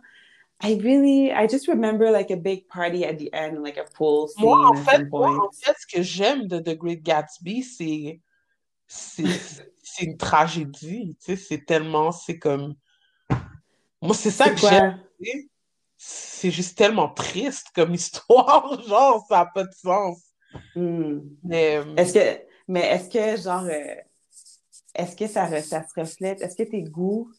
I 0.62 0.74
really, 0.82 1.30
I 1.30 1.46
just 1.46 1.66
remember 1.68 2.10
like 2.10 2.30
a 2.30 2.36
big 2.36 2.66
party 2.68 3.04
at 3.04 3.18
the 3.18 3.28
end, 3.34 3.62
like 3.62 3.76
a 3.76 3.84
pool 3.94 4.28
scene 4.28 4.44
Moi, 4.44 4.70
en 4.70 4.74
fait, 4.74 5.04
moi, 5.10 5.28
en 5.28 5.50
fait, 5.52 5.74
ce 5.78 5.86
que 5.86 6.02
j'aime 6.02 6.46
de 6.46 6.60
The 6.60 6.78
Great 6.78 7.02
Gatsby, 7.02 7.62
c'est 7.62 8.20
c'est 8.86 9.24
c'est 9.82 10.04
une 10.04 10.16
tragédie. 10.16 11.16
Tu 11.20 11.24
sais, 11.24 11.36
c'est 11.36 11.64
tellement, 11.66 12.12
c'est 12.12 12.38
comme. 12.38 12.74
Moi, 14.00 14.14
c'est 14.14 14.30
ça 14.30 14.50
que 14.50 14.56
j'aime. 14.56 14.98
C'est 16.06 16.50
juste 16.50 16.76
tellement 16.76 17.08
triste 17.08 17.68
comme 17.74 17.94
histoire, 18.00 18.82
genre, 18.86 19.24
ça 19.26 19.36
n'a 19.38 19.46
pas 19.46 19.64
de 19.64 19.72
sens. 19.72 20.20
Hmm. 20.76 21.20
Mais 21.42 21.78
euh, 21.78 21.96
Est-ce 21.96 22.12
que, 22.12 22.42
mais 22.68 22.82
est-ce 22.82 23.08
que, 23.08 23.42
genre, 23.42 23.64
euh, 23.64 23.94
est-ce 24.94 25.16
que 25.16 25.26
ça, 25.26 25.48
ça 25.62 25.82
se 25.82 25.98
reflète, 25.98 26.42
est-ce 26.42 26.56
que 26.56 26.68
tes 26.68 26.82
goûts 26.82 27.30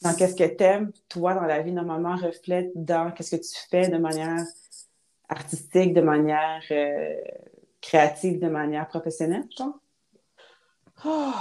dans 0.00 0.14
qu'est-ce 0.14 0.34
que 0.34 0.44
t'aimes, 0.44 0.92
toi, 1.10 1.34
dans 1.34 1.42
la 1.42 1.60
vie, 1.60 1.72
normalement, 1.72 2.16
reflètent 2.16 2.72
dans 2.74 3.12
qu'est-ce 3.12 3.36
que 3.36 3.42
tu 3.42 3.68
fais 3.70 3.88
de 3.88 3.98
manière 3.98 4.44
artistique, 5.28 5.92
de 5.92 6.00
manière 6.00 6.62
euh, 6.70 7.14
créative, 7.82 8.40
de 8.40 8.48
manière 8.48 8.88
professionnelle, 8.88 9.46
genre? 9.56 9.78
oh, 11.04 11.32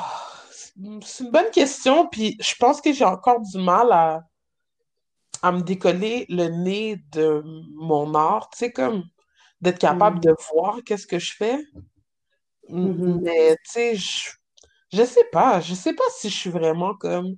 c'est 0.51 0.73
c'est 1.03 1.23
une 1.23 1.31
bonne 1.31 1.51
question, 1.51 2.07
puis 2.07 2.37
je 2.41 2.55
pense 2.55 2.81
que 2.81 2.91
j'ai 2.91 3.05
encore 3.05 3.39
du 3.39 3.57
mal 3.59 3.91
à, 3.93 4.28
à 5.41 5.51
me 5.51 5.61
décoller 5.61 6.25
le 6.29 6.47
nez 6.47 6.97
de 7.11 7.43
mon 7.75 8.13
art, 8.15 8.49
tu 8.51 8.59
sais, 8.59 8.71
comme 8.71 9.03
d'être 9.61 9.79
capable 9.79 10.17
Mm. 10.17 10.21
de 10.21 10.35
voir 10.53 10.79
qu'est-ce 10.85 11.07
que 11.07 11.19
je 11.19 11.33
fais. 11.35 11.59
Mhm. 12.69 13.21
Mais, 13.23 13.55
tu 13.65 13.71
sais, 13.71 13.95
je, 13.95 14.29
je 14.93 15.03
sais 15.03 15.25
pas, 15.31 15.59
je 15.61 15.73
sais 15.73 15.93
pas 15.93 16.03
si 16.17 16.29
je 16.29 16.35
suis 16.35 16.49
vraiment 16.49 16.93
comme 16.95 17.35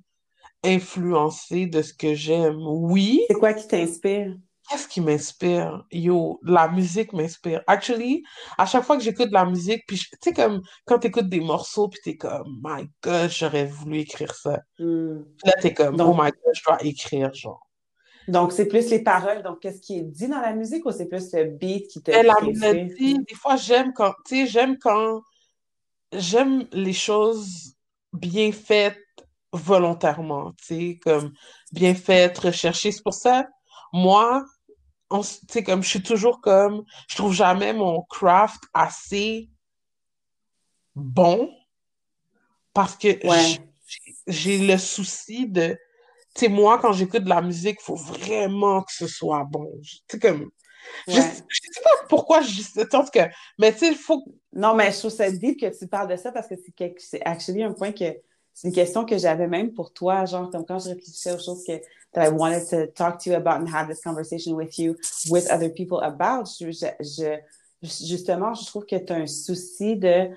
influencée 0.64 1.66
de 1.66 1.82
ce 1.82 1.92
que 1.94 2.14
j'aime. 2.14 2.58
Oui, 2.66 3.22
C'est 3.28 3.34
quoi 3.34 3.52
qui 3.54 3.66
t'inspire? 3.66 4.36
Qu'est-ce 4.68 4.86
qui 4.86 5.00
m'inspire? 5.00 5.84
Yo, 5.90 6.38
la 6.44 6.68
musique 6.68 7.12
m'inspire. 7.12 7.62
Actually, 7.66 8.22
à 8.56 8.64
chaque 8.64 8.84
fois 8.84 8.96
que 8.96 9.02
j'écoute 9.02 9.28
de 9.28 9.34
la 9.34 9.44
musique, 9.44 9.82
puis 9.88 9.98
tu 9.98 10.06
sais, 10.22 10.32
comme 10.32 10.62
quand 10.86 11.00
t'écoutes 11.00 11.28
des 11.28 11.40
morceaux, 11.40 11.88
puis 11.88 12.00
t'es 12.04 12.16
comme, 12.16 12.60
my 12.62 12.88
God, 13.02 13.28
j'aurais 13.30 13.66
voulu 13.66 13.98
écrire 13.98 14.34
ça. 14.34 14.60
Puis 14.76 14.86
là, 15.44 15.52
t'es 15.60 15.74
comme, 15.74 15.96
Donc- 15.96 16.14
oh 16.16 16.22
my 16.22 16.30
God, 16.30 16.54
je 16.54 16.62
dois 16.64 16.82
écrire, 16.84 17.34
genre. 17.34 17.66
Donc, 18.28 18.52
c'est 18.52 18.66
plus 18.66 18.88
les 18.90 19.02
paroles, 19.02 19.42
donc 19.42 19.60
qu'est-ce 19.60 19.80
qui 19.80 19.98
est 19.98 20.02
dit 20.02 20.28
dans 20.28 20.40
la 20.40 20.54
musique 20.54 20.86
ou 20.86 20.92
c'est 20.92 21.06
plus 21.08 21.32
le 21.32 21.44
beat 21.44 21.88
qui 21.88 22.02
te 22.02 22.10
la 22.10 22.34
mélodie, 22.40 23.18
des 23.18 23.34
fois, 23.34 23.56
j'aime 23.56 23.92
quand, 23.92 24.12
tu 24.24 24.36
sais, 24.36 24.46
j'aime 24.46 24.78
quand, 24.78 25.22
j'aime 26.12 26.66
les 26.72 26.92
choses 26.92 27.74
bien 28.12 28.52
faites 28.52 28.98
volontairement, 29.52 30.52
tu 30.52 30.64
sais, 30.64 31.00
comme 31.02 31.32
bien 31.72 31.94
faites, 31.94 32.38
recherchées. 32.38 32.92
C'est 32.92 33.02
pour 33.02 33.14
ça, 33.14 33.48
moi, 33.92 34.44
tu 35.10 35.18
sais, 35.50 35.62
comme 35.62 35.82
je 35.82 35.88
suis 35.88 36.02
toujours 36.02 36.40
comme, 36.40 36.84
je 37.08 37.16
trouve 37.16 37.34
jamais 37.34 37.72
mon 37.72 38.02
craft 38.02 38.62
assez 38.72 39.50
bon 40.94 41.50
parce 42.72 42.96
que 42.96 43.26
Ouais. 43.26 43.58
j'ai 44.26 44.58
le 44.58 44.78
souci 44.78 45.46
de, 45.48 45.78
tu 46.34 46.46
sais, 46.46 46.48
moi, 46.48 46.78
quand 46.78 46.92
j'écoute 46.92 47.24
de 47.24 47.28
la 47.28 47.42
musique, 47.42 47.78
il 47.80 47.84
faut 47.84 47.94
vraiment 47.94 48.82
que 48.82 48.92
ce 48.92 49.06
soit 49.06 49.44
bon. 49.50 49.70
Tu 49.82 50.00
sais, 50.08 50.18
comme, 50.18 50.50
je, 51.06 51.12
Ouais. 51.12 51.20
je 51.48 51.60
sais 51.72 51.82
pas 51.82 52.06
pourquoi 52.08 52.40
je 52.42 52.62
tout 52.62 53.10
cas, 53.12 53.30
mais 53.58 53.72
tu 53.72 53.78
sais, 53.80 53.88
il 53.88 53.94
faut, 53.96 54.24
Non, 54.52 54.74
mais 54.74 54.90
je 54.92 54.98
trouve 54.98 55.10
ça 55.10 55.30
deep 55.30 55.60
que 55.60 55.78
tu 55.78 55.86
parles 55.86 56.08
de 56.08 56.16
ça 56.16 56.32
parce 56.32 56.48
que 56.48 56.54
c'est 56.56 56.72
quelque... 56.72 57.00
c'est 57.00 57.22
actually 57.24 57.62
un 57.62 57.72
point 57.72 57.92
que 57.92 58.04
c'est 58.54 58.68
une 58.68 58.74
question 58.74 59.04
que 59.06 59.16
j'avais 59.16 59.46
même 59.46 59.72
pour 59.72 59.92
toi, 59.92 60.24
genre 60.26 60.50
comme 60.50 60.66
quand 60.66 60.78
je 60.78 60.90
réfléchissais 60.90 61.32
aux 61.32 61.38
choses 61.38 61.64
que 61.66 61.80
that 62.12 62.26
I 62.26 62.28
wanted 62.28 62.68
to 62.68 62.86
talk 62.88 63.18
to 63.22 63.30
you 63.30 63.36
about 63.36 63.62
and 63.62 63.66
have 63.72 63.88
this 63.88 64.02
conversation 64.02 64.54
with 64.54 64.78
you, 64.78 64.96
with 65.30 65.50
other 65.50 65.70
people 65.72 65.98
about. 66.02 66.44
Je, 66.60 66.70
je, 66.70 66.86
je- 67.00 67.38
justement, 68.06 68.52
je 68.54 68.66
trouve 68.66 68.84
que 68.84 68.96
tu 68.96 69.12
as 69.12 69.16
un 69.16 69.26
souci 69.26 69.96
de 69.96 70.28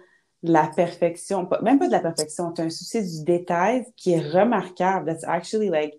la 0.51 0.67
perfection, 0.67 1.47
même 1.61 1.79
pas 1.79 1.87
de 1.87 1.91
la 1.91 1.99
perfection, 1.99 2.51
tu 2.51 2.61
as 2.61 2.65
un 2.65 2.69
souci 2.69 3.01
du 3.01 3.23
détail 3.23 3.85
qui 3.95 4.13
est 4.13 4.19
remarquable. 4.19 5.05
That's 5.05 5.23
actually 5.23 5.69
like 5.69 5.93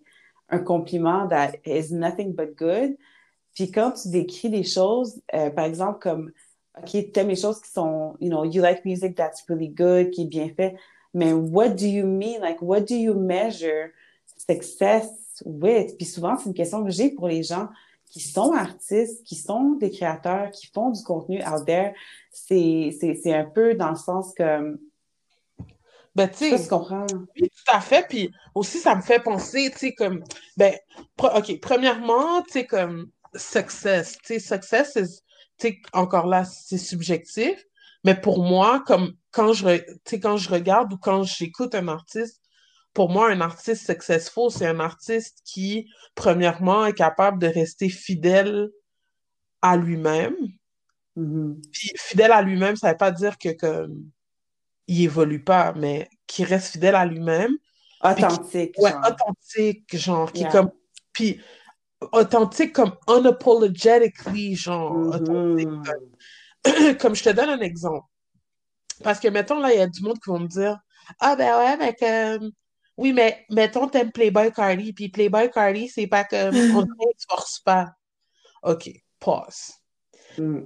un 0.50 0.58
compliment 0.58 1.26
that 1.28 1.52
is 1.64 1.92
nothing 1.92 2.34
but 2.34 2.56
good. 2.56 2.96
Puis 3.54 3.70
quand 3.70 3.92
tu 3.92 4.08
décris 4.08 4.50
des 4.50 4.64
choses, 4.64 5.20
euh, 5.34 5.50
par 5.50 5.64
exemple, 5.64 5.98
comme 6.00 6.30
OK, 6.78 7.12
t'aimes 7.12 7.28
les 7.28 7.36
choses 7.36 7.60
qui 7.60 7.70
sont, 7.70 8.16
you 8.20 8.28
know, 8.28 8.44
you 8.44 8.60
like 8.60 8.84
music 8.84 9.16
that's 9.16 9.44
really 9.48 9.68
good, 9.68 10.10
qui 10.10 10.22
est 10.22 10.26
bien 10.26 10.50
fait, 10.54 10.76
mais 11.14 11.32
what 11.32 11.70
do 11.70 11.86
you 11.86 12.06
mean? 12.06 12.40
Like, 12.40 12.60
what 12.60 12.82
do 12.82 12.94
you 12.94 13.14
measure 13.14 13.92
success 14.46 15.08
with? 15.44 15.96
Puis 15.96 16.06
souvent, 16.06 16.36
c'est 16.36 16.50
une 16.50 16.54
question 16.54 16.84
que 16.84 16.90
j'ai 16.90 17.10
pour 17.10 17.28
les 17.28 17.42
gens 17.42 17.68
qui 18.10 18.20
sont 18.20 18.52
artistes, 18.52 19.24
qui 19.24 19.34
sont 19.34 19.72
des 19.72 19.90
créateurs, 19.90 20.50
qui 20.50 20.66
font 20.66 20.90
du 20.90 21.02
contenu 21.02 21.42
out 21.42 21.64
there. 21.66 21.94
C'est, 22.36 22.94
c'est, 23.00 23.14
c'est 23.14 23.34
un 23.34 23.44
peu 23.46 23.74
dans 23.74 23.90
le 23.90 23.96
sens 23.96 24.34
que, 24.34 24.78
ben, 26.14 26.28
tu 26.28 26.50
sais 26.50 26.68
comprends. 26.68 27.06
Oui, 27.34 27.48
tout 27.48 27.72
à 27.72 27.80
fait. 27.80 28.06
Puis 28.08 28.30
aussi, 28.54 28.78
ça 28.78 28.94
me 28.94 29.02
fait 29.02 29.20
penser, 29.20 29.70
tu 29.70 29.78
sais, 29.78 29.94
comme, 29.94 30.22
ben, 30.56 30.74
pre- 31.18 31.38
OK, 31.38 31.60
premièrement, 31.60 32.42
tu 32.42 32.52
sais, 32.52 32.66
comme 32.66 33.10
success. 33.34 34.18
Tu 34.24 34.38
sais, 34.38 34.38
success, 34.38 35.22
sais, 35.58 35.78
encore 35.92 36.26
là, 36.26 36.44
c'est 36.44 36.78
subjectif. 36.78 37.62
Mais 38.04 38.14
pour 38.14 38.42
moi, 38.42 38.82
comme 38.86 39.14
quand 39.30 39.52
je, 39.52 39.82
quand 40.18 40.36
je 40.36 40.50
regarde 40.50 40.92
ou 40.92 40.98
quand 40.98 41.22
j'écoute 41.22 41.74
un 41.74 41.88
artiste, 41.88 42.40
pour 42.94 43.10
moi, 43.10 43.30
un 43.30 43.40
artiste 43.40 43.86
successful, 43.86 44.50
c'est 44.50 44.66
un 44.66 44.80
artiste 44.80 45.40
qui, 45.44 45.90
premièrement, 46.14 46.86
est 46.86 46.94
capable 46.94 47.38
de 47.38 47.46
rester 47.46 47.88
fidèle 47.88 48.70
à 49.60 49.76
lui-même. 49.76 50.36
Mhm. 51.16 51.60
Puis 51.72 51.90
fidèle 51.96 52.32
à 52.32 52.42
lui-même, 52.42 52.76
ça 52.76 52.90
veut 52.90 52.96
pas 52.96 53.10
dire 53.10 53.38
que, 53.38 53.48
comme, 53.50 54.10
il 54.86 55.02
évolue 55.02 55.42
pas, 55.42 55.72
mais 55.72 56.08
qui 56.26 56.44
reste 56.44 56.72
fidèle 56.72 56.94
à 56.94 57.06
lui-même. 57.06 57.56
Authentique, 58.04 58.78
Ouais, 58.78 58.90
genre. 58.90 59.00
authentique, 59.08 59.96
genre, 59.96 60.32
qui 60.32 60.42
Yeah. 60.42 60.50
comme. 60.50 60.70
Puis, 61.12 61.40
authentique 62.12 62.74
comme 62.74 62.94
unapologetically, 63.08 64.54
genre. 64.54 64.92
authentique. 65.14 65.66
Mhm. 65.66 65.82
Comme 67.00 67.14
je 67.14 67.22
te 67.22 67.30
donne 67.30 67.48
un 67.50 67.60
exemple. 67.60 68.06
Parce 69.04 69.20
que, 69.20 69.28
mettons, 69.28 69.60
là, 69.60 69.72
il 69.72 69.78
y 69.78 69.82
a 69.82 69.86
du 69.86 70.02
monde 70.02 70.18
qui 70.18 70.30
vont 70.30 70.40
me 70.40 70.48
dire 70.48 70.80
Ah, 71.20 71.36
ben 71.36 71.56
ouais, 71.58 71.76
mais 71.76 71.94
que. 71.94 72.50
Oui, 72.96 73.12
mais 73.12 73.44
mettons, 73.50 73.88
t'aimes 73.88 74.10
Playboy 74.10 74.50
Cardi, 74.52 74.92
puis 74.92 75.08
Playboy 75.10 75.50
Cardi, 75.50 75.88
c'est 75.88 76.06
pas 76.08 76.24
comme. 76.24 76.56
On 76.56 76.82
ne 76.86 77.12
force 77.28 77.60
pas. 77.60 77.92
OK, 78.62 78.90
pause. 79.20 79.74
Mm. 80.38 80.62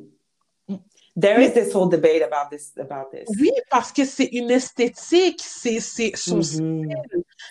There 1.17 1.41
is 1.41 1.53
this 1.53 1.73
whole 1.75 1.89
debate 1.89 2.23
about 2.23 2.51
this. 2.51 2.73
About 2.79 3.11
this. 3.11 3.29
Oui, 3.41 3.51
parce 3.69 3.93
que 3.93 4.05
c'est 4.05 4.29
une 4.33 4.51
esthétique, 4.51 5.43
c'est 5.43 5.81
son 6.17 6.37
Mhm. 6.37 6.43
style. 6.43 6.99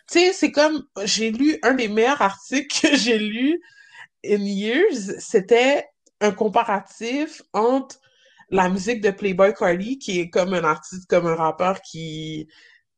Tu 0.10 0.20
sais, 0.20 0.34
c'est 0.34 0.52
comme, 0.52 0.86
j'ai 1.04 1.32
lu 1.32 1.60
un 1.64 1.74
des 1.74 1.88
meilleurs 1.88 2.22
articles 2.22 2.80
que 2.82 2.96
j'ai 2.96 3.20
lu 3.20 3.62
in 4.26 4.42
years, 4.46 5.20
c'était 5.20 5.86
un 6.22 6.32
comparatif 6.32 7.42
entre 7.54 8.00
la 8.50 8.68
musique 8.70 9.02
de 9.02 9.12
Playboy 9.12 9.54
Cardi, 9.54 10.00
qui 10.00 10.20
est 10.20 10.30
comme 10.30 10.54
un 10.54 10.64
artiste, 10.64 11.08
comme 11.10 11.28
un 11.28 11.36
rappeur 11.36 11.82
qui, 11.82 12.48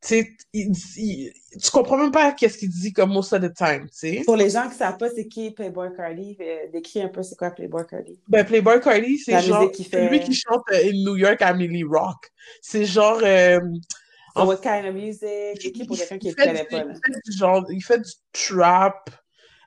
tu 0.06 0.38
il 0.54 0.72
comprends 1.72 1.98
même 1.98 2.12
pas 2.12 2.32
qu'est-ce 2.32 2.58
qu'il 2.58 2.70
dit 2.70 2.92
comme 2.92 3.14
most 3.14 3.34
of 3.34 3.42
the 3.42 3.54
time, 3.54 3.84
tu 3.90 3.98
sais. 3.98 4.22
Pour 4.26 4.36
les 4.36 4.50
gens 4.50 4.68
qui 4.70 4.76
savent 4.76 4.98
pas 4.98 5.10
c'est 5.10 5.28
qui 5.28 5.52
Playboy 5.52 5.90
Cardi, 5.96 6.36
euh, 6.42 6.68
décris 6.74 7.02
un 7.02 7.10
peu 7.10 7.22
c'est 7.24 7.36
quoi 7.38 7.52
Playboy 7.52 7.84
Cardi? 7.88 8.20
Ben, 8.28 8.46
Playboy 8.46 8.80
Cardi, 8.82 9.18
c'est 9.20 9.40
genre, 9.40 9.72
qu'il 9.72 9.86
c'est 9.86 10.10
lui 10.10 10.20
fait. 10.20 10.24
qui 10.26 10.34
chante 10.34 10.64
euh, 10.72 10.90
In 10.90 11.04
New 11.06 11.18
York 11.18 11.42
à 11.42 11.54
Millie 11.54 11.84
Rock. 11.84 12.32
C'est 12.62 12.86
genre, 12.86 13.20
euh, 13.24 13.60
So 14.34 14.42
En- 14.44 14.46
what 14.48 14.58
kind 14.58 14.86
of 14.86 14.94
music? 14.96 15.62
Décris 15.62 15.86
pour 15.86 15.98
quelqu'un 15.98 16.18
qui 16.18 16.28
il 16.30 16.34
fait 16.34 16.48
connaît 16.48 16.64
du, 16.64 16.70
pas. 16.72 16.86
il 16.90 16.96
fait 16.96 17.20
du 17.26 17.38
genre, 17.38 17.66
il 17.70 17.84
fait 17.84 18.00
du 18.00 18.12
trap, 18.32 19.10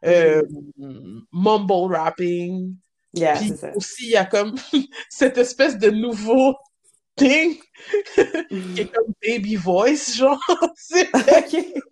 euh, 0.05 0.43
Mhm. 0.79 1.23
mumble 1.33 1.95
rapping. 1.95 2.75
Yeah, 3.13 3.35
Puis 3.39 3.53
aussi, 3.77 4.07
il 4.07 4.11
y 4.11 4.17
a 4.17 4.25
comme 4.25 4.55
cette 5.11 5.39
espèce 5.39 5.79
de 5.79 5.91
nouveau 5.91 6.57
thing? 7.17 7.59
Qui 8.49 8.81
est 8.81 8.93
comme 8.93 9.13
baby 9.23 9.57
voice, 9.57 10.17
genre, 10.17 10.39
tu 10.49 10.97
sais. 10.97 11.09
OK. 11.15 11.83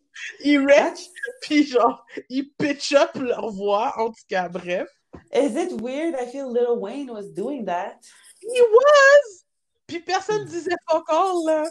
Ils 0.45 0.59
rap, 0.59 0.95
puis 1.41 1.65
genre, 1.67 2.05
ils 2.29 2.51
pitch 2.59 2.93
up 2.93 3.11
leur 3.15 3.51
voix, 3.51 3.93
en 3.99 4.09
tout 4.09 4.25
cas, 4.29 4.49
bref. 4.49 4.89
Is 5.33 5.57
it 5.57 5.81
weird? 5.81 6.15
I 6.15 6.27
feel 6.27 6.51
Lil 6.53 6.79
Wayne 6.79 7.11
was 7.11 7.29
doing 7.33 7.65
that. 7.67 7.99
He 8.41 8.61
was! 8.61 9.45
Puis 9.87 10.01
personne 10.01 10.45
disait 10.47 10.77
fuck 10.91 11.05
all, 11.09 11.45
là. 11.47 11.65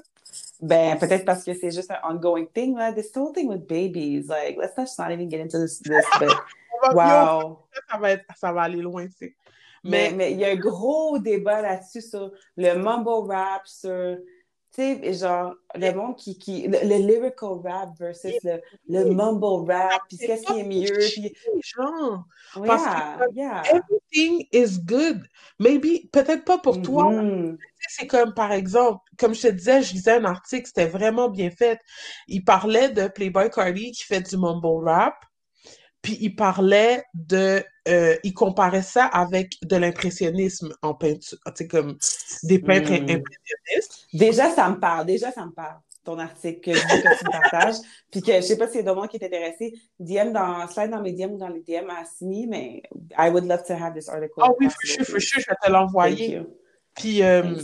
Ben, 0.61 0.97
peut-être 0.97 1.25
parce 1.25 1.43
que 1.43 1.53
c'est 1.53 1.71
juste 1.71 1.91
un 1.91 1.99
ongoing 2.03 2.45
thing, 2.45 2.75
là. 2.77 2.93
This 2.93 3.11
whole 3.15 3.33
thing 3.33 3.47
with 3.47 3.67
babies, 3.67 4.27
like, 4.27 4.57
let's 4.57 4.75
just 4.77 4.97
not 4.99 5.11
even 5.11 5.29
get 5.29 5.39
into 5.41 5.57
this, 5.57 5.79
this 5.79 6.05
but 6.19 6.29
wow. 6.93 7.65
ça 7.89 7.97
va, 7.97 8.11
être- 8.11 8.25
ça 8.37 8.51
va 8.51 8.61
aller 8.63 8.81
loin, 8.81 9.07
tu 9.07 9.13
sais. 9.13 9.35
Mais 9.83 10.11
Mais, 10.13 10.31
il 10.31 10.39
y 10.39 10.45
a 10.45 10.49
un 10.49 10.55
gros 10.55 11.17
débat 11.19 11.61
là-dessus 11.61 12.01
sur 12.01 12.31
le 12.57 12.73
mumble 12.75 13.29
rap, 13.31 13.65
sur, 13.65 14.17
tu 14.73 14.81
sais, 14.81 15.13
genre, 15.13 15.55
le 15.75 15.91
monde 15.93 16.15
qui, 16.15 16.37
qui 16.37 16.67
le, 16.67 16.77
le 16.83 16.97
lyrical 17.07 17.49
rap 17.63 17.89
versus 17.99 18.35
le, 18.43 18.61
le 18.87 19.05
mumble 19.13 19.69
rap, 19.71 20.01
puis 20.07 20.17
c'est 20.17 20.27
qu'est-ce 20.27 20.43
qui 20.45 20.59
est 20.59 20.63
mieux, 20.63 20.97
puis, 21.11 21.33
genre, 21.75 22.23
Parce 22.65 22.83
yeah, 22.83 23.17
que- 23.27 23.33
yeah. 23.35 23.63
everything 23.65 24.47
is 24.53 24.79
good. 24.79 25.23
Maybe, 25.59 26.09
peut-être 26.11 26.45
pas 26.45 26.59
pour 26.59 26.81
toi, 26.81 27.11
Mhm. 27.11 27.57
c'est 27.89 28.07
comme, 28.07 28.33
par 28.35 28.51
exemple, 28.51 28.99
comme 29.17 29.33
je 29.33 29.41
te 29.41 29.47
disais, 29.47 29.81
je 29.81 29.93
lisais 29.93 30.11
un 30.13 30.25
article, 30.25 30.67
c'était 30.67 30.85
vraiment 30.87 31.27
bien 31.29 31.49
fait. 31.49 31.79
Il 32.27 32.45
parlait 32.45 32.89
de 32.89 33.07
Playboy 33.07 33.49
Cardi 33.49 33.91
qui 33.91 34.03
fait 34.03 34.21
du 34.21 34.37
mumble 34.37 34.87
rap, 34.87 35.15
puis 36.01 36.17
il 36.21 36.35
parlait 36.35 37.03
de, 37.13 37.63
euh, 37.87 38.15
il 38.23 38.33
comparait 38.33 38.83
ça 38.83 39.05
avec 39.05 39.53
de 39.63 39.75
l'impressionnisme 39.75 40.73
en 40.81 40.93
peinture, 40.93 41.37
tu 41.47 41.51
sais, 41.55 41.67
comme 41.67 41.97
des 42.43 42.59
peintres 42.59 42.91
Mm. 42.91 43.09
impressionnistes. 43.09 44.07
Déjà, 44.13 44.49
ça 44.51 44.69
me 44.69 44.79
parle. 44.79 45.05
Déjà, 45.05 45.31
ça 45.31 45.45
me 45.45 45.51
parle. 45.51 45.79
Ton 46.03 46.17
article 46.17 46.61
que, 46.61 46.71
que 46.71 47.19
tu 47.19 47.25
me 47.25 47.31
partages. 47.31 47.75
Puis 48.11 48.21
que 48.21 48.33
je 48.33 48.41
sais 48.41 48.57
pas 48.57 48.71
y 48.73 48.77
a 48.79 48.83
d'autres 48.83 49.01
gens 49.01 49.07
qui 49.07 49.17
est 49.17 49.25
intéressé. 49.25 49.73
DM 49.99 50.31
dans, 50.31 50.67
slide 50.67 50.89
dans 50.89 51.01
mes 51.01 51.13
DM 51.13 51.33
ou 51.33 51.37
dans 51.37 51.47
les 51.49 51.61
DM 51.61 51.89
à 51.89 52.05
Simi, 52.05 52.47
mais 52.47 52.83
I 53.17 53.29
would 53.29 53.45
love 53.45 53.63
to 53.67 53.73
have 53.73 53.93
this 53.93 54.09
article. 54.09 54.33
Ah 54.41 54.49
oui, 54.59 54.67
for 54.67 54.81
sure, 54.83 55.05
for 55.05 55.19
sure, 55.19 55.41
je 55.41 55.45
vais 55.49 55.55
te 55.63 55.71
l'envoyer. 55.71 56.41
Puis, 56.95 57.23
euh, 57.23 57.55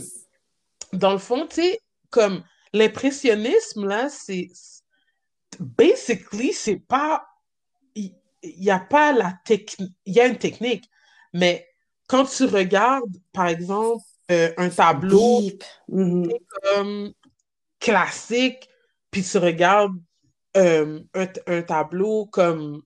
dans 0.92 1.12
le 1.12 1.18
fond, 1.18 1.46
tu 1.48 1.56
sais, 1.56 1.80
comme 2.10 2.42
l'impressionnisme, 2.72 3.86
là, 3.86 4.08
c'est. 4.08 4.48
Basically, 5.60 6.52
c'est 6.52 6.76
pas. 6.76 7.27
Il 8.42 8.60
n'y 8.60 8.70
a 8.70 8.78
pas 8.78 9.12
la 9.12 9.34
technique. 9.44 9.94
Il 10.06 10.14
y 10.14 10.20
a 10.20 10.26
une 10.26 10.38
technique, 10.38 10.88
mais 11.32 11.66
quand 12.06 12.24
tu 12.24 12.44
regardes, 12.44 13.16
par 13.32 13.48
exemple, 13.48 14.04
euh, 14.30 14.52
un 14.56 14.68
tableau. 14.68 15.42
Mhm. 15.88 16.30
comme 16.62 17.12
classique, 17.80 18.68
puis 19.10 19.22
tu 19.22 19.38
regardes 19.38 19.96
euh, 20.56 21.00
un, 21.14 21.26
un 21.46 21.62
tableau 21.62 22.26
comme 22.26 22.82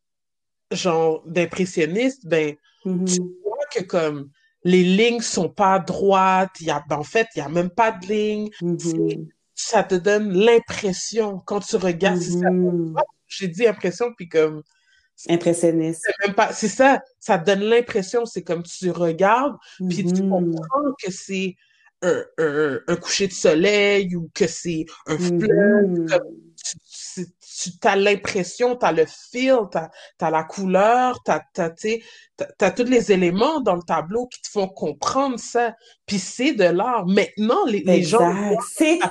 genre 0.70 1.22
d'impressionniste, 1.26 2.26
ben, 2.26 2.57
Mhm. 2.84 3.05
tu 3.07 3.20
vois 3.44 3.66
que 3.72 3.82
comme 3.84 4.30
les 4.64 4.82
lignes 4.82 5.20
sont 5.20 5.48
pas 5.48 5.78
droites, 5.78 6.50
il 6.61 6.66
y 6.66 6.70
a, 6.70 6.82
ben, 6.88 6.96
en 6.96 7.03
fait, 7.05 7.28
il 7.34 7.38
n'y 7.38 7.44
a 7.44 7.48
même 7.48 7.70
pas 7.70 7.92
de 7.92 8.07
ligne. 8.07 8.50
Mhm. 8.61 9.28
Ça 9.55 9.82
te 9.84 9.94
donne 9.94 10.32
l'impression 10.32 11.38
quand 11.40 11.61
tu 11.61 11.76
regardes. 11.76 12.20
ça. 12.20 12.50
Mhm. 12.50 12.94
J'ai 13.28 13.48
dit 13.48 13.66
impression, 13.66 14.12
puis 14.16 14.28
comme, 14.28 14.62
Impressionniste. 15.28 16.02
c'est 16.04 16.26
même 16.26 16.34
pas, 16.34 16.52
c'est 16.52 16.68
ça, 16.68 17.00
ça 17.20 17.38
donne 17.38 17.60
l'impression, 17.60 18.24
c'est 18.26 18.42
comme 18.42 18.62
tu 18.64 18.90
regardes, 18.90 19.56
puis 19.88 20.04
tu 20.04 20.22
Mhm. 20.22 20.28
comprends 20.30 20.92
que 21.02 21.10
c'est 21.12 21.54
un, 22.02 22.24
un- 22.38 22.80
un 22.88 22.96
coucher 22.96 23.28
de 23.28 23.32
soleil 23.32 24.16
ou 24.16 24.28
que 24.34 24.46
c'est 24.48 24.84
un 25.06 25.16
fleuve. 25.18 26.22
Tu, 27.62 27.88
as 27.88 27.96
l'impression, 27.96 28.76
tu 28.76 28.84
as 28.86 28.92
le 28.92 29.06
feel, 29.06 29.56
tu 29.70 29.78
as, 30.24 30.30
la 30.30 30.44
couleur, 30.44 31.22
tu 31.24 31.30
as, 31.60 32.70
tous 32.70 32.84
les 32.84 33.12
éléments 33.12 33.60
dans 33.60 33.76
le 33.76 33.82
tableau 33.82 34.26
qui 34.26 34.40
te 34.42 34.48
font 34.48 34.68
comprendre 34.68 35.38
ça. 35.38 35.74
Puis 36.06 36.18
c'est 36.18 36.52
de 36.52 36.64
l'art. 36.64 37.06
Maintenant, 37.06 37.64
les, 37.66 37.80
les 37.80 38.02
gens. 38.02 38.32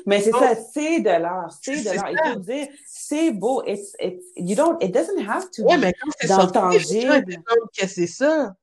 Mais 0.05 0.19
c'est 0.21 0.31
ça, 0.31 0.55
c'est 0.73 0.99
de 0.99 1.09
l'art. 1.09 1.51
C'est 1.61 1.77
de 1.77 1.89
C'est 1.89 1.95
l'art. 1.95 2.11
Il 2.11 2.33
faut 2.33 2.39
dire, 2.39 2.67
c'est 2.85 3.31
beau. 3.31 3.63
It's, 3.65 3.95
it's, 3.99 4.25
you 4.35 4.55
don't, 4.55 4.77
it 4.81 4.93
doesn't 4.93 5.19
have 5.27 5.49
to 5.51 5.63
Ouais, 5.63 5.77
be. 5.77 5.81
mais 5.81 5.93
quand 5.93 6.09
c'est 6.19 6.27
dans 6.27 6.37
le 6.37 6.41
sorti, 6.43 7.05
tangible. 7.07 7.43
que 7.77 7.87
c'est 7.87 8.07
ça? 8.07 8.53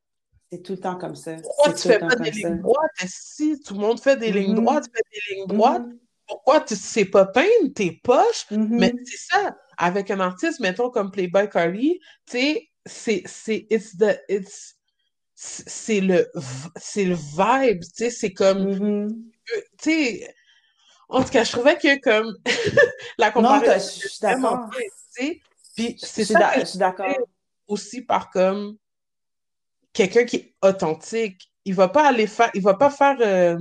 C'est 0.51 0.63
tout 0.63 0.73
le 0.73 0.81
temps 0.81 0.97
comme 0.97 1.15
ça. 1.15 1.33
Pourquoi 1.43 1.75
tu 1.75 1.89
le 1.89 1.95
fais 1.95 2.01
pas 2.01 2.17
des 2.17 2.31
lignes 2.31 2.61
droites? 2.61 2.91
Si 3.07 3.61
tout 3.61 3.75
le 3.75 3.81
monde 3.81 4.01
fait 4.01 4.17
des 4.17 4.33
lignes 4.33 4.53
Mhm. 4.55 4.65
droites, 4.65 4.85
tu 4.85 4.91
fais 4.95 5.03
des 5.13 5.35
lignes 5.35 5.47
droites? 5.47 5.83
Mhm. 5.83 5.99
Pourquoi 6.29 6.61
tu 6.61 6.77
sais 6.77 7.07
pas 7.07 7.25
peindre 7.27 7.73
tes 7.75 7.93
poches? 8.05 8.47
Mhm. 8.51 8.69
Mais 8.71 8.93
c'est 9.05 9.33
ça, 9.33 9.57
avec 9.79 10.11
un 10.11 10.21
artiste, 10.21 10.61
mettons, 10.61 10.91
comme 10.91 11.11
Playboy 11.11 11.49
Cardi, 11.49 11.99
tu 12.27 12.33
sais, 12.39 12.69
c'est, 12.85 13.23
c'est, 13.27 13.67
it's 13.71 13.97
the, 13.97 14.21
it's, 14.29 14.77
c'est 15.35 16.01
le, 16.01 16.31
c'est 16.77 17.05
le 17.05 17.15
vibe, 17.15 17.81
tu 17.83 17.89
sais, 17.95 18.11
c'est 18.11 18.33
comme, 18.33 18.69
Mhm. 18.69 19.31
tu 19.79 19.91
sais, 19.91 20.35
en 21.09 21.25
tout 21.25 21.31
cas, 21.31 21.45
je 21.45 21.53
trouvais 21.53 21.79
que 21.79 21.99
comme, 22.01 22.37
la 23.19 23.29
Non, 23.29 23.33
comparaison 23.33 23.65
t'as- 23.65 23.79
je 23.79 24.09
suis 24.09 24.21
d'accord. 24.21 24.69
puis 25.75 25.97
c'est 25.99 26.25
ça 26.25 26.53
que 26.55 26.61
je 26.61 26.65
suis 26.67 26.79
d'accord. 26.79 27.17
aussi 27.67 28.03
par 28.03 28.31
comme 28.31 28.77
quelqu'un 29.93 30.25
qui 30.25 30.37
est 30.37 30.55
authentique. 30.63 31.51
Il 31.65 31.75
va 31.75 31.89
pas 31.89 32.09
aller 32.09 32.27
faire, 32.27 32.51
il 32.55 32.63
va 32.63 32.75
pas 32.75 32.91
faire, 32.91 33.17
euh, 33.21 33.59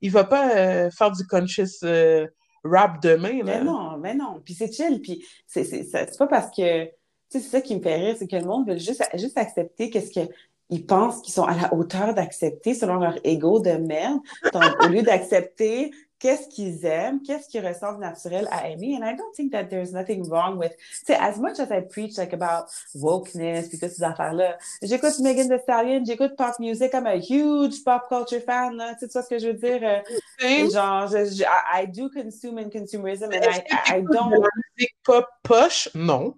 il 0.00 0.10
va 0.10 0.24
pas 0.24 0.56
euh, 0.56 0.90
faire 0.90 1.10
du 1.12 1.26
conscious 1.26 1.84
euh, 1.84 2.26
rap 2.64 3.02
demain, 3.02 3.40
Mais 3.44 3.58
là. 3.58 3.64
non, 3.64 3.98
mais 3.98 4.14
non. 4.14 4.40
Puis 4.44 4.54
c'est 4.54 4.72
chill. 4.72 5.00
Puis 5.00 5.24
c'est 5.46 6.18
pas 6.18 6.26
parce 6.26 6.54
que. 6.54 6.84
Tu 7.30 7.38
sais, 7.38 7.40
c'est 7.40 7.50
ça 7.50 7.60
qui 7.60 7.76
me 7.76 7.82
fait 7.82 7.96
rire, 7.96 8.16
c'est 8.18 8.26
que 8.26 8.36
le 8.36 8.46
monde 8.46 8.66
veut 8.66 8.78
juste, 8.78 9.04
juste 9.14 9.36
accepter 9.36 9.90
qu'est-ce 9.90 10.10
qu'ils 10.10 10.86
pensent 10.86 11.20
qu'ils 11.20 11.34
sont 11.34 11.44
à 11.44 11.54
la 11.54 11.74
hauteur 11.74 12.14
d'accepter 12.14 12.72
selon 12.72 12.94
leur 12.94 13.18
ego 13.22 13.60
de 13.60 13.72
merde, 13.72 14.20
Donc, 14.54 14.82
au 14.82 14.88
lieu 14.88 15.02
d'accepter 15.02 15.90
qu'est-ce 16.18 16.48
qu'ils 16.48 16.84
aiment, 16.84 17.22
qu'est-ce 17.22 17.48
qu'ils 17.48 17.66
ressentent 17.66 17.98
naturel 18.00 18.48
à 18.50 18.68
aimer? 18.68 18.96
And 19.00 19.04
I 19.08 19.14
don't 19.16 19.32
think 19.34 19.52
that 19.52 19.64
there's 19.64 19.92
nothing 19.92 20.28
wrong 20.28 20.58
with. 20.58 20.72
Tu 20.76 21.06
sais, 21.06 21.14
as 21.14 21.38
much 21.38 21.58
as 21.60 21.70
I 21.70 21.80
preach 21.82 22.16
like 22.16 22.32
about 22.32 22.66
wokeness 22.94 23.68
puis 23.68 23.78
toutes 23.78 23.90
ces 23.90 24.02
affaires-là, 24.02 24.58
j'écoute 24.82 25.18
Megan 25.20 25.48
Thee 25.48 25.58
Stallion, 25.62 26.04
j'écoute 26.04 26.36
pop 26.36 26.58
music, 26.58 26.92
I'm 26.94 27.06
a 27.06 27.16
huge 27.16 27.82
pop 27.84 28.02
culture 28.08 28.42
fan, 28.44 28.76
là. 28.76 28.94
Tu 28.98 29.08
sais, 29.08 29.22
ce 29.22 29.28
que 29.28 29.38
je 29.38 29.48
veux 29.48 29.54
dire? 29.54 29.80
Euh, 29.82 30.68
genre, 30.70 31.06
je, 31.08 31.24
je- 31.26 31.42
I, 31.44 31.82
I 31.82 31.86
do 31.86 32.08
consume 32.10 32.58
and 32.58 32.70
consumerism 32.70 33.30
and 33.32 33.42
I, 33.44 33.62
I 33.98 34.02
don't. 34.02 34.30
la 34.30 34.48
musique 34.76 34.96
pop 35.04 35.26
poche? 35.42 35.88
Non. 35.94 36.34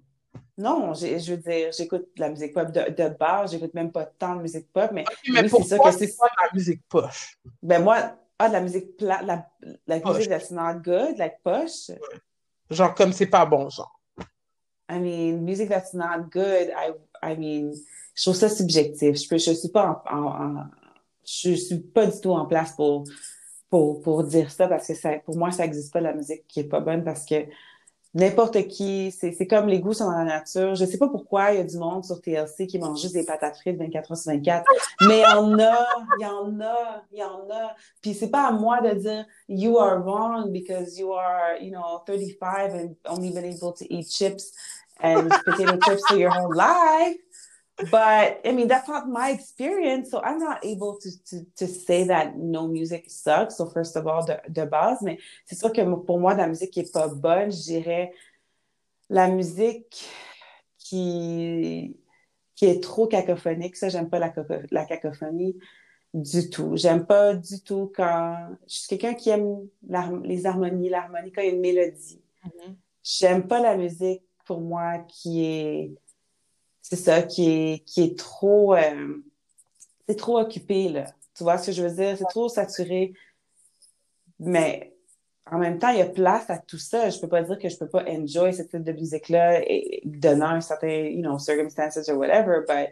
Non, 0.59 0.93
je 0.93 1.31
veux 1.31 1.36
dire, 1.39 1.70
j'écoute 1.73 2.09
de 2.16 2.20
la 2.20 2.28
musique 2.28 2.52
pop 2.52 2.70
de, 2.70 2.90
de 2.90 3.09
base, 3.09 3.52
j'écoute 3.52 3.73
même 3.73 3.90
pas 3.90 4.05
tant 4.05 4.36
de 4.36 4.43
musique 4.43 4.70
pop, 4.70 4.90
mais 4.93 5.05
Ok, 5.09 5.16
mais 5.32 5.40
oui, 5.43 5.48
c'est 5.48 5.77
pourquoi 5.77 5.90
que 5.90 5.98
c'est 5.98 6.07
c'est. 6.07 6.16
pas 6.19 6.27
de 6.27 6.35
la 6.43 6.48
musique 6.52 6.82
poche? 6.86 7.39
Ben 7.62 7.82
moi, 7.82 8.12
ah, 8.41 8.49
de 8.49 8.53
la 8.55 8.61
musique 8.61 8.97
plate, 8.97 9.23
la, 9.27 9.47
la 9.87 10.01
Poche. 10.01 10.15
musique 10.17 10.31
that's 10.31 10.51
not 10.51 10.81
good, 10.83 11.19
like 11.19 11.43
poche? 11.45 11.91
Genre 12.71 12.95
comme 12.95 13.12
c'est 13.12 13.27
pas 13.27 13.47
bon, 13.47 13.69
genre. 13.71 13.91
I 14.89 14.99
mean, 14.99 15.45
music 15.45 15.69
that's 15.69 15.95
not 15.95 16.31
good, 16.33 16.71
I, 16.77 16.93
I 17.23 17.37
mean, 17.37 17.73
je 18.15 18.23
trouve 18.23 18.35
ça 18.35 18.49
subjectif. 18.49 19.17
Je 19.17 19.29
peux, 19.29 19.39
je 19.39 19.53
suis 19.53 19.69
pas 19.69 20.03
en, 20.11 20.17
en- 20.17 20.59
en- 20.59 20.67
je 21.25 21.55
suis 21.55 21.79
pas 21.81 22.07
du 22.07 22.21
tout 22.21 22.33
en 22.33 22.47
place 22.47 22.73
pour 22.73 23.05
pour, 23.69 24.01
pour 24.03 24.25
dire 24.25 24.51
ça, 24.51 24.67
parce 24.67 24.89
que 24.89 24.95
ça, 24.95 25.11
pour 25.25 25.37
moi, 25.37 25.53
ça 25.53 25.62
n'existe 25.62 25.93
pas 25.93 26.01
la 26.01 26.12
musique 26.12 26.45
qui 26.49 26.59
est 26.61 26.65
pas 26.65 26.81
bonne, 26.81 27.05
parce 27.05 27.25
que 27.25 27.37
n'importe 28.15 28.66
qui, 28.69 29.12
c'est 29.12 29.47
comme 29.47 29.69
les 29.69 29.81
goûts 29.81 29.93
sont 29.93 30.07
dans 30.07 30.19
la 30.19 30.24
nature. 30.24 30.74
Je 30.74 30.85
sais 30.85 30.99
pas 30.99 31.09
pourquoi 31.09 31.53
il 31.53 31.59
y 31.59 31.61
a 31.61 31.65
du 31.65 31.78
monde 31.78 32.05
sur 32.05 32.20
TLC 32.20 32.66
qui 32.66 32.78
mange 32.78 33.01
juste 33.01 33.15
des 33.15 33.24
patates 33.24 33.57
frites 33.59 33.78
24 33.78 34.11
heures 34.11 34.16
sur 34.16 34.32
24, 34.32 34.65
mais 35.03 35.19
il 35.19 35.23
y 35.23 35.27
en 35.27 35.59
a, 35.59 35.87
il 36.19 36.23
y 36.23 36.27
en 36.27 36.61
a, 36.61 37.05
il 37.12 37.19
y 37.19 37.24
en 37.24 37.49
a. 37.51 37.74
Puis 38.03 38.15
c'est 38.15 38.31
pas 38.31 38.49
à 38.49 38.53
moi 38.53 38.81
de 38.81 38.95
dire 38.95 39.24
you 39.49 39.78
are 39.78 40.03
wrong 40.03 40.51
because 40.51 40.99
you 40.99 41.12
are, 41.12 41.57
you 41.61 41.70
know, 41.70 42.03
35 42.07 42.74
and 42.74 42.97
only 43.09 43.31
been 43.31 43.45
able 43.45 43.73
to 43.73 43.85
eat 43.89 44.09
chips 44.09 44.53
and 45.03 45.28
potato 45.45 45.78
chips 45.85 46.03
for 46.09 46.19
your 46.19 46.31
whole 46.31 46.55
life. 46.55 47.16
But 47.90 48.40
I 48.44 48.52
mean, 48.52 48.69
that's 48.69 48.89
not 48.89 49.09
my 49.09 49.31
experience. 49.31 50.11
So 50.11 50.20
I'm 50.23 50.39
not 50.39 50.65
able 50.65 50.98
to, 50.98 51.24
to, 51.27 51.44
to 51.57 51.66
say 51.66 52.05
that 52.05 52.36
no 52.36 52.69
music 52.69 53.07
sucks. 53.09 53.57
So 53.57 53.66
first 53.66 53.97
of 53.97 54.07
all, 54.07 54.24
de, 54.24 54.40
de 54.48 54.65
base, 54.66 55.02
mais 55.02 55.19
c'est 55.47 55.57
sûr 55.57 55.73
que 55.73 55.82
pour 56.05 56.19
moi, 56.19 56.35
la 56.35 56.47
musique 56.47 56.73
qui 56.73 56.81
est 56.81 56.93
pas 56.93 57.09
bonne, 57.09 57.51
je 57.51 57.62
dirais 57.62 58.12
la 59.09 59.28
musique 59.28 60.09
qui, 60.78 61.97
qui 62.55 62.66
est 62.66 62.82
trop 62.82 63.07
cacophonique. 63.07 63.77
Ça, 63.77 63.89
j'aime 63.89 64.09
pas 64.09 64.19
la, 64.19 64.32
la 64.70 64.85
cacophonie 64.85 65.57
du 66.15 66.51
tout. 66.51 66.73
J'aime 66.74 67.07
pas 67.07 67.35
du 67.35 67.61
tout 67.62 67.93
quand 67.94 68.36
je 68.66 68.74
suis 68.74 68.89
quelqu'un 68.89 69.15
qui 69.15 69.31
aime 69.31 69.69
les 70.24 70.47
harmonies, 70.47 70.89
l'harmonie, 70.89 71.32
quand 71.32 71.43
il 71.43 71.48
y 71.48 71.51
a 71.51 71.55
une 71.55 71.61
mélodie. 71.61 72.20
Mm-hmm. 72.44 72.74
J'aime 73.02 73.47
pas 73.47 73.61
la 73.61 73.77
musique 73.77 74.23
pour 74.44 74.61
moi 74.61 74.98
qui 75.09 75.44
est 75.44 75.94
c'est 76.82 76.97
ça, 76.97 77.23
qui 77.23 77.51
est, 77.51 77.85
qui 77.85 78.02
est 78.02 78.19
trop, 78.19 78.74
euh, 78.74 79.23
c'est 80.09 80.16
trop 80.16 80.39
occupé, 80.39 80.89
là. 80.89 81.07
Tu 81.35 81.44
vois 81.44 81.59
ce 81.59 81.66
que 81.66 81.73
je 81.73 81.82
veux 81.82 81.94
dire? 81.94 82.16
C'est 82.16 82.24
trop 82.24 82.48
saturé. 82.48 83.12
Mais 84.39 84.94
en 85.51 85.59
même 85.59 85.78
temps, 85.78 85.90
il 85.90 85.98
y 85.98 86.02
a 86.02 86.07
place 86.07 86.48
à 86.48 86.59
tout 86.59 86.78
ça. 86.78 87.11
Je 87.11 87.20
peux 87.20 87.28
pas 87.28 87.43
dire 87.43 87.59
que 87.59 87.69
je 87.69 87.77
peux 87.77 87.89
pas 87.89 88.05
enjoy 88.09 88.52
ce 88.52 88.62
type 88.62 88.82
de 88.82 88.93
musique-là 88.93 89.61
et 89.62 90.01
donnant 90.05 90.51
un 90.51 90.61
certain, 90.61 90.89
you 90.89 91.23
know, 91.23 91.39
circumstances 91.39 92.09
or 92.09 92.16
whatever, 92.16 92.65
but, 92.66 92.90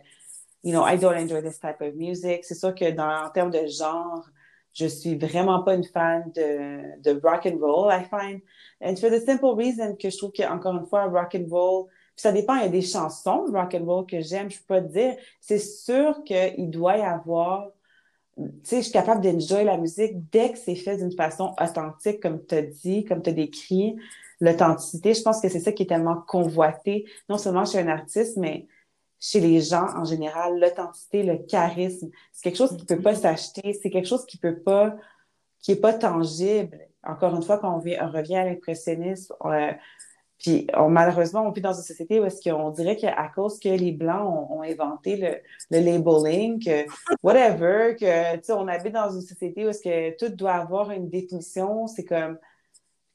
you 0.63 0.73
know, 0.73 0.85
I 0.85 0.97
don't 0.99 1.17
enjoy 1.17 1.43
this 1.43 1.59
type 1.59 1.81
of 1.81 1.95
music. 1.95 2.45
C'est 2.45 2.55
sûr 2.55 2.75
que 2.75 2.91
dans, 2.91 3.27
en 3.27 3.31
termes 3.31 3.51
de 3.51 3.67
genre, 3.67 4.29
je 4.73 4.87
suis 4.87 5.17
vraiment 5.17 5.63
pas 5.63 5.75
une 5.75 5.85
fan 5.85 6.31
de, 6.35 7.01
de 7.01 7.21
rock 7.23 7.47
and 7.47 7.59
roll, 7.61 7.91
I 7.91 8.05
find. 8.05 8.41
And 8.81 8.97
for 8.97 9.11
the 9.11 9.21
simple 9.25 9.55
reason 9.57 9.97
que 9.97 10.11
je 10.11 10.17
trouve 10.17 10.33
qu'encore 10.33 10.77
une 10.77 10.87
fois, 10.87 11.07
rock 11.07 11.35
and 11.35 11.47
roll, 11.51 11.89
ça 12.21 12.33
dépend, 12.33 12.57
il 12.57 12.63
y 12.63 12.67
a 12.67 12.69
des 12.69 12.83
chansons 12.83 13.49
de 13.49 13.57
rock 13.57 13.75
and 13.75 13.85
roll 13.85 14.07
que 14.07 14.21
j'aime, 14.21 14.51
je 14.51 14.59
peux 14.59 14.75
pas 14.75 14.81
te 14.81 14.93
dire. 14.93 15.15
C'est 15.41 15.59
sûr 15.59 16.23
qu'il 16.25 16.69
doit 16.71 16.99
y 16.99 17.03
avoir, 17.03 17.69
tu 18.37 18.45
sais, 18.65 18.77
je 18.79 18.83
suis 18.83 18.93
capable 18.93 19.21
d'enjoy 19.21 19.65
la 19.65 19.79
musique 19.79 20.29
dès 20.31 20.53
que 20.53 20.59
c'est 20.59 20.75
fait 20.75 20.97
d'une 20.97 21.13
façon 21.13 21.55
authentique, 21.61 22.21
comme 22.21 22.45
tu 22.45 22.55
as 22.57 22.63
dit, 22.63 23.05
comme 23.05 23.23
tu 23.23 23.31
as 23.31 23.35
décrit. 23.35 23.97
L'authenticité, 24.41 25.15
je 25.15 25.23
pense 25.23 25.41
que 25.41 25.49
c'est 25.49 25.61
ça 25.61 25.73
qui 25.73 25.85
est 25.85 25.87
tellement 25.87 26.17
convoité, 26.27 27.05
non 27.29 27.39
seulement 27.39 27.65
chez 27.65 27.79
un 27.79 27.89
artiste, 27.89 28.37
mais 28.37 28.67
chez 29.21 29.41
les 29.41 29.61
gens 29.61 29.87
en 29.97 30.05
général. 30.05 30.59
L'authenticité, 30.59 31.23
le 31.23 31.39
charisme, 31.39 32.11
c'est 32.33 32.43
quelque 32.43 32.57
chose 32.57 32.77
qui 32.77 32.85
peut 32.85 33.01
pas 33.01 33.15
s'acheter, 33.15 33.79
c'est 33.81 33.91
quelque 33.91 34.09
chose 34.09 34.27
qui 34.27 34.39
peut 34.39 34.59
pas, 34.59 34.97
qui 35.61 35.73
est 35.73 35.81
pas 35.81 35.95
tangible. 35.95 36.79
Encore 37.05 37.35
une 37.37 37.43
fois, 37.43 37.59
quand 37.59 37.73
on, 37.77 37.79
revient 37.79 38.37
à 38.37 38.45
l'impressionnisme, 38.45 39.35
puis 40.39 40.69
malheureusement, 40.89 41.47
on 41.47 41.51
vit 41.51 41.61
dans 41.61 41.73
une 41.73 41.83
société 41.83 42.21
où 42.21 42.25
est-ce 42.25 42.49
qu'on 42.49 42.71
dirait 42.71 42.97
qu'à 42.97 43.31
cause 43.35 43.59
que 43.59 43.69
les 43.69 43.93
Blancs 43.93 44.51
ont, 44.51 44.63
inventé 44.63 45.17
le, 45.17 45.37
le, 45.71 45.85
labeling, 45.85 46.65
que 46.65 46.87
whatever, 47.23 47.97
que 47.97 48.37
tu 48.37 48.45
sais, 48.45 48.53
on 48.53 48.69
habite 48.69 48.93
dans 48.93 49.11
une 49.11 49.21
société 49.21 49.67
où 49.67 49.69
est-ce 49.69 49.83
que 49.83 50.17
tout 50.17 50.35
doit 50.35 50.55
avoir 50.55 50.93
une 50.93 51.09
définition, 51.09 51.87
c'est 51.89 52.05
comme, 52.05 52.39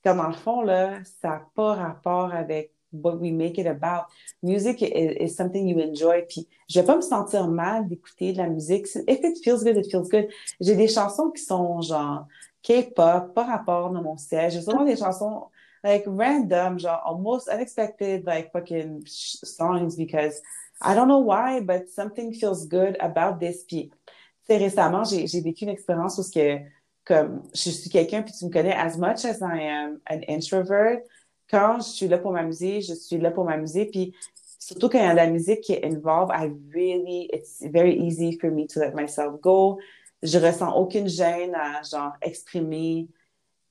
comme 0.04 0.18
dans 0.18 0.28
le 0.28 0.34
fond, 0.34 0.62
là, 0.62 1.00
ça 1.22 1.30
n'a 1.30 1.48
pas 1.56 1.76
rapport 1.76 2.34
avec 2.34 2.72
what 2.92 3.16
we 3.16 3.32
make 3.32 3.58
it 3.58 3.68
about. 3.68 4.06
Music 4.42 4.82
is, 4.82 5.36
something 5.36 5.68
you 5.68 5.80
enjoy. 5.80 6.24
Puis 6.28 6.48
je 6.70 6.80
vais 6.80 6.86
pas 6.86 6.96
me 6.96 7.02
sentir 7.02 7.48
mal 7.48 7.88
d'écouter 7.88 8.34
de 8.34 8.38
la 8.38 8.48
musique. 8.48 8.88
If 9.08 9.20
it 9.24 9.44
feels 9.44 9.64
good, 9.64 9.78
it 9.78 9.90
feels 9.90 10.10
good. 10.10 10.28
J'ai 10.60 10.76
des 10.76 10.88
chansons 10.88 11.32
qui 11.32 11.42
sont 11.42 11.82
genre 11.82 12.28
K-pop, 12.64 13.34
pas 13.34 13.44
rapport 13.44 13.92
dans 13.92 14.02
mon 14.02 14.18
siège. 14.18 14.54
J'ai 14.54 14.62
souvent 14.62 14.86
des 14.86 14.96
chansons 14.96 15.48
like 15.84 16.04
random, 16.08 16.80
genre 16.80 17.02
almost 17.04 17.50
unexpected, 17.50 18.26
like 18.26 18.52
fucking 18.52 19.04
songs 19.06 19.96
because 19.96 20.42
I 20.82 20.96
don't 20.96 21.08
know 21.08 21.20
why, 21.20 21.60
but 21.60 21.90
something 21.90 22.34
feels 22.34 22.66
good 22.68 22.98
about 23.00 23.40
this. 23.40 23.64
Puis, 23.64 23.92
tu 24.48 24.56
récemment, 24.56 25.04
j'ai 25.04 25.42
vécu 25.42 25.64
une 25.64 25.70
expérience 25.70 26.18
où 26.18 26.24
que, 26.30 26.60
comme, 27.06 27.44
je 27.54 27.70
suis 27.70 27.90
quelqu'un, 27.90 28.24
puis 28.24 28.34
tu 28.38 28.46
me 28.46 28.50
connais, 28.50 28.74
as 28.74 28.98
much 28.98 29.26
as 29.26 29.42
I 29.42 29.62
am 29.62 30.00
an 30.10 30.22
introvert, 30.28 31.00
quand 31.50 31.78
je 31.78 31.90
suis 31.90 32.08
là 32.08 32.18
pour 32.18 32.32
m'amuser, 32.32 32.82
je 32.82 32.94
suis 32.94 33.18
là 33.18 33.32
pour 33.32 33.46
m'amuser, 33.46 33.86
puis 33.86 34.14
surtout 34.60 34.90
quand 34.90 35.00
il 35.00 35.06
y 35.06 35.08
a 35.08 35.12
de 35.12 35.18
la 35.18 35.30
musique 35.30 35.62
qui 35.62 35.74
est 35.74 35.86
involved, 35.86 36.32
I 36.34 36.52
really, 36.74 37.30
it's 37.32 37.62
very 37.62 37.94
easy 37.94 38.38
for 38.40 38.50
me 38.50 38.68
to 38.68 38.80
let 38.80 38.94
myself 38.94 39.40
go. 39.42 39.80
Je 40.22 40.38
ressens 40.40 40.74
aucune 40.74 41.08
gêne 41.08 41.54
à, 41.54 41.84
genre, 41.84 42.14
exprimer 42.22 43.08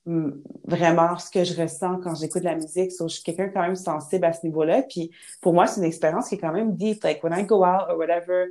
vraiment 0.05 1.17
ce 1.17 1.29
que 1.29 1.43
je 1.43 1.59
ressens 1.59 1.99
quand 2.03 2.15
j'écoute 2.15 2.43
la 2.43 2.55
musique. 2.55 2.91
je 2.99 3.07
suis 3.07 3.23
quelqu'un 3.23 3.49
quand 3.49 3.61
même 3.61 3.75
sensible 3.75 4.25
à 4.25 4.33
ce 4.33 4.45
niveau-là. 4.45 4.83
Puis 4.83 5.11
pour 5.41 5.53
moi, 5.53 5.67
c'est 5.67 5.79
une 5.79 5.87
expérience 5.87 6.27
qui 6.27 6.35
est 6.35 6.39
quand 6.39 6.51
même 6.51 6.75
deep. 6.75 7.03
Like 7.03 7.23
when 7.23 7.33
I 7.33 7.43
go 7.45 7.63
out 7.63 7.89
or 7.89 7.97
whatever, 7.97 8.47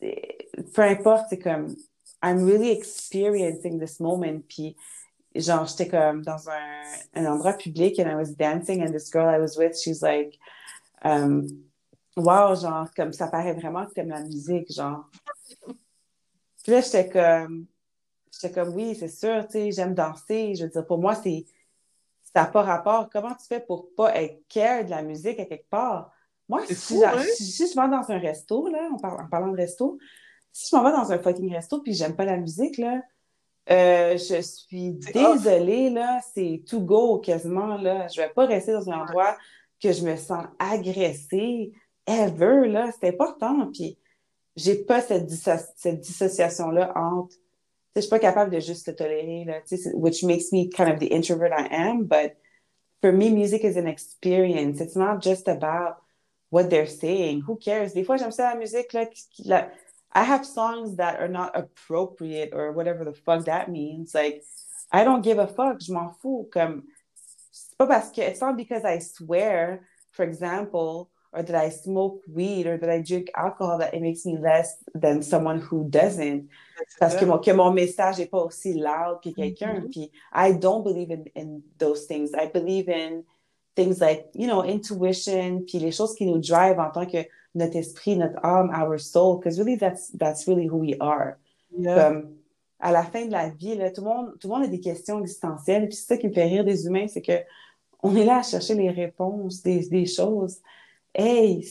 peu 0.00 0.82
importe, 0.82 1.26
c'est 1.30 1.38
comme 1.38 1.74
I'm 2.22 2.44
really 2.44 2.70
experiencing 2.70 3.78
this 3.78 4.00
moment. 4.00 4.40
Puis 4.48 4.76
genre, 5.34 5.66
j'étais 5.66 5.88
comme 5.88 6.22
dans 6.22 6.48
un, 6.48 6.82
un, 7.14 7.26
endroit 7.26 7.54
public 7.54 7.98
and 7.98 8.08
I 8.08 8.14
was 8.14 8.34
dancing 8.36 8.82
and 8.82 8.92
this 8.92 9.10
girl 9.10 9.28
I 9.28 9.38
was 9.38 9.56
with, 9.56 9.78
she's 9.78 10.02
like, 10.02 10.38
um, 11.04 11.46
wow, 12.16 12.54
genre, 12.54 12.88
comme 12.94 13.12
ça 13.12 13.28
paraît 13.28 13.54
vraiment 13.54 13.86
que 13.86 13.94
t'aimes 13.94 14.10
la 14.10 14.22
musique, 14.22 14.72
genre. 14.72 15.08
Puis 16.62 16.72
là, 16.72 16.80
j'étais 16.80 17.08
comme, 17.08 17.66
J'étais 18.42 18.60
comme, 18.60 18.74
oui, 18.74 18.96
c'est 18.98 19.08
sûr, 19.08 19.46
tu 19.46 19.52
sais, 19.52 19.70
j'aime 19.70 19.94
danser. 19.94 20.54
Je 20.56 20.64
veux 20.64 20.70
dire, 20.70 20.84
pour 20.84 20.98
moi, 20.98 21.14
c'est, 21.14 21.44
ça 22.34 22.42
n'a 22.42 22.46
pas 22.46 22.62
rapport. 22.62 23.08
Comment 23.10 23.34
tu 23.34 23.46
fais 23.46 23.60
pour 23.60 23.94
pas 23.94 24.16
être 24.16 24.42
care 24.48 24.84
de 24.84 24.90
la 24.90 25.02
musique 25.02 25.38
à 25.38 25.44
quelque 25.44 25.68
part? 25.68 26.10
Moi, 26.48 26.62
si, 26.68 27.02
hein? 27.04 27.12
si, 27.34 27.66
je 27.68 27.80
vais 27.80 27.88
dans 27.88 28.10
un 28.10 28.18
resto, 28.18 28.68
là, 28.68 28.88
en, 29.02 29.28
parlant 29.28 29.52
de 29.52 29.56
resto, 29.56 29.98
si 30.52 30.68
je 30.70 30.76
m'en 30.76 30.82
vais 30.84 30.90
dans 30.90 31.12
un 31.12 31.18
fucking 31.18 31.52
resto 31.52 31.80
puis 31.80 31.94
j'aime 31.94 32.16
pas 32.16 32.24
la 32.24 32.36
musique, 32.36 32.78
là, 32.78 33.00
euh, 33.70 34.16
je 34.16 34.42
suis 34.42 34.92
désolée, 34.92 35.90
là, 35.90 36.20
c'est 36.34 36.62
to 36.68 36.80
go 36.80 37.18
quasiment, 37.18 37.76
là. 37.76 38.08
Je 38.08 38.20
vais 38.20 38.28
pas 38.28 38.46
rester 38.46 38.72
dans 38.72 38.90
un 38.90 39.02
endroit 39.02 39.36
que 39.80 39.92
je 39.92 40.04
me 40.04 40.16
sens 40.16 40.44
agressée, 40.58 41.72
ever, 42.06 42.66
là. 42.66 42.90
C'est 42.98 43.08
important. 43.08 43.70
Puis, 43.72 43.96
j'ai 44.56 44.74
pas 44.84 45.00
cette, 45.00 45.30
cette 45.30 46.00
dissociation-là 46.00 46.92
entre 46.96 47.36
je 47.94 48.00
suis 48.00 48.10
pas 48.10 48.18
capable 48.18 48.50
de 48.50 48.60
juste 48.60 48.86
te 48.86 48.90
tolérer, 48.90 49.44
là, 49.44 49.60
which 49.94 50.24
makes 50.24 50.52
me 50.52 50.68
kind 50.68 50.90
of 50.90 50.98
the 50.98 51.12
introvert 51.12 51.52
I 51.52 51.66
am. 51.70 52.04
But 52.04 52.36
for 53.00 53.12
me, 53.12 53.30
music 53.30 53.64
is 53.64 53.76
an 53.76 53.86
experience. 53.86 54.80
It's 54.80 54.96
not 54.96 55.22
just 55.22 55.48
about 55.48 55.96
what 56.50 56.70
they're 56.70 56.86
saying. 56.86 57.42
Who 57.42 57.56
cares? 57.56 57.92
Des 57.92 58.04
fois, 58.04 58.16
j'aime 58.16 58.30
ça 58.30 58.52
la 58.52 58.54
musique, 58.54 58.92
là, 58.92 59.06
like, 59.44 59.72
I 60.14 60.24
have 60.24 60.44
songs 60.44 60.96
that 60.96 61.20
are 61.20 61.28
not 61.28 61.52
appropriate 61.54 62.50
or 62.52 62.72
whatever 62.72 63.04
the 63.04 63.14
fuck 63.14 63.46
that 63.46 63.70
means. 63.70 64.14
Like, 64.14 64.42
I 64.90 65.04
don't 65.04 65.22
give 65.22 65.38
a 65.38 65.46
fuck. 65.46 65.80
Je 65.80 65.92
m'en 65.92 66.12
fous. 66.20 66.48
Comme, 66.52 66.84
pas 67.78 67.86
parce 67.86 68.10
que, 68.10 68.20
it's 68.20 68.40
not 68.40 68.56
because 68.56 68.84
I 68.84 68.98
swear, 68.98 69.86
for 70.10 70.24
example, 70.24 71.10
or 71.32 71.42
that 71.42 71.54
I 71.54 71.70
smoke 71.70 72.22
weed 72.26 72.66
or 72.66 72.76
that 72.76 72.90
I 72.90 73.00
drink 73.00 73.30
alcohol 73.34 73.78
that 73.78 73.94
it 73.94 74.02
makes 74.02 74.26
me 74.26 74.36
less 74.38 74.76
than 74.94 75.22
someone 75.22 75.60
who 75.60 75.88
doesn't. 75.88 76.48
Parce 77.00 77.16
que 77.16 77.24
mon, 77.24 77.38
que 77.38 77.52
mon 77.52 77.72
message 77.72 78.18
n'est 78.18 78.30
pas 78.30 78.44
aussi 78.44 78.74
loud 78.74 79.20
que 79.22 79.30
quelqu'un. 79.30 79.74
Mm 79.74 79.84
-hmm. 79.84 79.90
Puis 79.90 80.10
I 80.32 80.52
don't 80.52 80.84
believe 80.84 81.10
in, 81.10 81.24
in 81.34 81.62
those 81.78 82.06
things. 82.06 82.30
I 82.34 82.48
believe 82.52 82.88
in 82.88 83.24
things 83.74 84.00
like, 84.00 84.30
you 84.34 84.46
know, 84.46 84.62
intuition, 84.62 85.62
puis 85.66 85.78
les 85.78 85.92
choses 85.92 86.14
qui 86.14 86.26
nous 86.26 86.38
drive 86.38 86.78
en 86.78 86.90
tant 86.90 87.06
que 87.06 87.26
notre 87.54 87.76
esprit, 87.76 88.16
notre 88.16 88.38
âme, 88.44 88.70
our 88.70 88.98
soul, 88.98 89.38
because 89.38 89.58
really 89.58 89.76
that's, 89.76 90.10
that's 90.18 90.46
really 90.46 90.66
who 90.66 90.78
we 90.78 90.94
are. 91.00 91.36
Yeah. 91.78 91.94
Comme, 91.94 92.36
à 92.80 92.90
la 92.90 93.04
fin 93.04 93.26
de 93.26 93.32
la 93.32 93.48
vie, 93.48 93.76
là, 93.76 93.90
tout, 93.90 94.02
le 94.02 94.08
monde, 94.08 94.38
tout 94.40 94.48
le 94.48 94.54
monde 94.54 94.64
a 94.64 94.66
des 94.66 94.80
questions 94.80 95.20
existentielles, 95.20 95.88
puis 95.88 95.96
c'est 95.96 96.14
ça 96.14 96.16
qui 96.16 96.28
me 96.28 96.32
fait 96.32 96.44
rire 96.44 96.64
des 96.64 96.86
humains, 96.86 97.06
c'est 97.08 97.22
que 97.22 97.40
on 98.02 98.16
est 98.16 98.24
là 98.24 98.38
à 98.38 98.42
chercher 98.42 98.74
les 98.74 98.90
réponses 98.90 99.62
des, 99.62 99.88
des 99.88 100.06
choses 100.06 100.60
hey, 101.14 101.66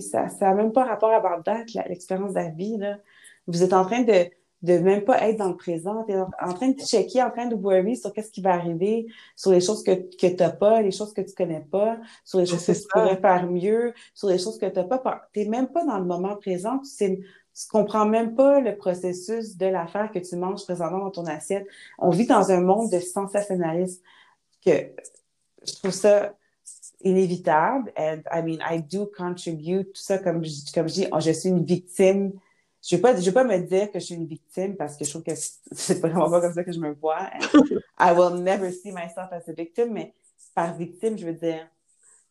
ça 0.00 0.28
n'a 0.40 0.54
même 0.54 0.72
pas 0.72 0.84
rapport 0.84 1.10
à 1.10 1.20
Bagdad, 1.20 1.66
l'expérience 1.88 2.30
de 2.30 2.38
la 2.38 2.48
vie. 2.48 2.76
Là. 2.76 2.98
Vous 3.46 3.62
êtes 3.62 3.72
en 3.72 3.84
train 3.84 4.02
de, 4.02 4.30
de 4.62 4.78
même 4.78 5.04
pas 5.04 5.26
être 5.28 5.38
dans 5.38 5.48
le 5.48 5.56
présent, 5.56 6.04
en 6.42 6.52
train 6.52 6.68
de 6.68 6.80
checker, 6.80 7.22
en 7.22 7.30
train 7.30 7.46
de 7.46 7.54
worry 7.54 7.96
sur 7.96 8.12
qu'est-ce 8.12 8.30
qui 8.30 8.42
va 8.42 8.54
arriver, 8.54 9.06
sur 9.34 9.50
les 9.50 9.60
choses 9.60 9.82
que, 9.82 9.92
que 9.92 10.26
tu 10.26 10.36
n'as 10.36 10.50
pas, 10.50 10.82
les 10.82 10.90
choses 10.90 11.14
que 11.14 11.22
tu 11.22 11.34
connais 11.34 11.66
pas, 11.70 11.98
sur 12.24 12.38
les 12.38 12.46
choses 12.46 12.66
que 12.66 12.72
tu 12.72 12.86
pourrais 12.88 13.16
faire 13.16 13.46
mieux, 13.50 13.94
sur 14.14 14.28
les 14.28 14.38
choses 14.38 14.58
que 14.58 14.66
tu 14.66 14.78
n'as 14.78 14.84
pas. 14.84 15.22
Tu 15.32 15.40
n'es 15.40 15.48
même 15.48 15.68
pas 15.68 15.84
dans 15.84 15.98
le 15.98 16.04
moment 16.04 16.36
présent, 16.36 16.78
tu 16.78 16.90
sais, 16.90 17.20
Tu 17.54 17.68
comprends 17.68 18.06
même 18.06 18.34
pas 18.34 18.60
le 18.60 18.76
processus 18.76 19.56
de 19.56 19.66
l'affaire 19.66 20.10
que 20.12 20.18
tu 20.18 20.36
manges 20.36 20.64
présentement 20.64 20.98
dans 20.98 21.10
ton 21.10 21.26
assiette. 21.26 21.66
On 21.98 22.10
vit 22.10 22.26
dans 22.26 22.50
un 22.50 22.60
monde 22.60 22.90
de 22.90 23.00
sensationnalisme 23.00 24.02
que 24.64 24.92
je 25.66 25.74
trouve 25.74 25.90
ça 25.90 26.34
inévitable. 27.02 27.92
And 27.96 28.22
I 28.30 28.42
mean, 28.42 28.60
I 28.62 28.78
do 28.80 29.06
contribute 29.16 29.92
tout 29.92 30.02
ça 30.02 30.18
comme 30.18 30.44
je, 30.44 30.50
comme 30.74 30.88
je 30.88 30.94
dis, 30.94 31.06
oh, 31.12 31.20
je 31.20 31.30
suis 31.32 31.48
une 31.48 31.64
victime. 31.64 32.32
Je 32.82 32.96
vais 32.96 33.02
pas, 33.02 33.14
je 33.14 33.24
vais 33.24 33.32
pas 33.32 33.44
me 33.44 33.58
dire 33.58 33.90
que 33.92 33.98
je 33.98 34.04
suis 34.06 34.14
une 34.14 34.26
victime 34.26 34.74
parce 34.76 34.96
que 34.96 35.04
je 35.04 35.10
trouve 35.10 35.22
que 35.22 35.32
c'est 35.34 36.00
vraiment 36.00 36.30
pas 36.30 36.40
comme 36.40 36.52
ça 36.54 36.64
que 36.64 36.72
je 36.72 36.80
me 36.80 36.92
vois. 36.94 37.28
I 37.98 38.12
will 38.12 38.42
never 38.42 38.72
see 38.72 38.90
myself 38.92 39.30
as 39.32 39.48
a 39.48 39.52
victim, 39.52 39.92
mais 39.92 40.14
par 40.54 40.74
victime, 40.76 41.18
je 41.18 41.26
veux 41.26 41.34
dire, 41.34 41.68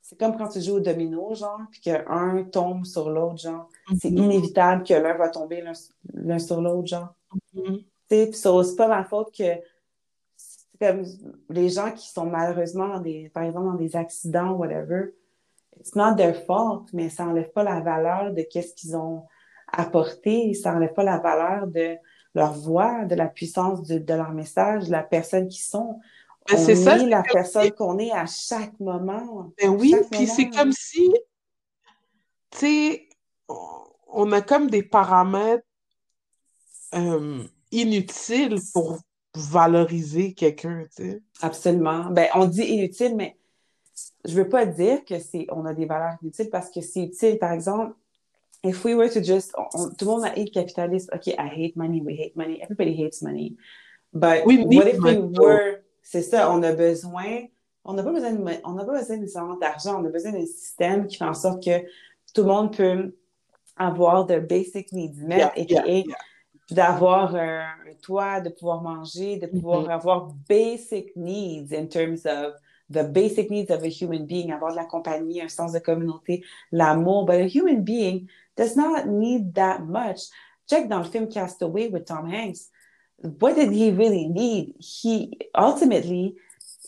c'est 0.02 0.18
comme 0.18 0.36
quand 0.38 0.48
tu 0.48 0.60
joues 0.62 0.78
au 0.78 0.80
domino, 0.80 1.36
genre, 1.36 1.60
puis 1.70 1.82
qu'un 1.82 2.44
tombe 2.52 2.84
sur 2.86 3.10
l'autre, 3.12 3.38
genre. 3.38 3.70
C'est 4.02 4.10
Mhm. 4.10 4.18
inévitable 4.24 4.84
que 4.84 4.94
l'un 4.96 5.14
va 5.16 5.30
tomber 5.30 5.64
l'un 6.14 6.40
sur 6.40 6.62
l'autre, 6.62 6.88
genre. 6.88 7.14
Mhm. 7.54 7.78
Tu 8.10 8.16
sais, 8.16 8.32
c'est 8.34 8.76
pas 8.76 8.88
ma 8.88 9.04
faute 9.04 9.32
que 9.38 9.44
comme 10.80 11.04
les 11.50 11.70
gens 11.70 11.92
qui 11.92 12.08
sont 12.10 12.26
malheureusement 12.26 12.88
dans 12.88 13.00
des, 13.00 13.30
par 13.30 13.44
exemple, 13.44 13.66
dans 13.68 13.74
des 13.74 13.96
accidents, 13.96 14.52
whatever, 14.54 15.14
it's 15.80 15.96
not 15.96 16.16
their 16.16 16.36
fault, 16.46 16.86
mais 16.94 17.10
ça 17.10 17.26
enlève 17.26 17.52
pas 17.52 17.64
la 17.64 17.80
valeur 17.82 18.34
de 18.34 18.42
qu'est-ce 18.44 18.74
qu'ils 18.74 18.96
ont 18.96 19.26
apporté, 19.72 20.54
ça 20.54 20.74
enlève 20.74 20.94
pas 20.94 21.04
la 21.04 21.20
valeur 21.20 21.68
de 21.68 21.96
leur 22.34 22.54
voix, 22.54 23.06
de 23.06 23.16
la 23.16 23.28
puissance 23.28 23.84
de, 23.84 23.98
de 24.00 24.14
leur 24.14 24.32
message, 24.32 24.86
de 24.88 24.92
la 24.92 25.04
personne 25.04 25.48
qu'ils 25.48 25.64
sont. 25.64 26.00
On 26.52 26.58
c'est 26.58 26.76
ça, 26.76 26.98
la 26.98 27.24
personne 27.24 27.72
qu'on 27.72 28.00
est 28.00 28.12
à 28.12 28.26
chaque 28.26 28.80
moment. 28.80 29.52
Ben 29.62 29.70
oui, 29.70 29.96
puis 30.12 30.26
c'est 30.28 30.50
comme 30.50 30.72
si, 30.72 31.14
tu 32.52 32.58
sais, 32.58 33.10
on- 33.48 33.84
on 34.12 34.32
a 34.32 34.42
comme 34.42 34.70
des 34.70 34.82
paramètres 34.84 35.64
euh, 36.96 37.44
inutiles 37.72 38.58
pour 38.74 38.98
valoriser 39.36 40.34
quelqu'un, 40.34 40.86
tu 40.96 41.04
sais. 41.04 41.22
Absolument. 41.42 42.06
Ben, 42.06 42.28
on 42.36 42.46
dit 42.46 42.64
inutile, 42.64 43.16
mais 43.16 43.38
je 44.26 44.36
veux 44.36 44.50
pas 44.50 44.66
dire 44.66 45.06
que 45.06 45.20
c'est, 45.20 45.46
on 45.52 45.66
a 45.66 45.74
des 45.74 45.86
valeurs 45.86 46.16
inutiles 46.22 46.50
parce 46.50 46.70
que 46.70 46.82
c'est 46.82 47.04
utile. 47.04 47.38
Par 47.38 47.52
exemple, 47.52 47.94
if 48.64 48.84
we 48.84 48.96
were 48.96 49.10
to 49.10 49.22
just, 49.24 49.54
on- 49.56 49.90
tout 49.92 50.06
le 50.06 50.12
monde 50.12 50.26
a 50.26 50.32
hate 50.32 50.52
capitalisme. 50.52 51.10
OK, 51.14 51.28
I 51.28 51.36
hate 51.48 51.76
money, 51.76 52.02
we 52.02 52.16
hate 52.20 52.36
money. 52.36 52.60
Everybody 52.62 52.94
hates 53.02 53.22
money. 53.22 53.56
But 54.12 54.46
We 54.46 54.58
what 54.66 54.88
if 54.88 55.00
we 55.00 55.18
were, 55.20 55.82
c'est 56.02 56.24
ça, 56.24 56.52
on 56.52 56.64
a 56.64 56.74
besoin, 56.74 57.46
on 57.86 57.94
n'a 57.94 58.02
pas 58.04 58.12
besoin 58.12 58.32
de, 58.32 58.44
on 58.64 58.74
n'a 58.74 58.84
pas 58.84 59.00
besoin 59.00 59.18
nécessairement 59.18 59.58
d'argent, 59.58 60.02
on 60.02 60.06
a 60.06 60.10
besoin 60.10 60.32
d'un 60.32 60.46
système 60.48 61.06
qui 61.06 61.18
fait 61.18 61.26
en 61.26 61.36
sorte 61.36 61.64
que 61.64 61.82
tout 62.34 62.42
le 62.42 62.48
monde 62.48 62.76
peut 62.76 63.16
avoir 63.78 64.26
de 64.26 64.40
basic 64.40 64.92
needs 64.92 65.22
met, 65.22 65.38
Yeah, 65.38 65.54
yeah, 65.56 65.86
yeah. 65.86 66.16
D'avoir 66.72 67.36
un, 67.36 67.62
un 67.62 67.94
toit, 68.02 68.42
de 68.42 68.50
pouvoir 68.50 68.82
manger, 68.82 69.38
de 69.38 69.48
pouvoir 69.48 69.84
Mhm. 69.84 69.90
avoir 69.92 70.34
basic 70.48 71.16
needs 71.16 71.72
in 71.74 71.88
terms 71.88 72.26
of 72.26 72.54
the 72.92 73.04
basic 73.04 73.50
needs 73.50 73.70
of 73.72 73.84
a 73.84 73.88
human 73.90 74.26
being, 74.26 74.52
avoir 74.52 74.72
de 74.72 74.78
la 74.78 74.86
compagnie, 74.86 75.42
un 75.42 75.48
sens 75.50 75.72
de 75.74 75.80
communauté, 75.80 76.44
l'amour. 76.72 77.26
But 77.26 77.36
a 77.36 77.48
human 77.48 77.84
being 77.84 78.28
does 78.58 78.76
not 78.76 79.06
need 79.08 79.54
that 79.54 79.80
much. 79.82 80.30
Check 80.68 80.88
dans 80.88 81.00
le 81.00 81.06
film 81.06 81.28
Castaway 81.28 81.88
with 81.88 82.06
Tom 82.06 82.26
Hanks. 82.32 82.70
What 83.42 83.56
did 83.56 83.72
he 83.72 83.92
really 83.92 84.28
need? 84.28 84.76
He 84.80 85.38
ultimately, 85.56 86.36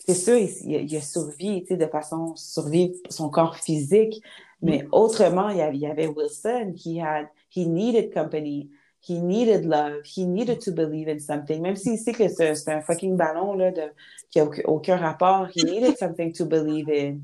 c'est 0.06 0.14
sûr, 0.16 0.38
il, 0.38 0.86
il 0.90 0.96
a, 0.96 1.02
survécu, 1.02 1.76
de 1.76 1.88
façon 1.88 2.36
survivre 2.36 2.96
son 3.10 3.30
corps 3.30 3.58
physique, 3.58 4.22
mais 4.62 4.88
autrement, 4.92 5.50
il 5.50 5.58
y 5.58 5.62
avait, 5.62 5.76
il 5.76 5.82
y 5.82 5.88
avait 5.88 6.08
Wilson. 6.08 6.74
He 6.76 7.00
had, 7.00 7.28
he 7.50 7.66
needed 7.68 8.14
company. 8.14 8.70
He 9.02 9.20
needed 9.20 9.66
love. 9.66 10.04
He 10.06 10.26
needed 10.26 10.60
to 10.62 10.72
believe 10.72 11.08
in 11.08 11.20
something. 11.20 11.62
Même 11.62 11.76
s'il 11.76 11.98
sait 11.98 12.14
que 12.14 12.28
c'est 12.28 12.70
un 12.70 12.82
fucking 12.82 13.18
ballon 13.18 13.54
là, 13.54 13.72
de, 13.72 13.92
qui 14.30 14.40
n'a 14.40 14.48
aucun, 14.66 14.98
rapport, 14.98 15.48
he 15.56 15.64
needed 15.64 15.98
something 15.98 16.32
to 16.34 16.46
believe 16.46 16.88
in. 16.90 17.20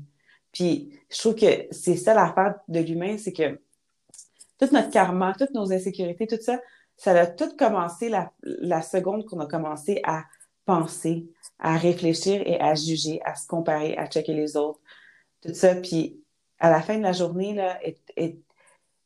Puis, 0.52 0.90
je 1.08 1.18
trouve 1.18 1.36
que 1.36 1.66
c'est 1.70 1.96
ça 1.96 2.14
l'affaire 2.14 2.56
de 2.66 2.80
l'humain, 2.80 3.16
c'est 3.16 3.32
que 3.32 3.60
tout 4.58 4.68
notre 4.72 4.90
karma, 4.90 5.34
toutes 5.38 5.54
nos 5.54 5.72
insécurités, 5.72 6.26
tout 6.26 6.40
ça, 6.40 6.60
ça 6.96 7.12
a 7.12 7.26
tout 7.26 7.56
commencé 7.56 8.08
la, 8.08 8.32
la 8.42 8.82
seconde 8.82 9.24
qu'on 9.24 9.38
a 9.38 9.46
commencé 9.46 10.00
à 10.04 10.24
penser, 10.64 11.28
à 11.60 11.76
réfléchir 11.76 12.42
et 12.44 12.60
à 12.60 12.74
juger, 12.74 13.20
à 13.24 13.36
se 13.36 13.46
comparer, 13.46 13.96
à 13.96 14.06
checker 14.06 14.34
les 14.34 14.56
autres, 14.56 14.80
tout 15.42 15.54
ça. 15.54 15.76
Puis, 15.76 16.20
à 16.58 16.70
la 16.70 16.82
fin 16.82 16.98
de 16.98 17.02
la 17.02 17.12
journée, 17.12 17.54
là, 17.54 17.78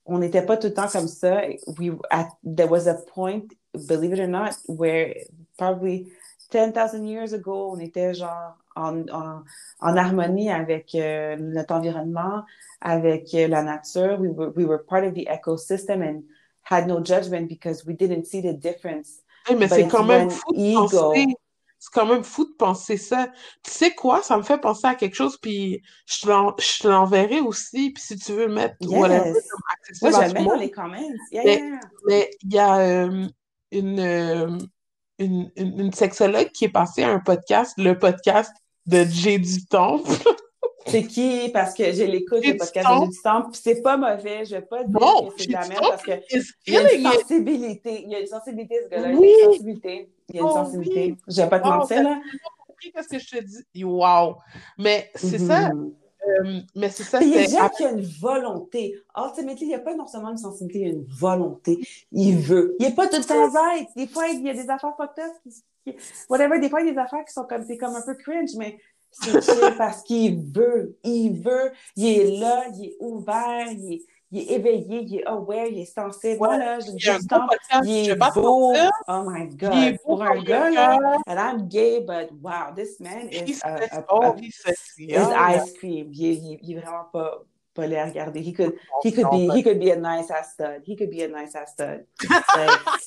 on 0.06 0.18
n'était 0.18 0.42
pas 0.44 0.56
tout 0.56 0.68
le 0.68 0.74
temps 0.74 0.88
comme 0.88 1.08
ça. 1.08 1.42
We, 1.78 1.92
at, 2.10 2.28
there 2.44 2.68
was 2.68 2.86
a 2.86 2.94
point, 3.14 3.54
believe 3.86 4.12
it 4.12 4.20
or 4.20 4.28
not, 4.28 4.56
where 4.66 5.14
probably 5.56 6.12
10,000 6.50 7.06
years 7.06 7.32
ago, 7.32 7.72
on 7.72 7.78
était 7.78 8.14
genre 8.14 8.56
en, 8.76 9.08
en, 9.08 9.42
en 9.80 9.96
harmonie 9.96 10.50
avec 10.50 10.94
euh, 10.94 11.36
notre 11.38 11.74
environnement, 11.74 12.44
avec 12.80 13.34
euh, 13.34 13.48
la 13.48 13.62
nature. 13.62 14.18
We 14.20 14.30
were, 14.30 14.50
we 14.54 14.64
were 14.64 14.78
part 14.78 15.04
of 15.04 15.14
the 15.14 15.26
ecosystem 15.30 16.02
and 16.02 16.24
had 16.62 16.86
no 16.86 17.00
judgment 17.00 17.48
because 17.48 17.86
we 17.86 17.94
didn't 17.94 18.26
see 18.26 18.40
the 18.40 18.52
difference. 18.52 19.22
Hey, 19.46 19.56
mais 19.56 19.68
But 19.68 19.74
c'est 19.74 19.88
quand 19.88 20.04
même 20.04 20.30
fou 20.30 20.52
ego-. 20.54 21.14
C'est 21.84 21.92
quand 21.92 22.06
même 22.06 22.22
fou 22.22 22.44
de 22.44 22.52
penser 22.56 22.96
ça. 22.96 23.26
Tu 23.64 23.72
sais 23.72 23.90
quoi? 23.92 24.22
Ça 24.22 24.36
me 24.36 24.44
fait 24.44 24.58
penser 24.58 24.86
à 24.86 24.94
quelque 24.94 25.16
chose, 25.16 25.36
puis 25.36 25.82
je 26.06 26.20
te 26.80 26.86
l'enverrai 26.86 27.40
aussi, 27.40 27.90
puis 27.90 28.00
si 28.00 28.16
tu 28.16 28.30
veux 28.30 28.46
le 28.46 28.54
mettre 28.54 28.76
Yes. 28.82 29.00
whatever 29.00 29.32
comme 29.32 29.62
accessible 29.72 30.10
Moi, 30.10 30.10
je 30.12 30.28
le 30.28 30.32
mettre 30.34 30.46
dans 30.48 30.60
les 30.60 30.70
comments. 30.70 31.08
Yeah, 31.32 31.42
Mais- 31.44 31.56
yeah. 31.58 31.80
Mais 32.06 32.30
il 32.44 32.54
y 32.54 32.58
a 32.60 32.78
euh, 32.78 33.26
une, 33.72 33.98
euh, 33.98 34.58
une, 35.18 35.50
une, 35.56 35.80
une 35.80 35.92
sexologue 35.92 36.52
qui 36.52 36.66
est 36.66 36.72
passée 36.72 37.02
à 37.02 37.10
un 37.10 37.18
podcast, 37.18 37.74
le 37.78 37.98
podcast 37.98 38.52
de 38.86 39.02
Jay 39.04 39.38
du 39.40 39.66
Temple. 39.66 40.08
C'est 40.86 41.04
qui? 41.06 41.48
Parce 41.52 41.74
que 41.74 41.92
je 41.92 42.02
l'écoute, 42.02 42.44
le 42.44 42.52
du 42.52 42.56
podcast 42.56 42.88
de 42.88 43.06
du 43.10 43.16
temps, 43.22 43.42
puis 43.42 43.60
c'est 43.62 43.82
pas 43.82 43.96
mauvais. 43.96 44.44
Je 44.44 44.56
vais 44.56 44.62
pas 44.62 44.82
dire 44.82 44.90
Bon, 44.98 45.28
que 45.30 45.34
c'est 45.38 45.46
de 45.46 45.52
la 45.52 45.68
merde 45.68 45.84
parce 45.90 46.02
que 46.02 46.12
il 46.66 46.74
y 46.74 46.76
a 46.76 46.92
une 46.92 47.04
sensibilité. 47.04 48.02
Il 48.04 48.10
y 48.10 48.14
a 48.16 48.20
une 48.20 48.26
sensibilité, 48.26 48.80
ce 48.84 48.88
gars-là. 48.88 49.10
Oui. 49.14 49.32
une 49.44 49.52
sensibilité. 49.52 50.10
Il 50.32 50.36
y 50.36 50.38
a 50.38 50.42
une 50.42 50.48
Oh, 50.48 50.52
sensibilité. 50.54 51.12
oui. 51.12 51.16
Je 51.28 51.42
vais 51.42 51.48
pas 51.48 51.60
te 51.60 51.66
Wow, 51.68 51.74
mentir, 51.78 52.02
là. 52.02 52.20
compris 52.66 52.92
qu'est-ce 52.92 53.08
que 53.08 53.18
je 53.18 53.28
te 53.30 53.44
dis? 53.74 53.84
Wow! 53.84 54.36
Mais 54.78 55.10
c'est 55.14 55.38
ça, 55.38 55.72
Mhm. 55.74 55.92
euh, 56.28 56.60
mais 56.74 56.88
c'est 56.88 57.02
ça, 57.04 57.20
il 57.22 57.28
y 57.28 57.38
a 57.38 57.46
des 57.46 57.52
gens 57.56 57.68
qui 57.68 57.84
ont 57.84 57.96
une 57.96 58.04
volonté. 58.20 58.94
Ultimately, 59.16 59.62
il 59.62 59.68
n'y 59.68 59.74
a 59.74 59.78
pas 59.80 59.94
non 59.94 60.06
seulement 60.06 60.30
une 60.30 60.36
sensibilité, 60.38 60.78
il 60.80 60.86
y 60.88 60.90
a 60.90 60.94
une 60.94 61.04
volonté. 61.06 61.78
Il 62.12 62.38
veut. 62.38 62.76
Il 62.80 62.86
n'est 62.86 62.94
pas 62.94 63.08
tout 63.08 63.16
le 63.18 63.24
temps. 63.24 63.48
Des 63.96 64.06
fois, 64.06 64.28
il 64.28 64.42
y 64.42 64.50
a 64.50 64.54
des 64.54 64.70
affaires 64.70 64.94
fucked. 64.96 65.22
Qui, 65.44 65.92
qui- 65.92 65.98
whatever, 66.28 66.58
des 66.60 66.70
fois, 66.70 66.80
il 66.80 66.86
y 66.86 66.90
a 66.90 66.92
des 66.92 66.98
affaires 66.98 67.24
qui 67.24 67.32
sont 67.32 67.44
comme, 67.44 67.64
c'est 67.66 67.76
comme 67.76 67.94
un 67.94 68.02
peu 68.02 68.14
cringe, 68.14 68.50
mais 68.56 68.78
c'est 69.10 69.76
parce 69.76 70.02
qu'il 70.02 70.40
veut. 70.52 70.96
Il 71.04 71.40
veut. 71.42 71.72
Il 71.96 72.06
est 72.06 72.38
là, 72.38 72.64
il 72.74 72.84
est 72.86 72.96
ouvert, 73.00 73.66
il 73.70 73.94
est, 73.94 74.02
il 74.32 74.38
est 74.40 74.52
éveillé, 74.54 75.02
il 75.02 75.16
est 75.18 75.26
aware, 75.26 75.66
il 75.66 75.78
est 75.80 75.84
sensible. 75.84 76.40
Ouais, 76.40 76.48
Moi, 76.48 76.58
là, 76.58 76.80
je 76.80 76.86
il 76.90 77.28
podcast, 77.28 77.84
Il 77.84 78.10
est 78.10 78.16
beau. 78.16 78.74
Oh 79.08 79.22
my 79.26 79.42
il 79.42 79.52
est 79.52 79.56
God. 79.56 79.92
beau 80.04 80.16
Pour 80.16 80.22
un 80.22 80.42
gars, 80.42 80.70
là, 80.70 80.98
and 81.26 81.36
I'm 81.38 81.68
gay, 81.68 82.00
but 82.00 82.30
wow, 82.42 82.72
this 82.74 82.98
man 82.98 83.28
is 83.30 83.60
a, 83.62 83.98
a, 83.98 84.04
Oh, 84.08 84.22
a 84.32 84.36
is 84.40 84.54
Oh, 85.16 85.32
ice 85.36 85.72
cream. 85.78 86.10
Il 86.12 86.24
est, 86.24 86.34
il 86.34 86.52
est- 86.54 86.60
il 86.62 86.76
est 86.76 86.80
vraiment 86.80 87.04
pas, 87.12 87.42
pas 87.74 87.82
à 87.82 88.04
regarder. 88.06 88.40
He 88.40 88.54
could, 88.54 88.74
he 89.04 89.12
could 89.12 89.30
be, 89.30 89.54
he 89.54 89.62
could 89.62 89.78
be 89.78 89.90
a 89.90 89.96
nice 89.96 90.30
ass 90.30 90.54
stud. 90.54 90.82
He 90.86 90.96
could 90.96 91.10
be 91.10 91.22
a 91.22 91.28
nice 91.28 91.54
ass 91.54 91.72
stud. 91.72 92.06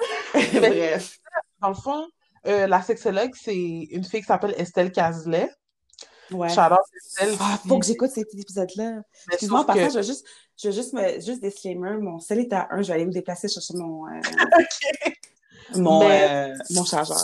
Bref. 0.54 1.18
Dans 1.60 1.68
le 1.68 1.74
fond, 1.74 2.06
euh, 2.46 2.66
la 2.66 2.80
sexologue, 2.80 3.34
c'est 3.34 3.54
une 3.54 4.04
fille 4.04 4.20
qui 4.20 4.26
s'appelle 4.26 4.54
Estelle 4.56 4.92
Cazelet. 4.92 5.50
Ouais. 6.32 6.48
Estelle. 6.48 7.34
Ah, 7.40 7.58
faut 7.66 7.78
que 7.78 7.86
j'écoute 7.86 8.10
cet 8.10 8.32
épisode-là. 8.34 9.02
Excuse-moi, 9.32 9.64
par 9.66 9.74
que- 9.76 9.80
contre, 9.80 9.92
je 9.94 9.98
vais 9.98 10.04
juste, 10.04 10.24
je 10.62 10.68
vais 10.68 10.74
juste 10.74 10.92
me, 10.92 11.20
juste 11.20 11.42
disclaimer, 11.42 11.96
mon 11.98 12.18
sel 12.20 12.38
est 12.40 12.52
à 12.52 12.68
1, 12.70 12.82
je 12.82 12.88
vais 12.88 12.94
aller 12.94 13.06
me 13.06 13.12
déplacer 13.12 13.48
chercher 13.48 13.74
mon, 13.74 14.06
euh, 14.06 14.10
mon, 15.76 16.00
Mais- 16.08 16.50
euh, 16.52 16.54
mon 16.70 16.84
chargeur. 16.84 17.18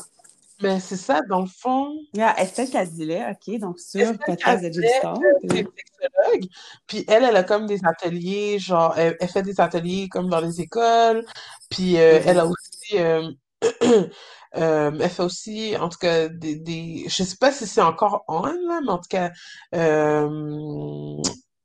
Mais 0.62 0.80
c'est 0.80 0.96
ça, 0.96 1.20
dans 1.28 1.40
le 1.40 1.46
fond, 1.48 1.94
Yeah, 2.14 2.34
Estelle 2.40 2.70
Cazilet, 2.70 3.22
OK, 3.30 3.58
donc 3.60 3.78
sur 3.78 4.16
podcast 4.24 4.64
de 4.64 4.72
Judy 4.72 4.88
sexologue. 4.88 6.46
Puis 6.86 7.04
elle, 7.08 7.24
elle 7.24 7.36
a 7.36 7.42
comme 7.42 7.66
des 7.66 7.80
ateliers, 7.84 8.58
genre, 8.58 8.94
elle, 8.96 9.16
elle 9.20 9.28
fait 9.28 9.42
des 9.42 9.60
ateliers 9.60 10.08
comme 10.08 10.30
dans 10.30 10.40
les 10.40 10.62
écoles. 10.62 11.26
Puis 11.68 11.98
euh, 11.98 12.20
Mhm. 12.20 12.22
elle 12.26 12.38
a 12.40 12.46
aussi, 12.46 12.98
euh, 12.98 13.30
euh, 14.56 14.90
elle 15.00 15.10
fait 15.10 15.22
aussi, 15.22 15.76
en 15.78 15.88
tout 15.88 15.98
cas, 15.98 16.28
des, 16.28 16.56
des, 16.56 17.04
je 17.08 17.22
sais 17.24 17.36
pas 17.38 17.52
si 17.52 17.66
c'est 17.66 17.82
encore 17.82 18.24
on, 18.28 18.42
là, 18.42 18.80
mais 18.84 18.90
en 18.92 18.98
tout 18.98 19.08
cas, 19.10 19.30
euh, 19.74 20.28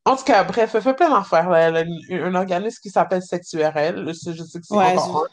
en 0.05 0.15
tout 0.15 0.23
cas, 0.23 0.43
bref, 0.43 0.73
elle 0.75 0.81
fait 0.81 0.93
plein 0.95 1.09
d'affaires. 1.09 1.49
là. 1.49 1.59
Elle 1.59 1.77
a 1.77 2.25
un 2.27 2.35
organisme 2.35 2.79
qui 2.81 2.89
s'appelle 2.89 3.21
Sexuel. 3.21 4.05
Je 4.07 4.13
sais 4.13 4.33
je 4.33 4.43
sais 4.43 4.59
que 4.59 4.65
c'est 4.65 4.75
Ouais, 4.75 4.97
encore 4.97 5.27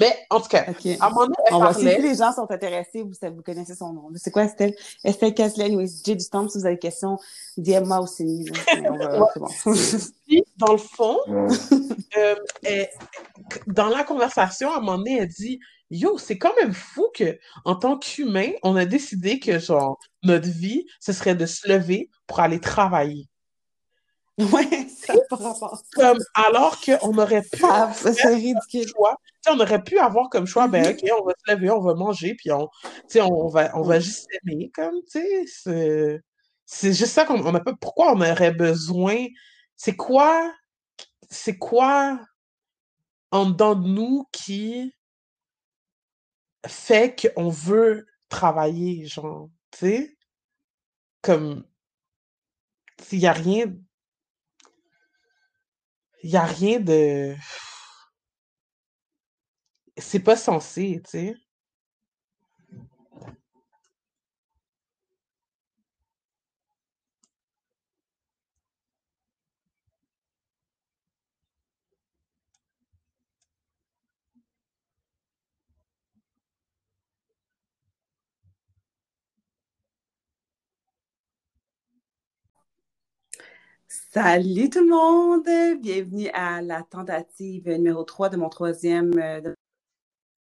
Mais 0.00 0.16
en 0.30 0.40
tout 0.40 0.48
cas, 0.48 0.64
à 0.66 1.06
un 1.06 1.08
moment 1.10 1.22
donné, 1.22 1.34
elle 1.46 1.54
On 1.54 1.58
va 1.60 1.72
si 1.72 1.84
parlait. 1.84 2.00
les 2.00 2.14
gens 2.16 2.32
sont 2.32 2.50
intéressés, 2.50 3.02
vous, 3.02 3.12
vous 3.36 3.42
connaissez 3.42 3.74
son 3.74 3.92
nom. 3.92 4.08
C'est 4.16 4.30
quoi, 4.32 4.44
Estelle? 4.44 4.74
Estelle 5.04 5.34
Kessler, 5.34 5.74
oui, 5.76 5.86
J 6.04 6.16
du 6.16 6.28
Temple, 6.28 6.50
si 6.50 6.58
vous 6.58 6.66
avez 6.66 6.74
des 6.74 6.80
questions, 6.80 7.16
DM-moi 7.56 8.00
aussi. 8.00 8.44
va- 8.44 9.30
C'est 9.32 9.40
bon. 9.40 9.48
Puis, 10.26 10.42
dans 10.56 10.72
le 10.72 10.78
fond, 10.78 11.18
euh, 11.28 12.34
elle- 12.64 12.88
dans 13.66 13.88
la 13.88 14.04
conversation, 14.04 14.72
à 14.72 14.78
un 14.78 14.80
moment 14.80 14.98
donné, 14.98 15.18
elle 15.18 15.28
dit 15.28 15.60
Yo, 15.90 16.18
c'est 16.18 16.38
quand 16.38 16.54
même 16.60 16.72
fou 16.72 17.06
que, 17.14 17.38
en 17.64 17.76
tant 17.76 17.96
qu'humain, 17.98 18.50
on 18.62 18.74
a 18.74 18.84
décidé 18.86 19.38
que, 19.38 19.58
genre, 19.58 19.98
notre 20.22 20.48
vie, 20.48 20.86
ce 20.98 21.12
serait 21.12 21.34
de 21.36 21.46
se 21.46 21.68
lever 21.68 22.10
pour 22.26 22.40
aller 22.40 22.58
travailler. 22.58 23.28
ouais, 24.52 24.88
ça 24.88 25.14
n'a 25.14 25.20
pas 25.30 25.36
rapport. 25.36 25.82
Comme, 25.94 26.18
alors 26.34 26.80
qu'on 26.80 27.16
aurait 27.18 27.42
pu 27.42 27.62
Ah, 27.62 27.92
c'est 27.94 28.34
ridicule. 28.34 28.88
choix. 28.88 29.16
On 29.48 29.60
aurait 29.60 29.82
pu 29.82 29.98
avoir 29.98 30.28
comme 30.30 30.46
choix, 30.46 30.66
ben 30.66 30.82
Mhm. 30.82 30.92
OK, 30.92 31.10
on 31.20 31.24
va 31.24 31.32
se 31.36 31.52
lever, 31.52 31.70
on 31.70 31.80
va 31.80 31.94
manger, 31.94 32.34
puis 32.34 32.50
on, 32.50 32.68
on 33.16 33.48
va, 33.48 33.76
on 33.76 33.82
va 33.82 34.00
juste 34.00 34.26
s'aimer, 34.30 34.70
comme, 34.74 35.00
tu 35.10 35.20
sais, 35.46 36.22
c'est, 36.66 36.92
juste 36.92 37.12
ça 37.12 37.24
qu'on 37.24 37.44
on 37.44 37.54
a 37.54 37.60
pas, 37.60 37.74
pourquoi 37.80 38.12
on 38.12 38.20
aurait 38.20 38.52
besoin, 38.52 39.26
c'est 39.76 39.94
quoi, 39.94 40.52
c'est 41.30 41.58
quoi 41.58 42.18
en 43.30 43.50
dedans 43.50 43.74
de 43.74 43.86
nous 43.86 44.26
qui 44.32 44.94
fait 46.66 47.14
qu'on 47.34 47.50
veut 47.50 48.06
travailler, 48.28 49.04
genre, 49.06 49.50
tu 49.70 49.78
sais, 49.78 50.16
comme, 51.20 51.64
il 53.12 53.18
y 53.18 53.26
a 53.26 53.32
rien, 53.32 53.66
il 56.24 56.30
y 56.30 56.36
a 56.36 56.44
rien 56.44 56.80
de, 56.80 57.36
c'est 59.98 60.20
pas 60.20 60.36
censé, 60.36 61.00
tu 61.04 61.10
sais. 61.10 61.34
Salut 83.94 84.70
tout 84.70 84.80
le 84.80 84.88
monde! 84.88 85.46
Bienvenue 85.80 86.28
à 86.34 86.60
la 86.60 86.82
tentative 86.82 87.68
numéro 87.68 88.02
3 88.02 88.28
de 88.28 88.36
mon 88.36 88.48
troisième. 88.48 89.16
euh, 89.16 89.40
de-! 89.40 89.54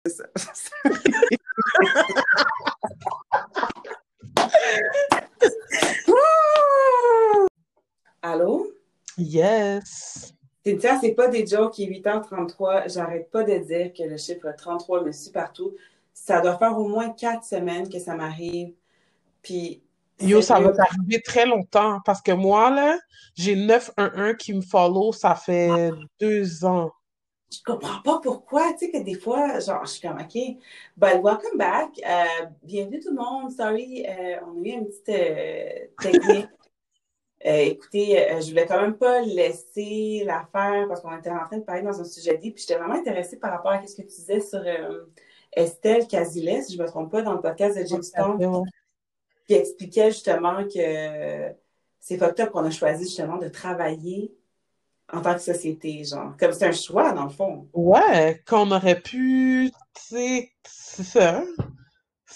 Allô? 8.22 8.72
Yes! 9.18 10.36
Cynthia, 10.64 11.00
c'est 11.02 11.14
pas 11.14 11.28
des 11.28 11.48
jokes, 11.48 11.80
il 11.80 11.92
est 11.92 12.00
8h33. 12.00 12.94
J'arrête 12.94 13.32
pas 13.32 13.44
de 13.44 13.58
dire 13.58 13.92
que 13.92 14.04
le 14.04 14.18
chiffre 14.18 14.54
33 14.56 15.04
me 15.04 15.12
suit 15.12 15.32
partout. 15.32 15.74
Ça 16.14 16.42
doit 16.42 16.60
faire 16.60 16.78
au 16.78 16.88
moins 16.88 17.10
quatre 17.10 17.44
semaines 17.44 17.90
que 17.90 17.98
ça 17.98 18.14
m'arrive. 18.14 18.76
Puis, 19.42 19.82
Yo, 20.22 20.42
ça 20.42 20.60
va 20.60 20.72
t'arriver 20.72 21.22
très 21.22 21.46
longtemps 21.46 22.00
parce 22.06 22.22
que 22.22 22.32
moi, 22.32 22.70
là, 22.70 23.00
j'ai 23.36 23.56
911 23.56 24.36
qui 24.38 24.54
me 24.54 24.62
follow, 24.62 25.12
ça 25.12 25.36
fait 25.36 25.92
deux 26.20 26.64
ans. 26.64 26.92
je 27.52 27.60
comprends 27.66 28.02
pas 28.04 28.20
pourquoi, 28.22 28.74
tu 28.74 28.86
sais, 28.86 28.92
que 28.92 29.04
des 29.04 29.16
fois, 29.16 29.60
genre, 29.60 29.84
je 29.86 29.94
suis 29.94 30.02
comme, 30.02 30.20
OK, 30.20 30.36
but 30.96 31.24
welcome 31.24 31.58
back. 31.58 31.90
Euh, 32.08 32.46
bienvenue 32.62 33.00
tout 33.00 33.10
le 33.10 33.16
monde. 33.16 33.52
Sorry, 33.52 34.06
euh, 34.08 34.38
on 34.46 34.62
a 34.64 34.68
eu 34.68 34.72
une 34.72 34.86
petite 34.86 35.10
euh, 35.10 35.88
technique. 36.00 36.48
Écoutez, 37.44 38.24
je 38.40 38.50
voulais 38.50 38.68
quand 38.68 38.80
même 38.80 38.98
pas 38.98 39.22
laisser 39.22 40.22
la 40.28 40.48
faire 40.52 40.88
parce 40.88 41.02
qu'on 41.02 41.18
était 41.18 41.32
en 41.32 41.44
train 41.46 41.58
de 41.58 41.64
parler 41.64 41.82
dans 41.82 42.00
un 42.00 42.04
sujet 42.04 42.38
dit, 42.38 42.52
puis 42.52 42.62
j'étais 42.62 42.80
vraiment 42.80 42.94
intéressée 42.94 43.40
par 43.40 43.50
rapport 43.50 43.72
à 43.72 43.88
ce 43.88 43.96
que 43.96 44.04
tu 44.04 44.10
disais 44.10 44.40
sur 44.40 44.64
Estelle 45.52 46.06
Cazilet, 46.06 46.62
si 46.62 46.78
je 46.78 46.82
me 46.82 46.88
trompe 46.88 47.10
pas, 47.10 47.24
dans 47.24 47.34
le 47.34 47.42
podcast 47.42 47.80
de 47.80 47.84
James 47.84 48.04
Stone, 48.04 48.64
expliquait 49.54 50.12
justement 50.12 50.64
que 50.68 51.54
c'est 52.00 52.18
fucked 52.18 52.40
up 52.40 52.52
qu'on 52.52 52.64
a 52.66 52.72
choisi 52.72 53.06
justement 53.06 53.38
de 53.38 53.48
travailler 53.50 54.34
en 55.12 55.22
tant 55.22 55.34
que 55.34 55.42
société, 55.42 56.04
genre. 56.04 56.36
Comme 56.38 56.54
c'est 56.54 56.66
un 56.68 56.72
choix, 56.72 57.14
dans 57.14 57.26
le 57.26 57.30
fond. 57.30 57.68
Ouais, 57.74 58.42
qu'on 58.48 58.72
aurait 58.72 59.00
pu, 59.02 59.72
tu 59.94 60.02
sais, 60.02 60.52
c'est 60.66 61.04
ça. 61.04 61.44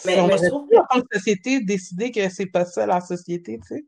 Mais- 0.05 0.19
on 0.19 0.27
mais 0.27 0.37
je 0.37 0.47
trouve 0.49 0.67
pu, 0.67 0.77
en 0.77 0.85
tant 0.85 1.01
que 1.01 1.17
société, 1.17 1.61
décider 1.61 2.11
que 2.11 2.29
c'est 2.29 2.45
pas 2.47 2.65
ça 2.65 2.85
la 2.85 3.01
société, 3.01 3.59
tu 3.59 3.67
sais. 3.75 3.85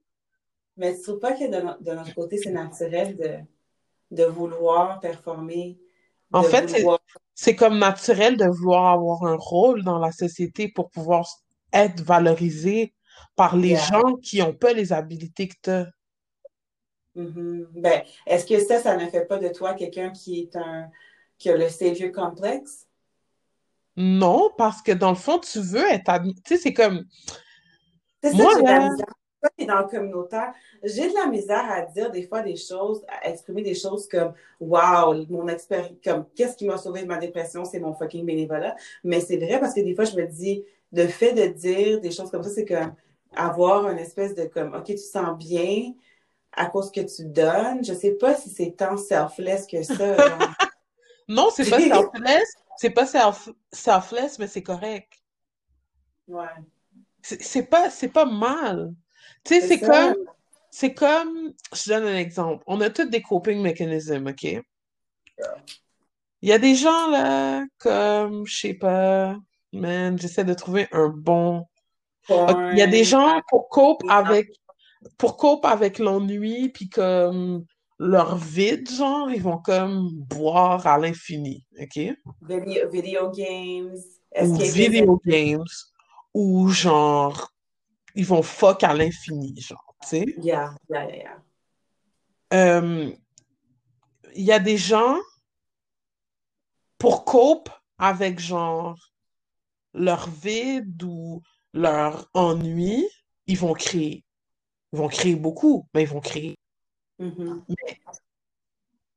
Mais 0.78 0.96
tu 0.96 1.02
trouves 1.04 1.20
pas 1.20 1.34
que 1.34 1.46
de, 1.50 1.62
no- 1.62 1.78
de 1.80 1.92
notre 1.92 2.14
côté, 2.16 2.38
c'est 2.38 2.52
naturel 2.52 3.18
de, 3.18 3.40
de 4.16 4.24
vouloir 4.26 5.00
performer, 5.00 5.80
En 6.34 6.44
fait, 6.44 6.70
vouloir... 6.72 7.00
C'est 7.36 7.56
comme 7.56 7.78
naturel 7.78 8.38
de 8.38 8.46
vouloir 8.46 8.94
avoir 8.94 9.24
un 9.24 9.36
rôle 9.36 9.84
dans 9.84 10.00
la 10.00 10.12
société 10.12 10.70
pour 10.70 10.90
pouvoir 10.90 11.28
être 11.74 12.02
valorisé 12.02 12.94
par 13.36 13.56
les 13.56 13.70
Yeah. 13.70 13.86
gens 13.86 14.16
qui 14.16 14.42
ont 14.42 14.54
pas 14.54 14.74
les 14.74 14.94
habilités 14.94 15.48
que 15.48 15.56
tu 15.62 15.70
as. 15.70 15.88
Mhm. 17.16 17.68
Ben, 17.74 18.04
est-ce 18.26 18.46
que 18.46 18.60
ça, 18.60 18.80
ça 18.80 18.96
ne 18.96 19.10
fait 19.10 19.26
pas 19.26 19.38
de 19.40 19.48
toi 19.50 19.74
quelqu'un 19.74 20.12
qui 20.12 20.42
est 20.42 20.56
un 20.56 20.90
qui 21.38 21.50
a 21.50 21.58
le 21.58 21.70
savior 21.70 22.12
complexe? 22.12 22.88
Non, 23.96 24.52
parce 24.58 24.82
que 24.82 24.92
dans 24.92 25.10
le 25.10 25.16
fond, 25.16 25.40
tu 25.40 25.60
veux 25.60 25.86
être 25.92 26.10
admis. 26.10 26.36
Tu 26.36 26.56
sais, 26.56 26.58
c'est 26.58 26.74
comme. 26.74 27.06
C'est 28.24 28.32
ça 28.32 28.38
Moi, 28.38 28.52
que 28.54 28.58
j'ai 28.60 28.64
de 28.64 28.68
la 28.68 28.80
là- 28.80 29.50
t'es 29.58 29.66
dans 29.66 29.80
le 29.80 29.88
communautaire. 29.88 30.54
J'ai 30.84 31.10
de 31.10 31.14
la 31.14 31.28
misère 31.28 31.66
à 31.72 31.82
dire 31.84 32.12
des 32.12 32.24
fois 32.28 32.42
des 32.42 32.56
choses, 32.56 33.04
à 33.08 33.30
exprimer 33.30 33.62
des 33.64 33.76
choses 33.76 34.08
comme 34.08 34.34
Wow, 34.60 35.26
mon 35.30 35.48
expérience, 35.48 35.92
comme 36.04 36.26
qu'est-ce 36.36 36.56
qui 36.58 36.66
m'a 36.66 36.78
sauvé 36.78 37.02
de 37.04 37.08
ma 37.08 37.18
dépression, 37.18 37.64
c'est 37.66 37.80
mon 37.80 37.94
fucking 37.94 38.26
bénévolat. 38.26 38.76
Mais 39.04 39.22
c'est 39.22 39.38
vrai 39.38 39.60
parce 39.60 39.74
que 39.74 39.82
des 39.82 39.96
fois, 39.96 40.06
je 40.06 40.16
me 40.16 40.26
dis, 40.28 40.64
le 40.92 41.08
fait 41.08 41.34
de 41.34 41.46
dire 41.54 42.00
des 42.02 42.12
choses 42.12 42.30
comme 42.30 42.44
ça, 42.44 42.50
c'est 42.50 42.66
comme 42.66 42.94
avoir 43.38 43.90
une 43.90 44.00
espèce 44.00 44.36
de 44.36 44.46
comme 44.46 44.74
OK, 44.74 44.86
tu 44.86 44.98
sens 44.98 45.38
bien 45.38 45.94
à 46.52 46.66
cause 46.66 46.92
que 46.92 47.02
tu 47.02 47.26
donnes. 47.26 47.84
Je 47.84 47.94
sais 47.94 48.14
pas 48.14 48.36
si 48.36 48.50
c'est 48.50 48.72
tant 48.72 48.98
selfless 48.98 49.68
que 49.68 49.84
ça. 49.84 49.96
genre. 50.18 50.50
Non, 51.28 51.50
c'est 51.54 51.70
pas 51.70 51.80
selfless. 51.80 52.54
C'est 52.78 52.90
pas 52.92 53.06
self- 53.06 53.54
selfless, 53.72 54.40
mais 54.40 54.48
c'est 54.48 54.64
correct. 54.64 55.14
Ouais. 56.28 56.46
C'est 57.22 57.64
pas, 57.64 57.90
c'est 57.90 58.10
pas 58.10 58.26
mal. 58.26 58.94
Tu 59.44 59.56
sais, 59.56 59.68
C'est 59.68 59.80
comme. 59.80 60.16
C'est 60.70 60.94
comme. 60.94 61.54
Je 61.74 61.90
donne 61.90 62.06
un 62.06 62.18
exemple. 62.18 62.64
On 62.68 62.82
a 62.82 62.90
tous 62.90 63.06
des 63.06 63.22
coping 63.22 63.62
mechanisms, 63.62 64.28
OK? 64.28 64.44
Il 66.42 66.50
y 66.50 66.54
a 66.54 66.60
des 66.60 66.76
gens, 66.76 67.10
là, 67.10 67.66
comme, 67.80 68.46
je 68.46 68.58
sais 68.58 68.74
pas, 68.76 69.36
man, 69.74 70.20
j'essaie 70.20 70.44
de 70.44 70.54
trouver 70.54 70.88
un 70.92 71.10
bon. 71.10 71.66
Il 72.30 72.78
y 72.78 72.82
a 72.82 72.88
des 72.88 73.04
gens 73.04 73.42
pour 73.50 73.70
cope 73.70 74.02
avec, 74.10 74.50
pour 75.18 75.38
cope 75.38 75.66
avec 75.66 76.00
l'ennui, 76.00 76.70
puis 76.70 76.90
comme 76.90 77.66
leur 78.00 78.38
vide, 78.38 78.90
genre, 78.90 79.32
ils 79.32 79.42
vont 79.42 79.58
comme 79.58 80.10
boire 80.12 80.86
à 80.86 80.98
l'infini, 80.98 81.64
OK? 81.80 82.00
Video, 82.42 82.90
video 82.90 83.32
games, 83.32 83.98
Ou 84.40 84.56
video 84.56 85.20
games, 85.26 85.66
ou 86.34 86.70
genre, 86.70 87.52
ils 88.14 88.26
vont 88.26 88.44
fuck 88.44 88.84
à 88.84 88.94
l'infini, 88.94 89.60
genre, 89.60 89.96
tu 90.02 90.10
sais? 90.10 90.26
Yeah, 90.38 90.76
yeah, 90.90 91.08
yeah, 91.08 91.16
yeah. 91.16 91.44
Euh, 92.54 93.12
Il 94.36 94.44
y 94.44 94.52
a 94.52 94.60
des 94.60 94.78
gens, 94.78 95.18
pour 97.00 97.26
cope 97.26 97.70
avec, 97.98 98.40
genre, 98.40 98.96
leur 99.94 100.30
vide 100.30 101.02
ou 101.04 101.42
leur 101.78 102.30
ennui, 102.34 103.08
ils 103.48 103.58
vont 103.58 103.74
créer. 103.74 104.26
Ils 104.94 105.00
vont 105.00 105.10
créer 105.10 105.36
beaucoup, 105.36 105.88
mais 105.94 106.04
ils 106.04 106.10
vont 106.10 106.22
créer. 106.22 106.56
Mhm. 107.20 107.66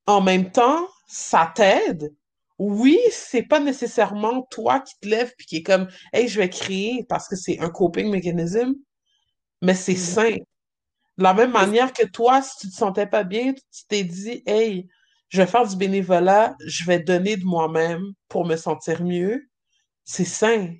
En 0.06 0.20
même 0.20 0.50
temps, 0.50 0.88
ça 1.06 1.52
t'aide. 1.54 2.14
Oui, 2.58 2.98
c'est 3.10 3.42
pas 3.42 3.60
nécessairement 3.60 4.42
toi 4.50 4.80
qui 4.80 4.94
te 5.00 5.08
lèves 5.08 5.32
puis 5.38 5.46
qui 5.46 5.56
est 5.58 5.62
comme, 5.62 5.88
hey, 6.12 6.28
je 6.28 6.38
vais 6.40 6.50
créer 6.50 7.04
parce 7.08 7.28
que 7.28 7.36
c'est 7.36 7.58
un 7.60 7.70
coping 7.70 8.10
mechanism, 8.10 8.74
mais 9.62 9.74
c'est 9.74 9.92
Mhm. 9.94 9.98
sain. 9.98 10.36
De 11.18 11.24
la 11.24 11.34
même 11.34 11.52
manière 11.52 11.92
que 11.92 12.06
toi, 12.06 12.42
si 12.42 12.58
tu 12.60 12.68
te 12.70 12.74
sentais 12.76 13.06
pas 13.06 13.24
bien, 13.24 13.54
tu 13.54 13.84
t'es 13.88 14.04
dit, 14.04 14.42
hey, 14.46 14.88
je 15.30 15.42
vais 15.42 15.48
faire 15.48 15.66
du 15.68 15.76
bénévolat, 15.76 16.56
je 16.66 16.84
vais 16.84 17.00
donner 17.00 17.36
de 17.36 17.44
moi-même 17.44 18.02
pour 18.28 18.46
me 18.46 18.56
sentir 18.56 19.04
mieux. 19.04 19.48
C'est 20.04 20.24
sain. 20.26 20.74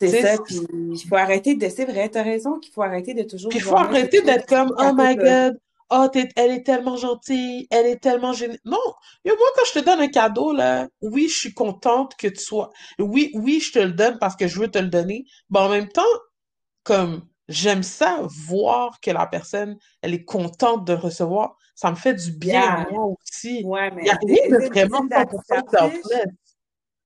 C'est 0.00 0.22
ça, 0.22 0.38
puis 0.44 0.60
il 0.72 1.08
faut 1.08 1.16
arrêter 1.16 1.54
de... 1.56 1.68
C'est 1.68 1.84
vrai, 1.84 2.08
t'as 2.08 2.22
raison 2.22 2.58
qu'il 2.58 2.72
faut 2.72 2.82
arrêter 2.82 3.14
de 3.14 3.22
toujours 3.22 3.50
Puis 3.50 3.58
il 3.58 3.64
faut 3.64 3.76
arrêter 3.76 4.22
d'être 4.22 4.46
comme, 4.46 4.72
oh 4.78 4.92
my 4.94 5.16
de- 5.16 5.22
God, 5.22 5.60
oh, 5.90 6.08
elle 6.36 6.52
est 6.52 6.62
tellement 6.64 6.96
gentille, 6.96 7.66
elle 7.70 7.86
est 7.86 8.00
tellement 8.00 8.32
géniale. 8.32 8.58
Non, 8.64 8.78
moi, 9.24 9.36
quand 9.56 9.64
je 9.66 9.80
te 9.80 9.84
donne 9.84 10.00
un 10.00 10.08
cadeau, 10.08 10.52
là, 10.52 10.88
oui, 11.02 11.28
je 11.28 11.38
suis 11.38 11.54
contente 11.54 12.14
que 12.16 12.28
tu 12.28 12.40
sois. 12.40 12.70
Oui, 12.98 13.30
oui, 13.34 13.60
je 13.60 13.72
te 13.72 13.78
le 13.78 13.92
donne 13.92 14.18
parce 14.18 14.36
que 14.36 14.46
je 14.46 14.60
veux 14.60 14.68
te 14.68 14.78
le 14.78 14.88
donner. 14.88 15.24
Mais 15.50 15.58
en 15.58 15.68
même 15.68 15.88
temps, 15.88 16.02
comme 16.84 17.22
j'aime 17.48 17.82
ça, 17.82 18.20
voir 18.46 19.00
que 19.00 19.10
la 19.10 19.26
personne, 19.26 19.78
elle 20.02 20.14
est 20.14 20.24
contente 20.24 20.86
de 20.86 20.92
recevoir. 20.92 21.56
Ça 21.74 21.90
me 21.90 21.96
fait 21.96 22.14
du 22.14 22.32
bien 22.32 22.60
à 22.60 22.90
moi 22.90 23.14
aussi. 23.20 23.62
Ouais, 23.64 23.90
mais 23.90 24.02
Il 24.02 24.06
y 24.06 24.10
a 24.10 24.18
rien 24.26 24.58
de 24.58 24.64
vraiment 24.66 24.98
isn't 24.98 25.08
that 25.10 25.26
100% 25.26 25.70
selfish? 25.70 26.02
selfless. 26.02 26.32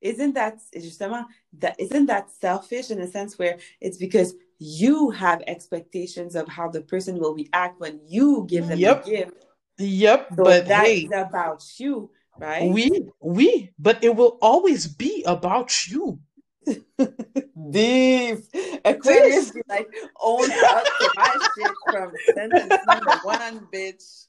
Isn't 0.02 0.34
that 0.34 0.60
justement 0.74 1.28
that 1.58 1.78
isn't 1.78 2.06
that 2.06 2.30
selfish 2.30 2.90
in 2.90 3.00
a 3.00 3.06
sense 3.06 3.38
where 3.38 3.58
it's 3.80 3.96
because 3.98 4.34
you 4.58 5.10
have 5.10 5.42
expectations 5.46 6.36
of 6.36 6.48
how 6.48 6.68
the 6.68 6.82
person 6.82 7.18
will 7.18 7.34
react 7.34 7.80
when 7.80 8.00
you 8.06 8.46
give 8.48 8.66
them 8.68 8.78
Yep. 8.78 9.04
the 9.04 9.10
gift. 9.10 9.46
Yep, 9.78 10.28
So 10.36 10.44
but 10.44 10.66
that 10.66 10.86
hey, 10.86 11.04
is 11.04 11.10
about 11.14 11.64
you, 11.78 12.10
right? 12.38 12.70
We 12.70 12.90
we, 13.20 13.70
but 13.78 14.04
it 14.04 14.14
will 14.14 14.38
always 14.42 14.86
be 14.86 15.24
about 15.26 15.72
you. 15.88 16.20
Beef. 17.70 18.40
Aquarius 18.84 19.52
like, 19.68 19.88
own 20.20 20.50
up 20.70 20.84
to 20.98 21.10
my 21.16 21.38
shit 21.54 21.72
from 21.90 22.12
sentence 22.34 22.74
number 22.86 23.12
one, 23.22 23.66
bitch. 23.72 24.26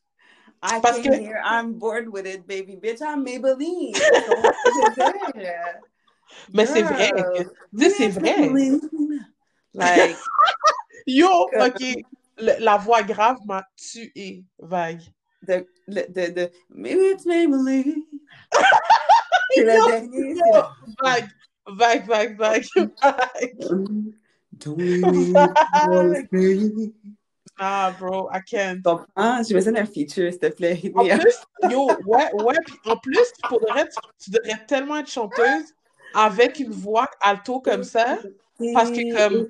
I 0.66 0.80
Parce 0.80 1.02
came 1.02 1.12
que- 1.12 1.20
here, 1.20 1.42
I'm 1.44 1.74
bored 1.78 2.08
with 2.10 2.26
it, 2.26 2.48
baby. 2.48 2.78
Bitch, 2.78 3.02
I'm 3.02 3.24
Maybelline. 3.24 3.92
Donc, 3.92 4.54
c'est 4.96 5.02
vrai. 5.02 5.82
Mais 6.54 6.66
c'est 6.66 6.84
vrai 6.84 7.12
Girl, 7.16 7.34
que- 7.34 7.78
tu 7.78 7.90
sais, 7.90 7.90
c'est 7.90 8.10
vrai. 8.10 8.50
Like, 9.74 10.18
Yo, 11.06 11.28
ok, 11.60 11.82
le- 12.38 12.60
la 12.64 12.78
voix 12.78 13.04
grave 13.04 13.38
m'a 13.46 13.64
tué, 13.76 14.46
vague. 14.60 15.02
the, 15.46 15.66
the, 15.90 16.08
the, 16.08 16.32
the, 16.34 16.52
maybe 16.70 17.02
it's 17.12 17.26
Maybelline. 17.26 18.04
C'est 19.52 19.66
le 19.66 19.74
Yo, 19.76 19.86
dernier. 19.88 20.36
yo, 20.36 20.64
vague, 21.04 21.28
vague, 21.68 22.08
vague, 22.08 22.38
vague, 22.38 22.66
vague. 22.76 23.50
Don't 24.58 24.78
leave 24.78 25.06
me 25.06 25.34
for 25.84 26.26
free. 26.30 26.94
Ah, 27.66 27.96
bro, 27.98 28.30
I 28.30 28.42
can't. 28.46 28.82
Donc, 28.82 29.02
ah, 29.16 29.42
je 29.48 29.54
me 29.54 29.62
sens 29.62 29.74
un 29.74 29.86
feature, 29.86 30.30
s'il 30.32 30.40
te 30.40 30.48
plaît. 30.48 30.82
En 30.96 31.06
plus, 31.06 31.38
yo, 31.70 31.88
ouais, 32.06 32.30
ouais, 32.44 32.58
puis 32.66 32.76
en 32.86 32.98
plus, 32.98 33.32
pour 33.48 33.62
le 33.62 33.72
reste, 33.72 33.98
tu 34.22 34.32
devrais 34.32 34.66
tellement 34.68 34.98
être 34.98 35.10
chanteuse 35.10 35.74
avec 36.14 36.60
une 36.60 36.72
voix 36.72 37.10
alto 37.22 37.62
comme 37.62 37.84
ça, 37.84 38.18
parce 38.74 38.92
que 38.92 39.16
comme, 39.16 39.48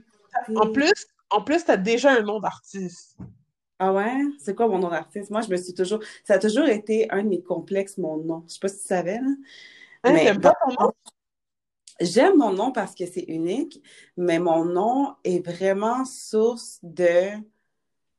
en 0.56 0.72
plus, 0.72 1.08
en 1.32 1.42
plus, 1.42 1.66
t'as 1.66 1.78
déjà 1.78 2.12
un 2.12 2.22
nom 2.22 2.40
d'artiste. 2.40 3.18
Ah 3.80 3.92
ouais? 3.92 4.14
C'est 4.38 4.54
quoi 4.54 4.68
mon 4.68 4.78
nom 4.78 4.90
d'artiste? 4.90 5.32
Moi, 5.32 5.42
je 5.42 5.50
me 5.50 5.58
suis 5.58 5.74
toujours. 5.74 6.00
Ça 6.24 6.36
a 6.36 6.40
toujours 6.40 6.66
été 6.66 7.10
un 7.10 7.24
de 7.24 7.30
mes 7.30 7.42
complexes, 7.42 7.98
mon 7.98 8.18
nom. 8.18 8.44
Je 8.48 8.54
sais 8.54 8.60
pas 8.60 8.68
si 8.68 8.80
tu 8.80 8.86
savais, 8.86 9.20
là. 9.20 9.32
Hein, 10.04 10.14
Mais 10.14 10.40
pas 10.40 10.54
ton 10.64 10.74
nom? 10.80 10.92
J'aime 12.00 12.38
mon 12.38 12.52
nom 12.52 12.72
parce 12.72 12.94
que 12.94 13.06
c'est 13.06 13.26
unique, 13.28 13.82
mais 14.18 14.38
mon 14.38 14.66
nom 14.66 15.16
est 15.24 15.46
vraiment 15.46 16.06
source 16.06 16.80
de 16.84 17.32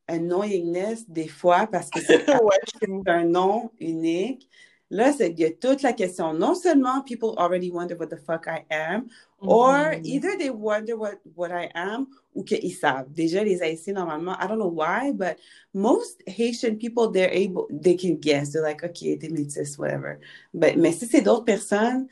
annoyingness 0.08 1.08
des 1.08 1.28
fois 1.28 1.66
parce 1.66 1.90
que 1.90 2.00
c'est 2.00 2.24
Ouais, 2.42 2.58
un 3.06 3.24
nom 3.24 3.70
unique. 3.80 4.48
Là, 4.90 5.12
c'est 5.12 5.30
il 5.30 5.40
y 5.40 5.44
a 5.44 5.50
toute 5.50 5.82
la 5.82 5.92
question. 5.92 6.34
Non 6.34 6.54
seulement 6.54 7.02
people 7.02 7.34
already 7.38 7.70
wonder 7.70 7.94
what 7.96 8.08
the 8.08 8.16
fuck 8.18 8.46
I 8.46 8.64
am, 8.70 9.06
or 9.40 9.94
Mhm. 9.94 10.04
either 10.04 10.36
they 10.38 10.50
wonder 10.50 10.96
what, 10.96 11.18
what 11.34 11.50
I 11.50 11.70
am 11.74 12.06
ou 12.34 12.44
qu'ils 12.44 12.74
savent. 12.76 13.10
Déjà, 13.12 13.42
les 13.44 13.62
Haïtiens, 13.62 13.94
normalement, 13.94 14.36
I 14.38 14.46
don't 14.46 14.58
know 14.58 14.68
why, 14.68 15.12
but 15.12 15.38
most 15.72 16.22
Haitian 16.26 16.76
people, 16.76 17.10
they're 17.10 17.32
able, 17.32 17.66
they 17.70 17.96
can 17.96 18.16
guess. 18.20 18.52
They're 18.52 18.62
like, 18.62 18.84
okay, 18.84 19.16
they 19.16 19.28
métis, 19.28 19.78
whatever. 19.78 20.20
But, 20.52 20.76
mais 20.76 20.92
si 20.92 21.06
c'est 21.06 21.22
d'autres 21.22 21.44
personnes, 21.44 22.08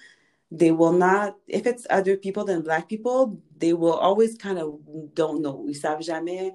they 0.50 0.70
will 0.72 0.92
not, 0.92 1.36
if 1.48 1.66
it's 1.66 1.86
other 1.90 2.16
people 2.16 2.44
than 2.44 2.62
black 2.62 2.88
people, 2.88 3.38
they 3.58 3.72
will 3.72 3.94
always 3.94 4.36
kind 4.36 4.58
of 4.58 4.78
don't 5.14 5.40
know. 5.42 5.64
Ils 5.68 5.76
savent 5.78 6.02
jamais. 6.02 6.52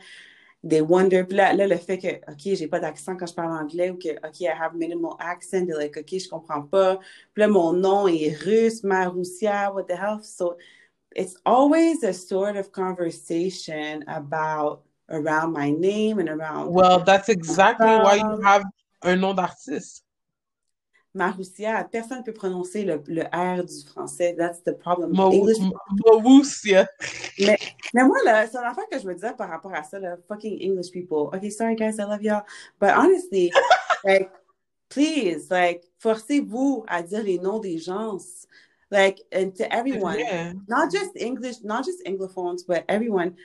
They 0.63 0.81
wonder. 0.81 1.23
Puis 1.23 1.37
là, 1.37 1.53
là, 1.53 1.67
le 1.67 1.77
fait 1.77 1.97
que, 1.97 2.31
OK, 2.31 2.55
j'ai 2.55 2.67
pas 2.67 2.79
d'accent 2.79 3.15
quand 3.15 3.27
je 3.27 3.33
parle 3.33 3.51
anglais 3.51 3.89
ou 3.91 3.97
que, 3.97 4.09
OK, 4.25 4.41
I 4.41 4.47
have 4.47 4.75
minimal 4.75 5.15
accent, 5.19 5.65
they're 5.67 5.77
like, 5.77 5.97
OK, 5.97 6.19
je 6.19 6.27
comprends 6.27 6.63
pas. 6.63 6.97
Puis 7.33 7.41
là, 7.41 7.47
mon 7.47 7.73
nom 7.73 8.07
est 8.07 8.35
russe, 8.43 8.83
Maroussia, 8.83 9.71
what 9.71 9.83
the 9.83 9.95
hell? 9.95 10.19
So 10.23 10.57
it's 11.15 11.35
always 11.45 12.03
a 12.03 12.13
sort 12.13 12.57
of 12.57 12.71
conversation 12.71 14.03
about 14.07 14.83
around 15.09 15.53
my 15.53 15.71
name 15.71 16.19
and 16.19 16.29
around 16.29 16.71
Well, 16.71 16.99
that's 17.03 17.29
exactly 17.29 17.87
why 17.87 18.15
you 18.15 18.25
Um, 18.25 18.43
have 18.43 18.63
un 19.03 19.15
nom 19.17 19.33
d'artiste. 19.33 20.03
Maroussia. 21.17 21.83
Personne 21.91 22.19
ne 22.19 22.23
peut 22.23 22.33
prononcer 22.33 22.83
le, 22.85 23.01
le 23.07 23.23
R 23.23 23.63
du 23.65 23.85
français. 23.89 24.35
That's 24.37 24.63
the 24.63 24.71
problem. 24.77 25.11
Mo- 25.13 25.31
English 25.31 25.59
M- 25.59 25.71
Mawusia. 26.05 26.87
Mais, 27.39 27.57
mais 27.93 28.03
moi, 28.05 28.17
c'est 28.23 28.57
une 28.57 28.63
affaire 28.63 28.87
que 28.89 28.99
je 28.99 29.05
me 29.07 29.13
disais 29.13 29.33
par 29.37 29.49
rapport 29.49 29.73
à 29.73 29.83
ça, 29.83 29.99
là, 29.99 30.15
fucking 30.27 30.57
English 30.61 30.91
people. 30.91 31.29
Okay, 31.35 31.49
sorry 31.49 31.75
guys, 31.75 31.95
I 31.99 32.03
love 32.03 32.21
y'all. 32.23 32.43
But 32.79 32.91
honestly, 32.95 33.51
like, 34.05 34.29
please, 34.89 35.49
like, 35.49 35.83
forcez-vous 35.99 36.85
à 36.87 37.01
dire 37.03 37.23
les 37.23 37.39
noms 37.39 37.59
des 37.59 37.77
gens. 37.77 38.17
Like, 38.89 39.21
and 39.33 39.51
to 39.57 39.65
everyone, 39.73 40.17
Yeah. 40.19 40.53
not 40.67 40.89
just 40.91 41.11
English, 41.17 41.61
not 41.63 41.83
just 41.83 42.01
Anglophones, 42.05 42.63
but 42.65 42.85
everyone, 42.87 43.35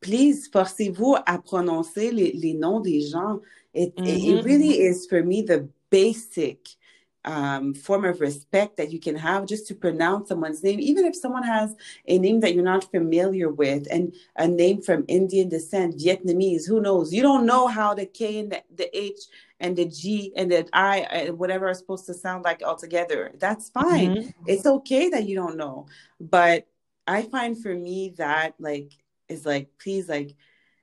please, 0.00 0.48
forcez-vous 0.52 1.16
à 1.26 1.38
prononcer 1.38 2.12
les, 2.12 2.32
les 2.32 2.54
noms 2.54 2.80
des 2.80 3.00
gens. 3.00 3.40
It, 3.74 3.92
it, 3.98 4.22
it 4.24 4.36
Mhm. 4.36 4.44
really 4.44 4.80
is, 4.80 5.06
for 5.08 5.24
me, 5.24 5.42
the 5.42 5.66
basic 5.90 6.76
um, 7.24 7.74
form 7.74 8.04
of 8.04 8.20
respect 8.20 8.76
that 8.76 8.90
you 8.90 8.98
can 8.98 9.14
have 9.16 9.46
just 9.46 9.66
to 9.68 9.74
pronounce 9.74 10.28
someone's 10.28 10.62
name, 10.62 10.80
even 10.80 11.04
if 11.04 11.14
someone 11.14 11.44
has 11.44 11.74
a 12.06 12.18
name 12.18 12.40
that 12.40 12.54
you're 12.54 12.64
not 12.64 12.90
familiar 12.90 13.48
with 13.48 13.86
and 13.90 14.14
a 14.36 14.48
name 14.48 14.82
from 14.82 15.04
Indian 15.06 15.48
descent, 15.48 15.98
Vietnamese, 15.98 16.66
who 16.66 16.80
knows? 16.80 17.12
You 17.12 17.22
don't 17.22 17.46
know 17.46 17.68
how 17.68 17.94
the 17.94 18.06
K 18.06 18.40
and 18.40 18.50
the, 18.50 18.62
the 18.74 18.96
H 18.96 19.20
and 19.60 19.76
the 19.76 19.86
G 19.86 20.32
and 20.36 20.50
the 20.50 20.68
I, 20.72 20.98
and 21.00 21.38
whatever 21.38 21.68
are 21.68 21.74
supposed 21.74 22.06
to 22.06 22.14
sound 22.14 22.44
like 22.44 22.62
altogether. 22.62 23.32
That's 23.38 23.70
fine. 23.70 24.16
Mhm. 24.16 24.34
It's 24.46 24.66
okay 24.66 25.08
that 25.10 25.28
you 25.28 25.36
don't 25.36 25.56
know. 25.56 25.86
But 26.20 26.66
I 27.06 27.22
find 27.22 27.60
for 27.60 27.74
me 27.74 28.14
that 28.16 28.54
like 28.58 28.92
is 29.28 29.46
like, 29.46 29.70
please, 29.78 30.08
like 30.08 30.34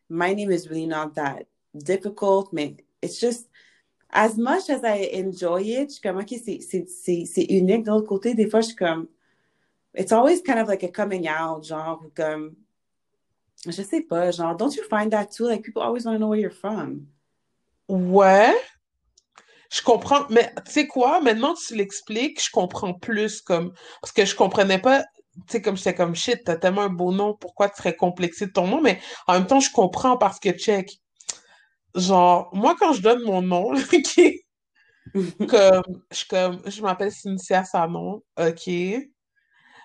my 0.07 0.33
name 0.33 0.51
is 0.51 0.69
really 0.69 0.87
not 0.87 1.15
that 1.15 1.47
difficult. 1.77 2.53
It's 3.01 3.19
just 3.19 3.48
as 4.11 4.37
much 4.37 4.69
as 4.69 4.83
I 4.83 5.09
enjoy 5.13 5.61
it, 5.61 5.89
je 5.89 5.93
suis 5.93 6.01
comme, 6.01 6.17
OK, 6.17 6.33
c'est, 6.37 7.45
unique. 7.49 7.85
De 7.85 7.91
l'autre 7.91 8.07
côté, 8.07 8.33
des 8.33 8.49
fois, 8.49 8.61
je 8.61 8.67
suis 8.67 8.75
comme, 8.75 9.07
it's 9.95 10.11
always 10.11 10.41
kind 10.41 10.59
of 10.59 10.67
like 10.67 10.83
a 10.83 10.89
coming 10.89 11.27
out, 11.27 11.63
genre, 11.63 12.01
comme, 12.15 12.55
je 13.65 13.81
sais 13.81 14.01
pas, 14.01 14.31
genre, 14.31 14.55
don't 14.55 14.75
you 14.75 14.83
find 14.89 15.11
that 15.11 15.27
too? 15.27 15.45
Like, 15.45 15.63
people 15.63 15.81
always 15.81 16.05
want 16.05 16.13
to 16.13 16.19
know 16.19 16.29
where 16.29 16.39
you're 16.39 16.51
from. 16.51 17.07
Ouais, 17.87 18.55
je 19.71 19.81
comprends, 19.81 20.25
mais 20.29 20.51
tu 20.65 20.71
sais 20.71 20.87
quoi, 20.87 21.21
maintenant 21.21 21.53
que 21.53 21.59
tu 21.67 21.75
l'expliques, 21.75 22.43
je 22.43 22.51
comprends 22.51 22.93
plus 22.93 23.41
comme, 23.41 23.73
parce 24.01 24.11
que 24.11 24.25
je 24.25 24.35
comprenais 24.35 24.79
pas, 24.79 25.03
tu 25.03 25.43
sais, 25.47 25.61
comme 25.61 25.77
j'étais 25.77 25.93
comme 25.93 26.15
shit, 26.15 26.43
t'as 26.43 26.55
tellement 26.55 26.81
un 26.81 26.89
beau 26.89 27.11
nom, 27.11 27.35
pourquoi 27.35 27.69
tu 27.69 27.77
serais 27.77 27.95
complexé 27.95 28.47
de 28.47 28.51
ton 28.51 28.67
nom, 28.67 28.81
mais 28.81 28.99
en 29.27 29.33
même 29.33 29.47
temps, 29.47 29.59
je 29.59 29.71
comprends 29.71 30.17
parce 30.17 30.39
que 30.39 30.51
check, 30.51 30.99
genre, 31.95 32.49
moi 32.53 32.75
quand 32.79 32.93
je 32.93 33.01
donne 33.01 33.23
mon 33.23 33.41
nom, 33.41 33.73
comme, 35.13 36.03
je 36.11 36.25
comme, 36.29 36.61
je 36.65 36.81
m'appelle 36.81 37.11
Cynthia 37.11 37.63
Sanon, 37.63 38.21
ok, 38.37 38.69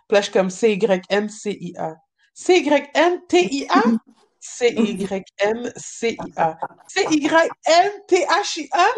puis 0.06 0.16
là, 0.16 0.20
je 0.20 0.24
suis 0.24 0.32
comme 0.32 0.50
C-Y-N-C-I-A. 0.50 1.96
C-Y-N-T-I-A? 2.34 3.82
C-Y-N-C-I-a. 4.38 4.98
C-Y-N-T-H-I-A? 6.88 8.88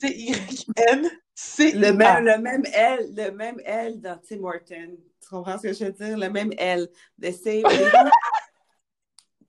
C-Y-N-C-I-A. 0.00 1.78
Le 1.78 1.92
même, 1.92 2.24
le 2.24 2.38
même 2.38 2.64
L, 2.72 3.14
le 3.16 3.30
même 3.30 3.60
L 3.64 4.00
dans 4.00 4.18
Tim 4.28 4.42
Horton. 4.42 4.96
Tu 5.20 5.28
comprends 5.28 5.56
ce 5.58 5.68
que 5.68 5.72
je 5.72 5.84
veux 5.84 5.92
dire? 5.92 6.18
Le 6.18 6.28
même 6.28 6.52
L. 6.58 6.88
The 7.22 7.30
same. 7.30 7.62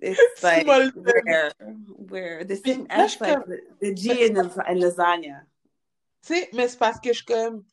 It's 0.35 0.43
like 0.43 0.63
Small 0.63 0.91
where, 0.95 1.51
where 2.09 2.43
the 2.45 2.55
same 2.55 2.85
Là, 2.87 3.05
S, 3.05 3.13
je 3.15 3.19
like 3.23 3.33
comme- 3.33 3.57
the, 3.81 3.95
G 3.95 4.25
in, 4.27 4.33
the, 4.33 4.45
in 4.69 4.75
lasagna. 4.79 5.41
Tu 6.21 6.33
sais, 6.35 6.49
mais 6.53 6.67
c'est 6.67 6.77
parce 6.79 6.99
que 6.99 7.09
je 7.09 7.17
suis 7.17 7.25
comme. 7.25 7.63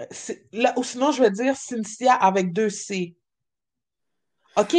euh, 0.00 0.06
Là, 0.52 0.74
ou 0.76 0.82
sinon, 0.84 1.12
je 1.12 1.22
vais 1.22 1.30
dire 1.30 1.56
Cynthia 1.56 2.14
avec 2.14 2.52
deux 2.52 2.70
C. 2.70 3.14
OK, 4.56 4.74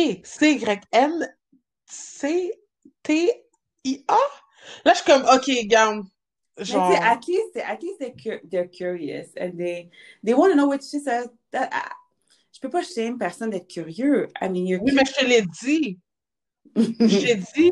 C-Y-N-C-T-I-A? 3.03 4.17
Là, 4.85 4.93
je 4.93 4.97
suis 4.97 5.05
comme, 5.05 5.23
OK, 5.33 5.49
garde. 5.67 6.03
Mais 6.57 6.65
Genre. 6.65 6.91
sais, 6.91 6.97
at 7.01 7.19
least, 7.27 7.57
at 7.57 7.81
least 7.81 7.99
they're, 7.99 8.11
cu- 8.13 8.47
they're 8.49 8.67
curious? 8.67 9.29
And 9.39 9.57
they, 9.57 9.89
they 10.23 10.33
want 10.33 10.51
to 10.51 10.55
know 10.55 10.67
which 10.67 10.81
just 10.91 11.07
a, 11.07 11.29
that, 11.51 11.69
ah, 11.71 11.91
je 12.51 12.59
peux 12.59 12.69
pas 12.69 12.81
shame 12.83 13.17
personne 13.17 13.49
d'être 13.51 13.69
curieux. 13.69 14.27
I 14.41 14.49
mean, 14.49 14.65
you're 14.67 14.81
Oui, 14.83 14.91
mais 14.93 15.05
je 15.05 15.13
te 15.13 15.25
l'ai 15.25 15.43
dit. 15.63 15.97
J'ai 16.99 17.35
dit 17.55 17.71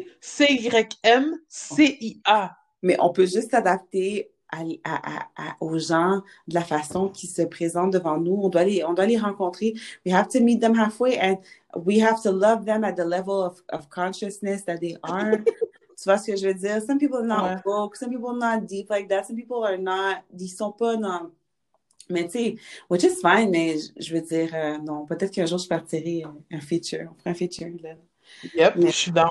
C-Y-N-C-I-A. 1.39 2.57
Mais 2.83 2.95
on 2.99 3.09
peut 3.11 3.25
juste 3.25 3.51
s'adapter 3.51 4.29
à, 4.49 4.59
à, 4.83 5.27
à, 5.35 5.55
aux 5.59 5.77
gens 5.79 6.21
de 6.47 6.53
la 6.53 6.61
façon 6.63 7.09
qui 7.09 7.27
se 7.27 7.41
présentent 7.41 7.91
devant 7.91 8.17
nous. 8.17 8.39
On 8.43 8.49
doit 8.49 8.63
les, 8.63 8.83
on 8.83 8.93
doit 8.93 9.05
les 9.07 9.17
rencontrer. 9.17 9.73
We 10.05 10.13
have 10.13 10.27
to 10.29 10.39
meet 10.39 10.61
them 10.61 10.75
halfway 10.75 11.17
and 11.19 11.37
we 11.85 11.99
have 12.01 12.21
to 12.23 12.31
love 12.31 12.65
them 12.65 12.83
at 12.83 12.93
the 12.93 13.03
level 13.05 13.43
of, 13.43 13.61
of 13.69 13.89
consciousness 13.89 14.63
that 14.65 14.77
they 14.77 14.97
are. 15.03 15.37
tu 15.97 16.03
vois 16.05 16.17
ce 16.19 16.27
que 16.31 16.35
je 16.37 16.47
veux 16.47 16.53
dire? 16.53 16.81
Some 16.85 16.99
people 16.99 17.17
are 17.17 17.25
not 17.25 17.43
Ouais. 17.43 17.61
woke, 17.65 17.95
some 17.95 18.11
people 18.11 18.29
are 18.29 18.37
not 18.37 18.67
deep 18.67 18.89
like 18.89 19.09
that, 19.09 19.23
some 19.25 19.35
people 19.35 19.63
are 19.65 19.77
not, 19.79 20.23
ils 20.39 20.47
sont 20.47 20.71
pas 20.71 20.95
dans, 20.95 21.31
mais 22.09 22.25
tu 22.25 22.31
sais, 22.39 22.55
which 22.89 23.03
is 23.03 23.15
fine, 23.19 23.49
mais 23.49 23.77
je, 23.79 23.91
je 24.05 24.13
veux 24.13 24.21
dire, 24.21 24.51
euh, 24.53 24.77
non, 24.77 25.05
peut-être 25.07 25.31
qu'un 25.31 25.45
jour 25.47 25.57
je 25.57 25.67
partirai 25.67 26.23
un, 26.23 26.37
un 26.51 26.61
feature, 26.61 27.09
on 27.11 27.15
fera 27.17 27.31
un 27.31 27.33
feature, 27.33 27.69
là. 27.83 27.95
Yep, 28.53 28.75
Mais- 28.77 28.87
je 28.91 28.95
suis 28.95 29.11
down. 29.11 29.29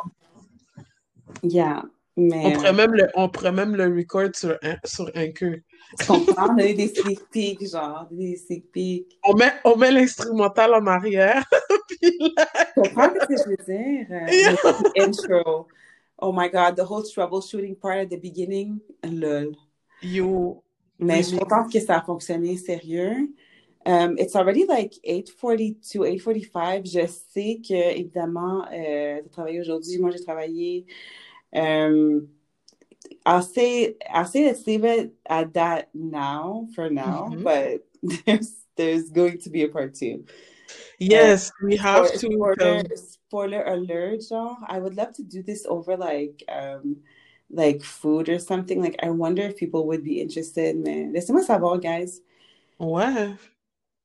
Yeah, 1.42 1.82
On 2.16 2.22
mais 2.22 2.52
pourrait 2.54 2.72
même 2.72 2.92
le, 2.92 3.08
on 3.14 3.28
pourrait 3.28 3.52
même 3.52 3.76
le 3.76 3.94
record 3.94 4.34
sur 4.34 4.58
un, 4.62 4.76
sur 4.84 5.10
un 5.14 5.28
queue. 5.32 5.62
tu 5.98 6.06
comprends, 6.06 6.54
on 6.54 6.58
a 6.58 6.66
eu 6.66 6.74
des 6.74 6.88
sneak 6.88 7.20
peeks, 7.30 7.70
genre, 7.70 8.08
des 8.10 8.36
sneak 8.36 8.72
peeks. 8.72 9.18
On 9.24 9.34
met, 9.34 9.52
on 9.64 9.76
met 9.76 9.90
l'instrumental 9.92 10.74
en 10.74 10.86
arrière. 10.86 11.44
Puis 12.00 12.18
là, 12.36 12.46
Tu 12.74 12.80
comprends 12.80 13.10
ce 13.20 13.26
que 13.26 13.36
je 13.36 13.48
veux 13.50 13.64
dire? 13.64 14.06
Euh, 14.10 14.56
Yeah. 14.96 15.04
intro. 15.04 15.68
Oh 16.18 16.32
my 16.32 16.48
God, 16.48 16.76
the 16.76 16.84
whole 16.90 17.02
troubleshooting 17.04 17.76
part 17.78 17.98
at 17.98 18.06
the 18.06 18.16
beginning, 18.20 18.80
lol. 19.04 19.54
yo, 20.02 20.62
Mais 20.98 21.18
je 21.22 21.28
suis 21.28 21.38
contente 21.38 21.70
que 21.70 21.78
ça 21.80 21.98
a 21.98 22.02
fonctionné 22.02 22.56
sérieux. 22.56 23.28
Um, 23.86 24.18
it's 24.18 24.36
already 24.36 24.66
like 24.66 24.94
8.42, 25.04 26.04
8.45. 26.06 26.86
Je 26.86 27.06
sais 27.06 27.60
que, 27.66 27.74
évidemment, 27.74 28.66
euh, 28.72 29.22
tu 29.22 29.26
as 29.26 29.30
travaillé 29.32 29.60
aujourd'hui. 29.60 29.98
Moi, 30.00 30.10
j'ai 30.12 30.24
travaillé. 30.24 30.86
Um, 31.54 32.28
I'll 33.26 33.42
say, 33.42 33.96
I'll 34.10 34.24
say 34.26 34.46
let's 34.46 34.66
leave 34.66 34.84
it 34.84 35.14
at 35.26 35.54
that 35.54 35.90
now, 35.94 36.68
for 36.74 36.90
now, 36.90 37.30
Mhm. 37.30 37.42
but 37.42 37.86
there's, 38.26 38.54
there's 38.76 39.10
going 39.10 39.38
to 39.40 39.50
be 39.50 39.62
a 39.64 39.68
part 39.68 39.94
two. 39.94 40.24
yes, 40.98 41.50
we 41.62 41.76
have 41.76 42.12
Spoiler, 42.12 42.18
to. 42.18 42.50
spoiler, 42.56 42.80
um, 42.80 42.92
spoiler 42.96 43.62
alert, 43.64 44.22
genre, 44.28 44.56
I 44.68 44.78
would 44.78 44.96
love 44.96 45.12
to 45.14 45.22
do 45.22 45.42
this 45.42 45.66
over 45.68 45.96
like 45.96 46.42
um 46.48 46.98
like 47.50 47.82
food 47.82 48.28
or 48.28 48.38
something. 48.38 48.80
Like 48.82 48.96
I 49.02 49.10
wonder 49.10 49.42
if 49.42 49.56
people 49.56 49.86
would 49.88 50.04
be 50.04 50.20
interested, 50.20 50.76
mais 50.76 51.10
laissez-moi 51.12 51.42
savoir, 51.42 51.78
guys. 51.78 52.20
ouais. 52.78 53.36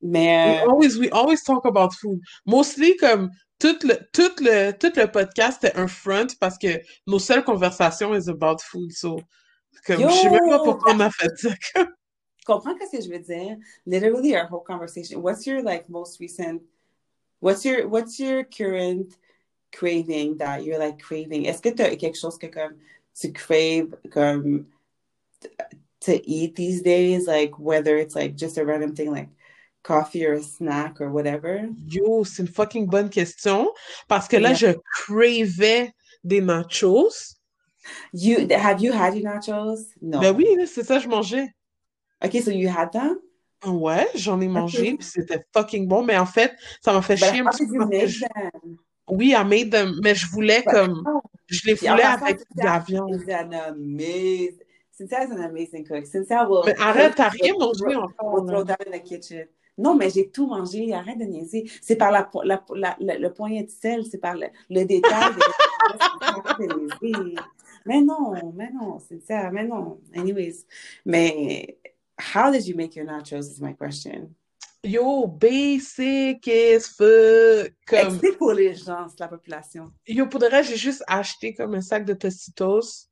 We 0.02 0.10
Mais 0.10 0.62
euh, 0.62 0.70
always, 0.70 0.98
we 0.98 1.10
always 1.12 1.44
talk 1.44 1.66
about 1.66 1.94
food. 1.94 2.20
Mostly, 2.46 2.96
comme, 2.98 3.30
tout 3.60 3.84
le, 3.84 3.96
tout 4.12 4.40
le, 4.40 4.72
tout 4.72 4.94
le 4.96 5.08
podcast 5.08 5.64
est 5.64 5.76
un 5.76 5.88
front 5.88 6.36
parce 6.40 6.58
que 6.58 6.82
nos 7.08 7.20
seules 7.20 7.44
conversations 7.44 8.14
is 8.14 8.28
about 8.28 8.62
food. 8.62 8.92
So, 8.92 9.20
comme, 9.86 10.02
je 10.02 10.10
sais 10.10 10.30
même 10.30 10.50
pas 10.50 10.58
yo, 10.58 10.64
pourquoi 10.64 10.94
on 10.94 11.00
a 11.00 11.10
fait 11.10 11.38
ça. 11.38 11.50
comprends 12.46 12.76
ce 12.80 12.98
que 12.98 13.04
je 13.04 13.10
veux 13.10 13.20
dire? 13.20 13.58
Literally 13.86 14.36
our 14.36 14.48
whole 14.48 14.64
conversation. 14.64 15.22
What's 15.22 15.46
your 15.46 15.62
like 15.62 15.90
most 15.90 16.20
recent 16.20 16.62
what's 17.40 17.66
your 17.66 17.88
what's 17.88 18.20
your 18.20 18.44
current 18.44 19.16
craving 19.72 20.38
that 20.38 20.64
you're 20.64 20.80
like 20.80 21.00
craving? 21.00 21.46
Est-ce 21.46 21.62
que 21.62 21.72
tu 21.72 21.84
as 21.84 21.96
quelque 21.96 22.18
chose 22.18 22.38
que 22.38 22.48
comme 22.48 22.76
tu 23.20 23.32
craves 23.32 23.94
comme 24.12 24.68
to 26.02 26.30
eat 26.30 26.56
these 26.56 26.82
days? 26.82 27.28
Like 27.28 27.58
whether 27.60 27.98
it's 27.98 28.16
like 28.16 28.36
just 28.36 28.58
a 28.58 28.66
random 28.66 28.96
thing 28.96 29.12
like 29.12 29.30
coffee 29.84 30.26
or 30.26 30.34
a 30.34 30.42
snack 30.42 31.00
or 31.02 31.10
whatever? 31.12 31.68
Yo, 31.88 32.24
c'est 32.24 32.44
une 32.44 32.48
fucking 32.48 32.88
bonne 32.88 33.10
question. 33.10 33.70
Parce 34.08 34.28
que 34.28 34.38
là, 34.38 34.50
Yeah. 34.50 34.56
je 34.56 34.68
cravais 35.06 35.94
des 36.24 36.42
nachos. 36.42 37.36
You 38.14 38.48
have 38.52 38.80
you 38.82 38.94
had 38.94 39.16
your 39.16 39.24
nachos? 39.34 39.80
No. 40.02 40.20
Ben 40.20 40.36
oui, 40.36 40.46
c'est 40.68 40.84
ça, 40.84 41.00
je 41.00 41.08
mangeais. 41.08 41.48
Okay, 42.24 42.42
so 42.42 42.52
you 42.52 42.70
had 42.70 42.92
them? 42.92 43.18
Ouais, 43.66 44.08
j'en 44.16 44.40
ai 44.42 44.48
mangé, 44.48 44.80
Okay. 44.80 44.98
puis 44.98 45.06
c'était 45.08 45.44
fucking 45.54 45.88
bon. 45.88 46.04
Mais 46.04 46.18
en 46.18 46.26
fait, 46.26 46.54
ça 46.84 46.94
m'a 46.94 47.02
fait 47.02 47.16
But 47.16 47.26
chier 47.26 47.40
un 47.42 47.46
petit 47.46 47.68
peu 47.68 48.08
je- 48.08 48.26
oui, 49.08 49.34
I 49.38 49.44
made 49.44 49.72
them, 49.72 50.00
mais 50.04 50.16
je 50.16 50.28
voulais 50.28 50.62
But 50.66 50.72
comme, 50.74 51.04
je 51.48 51.62
les 51.68 51.74
voulais 51.76 52.02
passant, 52.02 52.26
avec 52.26 52.38
de 52.38 52.64
la 52.64 52.80
viande. 52.80 53.10
is 53.28 53.32
an 53.34 53.52
amazing. 53.52 54.58
Cynthia 54.92 55.24
is 55.26 55.32
an 55.32 55.42
amazing 55.42 55.86
cook. 55.88 56.06
Cynthia 56.06 56.48
will 56.48 56.62
Mais 56.66 56.76
arrête, 56.80 57.16
t'as 57.16 57.30
rien 57.30 57.54
mangé 57.60 57.96
encore, 57.96 58.34
will 58.34 58.46
là. 58.46 58.52
throw 58.54 58.64
down 58.64 58.78
in 58.88 58.92
the 58.98 59.04
kitchen. 59.04 59.48
Non, 59.82 59.96
mais 59.96 60.10
j'ai 60.10 60.30
tout 60.30 60.48
mangé. 60.48 60.94
Arrête 60.94 61.18
de 61.18 61.26
niaiser. 61.26 61.70
C'est 61.82 61.96
par 61.96 62.12
la, 62.12 62.24
po- 62.24 62.44
la, 62.44 62.64
la, 62.76 62.96
la- 63.00 63.18
le 63.18 63.34
poignet 63.34 63.64
de 63.64 63.70
sel, 63.72 64.06
c'est 64.06 64.20
par 64.20 64.36
le, 64.36 64.48
le 64.70 64.84
détail. 64.86 65.32
de-. 66.60 67.36
Mais 67.86 68.02
non, 68.02 68.34
mais 68.56 68.70
non, 68.72 69.00
Cynthia, 69.00 69.50
mais 69.52 69.66
non. 69.66 70.00
Anyways, 70.16 70.66
mais 71.06 71.78
how 72.36 72.52
did 72.52 72.66
you 72.68 72.76
make 72.76 72.96
your 72.96 73.06
nachos 73.06 73.50
is 73.52 73.60
my 73.60 73.74
question. 73.76 74.30
Yo, 74.84 75.28
basic 75.28 76.48
as 76.48 76.88
fuck. 76.88 77.74
Comme, 77.88 78.08
Explique 78.16 78.38
pour 78.38 78.54
les 78.54 78.74
gens, 78.76 79.08
c'est 79.10 79.20
la 79.20 79.28
population. 79.28 79.86
yo, 80.08 80.28
pour 80.28 80.40
de 80.40 80.48
vrai, 80.48 80.64
j'ai 80.64 80.76
juste 80.78 81.04
acheté 81.08 81.54
comme 81.54 81.76
un 81.76 81.82
sac 81.82 82.06
de 82.06 82.14
Tostitos. 82.14 83.08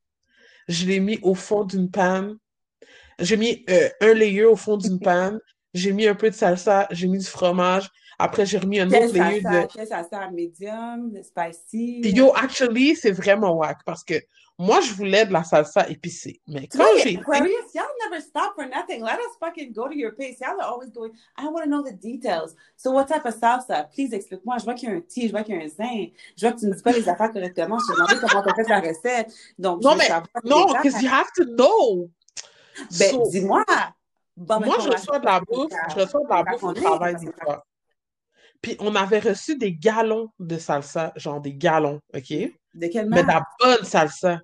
Je 0.67 0.85
l'ai 0.85 0.99
mis 0.99 1.19
au 1.23 1.33
fond 1.35 1.63
d'une 1.63 1.89
panne. 1.89 2.37
J'ai 3.19 3.37
mis 3.37 3.63
euh, 3.69 3.89
un 4.01 4.13
layer 4.13 4.45
au 4.45 4.55
fond 4.55 4.77
d'une 4.77 4.99
panne. 5.09 5.39
J'ai 5.73 5.93
mis 5.93 6.07
un 6.07 6.15
peu 6.15 6.29
de 6.29 6.35
salsa. 6.35 6.87
J'ai 6.91 7.07
mis 7.07 7.19
du 7.19 7.25
fromage. 7.25 7.89
Après, 8.21 8.45
j'ai 8.45 8.57
remis 8.57 8.81
un 8.81 8.87
autre 8.87 9.13
layer 9.13 9.41
de... 9.41 9.73
quelle 9.73 9.87
salsa 9.87 10.29
medium, 10.29 11.13
spicy? 11.23 12.01
Yo, 12.03 12.33
actually, 12.35 12.95
c'est 12.95 13.11
vraiment 13.11 13.55
whack 13.55 13.77
parce 13.85 14.03
que 14.03 14.15
moi, 14.57 14.81
je 14.81 14.91
voulais 14.91 15.25
de 15.25 15.31
la 15.31 15.45
salsa 15.45 15.87
épicée. 15.87 16.41
Mais 16.45 16.67
quand 16.67 16.83
j'ai. 17.01 17.17
Aquarius, 17.17 17.73
y'all 17.73 17.85
never 18.03 18.21
stop 18.21 18.55
for 18.55 18.65
nothing. 18.65 19.01
Let 19.01 19.19
us 19.19 19.37
fucking 19.39 19.71
go 19.71 19.87
to 19.87 19.95
your 19.95 20.11
pace. 20.11 20.41
Y'all 20.41 20.59
are 20.59 20.69
always 20.69 20.89
going, 20.89 21.11
I 21.37 21.47
want 21.47 21.63
to 21.63 21.69
know 21.69 21.81
the 21.81 21.93
details. 21.93 22.57
So 22.75 22.91
what 22.91 23.05
type 23.05 23.25
of 23.25 23.35
salsa? 23.39 23.89
Please 23.89 24.11
explique-moi. 24.11 24.57
Je 24.57 24.65
vois 24.65 24.73
qu'il 24.73 24.89
y 24.89 24.91
a 24.91 24.95
un 24.95 24.99
T, 24.99 25.27
je 25.27 25.31
vois 25.31 25.43
qu'il 25.43 25.55
y 25.55 25.57
a 25.57 25.63
un 25.63 25.69
zin. 25.69 26.11
Je 26.35 26.45
vois 26.45 26.51
que 26.51 26.59
tu 26.59 26.65
ne 26.65 26.73
dis 26.73 26.83
pas 26.83 26.91
les 26.91 27.07
affaires 27.07 27.31
correctement. 27.31 27.77
Je 27.79 27.85
t'ai 27.87 27.93
demandé 27.93 28.15
comment 28.19 28.43
tu 28.43 28.49
as 28.49 28.55
fait 28.55 28.69
la 28.69 28.81
recette. 28.81 29.33
Donc, 29.57 29.81
Non, 29.81 29.95
mais 29.95 30.09
non, 30.43 30.65
because 30.73 31.01
you 31.01 31.09
have 31.09 31.31
to 31.37 31.45
know. 31.45 32.09
Ben, 32.99 33.11
So, 33.11 33.29
dis-moi. 33.29 33.63
Moi, 34.47 34.77
je 34.81 34.89
reçois 34.89 35.19
de 35.19 35.25
la 35.25 35.39
bouffe, 35.41 35.71
je 35.89 35.95
reçois 35.95 36.21
de 36.23 36.29
la 36.29 36.43
bouffe 36.43 36.63
au 36.63 36.73
travail 36.73 37.15
que- 37.15 37.43
fois. 37.43 37.65
Puis 38.61 38.75
on 38.79 38.93
avait 38.95 39.19
reçu 39.19 39.57
des 39.57 39.73
galons 39.73 40.29
de 40.39 40.57
salsa, 40.57 41.13
genre 41.15 41.39
des 41.41 41.53
galons, 41.53 41.99
OK? 42.13 42.29
De 42.73 42.87
quelle 42.87 43.09
Mais 43.09 43.21
de 43.21 43.27
marque? 43.27 43.47
la 43.61 43.75
bonne 43.77 43.85
salsa. 43.85 44.41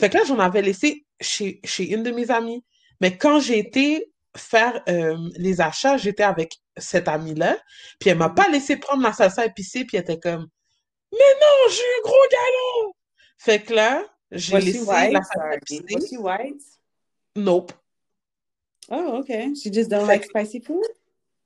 Fait 0.00 0.10
que 0.10 0.18
là, 0.18 0.24
j'en 0.24 0.38
avais 0.38 0.62
laissé 0.62 1.04
chez, 1.20 1.60
chez 1.64 1.84
une 1.92 2.02
de 2.02 2.10
mes 2.10 2.30
amies. 2.30 2.64
Mais 3.00 3.16
quand 3.16 3.40
j'ai 3.40 3.58
été 3.58 4.12
faire 4.36 4.82
euh, 4.88 5.16
les 5.36 5.60
achats, 5.60 5.96
j'étais 5.96 6.22
avec 6.24 6.56
cette 6.76 7.06
amie-là. 7.08 7.56
Puis 8.00 8.10
elle 8.10 8.18
m'a 8.18 8.28
Mhm. 8.28 8.34
pas 8.34 8.48
laissé 8.48 8.76
prendre 8.76 9.02
la 9.02 9.12
salsa 9.12 9.46
épicée. 9.46 9.84
Puis 9.84 9.96
elle 9.96 10.02
était 10.02 10.18
comme, 10.18 10.46
mais 11.12 11.18
non, 11.18 11.70
j'ai 11.70 11.82
un 11.82 12.02
gros 12.02 12.26
galon! 12.30 12.92
Fait 13.38 13.62
que 13.62 13.74
là, 13.74 14.04
j'ai 14.30 14.60
laissé 14.60 14.84
la 15.10 15.22
salsa 15.22 15.54
épicée. 15.54 15.84
Was 15.94 16.06
she 16.06 16.18
white? 16.18 16.62
Nope. 17.36 17.72
Oh, 18.94 19.18
okay. 19.20 19.54
She 19.54 19.70
just 19.72 19.88
don't 19.90 20.06
like 20.06 20.24
spicy 20.24 20.60
food? 20.60 20.84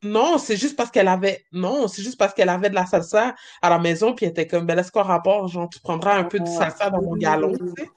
Non, 0.02 0.36
c'est 0.39 0.56
juste 0.56 0.77
parce 0.77 0.90
qu'elle 0.90 1.09
avait, 1.09 1.44
non, 1.52 1.89
c'est 1.89 2.02
juste 2.02 2.18
parce 2.18 2.35
qu'elle 2.35 2.48
avait 2.48 2.68
de 2.70 2.74
la 2.74 2.85
salsa 2.86 3.35
à 3.62 3.70
la 3.70 3.78
maison, 3.78 4.14
puis 4.14 4.27
elle 4.27 4.32
était 4.32 4.47
comme, 4.47 4.66
ben, 4.66 4.74
laisse 4.74 4.90
quoi 4.90 5.05
rapport, 5.05 5.48
genre, 5.48 5.68
tu 5.70 5.81
prendras 5.81 6.16
un 6.18 6.24
peu 6.24 6.39
de 6.39 6.44
Oh, 6.47 6.59
salsa 6.59 6.90
dans 6.90 7.01
mon 7.01 7.16
galon, 7.16 7.52
tu 7.56 7.64
sais. 7.78 7.89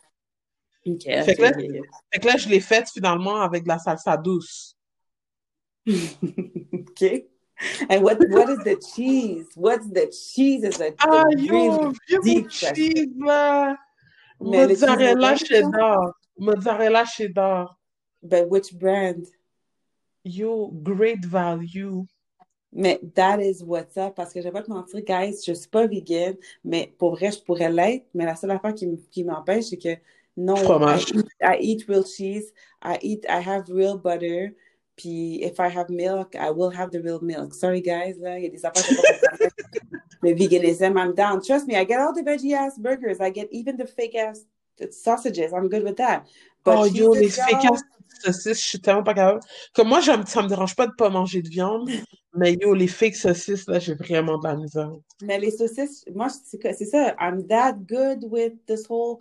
OK, 0.86 1.04
Fait 1.26 1.32
OK, 1.32 1.38
que 1.38 1.42
là, 1.42 1.50
OK. 1.50 1.86
fait 2.14 2.20
que 2.20 2.28
là, 2.28 2.38
je 2.38 2.48
l'ai 2.50 2.60
faite 2.62 2.90
finalement 2.90 3.42
avec 3.42 3.64
de 3.64 3.68
la 3.68 3.80
salsa 3.80 4.16
douce. 4.18 4.78
okay. 5.88 7.28
And 7.90 8.02
what 8.02 8.18
what 8.30 8.50
is 8.50 8.60
the 8.64 8.78
cheese? 8.96 9.48
What's 9.56 9.90
the 9.90 10.08
cheese? 10.10 10.64
Is 10.64 10.80
a 10.80 10.94
Ah, 11.00 11.24
the 11.30 11.42
yo, 11.42 11.92
question. 12.22 12.76
cheese, 12.76 13.10
là! 13.18 13.76
Mozzarella 14.40 15.36
cheddar. 15.36 16.14
Mozzarella 16.38 17.06
cheddar. 17.06 17.68
But 18.24 18.50
which 18.50 18.72
brand? 18.74 19.28
Yo, 20.24 20.68
great 20.84 21.24
value. 21.26 22.06
Mais 22.72 23.00
that 23.16 23.40
is 23.40 23.64
what's 23.64 23.98
up. 23.98 24.16
Parce 24.16 24.32
que 24.32 24.41
je 24.41 24.46
vais 24.46 24.52
pas 24.52 24.62
te 24.62 24.70
mentir, 24.70 25.02
guys, 25.02 25.41
je 25.46 25.54
suis 25.54 25.70
pas 25.70 25.88
vegan, 25.88 26.36
mais 26.64 26.94
pour 26.98 27.16
vrai, 27.16 27.32
je 27.32 27.40
pourrais 27.40 27.72
l'être. 27.72 28.06
Mais 28.14 28.26
la 28.26 28.36
seule 28.36 28.52
affaire 28.52 28.76
qui, 28.76 29.24
m'empêche, 29.24 29.66
c'est 29.66 29.78
que 29.78 29.98
non, 30.38 30.56
I 30.56 31.00
eat, 31.00 31.28
I 31.41 31.58
eat 31.60 31.86
real 31.88 32.06
cheese. 32.06 32.54
I 32.84 32.98
eat, 33.02 33.26
I 33.28 33.41
have 33.41 33.70
real 33.70 33.98
butter. 33.98 34.56
Puis 34.96 35.41
if 35.41 35.60
I 35.60 35.70
have 35.70 35.90
milk, 35.90 36.36
I 36.36 36.52
will 36.52 36.70
have 36.70 36.91
the 36.91 37.02
real 37.02 37.22
milk. 37.22 37.54
Sorry, 37.54 37.82
guys, 37.82 38.20
là, 38.20 38.38
il 38.38 38.44
y 38.44 38.48
a 38.48 38.50
des 38.50 38.66
affaires 38.66 38.84
que 38.84 38.91
je 38.91 38.96
peux 38.96 39.04
pas 39.04 39.14
comprendre. 39.14 39.40
Le 40.22 40.34
veganism, 40.34 40.98
I'm 40.98 41.14
down. 41.14 41.41
Trust 41.41 41.66
me, 41.66 41.76
I 41.76 41.86
get 41.86 42.00
all 42.00 42.14
the 42.14 42.22
veggie 42.22 42.54
ass 42.54 42.78
burgers. 42.78 43.22
I 43.22 43.32
get 43.32 43.48
even 43.52 43.78
the 43.78 43.88
fake 43.88 44.16
ass 44.16 44.46
sausages. 44.91 45.54
I'm 45.54 45.70
good 45.70 45.84
with 45.84 45.96
that. 45.98 46.26
But 46.66 46.78
Oh, 46.78 46.84
yo, 46.84 47.14
les 47.14 47.30
cheeses, 47.30 47.46
fake 47.46 47.64
y'all, 47.64 47.74
ass 47.76 47.84
saucisses, 48.22 48.62
je 48.62 48.68
suis 48.68 48.80
tellement 48.80 49.04
pas 49.04 49.14
capable. 49.14 49.41
Comme 49.74 49.90
moi, 49.90 50.02
ça 50.02 50.18
me 50.18 50.48
dérange 50.48 50.76
pas 50.76 50.88
de 50.88 50.94
pas 50.94 51.10
manger 51.10 51.41
de 51.41 51.50
viande, 51.50 51.90
mais 52.34 52.58
yo, 52.62 52.74
les 52.74 52.88
fake 52.88 53.16
saucisses, 53.16 53.68
là, 53.68 53.80
j'ai 53.80 53.96
vraiment 53.96 54.38
de 54.38 54.48
la. 54.48 54.90
Mais 55.22 55.40
les 55.40 55.52
saucisses, 55.52 56.06
moi, 56.14 56.28
c'est 56.30 56.86
ça. 56.86 57.16
I'm 57.20 57.48
that 57.48 57.74
good 57.88 58.24
with 58.30 58.54
this 58.68 58.86
whole 58.88 59.20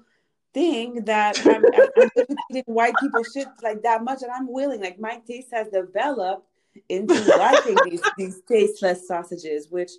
think 0.52 1.06
that 1.06 1.38
I'm, 1.44 1.64
I'm, 1.64 2.10
I'm 2.16 2.36
eating 2.50 2.64
white 2.66 2.94
people 3.00 3.22
shit 3.24 3.48
like 3.62 3.82
that 3.82 4.02
much, 4.02 4.22
and 4.22 4.30
I'm 4.30 4.50
willing. 4.50 4.80
Like 4.80 4.98
my 4.98 5.20
taste 5.26 5.48
has 5.52 5.68
developed 5.68 6.46
into 6.88 7.14
liking 7.36 7.76
these, 7.84 8.02
these 8.16 8.42
tasteless 8.48 9.06
sausages, 9.06 9.68
which, 9.70 9.92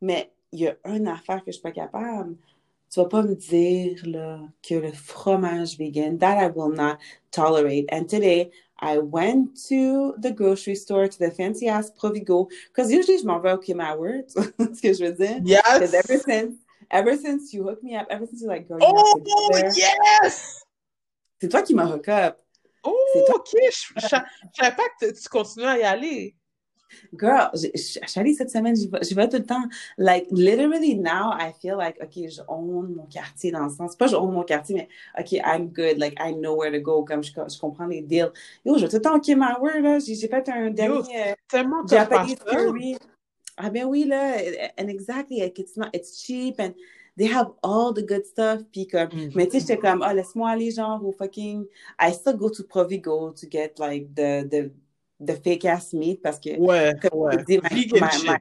mais 0.00 0.30
il 0.52 0.60
y 0.60 0.68
a 0.68 0.76
une 0.84 1.08
affaire 1.08 1.44
que 1.44 1.50
je 1.50 1.58
suis 1.58 1.62
pas 1.62 1.72
capable. 1.72 2.36
Tu 2.94 3.00
vas 3.00 3.06
pas 3.08 3.22
me 3.22 3.34
dire 3.34 4.00
là, 4.06 4.38
que 4.62 4.76
le 4.76 4.92
fromage 4.92 5.76
vegan, 5.76 6.16
that 6.18 6.38
I 6.38 6.46
will 6.46 6.70
not 6.70 6.98
tolerate. 7.32 7.86
And 7.90 8.08
today, 8.08 8.52
I 8.78 8.98
went 8.98 9.56
to 9.68 10.14
the 10.16 10.30
grocery 10.30 10.76
store, 10.76 11.08
to 11.08 11.18
the 11.18 11.32
fancy 11.32 11.66
ass 11.66 11.90
Provigo, 11.90 12.48
because 12.68 12.92
usually 12.92 13.18
je 13.18 13.24
m'en 13.24 13.40
vais 13.40 13.50
au 13.50 13.80
Howard, 13.80 14.30
ce 14.30 14.80
que 14.80 14.92
je 14.92 15.06
veux 15.06 15.12
dire. 15.12 15.40
Yes! 15.44 15.62
Because 15.74 15.92
ever 15.94 16.18
since, 16.20 16.54
ever 16.88 17.16
since 17.16 17.52
you 17.52 17.64
hooked 17.64 17.82
me 17.82 17.96
up, 17.96 18.06
ever 18.10 18.26
since 18.26 18.42
you're 18.42 18.52
like, 18.52 18.68
girl, 18.68 18.78
you 18.78 18.86
Oh, 18.86 19.20
there. 19.50 19.72
yes! 19.74 20.62
C'est 21.40 21.48
toi 21.48 21.62
qui 21.62 21.74
m'as 21.74 21.86
hook 21.92 22.08
up. 22.08 22.38
Oh, 22.84 22.94
ok. 23.34 23.56
Je 23.60 23.92
je- 23.96 24.08
savais 24.08 24.76
pas 24.76 24.88
que 25.00 25.10
tu- 25.10 25.28
continuais 25.28 25.66
à 25.70 25.78
y 25.78 25.82
aller. 25.82 26.36
Girl, 27.18 27.50
je 27.54 27.68
je- 27.74 27.98
je 28.06 28.20
allée 28.20 28.34
cette 28.34 28.50
semaine, 28.50 28.74
j'y 28.76 28.88
vais, 28.88 29.28
tout 29.28 29.36
le 29.36 29.44
temps. 29.44 29.64
Like, 29.98 30.26
literally 30.30 30.94
now, 30.96 31.32
I 31.38 31.52
feel 31.60 31.76
like, 31.76 31.96
OK, 32.02 32.28
je 32.28 32.40
own 32.48 32.94
mon 32.94 33.06
quartier 33.06 33.50
dans 33.50 33.64
le 33.64 33.70
sens, 33.70 33.96
pas 33.96 34.06
je 34.06 34.16
own 34.16 34.32
mon 34.32 34.42
quartier, 34.44 34.74
mais 34.74 34.88
OK, 35.18 35.32
I'm 35.32 35.68
good, 35.68 35.98
like, 35.98 36.14
I 36.20 36.32
know 36.34 36.56
where 36.56 36.70
to 36.72 36.80
go, 36.80 37.04
comme 37.04 37.22
je, 37.22 37.32
je 37.32 37.58
comprends 37.58 37.86
les 37.86 38.02
deals. 38.02 38.32
Yo, 38.64 38.76
je 38.76 38.82
vais 38.82 38.88
tout 38.88 38.96
le 38.96 39.02
temps 39.02 39.16
au 39.16 39.20
Kim 39.20 39.42
Howard, 39.42 39.82
là, 39.82 39.98
j'ai 39.98 40.14
fait 40.16 40.48
un 40.48 40.66
Yo, 40.66 40.72
dernier 40.72 41.30
euh, 41.30 41.34
tellement 41.48 41.86
Japanese 41.86 42.36
curry. 42.46 42.96
Ah 43.56 43.70
ben 43.70 43.84
oui, 43.84 44.04
là, 44.04 44.34
and 44.78 44.88
exactly, 44.88 45.40
like, 45.40 45.58
it's 45.60 45.76
not, 45.76 45.88
it's 45.94 46.20
cheap, 46.20 46.58
and 46.58 46.74
they 47.16 47.26
have 47.26 47.52
all 47.62 47.92
the 47.94 48.02
good 48.04 48.26
stuff, 48.26 48.62
puis 48.72 48.88
comme, 48.88 49.08
Mhm. 49.12 49.30
mais 49.36 49.46
tu 49.46 49.52
sais, 49.52 49.60
j'étais 49.60 49.78
comme, 49.78 50.02
ah, 50.02 50.12
laisse-moi 50.12 50.50
aller, 50.50 50.72
genre, 50.72 51.00
au 51.06 51.12
fucking, 51.12 51.64
I 52.00 52.12
still 52.12 52.36
go 52.36 52.50
to 52.50 52.64
Provigo 52.64 53.30
to 53.32 53.46
get, 53.48 53.78
like, 53.78 54.12
the, 54.16 54.42
the, 54.50 54.72
the 55.20 55.36
fake 55.36 55.64
ass 55.64 55.92
meat, 55.92 56.22
parce 56.22 56.38
que, 56.38 56.56
Ouais, 56.58 56.92
ouais. 57.12 57.44
dis, 57.46 57.58
my, 57.62 58.00
my, 58.00 58.18
my, 58.26 58.38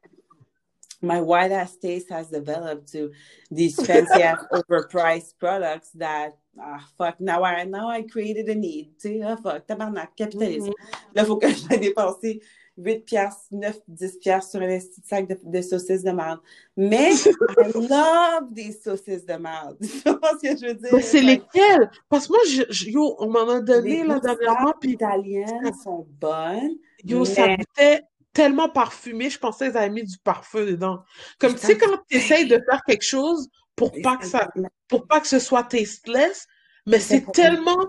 my 1.01 1.21
white 1.21 1.51
ass 1.51 1.75
taste 1.77 2.09
has 2.09 2.29
developed 2.29 2.91
to 2.93 3.11
these 3.51 3.75
fancy 3.85 4.21
ass 4.21 4.43
overpriced 4.51 5.37
products 5.39 5.91
that 5.91 6.31
ah 6.59 6.79
fuck 6.97 7.19
now 7.19 7.43
I 7.43 7.65
now 7.65 7.89
I 7.89 8.03
created 8.03 8.47
a 8.47 8.55
need 8.55 8.93
tu 9.01 9.09
sais 9.19 9.21
ah 9.21 9.35
fuck 9.35 9.67
tabarnak 9.67 10.15
capitalisme 10.15 10.69
Mhm. 10.71 11.15
là 11.15 11.25
faut 11.25 11.37
que 11.37 11.47
je 11.53 11.67
vais 11.67 11.79
dépenser 11.79 12.41
8 12.77 12.99
piastres 13.05 13.47
9 13.51 13.79
10 13.87 14.17
piastres 14.17 14.51
sur 14.51 14.61
un 14.61 14.67
petit 14.79 15.01
sac 15.05 15.27
de, 15.27 15.37
de 15.43 15.61
saucisses 15.61 16.03
de 16.03 16.11
merde 16.11 16.39
mais 16.75 17.11
I 17.13 17.71
love 17.75 18.53
these 18.53 18.81
saucisses 18.83 19.25
de 19.25 19.33
merde 19.33 19.77
tu 19.81 20.09
vois 20.09 20.31
ce 20.41 20.47
que 20.53 20.57
je 20.59 20.65
veux 20.67 20.73
dire? 20.73 20.89
Mais 20.93 21.01
c'est 21.01 21.21
Like, 21.21 21.43
lesquels? 21.53 21.89
Parce 22.09 22.27
que 22.27 22.33
moi, 22.33 22.41
je, 22.49 22.63
je- 22.69 22.89
yo, 22.89 23.15
on 23.19 23.29
m'en 23.29 23.47
a 23.49 23.61
donné 23.61 24.01
les 24.01 24.07
là 24.07 24.19
dernièrement, 24.19 24.73
puis 24.79 24.91
italiennes 24.91 25.73
sont 25.83 26.07
bonnes 26.19 26.75
yo, 27.03 27.25
ça 27.25 27.47
mais 27.47 27.57
goûtait 27.57 28.03
tellement 28.33 28.69
parfumé, 28.69 29.29
je 29.29 29.37
pensais 29.37 29.67
qu'ils 29.67 29.77
avaient 29.77 29.89
mis 29.89 30.03
du 30.03 30.17
parfum 30.17 30.65
dedans. 30.65 31.03
Comme 31.39 31.53
tu 31.53 31.59
sais, 31.59 31.77
quand 31.77 31.95
tu 32.09 32.17
essayes 32.17 32.47
de 32.47 32.59
faire 32.69 32.81
quelque 32.87 33.03
chose 33.03 33.47
pour 33.75 33.91
pas 34.01 34.17
que 34.17 34.25
ça, 34.25 34.49
pour 34.87 35.07
pas 35.07 35.21
que 35.21 35.27
ce 35.27 35.39
soit 35.39 35.63
tasteless, 35.63 36.47
mais 36.87 36.99
c'est 36.99 37.31
tellement 37.31 37.85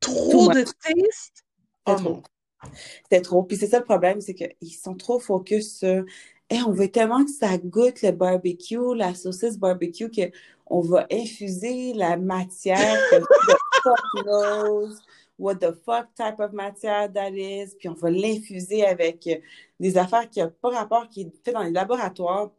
trop 0.00 0.48
de 0.48 0.62
taste. 0.62 1.44
Oh 1.86 1.96
non. 2.00 2.22
C'était 3.04 3.22
trop. 3.22 3.42
Puis 3.42 3.56
c'est 3.56 3.66
ça 3.68 3.78
le 3.78 3.84
problème, 3.84 4.20
c'est 4.20 4.34
qu'ils 4.34 4.74
sont 4.74 4.94
trop 4.94 5.18
focus 5.18 5.78
sur 5.78 6.04
Hey, 6.50 6.62
on 6.66 6.72
veut 6.72 6.90
tellement 6.90 7.24
que 7.24 7.30
ça 7.30 7.56
goûte 7.56 8.02
le 8.02 8.10
barbecue, 8.10 8.94
la 8.94 9.14
saucisse 9.14 9.58
barbecue, 9.58 10.10
qu'on 10.10 10.80
va 10.82 11.06
infuser 11.10 11.94
la 11.94 12.18
matière 12.18 12.98
que 13.10 13.16
the 13.20 13.56
fuck 13.82 14.26
knows 14.26 15.00
what 15.38 15.56
the 15.56 15.72
fuck 15.72 16.14
type 16.14 16.40
of 16.40 16.52
matière 16.52 17.10
that 17.12 17.32
is, 17.32 17.74
puis 17.78 17.88
on 17.88 17.94
va 17.94 18.10
l'infuser 18.10 18.84
avec 18.84 19.26
euh, 19.26 19.36
des 19.80 19.96
affaires 19.96 20.28
qui 20.28 20.40
n'ont 20.40 20.52
pas 20.60 20.70
rapport, 20.70 21.08
qui 21.08 21.22
est 21.22 21.44
fait 21.44 21.52
dans 21.52 21.62
les 21.62 21.70
laboratoires. 21.70 22.50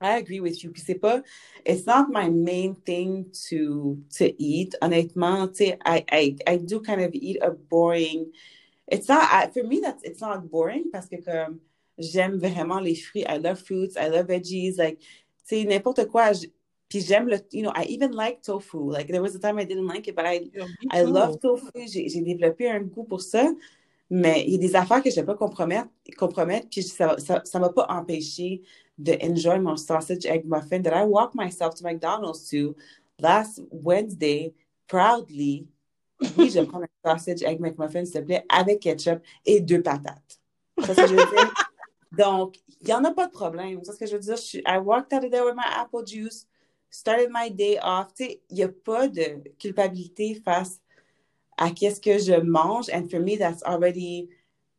I 0.00 0.18
agree 0.18 0.40
with 0.40 0.62
you. 0.62 0.70
Puis 0.70 0.82
c'est 0.84 0.96
pas, 0.96 1.22
it's 1.64 1.86
not 1.86 2.08
my 2.10 2.28
main 2.28 2.74
thing 2.74 3.30
to, 3.48 3.96
to 4.18 4.26
eat. 4.38 4.76
Honnêtement, 4.82 5.48
tu 5.48 5.64
sais, 5.64 5.78
I, 5.86 6.04
I, 6.12 6.36
I 6.46 6.58
do 6.58 6.80
kind 6.80 7.00
of 7.00 7.14
eat 7.14 7.38
a 7.40 7.50
boring 7.50 8.26
It's 8.88 9.08
not, 9.08 9.22
I, 9.32 9.48
for 9.52 9.64
me, 9.64 9.80
that's, 9.80 10.02
it's 10.04 10.20
not 10.20 10.48
boring 10.50 10.90
parce 10.92 11.08
que 11.08 11.16
comme 11.16 11.58
j'aime 11.98 12.38
vraiment 12.38 12.80
les 12.80 12.94
fruits. 12.94 13.24
I 13.28 13.38
love 13.38 13.58
fruits. 13.58 13.96
I 13.96 14.08
love 14.08 14.26
veggies. 14.28 14.76
Like, 14.78 14.98
sais, 15.44 15.64
n'importe 15.64 16.06
quoi. 16.08 16.32
je- 16.32 16.46
Puis 16.88 17.00
j'aime 17.00 17.26
le, 17.28 17.38
you 17.52 17.62
know, 17.62 17.72
I 17.74 17.84
even 17.88 18.12
like 18.12 18.42
tofu. 18.42 18.78
Like, 18.92 19.08
there 19.08 19.20
was 19.20 19.34
a 19.34 19.40
time 19.40 19.58
I 19.58 19.64
didn't 19.64 19.88
like 19.88 20.06
it, 20.06 20.14
but 20.14 20.24
I, 20.24 20.48
I 20.92 21.02
love 21.02 21.40
tofu. 21.40 21.66
J'ai 21.86 22.20
développé 22.20 22.70
un 22.70 22.80
goût 22.80 23.02
pour 23.04 23.20
ça. 23.22 23.50
Mais 24.08 24.44
il 24.46 24.52
y 24.52 24.54
a 24.54 24.58
des 24.58 24.76
affaires 24.76 25.02
que 25.02 25.10
je 25.10 25.16
ne 25.16 25.22
vais 25.22 25.26
pas 25.26 25.34
compromettre, 25.34 25.88
compromettre 26.16 26.68
puis 26.70 26.84
ça 26.84 27.16
ça, 27.18 27.42
ça 27.44 27.58
m'a 27.58 27.70
pas 27.70 27.86
empêché 27.88 28.62
de 28.96 29.14
enjoy 29.20 29.58
mon 29.58 29.76
sausage 29.76 30.24
egg 30.26 30.44
muffin 30.46 30.80
that 30.80 30.94
I 30.96 31.04
walked 31.04 31.34
myself 31.34 31.74
to 31.74 31.82
McDonald's 31.82 32.48
to 32.50 32.76
last 33.18 33.60
Wednesday 33.72 34.54
proudly. 34.86 35.66
Oui, 36.36 36.50
je 36.50 36.60
vais 36.60 36.66
prendre 36.66 36.86
un 37.04 37.18
sausage 37.18 37.42
egg 37.42 37.60
McMuffin, 37.60 38.04
s'il 38.04 38.14
te 38.14 38.18
plaît, 38.20 38.44
avec 38.48 38.80
ketchup 38.80 39.20
et 39.44 39.60
deux 39.60 39.82
patates. 39.82 40.40
C'est 40.78 40.94
ce 40.94 41.00
que 41.02 41.06
je 41.08 41.14
veux 41.14 41.36
dire. 41.36 41.54
Donc, 42.12 42.56
il 42.80 42.86
n'y 42.86 42.94
en 42.94 43.04
a 43.04 43.12
pas 43.12 43.26
de 43.26 43.32
problème. 43.32 43.80
C'est 43.82 43.92
ce 43.92 43.98
que 43.98 44.06
je 44.06 44.12
veux 44.12 44.20
dire. 44.20 44.36
Je 44.36 44.58
I 44.58 44.78
walked 44.78 45.12
out 45.12 45.24
of 45.24 45.30
there 45.30 45.44
with 45.44 45.54
my 45.54 45.66
apple 45.76 46.04
juice, 46.06 46.46
started 46.90 47.28
my 47.30 47.50
day 47.50 47.78
off. 47.82 48.08
Il 48.18 48.38
n'y 48.50 48.62
a 48.62 48.68
pas 48.68 49.08
de 49.08 49.42
culpabilité 49.58 50.40
face 50.44 50.80
à 51.58 51.70
qu'est-ce 51.70 52.00
que 52.00 52.18
je 52.18 52.40
mange. 52.40 52.88
And 52.90 53.08
for 53.10 53.20
me, 53.20 53.36
that's 53.36 53.62
already 53.62 54.28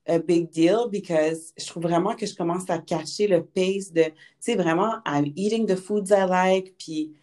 a 0.07 0.19
big 0.19 0.49
deal 0.49 0.87
because 0.89 1.53
je 1.57 1.65
trouve 1.67 1.83
vraiment 1.83 2.15
que 2.15 2.25
je 2.25 2.33
commence 2.33 2.69
à 2.69 2.79
cacher 2.79 3.27
le 3.27 3.43
pace 3.43 3.91
de, 3.91 4.03
tu 4.03 4.13
sais, 4.39 4.55
vraiment, 4.55 5.01
I'm 5.05 5.33
eating 5.35 5.67
the 5.67 5.75
foods 5.75 6.11
I 6.11 6.25
like, 6.25 6.75
puis 6.77 7.13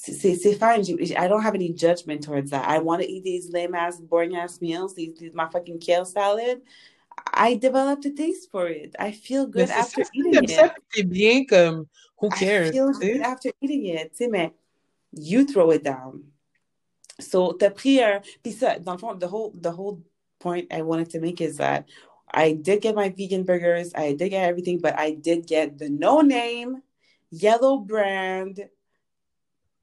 c'est 0.00 0.12
c'est- 0.12 0.36
c'est 0.36 0.54
fine. 0.54 0.84
I 1.16 1.26
don't 1.26 1.42
have 1.42 1.54
any 1.56 1.72
judgment 1.72 2.22
towards 2.22 2.50
that. 2.50 2.64
I 2.68 2.78
want 2.78 3.02
to 3.02 3.08
eat 3.10 3.24
these 3.24 3.50
lame 3.50 3.74
ass, 3.74 4.00
boring 4.00 4.36
ass 4.36 4.60
meals, 4.60 4.94
these, 4.94 5.14
these 5.18 5.34
my 5.34 5.48
fucking 5.50 5.80
kale 5.80 6.04
salad. 6.04 6.62
I 7.34 7.56
developed 7.56 8.06
a 8.06 8.10
taste 8.10 8.48
for 8.52 8.68
it. 8.68 8.94
I 8.98 9.10
feel 9.10 9.46
good 9.46 9.68
ça, 9.68 9.80
after 9.80 10.04
si 10.04 10.10
eating 10.14 10.44
it. 10.44 10.50
ça, 10.50 10.72
puis 10.88 11.02
bien, 11.02 11.44
comme, 11.44 11.88
who 12.20 12.28
I 12.28 12.38
cares, 12.38 12.70
feel 12.70 12.92
tu 12.92 13.00
good 13.00 13.20
after 13.22 13.50
eating 13.60 13.86
it. 13.86 14.12
Tu 14.12 14.24
sais, 14.24 14.28
mais 14.28 14.52
you 15.12 15.44
throw 15.44 15.70
it 15.72 15.82
down. 15.82 16.22
So, 17.20 17.52
t'as 17.54 17.70
pris 17.70 18.00
un. 18.00 18.20
Puis 18.42 18.52
ça, 18.52 18.78
dans 18.78 18.92
le 18.92 18.98
fond, 18.98 19.18
the 19.18 19.26
whole, 19.26 19.50
the 19.60 19.72
whole 19.72 20.00
point 20.38 20.66
I 20.70 20.82
wanted 20.82 21.10
to 21.10 21.20
make 21.20 21.40
is 21.40 21.56
that 21.56 21.86
I 22.32 22.52
did 22.52 22.82
get 22.82 22.94
my 22.94 23.08
vegan 23.08 23.42
burgers, 23.42 23.92
I 23.96 24.12
did 24.12 24.30
get 24.30 24.44
everything, 24.48 24.78
but 24.78 24.94
I 24.96 25.10
did 25.10 25.44
get 25.48 25.76
the 25.76 25.88
no 25.88 26.20
name, 26.20 26.82
yellow 27.32 27.78
brand, 27.78 28.68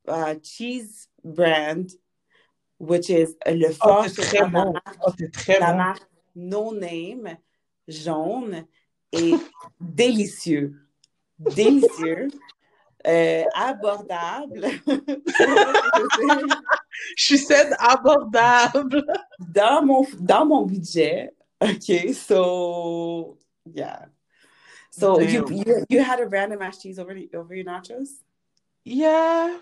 uh, 0.07 0.36
cheese 0.41 1.07
brand, 1.23 1.91
which 2.80 3.10
is 3.10 3.36
le 3.45 3.69
Oh, 3.69 3.73
fort 3.73 4.03
c'est 4.06 4.22
sur 4.22 4.23
très 4.23 4.40
la 4.40 4.45
bon. 4.48 4.73
marque, 4.73 4.98
Oh, 5.06 5.11
c'est 5.18 5.32
très 5.32 5.60
la 5.60 5.72
bon. 5.72 5.77
marque 5.77 6.07
no 6.36 6.73
name, 6.73 7.38
jaune 7.88 8.65
et 9.11 9.34
délicieux. 9.80 10.76
Délicieux. 11.40 12.27
Euh, 13.07 13.44
abordable. 13.53 14.65
Je 17.18 17.36
suis 17.36 17.53
abordable. 17.77 19.06
dans 19.40 19.84
mon 19.86 20.06
dans 20.19 20.45
mon 20.45 20.65
budget. 20.65 21.32
Okay, 21.61 22.14
so 22.14 23.38
yeah. 23.65 24.06
So 24.91 25.19
you, 25.19 25.45
you 25.49 25.86
you 25.90 26.02
had 26.03 26.19
a 26.19 26.26
random 26.27 26.60
mashed 26.60 26.82
cheese 26.82 26.98
over 26.99 27.14
the, 27.14 27.30
over 27.34 27.53
your 27.53 27.65
nachos? 27.65 28.10
Yeah. 28.84 29.57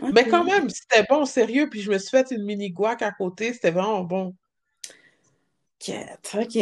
Mais 0.14 0.26
quand 0.26 0.44
même, 0.44 0.68
c'était 0.68 1.04
bon, 1.08 1.24
sérieux. 1.24 1.68
Puis 1.70 1.82
je 1.82 1.90
me 1.90 1.98
suis 1.98 2.10
fait 2.10 2.30
une 2.30 2.44
mini 2.44 2.70
guac 2.70 3.02
à 3.02 3.10
côté. 3.12 3.52
C'était 3.52 3.70
vraiment 3.70 4.04
bon. 4.04 4.34
OK. 6.34 6.56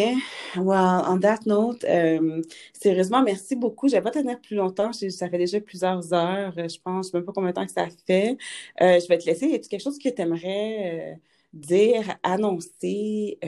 Well, 0.56 1.02
on 1.08 1.18
that 1.20 1.40
note, 1.44 1.82
euh, 1.84 2.40
sérieusement, 2.72 3.22
merci 3.22 3.56
beaucoup. 3.56 3.88
Je 3.88 3.96
vais 3.96 4.02
pas 4.02 4.12
tenir 4.12 4.40
plus 4.40 4.54
longtemps. 4.54 4.92
Ça 4.92 5.28
fait 5.28 5.38
déjà 5.38 5.60
plusieurs 5.60 6.12
heures. 6.14 6.54
euh, 6.56 6.68
Je 6.68 6.78
pense, 6.80 7.06
je 7.06 7.10
sais 7.10 7.16
même 7.18 7.24
pas 7.24 7.32
combien 7.32 7.50
de 7.50 7.54
temps 7.54 7.66
que 7.66 7.72
ça 7.72 7.88
fait. 8.06 8.36
Euh, 8.80 9.00
je 9.00 9.08
vais 9.08 9.18
te 9.18 9.26
laisser. 9.26 9.48
Y 9.48 9.54
a 9.54 9.58
quelque 9.58 9.82
chose 9.82 9.98
que 9.98 10.08
tu 10.08 10.22
aimerais 10.22 11.20
dire, 11.52 12.16
annoncer, 12.22 13.38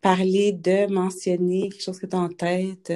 parler 0.00 0.52
de, 0.52 0.86
mentionner, 0.92 1.68
quelque 1.70 1.82
chose 1.82 1.98
que 1.98 2.06
tu 2.06 2.16
as 2.16 2.20
en 2.20 2.28
tête? 2.28 2.92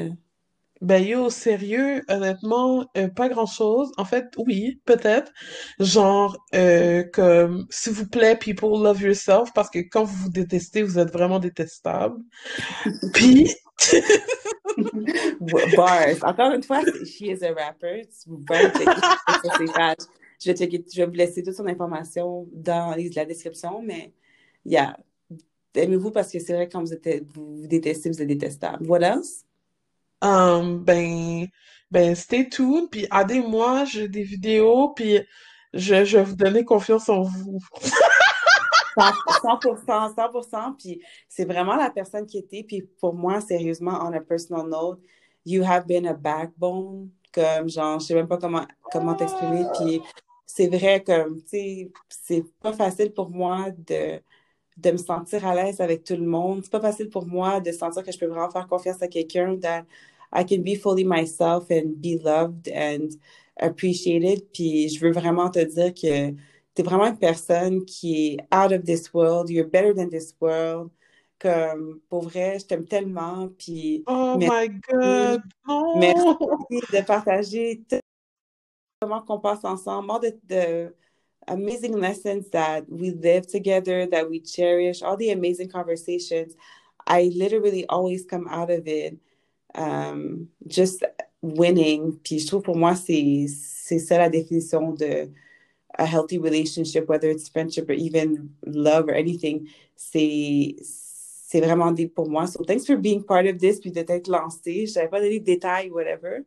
Ben 0.81 1.03
yo, 1.03 1.31
sérieux, 1.31 2.03
honnêtement, 2.09 2.87
euh, 2.97 3.09
pas 3.09 3.29
grand-chose. 3.29 3.91
En 3.97 4.05
fait, 4.05 4.27
oui, 4.37 4.81
peut-être. 4.85 5.33
Genre, 5.79 6.37
euh, 6.55 7.03
comme, 7.13 7.67
s'il 7.71 7.93
vous 7.93 8.09
plaît, 8.09 8.37
people 8.37 8.83
love 8.83 9.01
yourself, 9.01 9.53
parce 9.55 9.71
que 9.71 9.79
quand 9.79 10.05
vous 10.05 10.25
vous 10.25 10.31
détestez, 10.31 10.83
vous 10.83 10.99
êtes 10.99 11.11
vraiment 11.11 11.39
détestable. 11.39 12.17
Puis, 13.15 13.55
Bars. 15.77 16.23
Encore 16.23 16.53
une 16.53 16.63
fois, 16.63 16.83
she 17.05 17.23
is 17.23 17.43
a 17.45 17.53
rapper. 17.55 18.03
Sur 18.11 18.37
ses 19.57 19.73
pages 19.73 19.97
je 20.39 20.51
vais, 20.51 20.57
checker, 20.57 20.85
je 20.93 21.01
vais 21.01 21.07
vous 21.07 21.13
laisser 21.13 21.43
toute 21.43 21.55
son 21.55 21.67
information 21.67 22.47
dans 22.53 22.95
la 22.95 23.25
description, 23.25 23.83
mais 23.83 24.13
yeah. 24.65 24.97
Aimez-vous 25.75 26.11
parce 26.11 26.31
que 26.31 26.39
c'est 26.39 26.55
vrai 26.55 26.69
que 26.69 26.73
quand 26.73 26.81
vous, 26.81 26.93
êtes, 26.93 27.25
vous, 27.35 27.67
détestez, 27.67 28.11
vous 28.11 28.21
êtes 28.23 28.29
détestable. 28.29 28.87
What 28.87 29.01
else? 29.01 29.46
Um, 30.23 30.79
ben, 30.85 31.47
ben, 31.91 32.15
stay 32.15 32.49
tuned, 32.49 32.89
puis 32.91 33.07
aidez-moi, 33.13 33.85
j'ai 33.85 34.09
des 34.09 34.23
vidéos, 34.23 34.91
puis 34.91 35.21
je, 35.73 36.05
je 36.05 36.19
vais 36.19 36.25
vous 36.25 36.37
donner 36.37 36.65
confiance 36.65 37.09
en 37.09 37.23
vous. 37.23 37.61
100%, 38.97 40.15
100%, 40.15 40.77
puis 40.79 41.03
c'est 41.29 41.45
vraiment 41.45 41.77
la 41.77 41.91
personne 41.91 42.27
qui 42.27 42.39
était, 42.39 42.65
puis 42.67 42.83
pour 43.01 43.15
moi, 43.15 43.41
sérieusement, 43.41 43.99
on 44.03 44.13
a 44.13 44.21
personal 44.21 44.67
note, 44.67 45.01
you 45.45 45.63
have 45.65 45.87
been 45.87 46.07
a 46.07 46.15
backbone, 46.15 47.11
comme 47.33 47.69
genre, 47.69 48.01
je 48.01 48.07
sais 48.07 48.15
même 48.15 48.29
pas 48.29 48.39
comment, 48.39 48.67
comment 48.91 49.15
t'exprimer, 49.15 49.65
puis 49.79 50.01
c'est 50.47 50.69
vrai 50.69 51.03
que, 51.03 51.35
tu 51.41 51.47
sais, 51.47 51.93
c'est 52.09 52.45
pas 52.61 52.73
facile 52.73 53.13
pour 53.13 53.29
moi 53.29 53.67
de, 53.77 54.21
de 54.77 54.91
me 54.91 54.97
sentir 54.97 55.47
à 55.47 55.55
l'aise 55.55 55.81
avec 55.81 56.05
tout 56.05 56.17
le 56.17 56.27
monde. 56.27 56.61
C'est 56.63 56.71
pas 56.71 56.81
facile 56.81 57.09
pour 57.09 57.27
moi 57.27 57.61
de 57.61 57.73
sentir 57.73 58.05
que 58.05 58.13
je 58.13 58.19
peux 58.19 58.27
vraiment 58.27 58.51
faire 58.51 58.67
confiance 58.69 59.03
à 59.03 59.09
quelqu'un, 59.09 59.57
that 59.61 59.85
I 60.33 60.45
can 60.45 60.63
be 60.63 60.77
fully 60.77 61.05
myself 61.05 61.71
and 61.71 61.97
be 61.97 62.21
loved 62.23 62.69
and 62.75 63.09
appreciated. 63.59 64.47
Puis 64.53 64.89
je 64.91 65.01
veux 65.01 65.13
vraiment 65.13 65.51
te 65.51 65.61
dire 65.61 65.95
que 65.95 66.31
tu 66.31 66.83
es 66.83 66.83
vraiment 66.83 67.07
une 67.07 67.19
personne 67.19 67.85
qui 67.85 68.35
est 68.35 68.55
out 68.55 68.73
of 68.73 68.85
this 68.85 69.13
world, 69.15 69.49
you're 69.49 69.69
better 69.69 69.95
than 69.95 70.09
this 70.09 70.35
world. 70.41 70.91
Comme, 71.39 72.01
pour 72.09 72.23
vrai, 72.23 72.59
je 72.59 72.65
t'aime 72.65 72.87
tellement. 72.87 73.49
Puis, 73.59 74.03
oh 74.07 74.37
my 74.39 74.69
God! 74.91 75.43
Merci 75.97 76.25
de 76.93 77.05
partager 77.05 77.83
comment 79.01 79.21
qu'on 79.21 79.39
passe 79.39 79.63
ensemble, 79.65 80.19
the, 80.21 80.35
the 80.49 80.95
amazing 81.49 81.99
lessons 81.99 82.51
that 82.51 82.85
we 82.89 83.11
live 83.11 83.47
together, 83.47 84.07
that 84.07 84.29
we 84.29 84.41
cherish, 84.41 85.03
all 85.03 85.17
the 85.17 85.31
amazing 85.31 85.69
conversations. 85.69 86.55
I 87.07 87.31
literally 87.35 87.87
always 87.87 88.25
come 88.25 88.49
out 88.49 88.71
of 88.71 88.87
it 88.89 89.17
um, 89.75 90.49
just 90.67 91.05
winning. 91.43 92.19
Puis 92.25 92.41
je 92.41 92.47
trouve 92.47 92.63
pour 92.63 92.77
moi, 92.77 92.95
c'est, 92.95 93.47
c'est 93.49 93.99
ça 93.99 94.19
la 94.19 94.29
définition 94.29 94.93
de 94.93 95.31
a 95.99 96.05
healthy 96.05 96.39
relationship, 96.39 97.09
whether 97.09 97.31
it's 97.31 97.49
friendship 97.49 97.89
or 97.89 97.95
even 97.95 98.51
love 98.67 99.09
or 99.09 99.15
anything. 99.15 99.69
C'est, 99.95 100.77
c'est 100.83 101.61
vraiment 101.61 101.93
deep 101.93 102.15
pour 102.15 102.29
moi. 102.29 102.47
So 102.47 102.65
thanks 102.65 102.87
for 102.87 102.97
being 102.97 103.23
part 103.23 103.47
of 103.47 103.59
this, 103.59 103.81
puis 103.81 103.93
de 103.93 104.03
t'être 104.03 104.29
lancé. 104.29 104.87
Je 104.87 104.93
savais 104.93 105.09
pas 105.09 105.21
donner 105.21 105.41
de 105.41 105.45
détails, 105.45 105.91
whatever. 105.91 106.45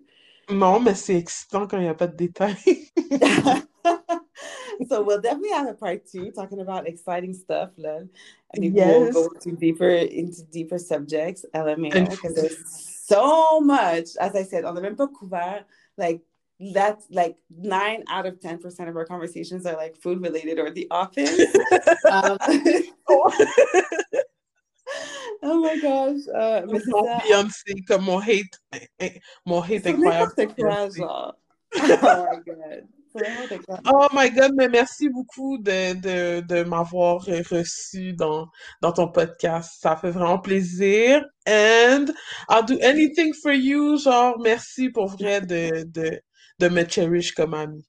Non, 0.49 0.80
mais 0.80 0.95
c'est 0.95 1.15
excitant 1.15 1.67
quand 1.67 1.77
il 1.77 1.84
n'y 1.84 1.89
a 1.89 1.93
pas 1.93 2.07
de 2.07 2.15
détails. 2.15 2.55
so 4.88 5.01
we'll 5.03 5.22
definitely 5.22 5.51
have 5.51 5.68
a 5.68 5.73
part 5.73 6.06
two 6.06 6.31
talking 6.31 6.60
about 6.60 6.88
exciting 6.88 7.34
stuff, 7.34 7.72
Lynn. 7.77 8.10
I 8.53 8.60
think 8.60 8.76
yes. 8.76 9.14
we'll 9.14 9.30
go 9.30 9.30
to 9.39 9.51
deeper 9.51 9.89
into 9.89 10.43
deeper 10.43 10.80
subjects, 10.80 11.45
LMAO, 11.53 12.10
because 12.10 12.35
there's 12.35 12.57
so 13.06 13.60
much. 13.60 14.10
As 14.19 14.35
I 14.35 14.43
said, 14.43 14.65
on 14.65 14.76
the 14.76 14.81
même 14.81 14.97
pas 14.97 15.07
couvert, 15.07 15.64
like 15.97 16.22
that's 16.60 17.06
like 17.10 17.38
nine 17.49 18.03
out 18.10 18.26
of 18.26 18.39
ten 18.39 18.57
percent 18.60 18.89
of 18.89 18.95
our 18.95 19.06
conversations 19.06 19.65
are 19.65 19.76
like 19.76 19.95
food 19.95 20.22
related 20.22 20.60
or 20.60 20.72
the 20.72 20.88
office. 20.91 21.39
um, 22.11 22.38
Oh 25.41 25.61
my 25.61 25.80
gosh. 25.80 26.19
Uh, 26.34 26.65
mais 26.68 26.85
mon 26.88 27.18
Beyoncé, 27.19 27.85
comme 27.88 28.06
mon 28.06 28.19
hate, 28.19 28.60
mon 29.45 29.61
hate 29.61 29.85
incroyable. 29.85 30.34
oh 30.95 31.34
my 31.76 32.39
god. 32.45 32.88
Oh 33.91 34.07
my 34.13 34.29
God, 34.31 34.53
mais 34.55 34.67
merci 34.67 35.09
beaucoup 35.09 35.57
de, 35.57 35.93
de, 35.93 36.41
de 36.41 36.63
m'avoir 36.63 37.21
reçu 37.21 38.13
dans, 38.13 38.47
dans 38.81 38.91
ton 38.91 39.07
podcast. 39.11 39.77
Ça 39.81 39.95
fait 39.95 40.11
vraiment 40.11 40.39
plaisir. 40.39 41.25
And 41.47 42.05
I'll 42.49 42.65
do 42.65 42.77
anything 42.83 43.33
for 43.33 43.51
you. 43.51 43.97
Genre, 43.97 44.37
merci 44.39 44.89
pour 44.89 45.07
vrai 45.07 45.41
de, 45.41 45.83
de, 45.83 46.19
de 46.59 46.69
me 46.69 46.83
cherish 46.87 47.33
comme 47.33 47.53
amie. 47.53 47.85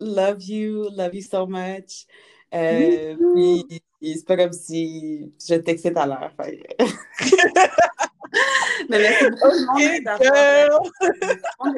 Love 0.00 0.42
you, 0.42 0.88
love 0.90 1.14
you 1.14 1.22
so 1.22 1.46
much. 1.46 2.06
Euh, 2.54 3.16
puis, 3.34 3.82
c'est 4.02 4.26
pas 4.26 4.36
comme 4.36 4.52
si 4.52 5.32
je 5.48 5.54
textais 5.54 5.96
à 5.96 6.06
l'heure. 6.06 6.34
Mais 8.88 8.98
merci 8.98 9.24
beaucoup 9.30 9.78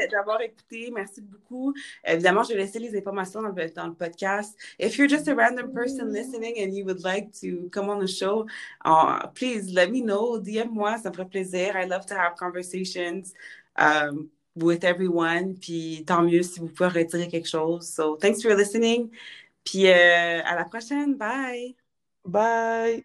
d'avoir 0.12 0.40
écouté. 0.40 0.90
Merci 0.94 1.20
beaucoup. 1.20 1.74
Évidemment, 2.04 2.42
je 2.42 2.50
vais 2.50 2.60
laisser 2.60 2.78
les 2.78 2.96
informations 2.96 3.42
dans 3.42 3.48
le, 3.48 3.70
dans 3.70 3.86
le, 3.86 3.94
podcast. 3.94 4.56
If 4.78 4.96
you're 4.96 5.08
just 5.08 5.28
a 5.28 5.34
random 5.34 5.72
person 5.72 6.12
listening 6.12 6.54
and 6.58 6.74
you 6.74 6.84
would 6.84 7.02
like 7.04 7.32
to 7.40 7.68
come 7.70 7.88
on 7.88 7.98
the 7.98 8.08
show, 8.08 8.46
uh, 8.84 9.26
please 9.34 9.72
let 9.72 9.90
me 9.90 10.02
know. 10.02 10.38
DM-moi, 10.38 10.98
ça 10.98 11.10
me 11.10 11.14
ferait 11.14 11.30
plaisir. 11.30 11.76
I 11.76 11.86
love 11.86 12.06
to 12.06 12.14
have 12.14 12.36
conversations. 12.36 13.34
Um, 13.76 14.30
with 14.56 14.84
everyone. 14.84 15.54
Puis 15.54 16.04
tant 16.06 16.22
mieux 16.22 16.42
si 16.42 16.60
vous 16.60 16.68
pouvez 16.68 16.88
retirer 16.88 17.28
quelque 17.28 17.48
chose. 17.48 17.88
So, 17.88 18.16
thanks 18.16 18.42
for 18.42 18.54
listening. 18.54 19.10
Puis 19.64 19.88
euh, 19.88 20.42
à 20.44 20.54
la 20.54 20.64
prochaine. 20.64 21.16
Bye. 21.16 21.74
Bye. 22.24 23.04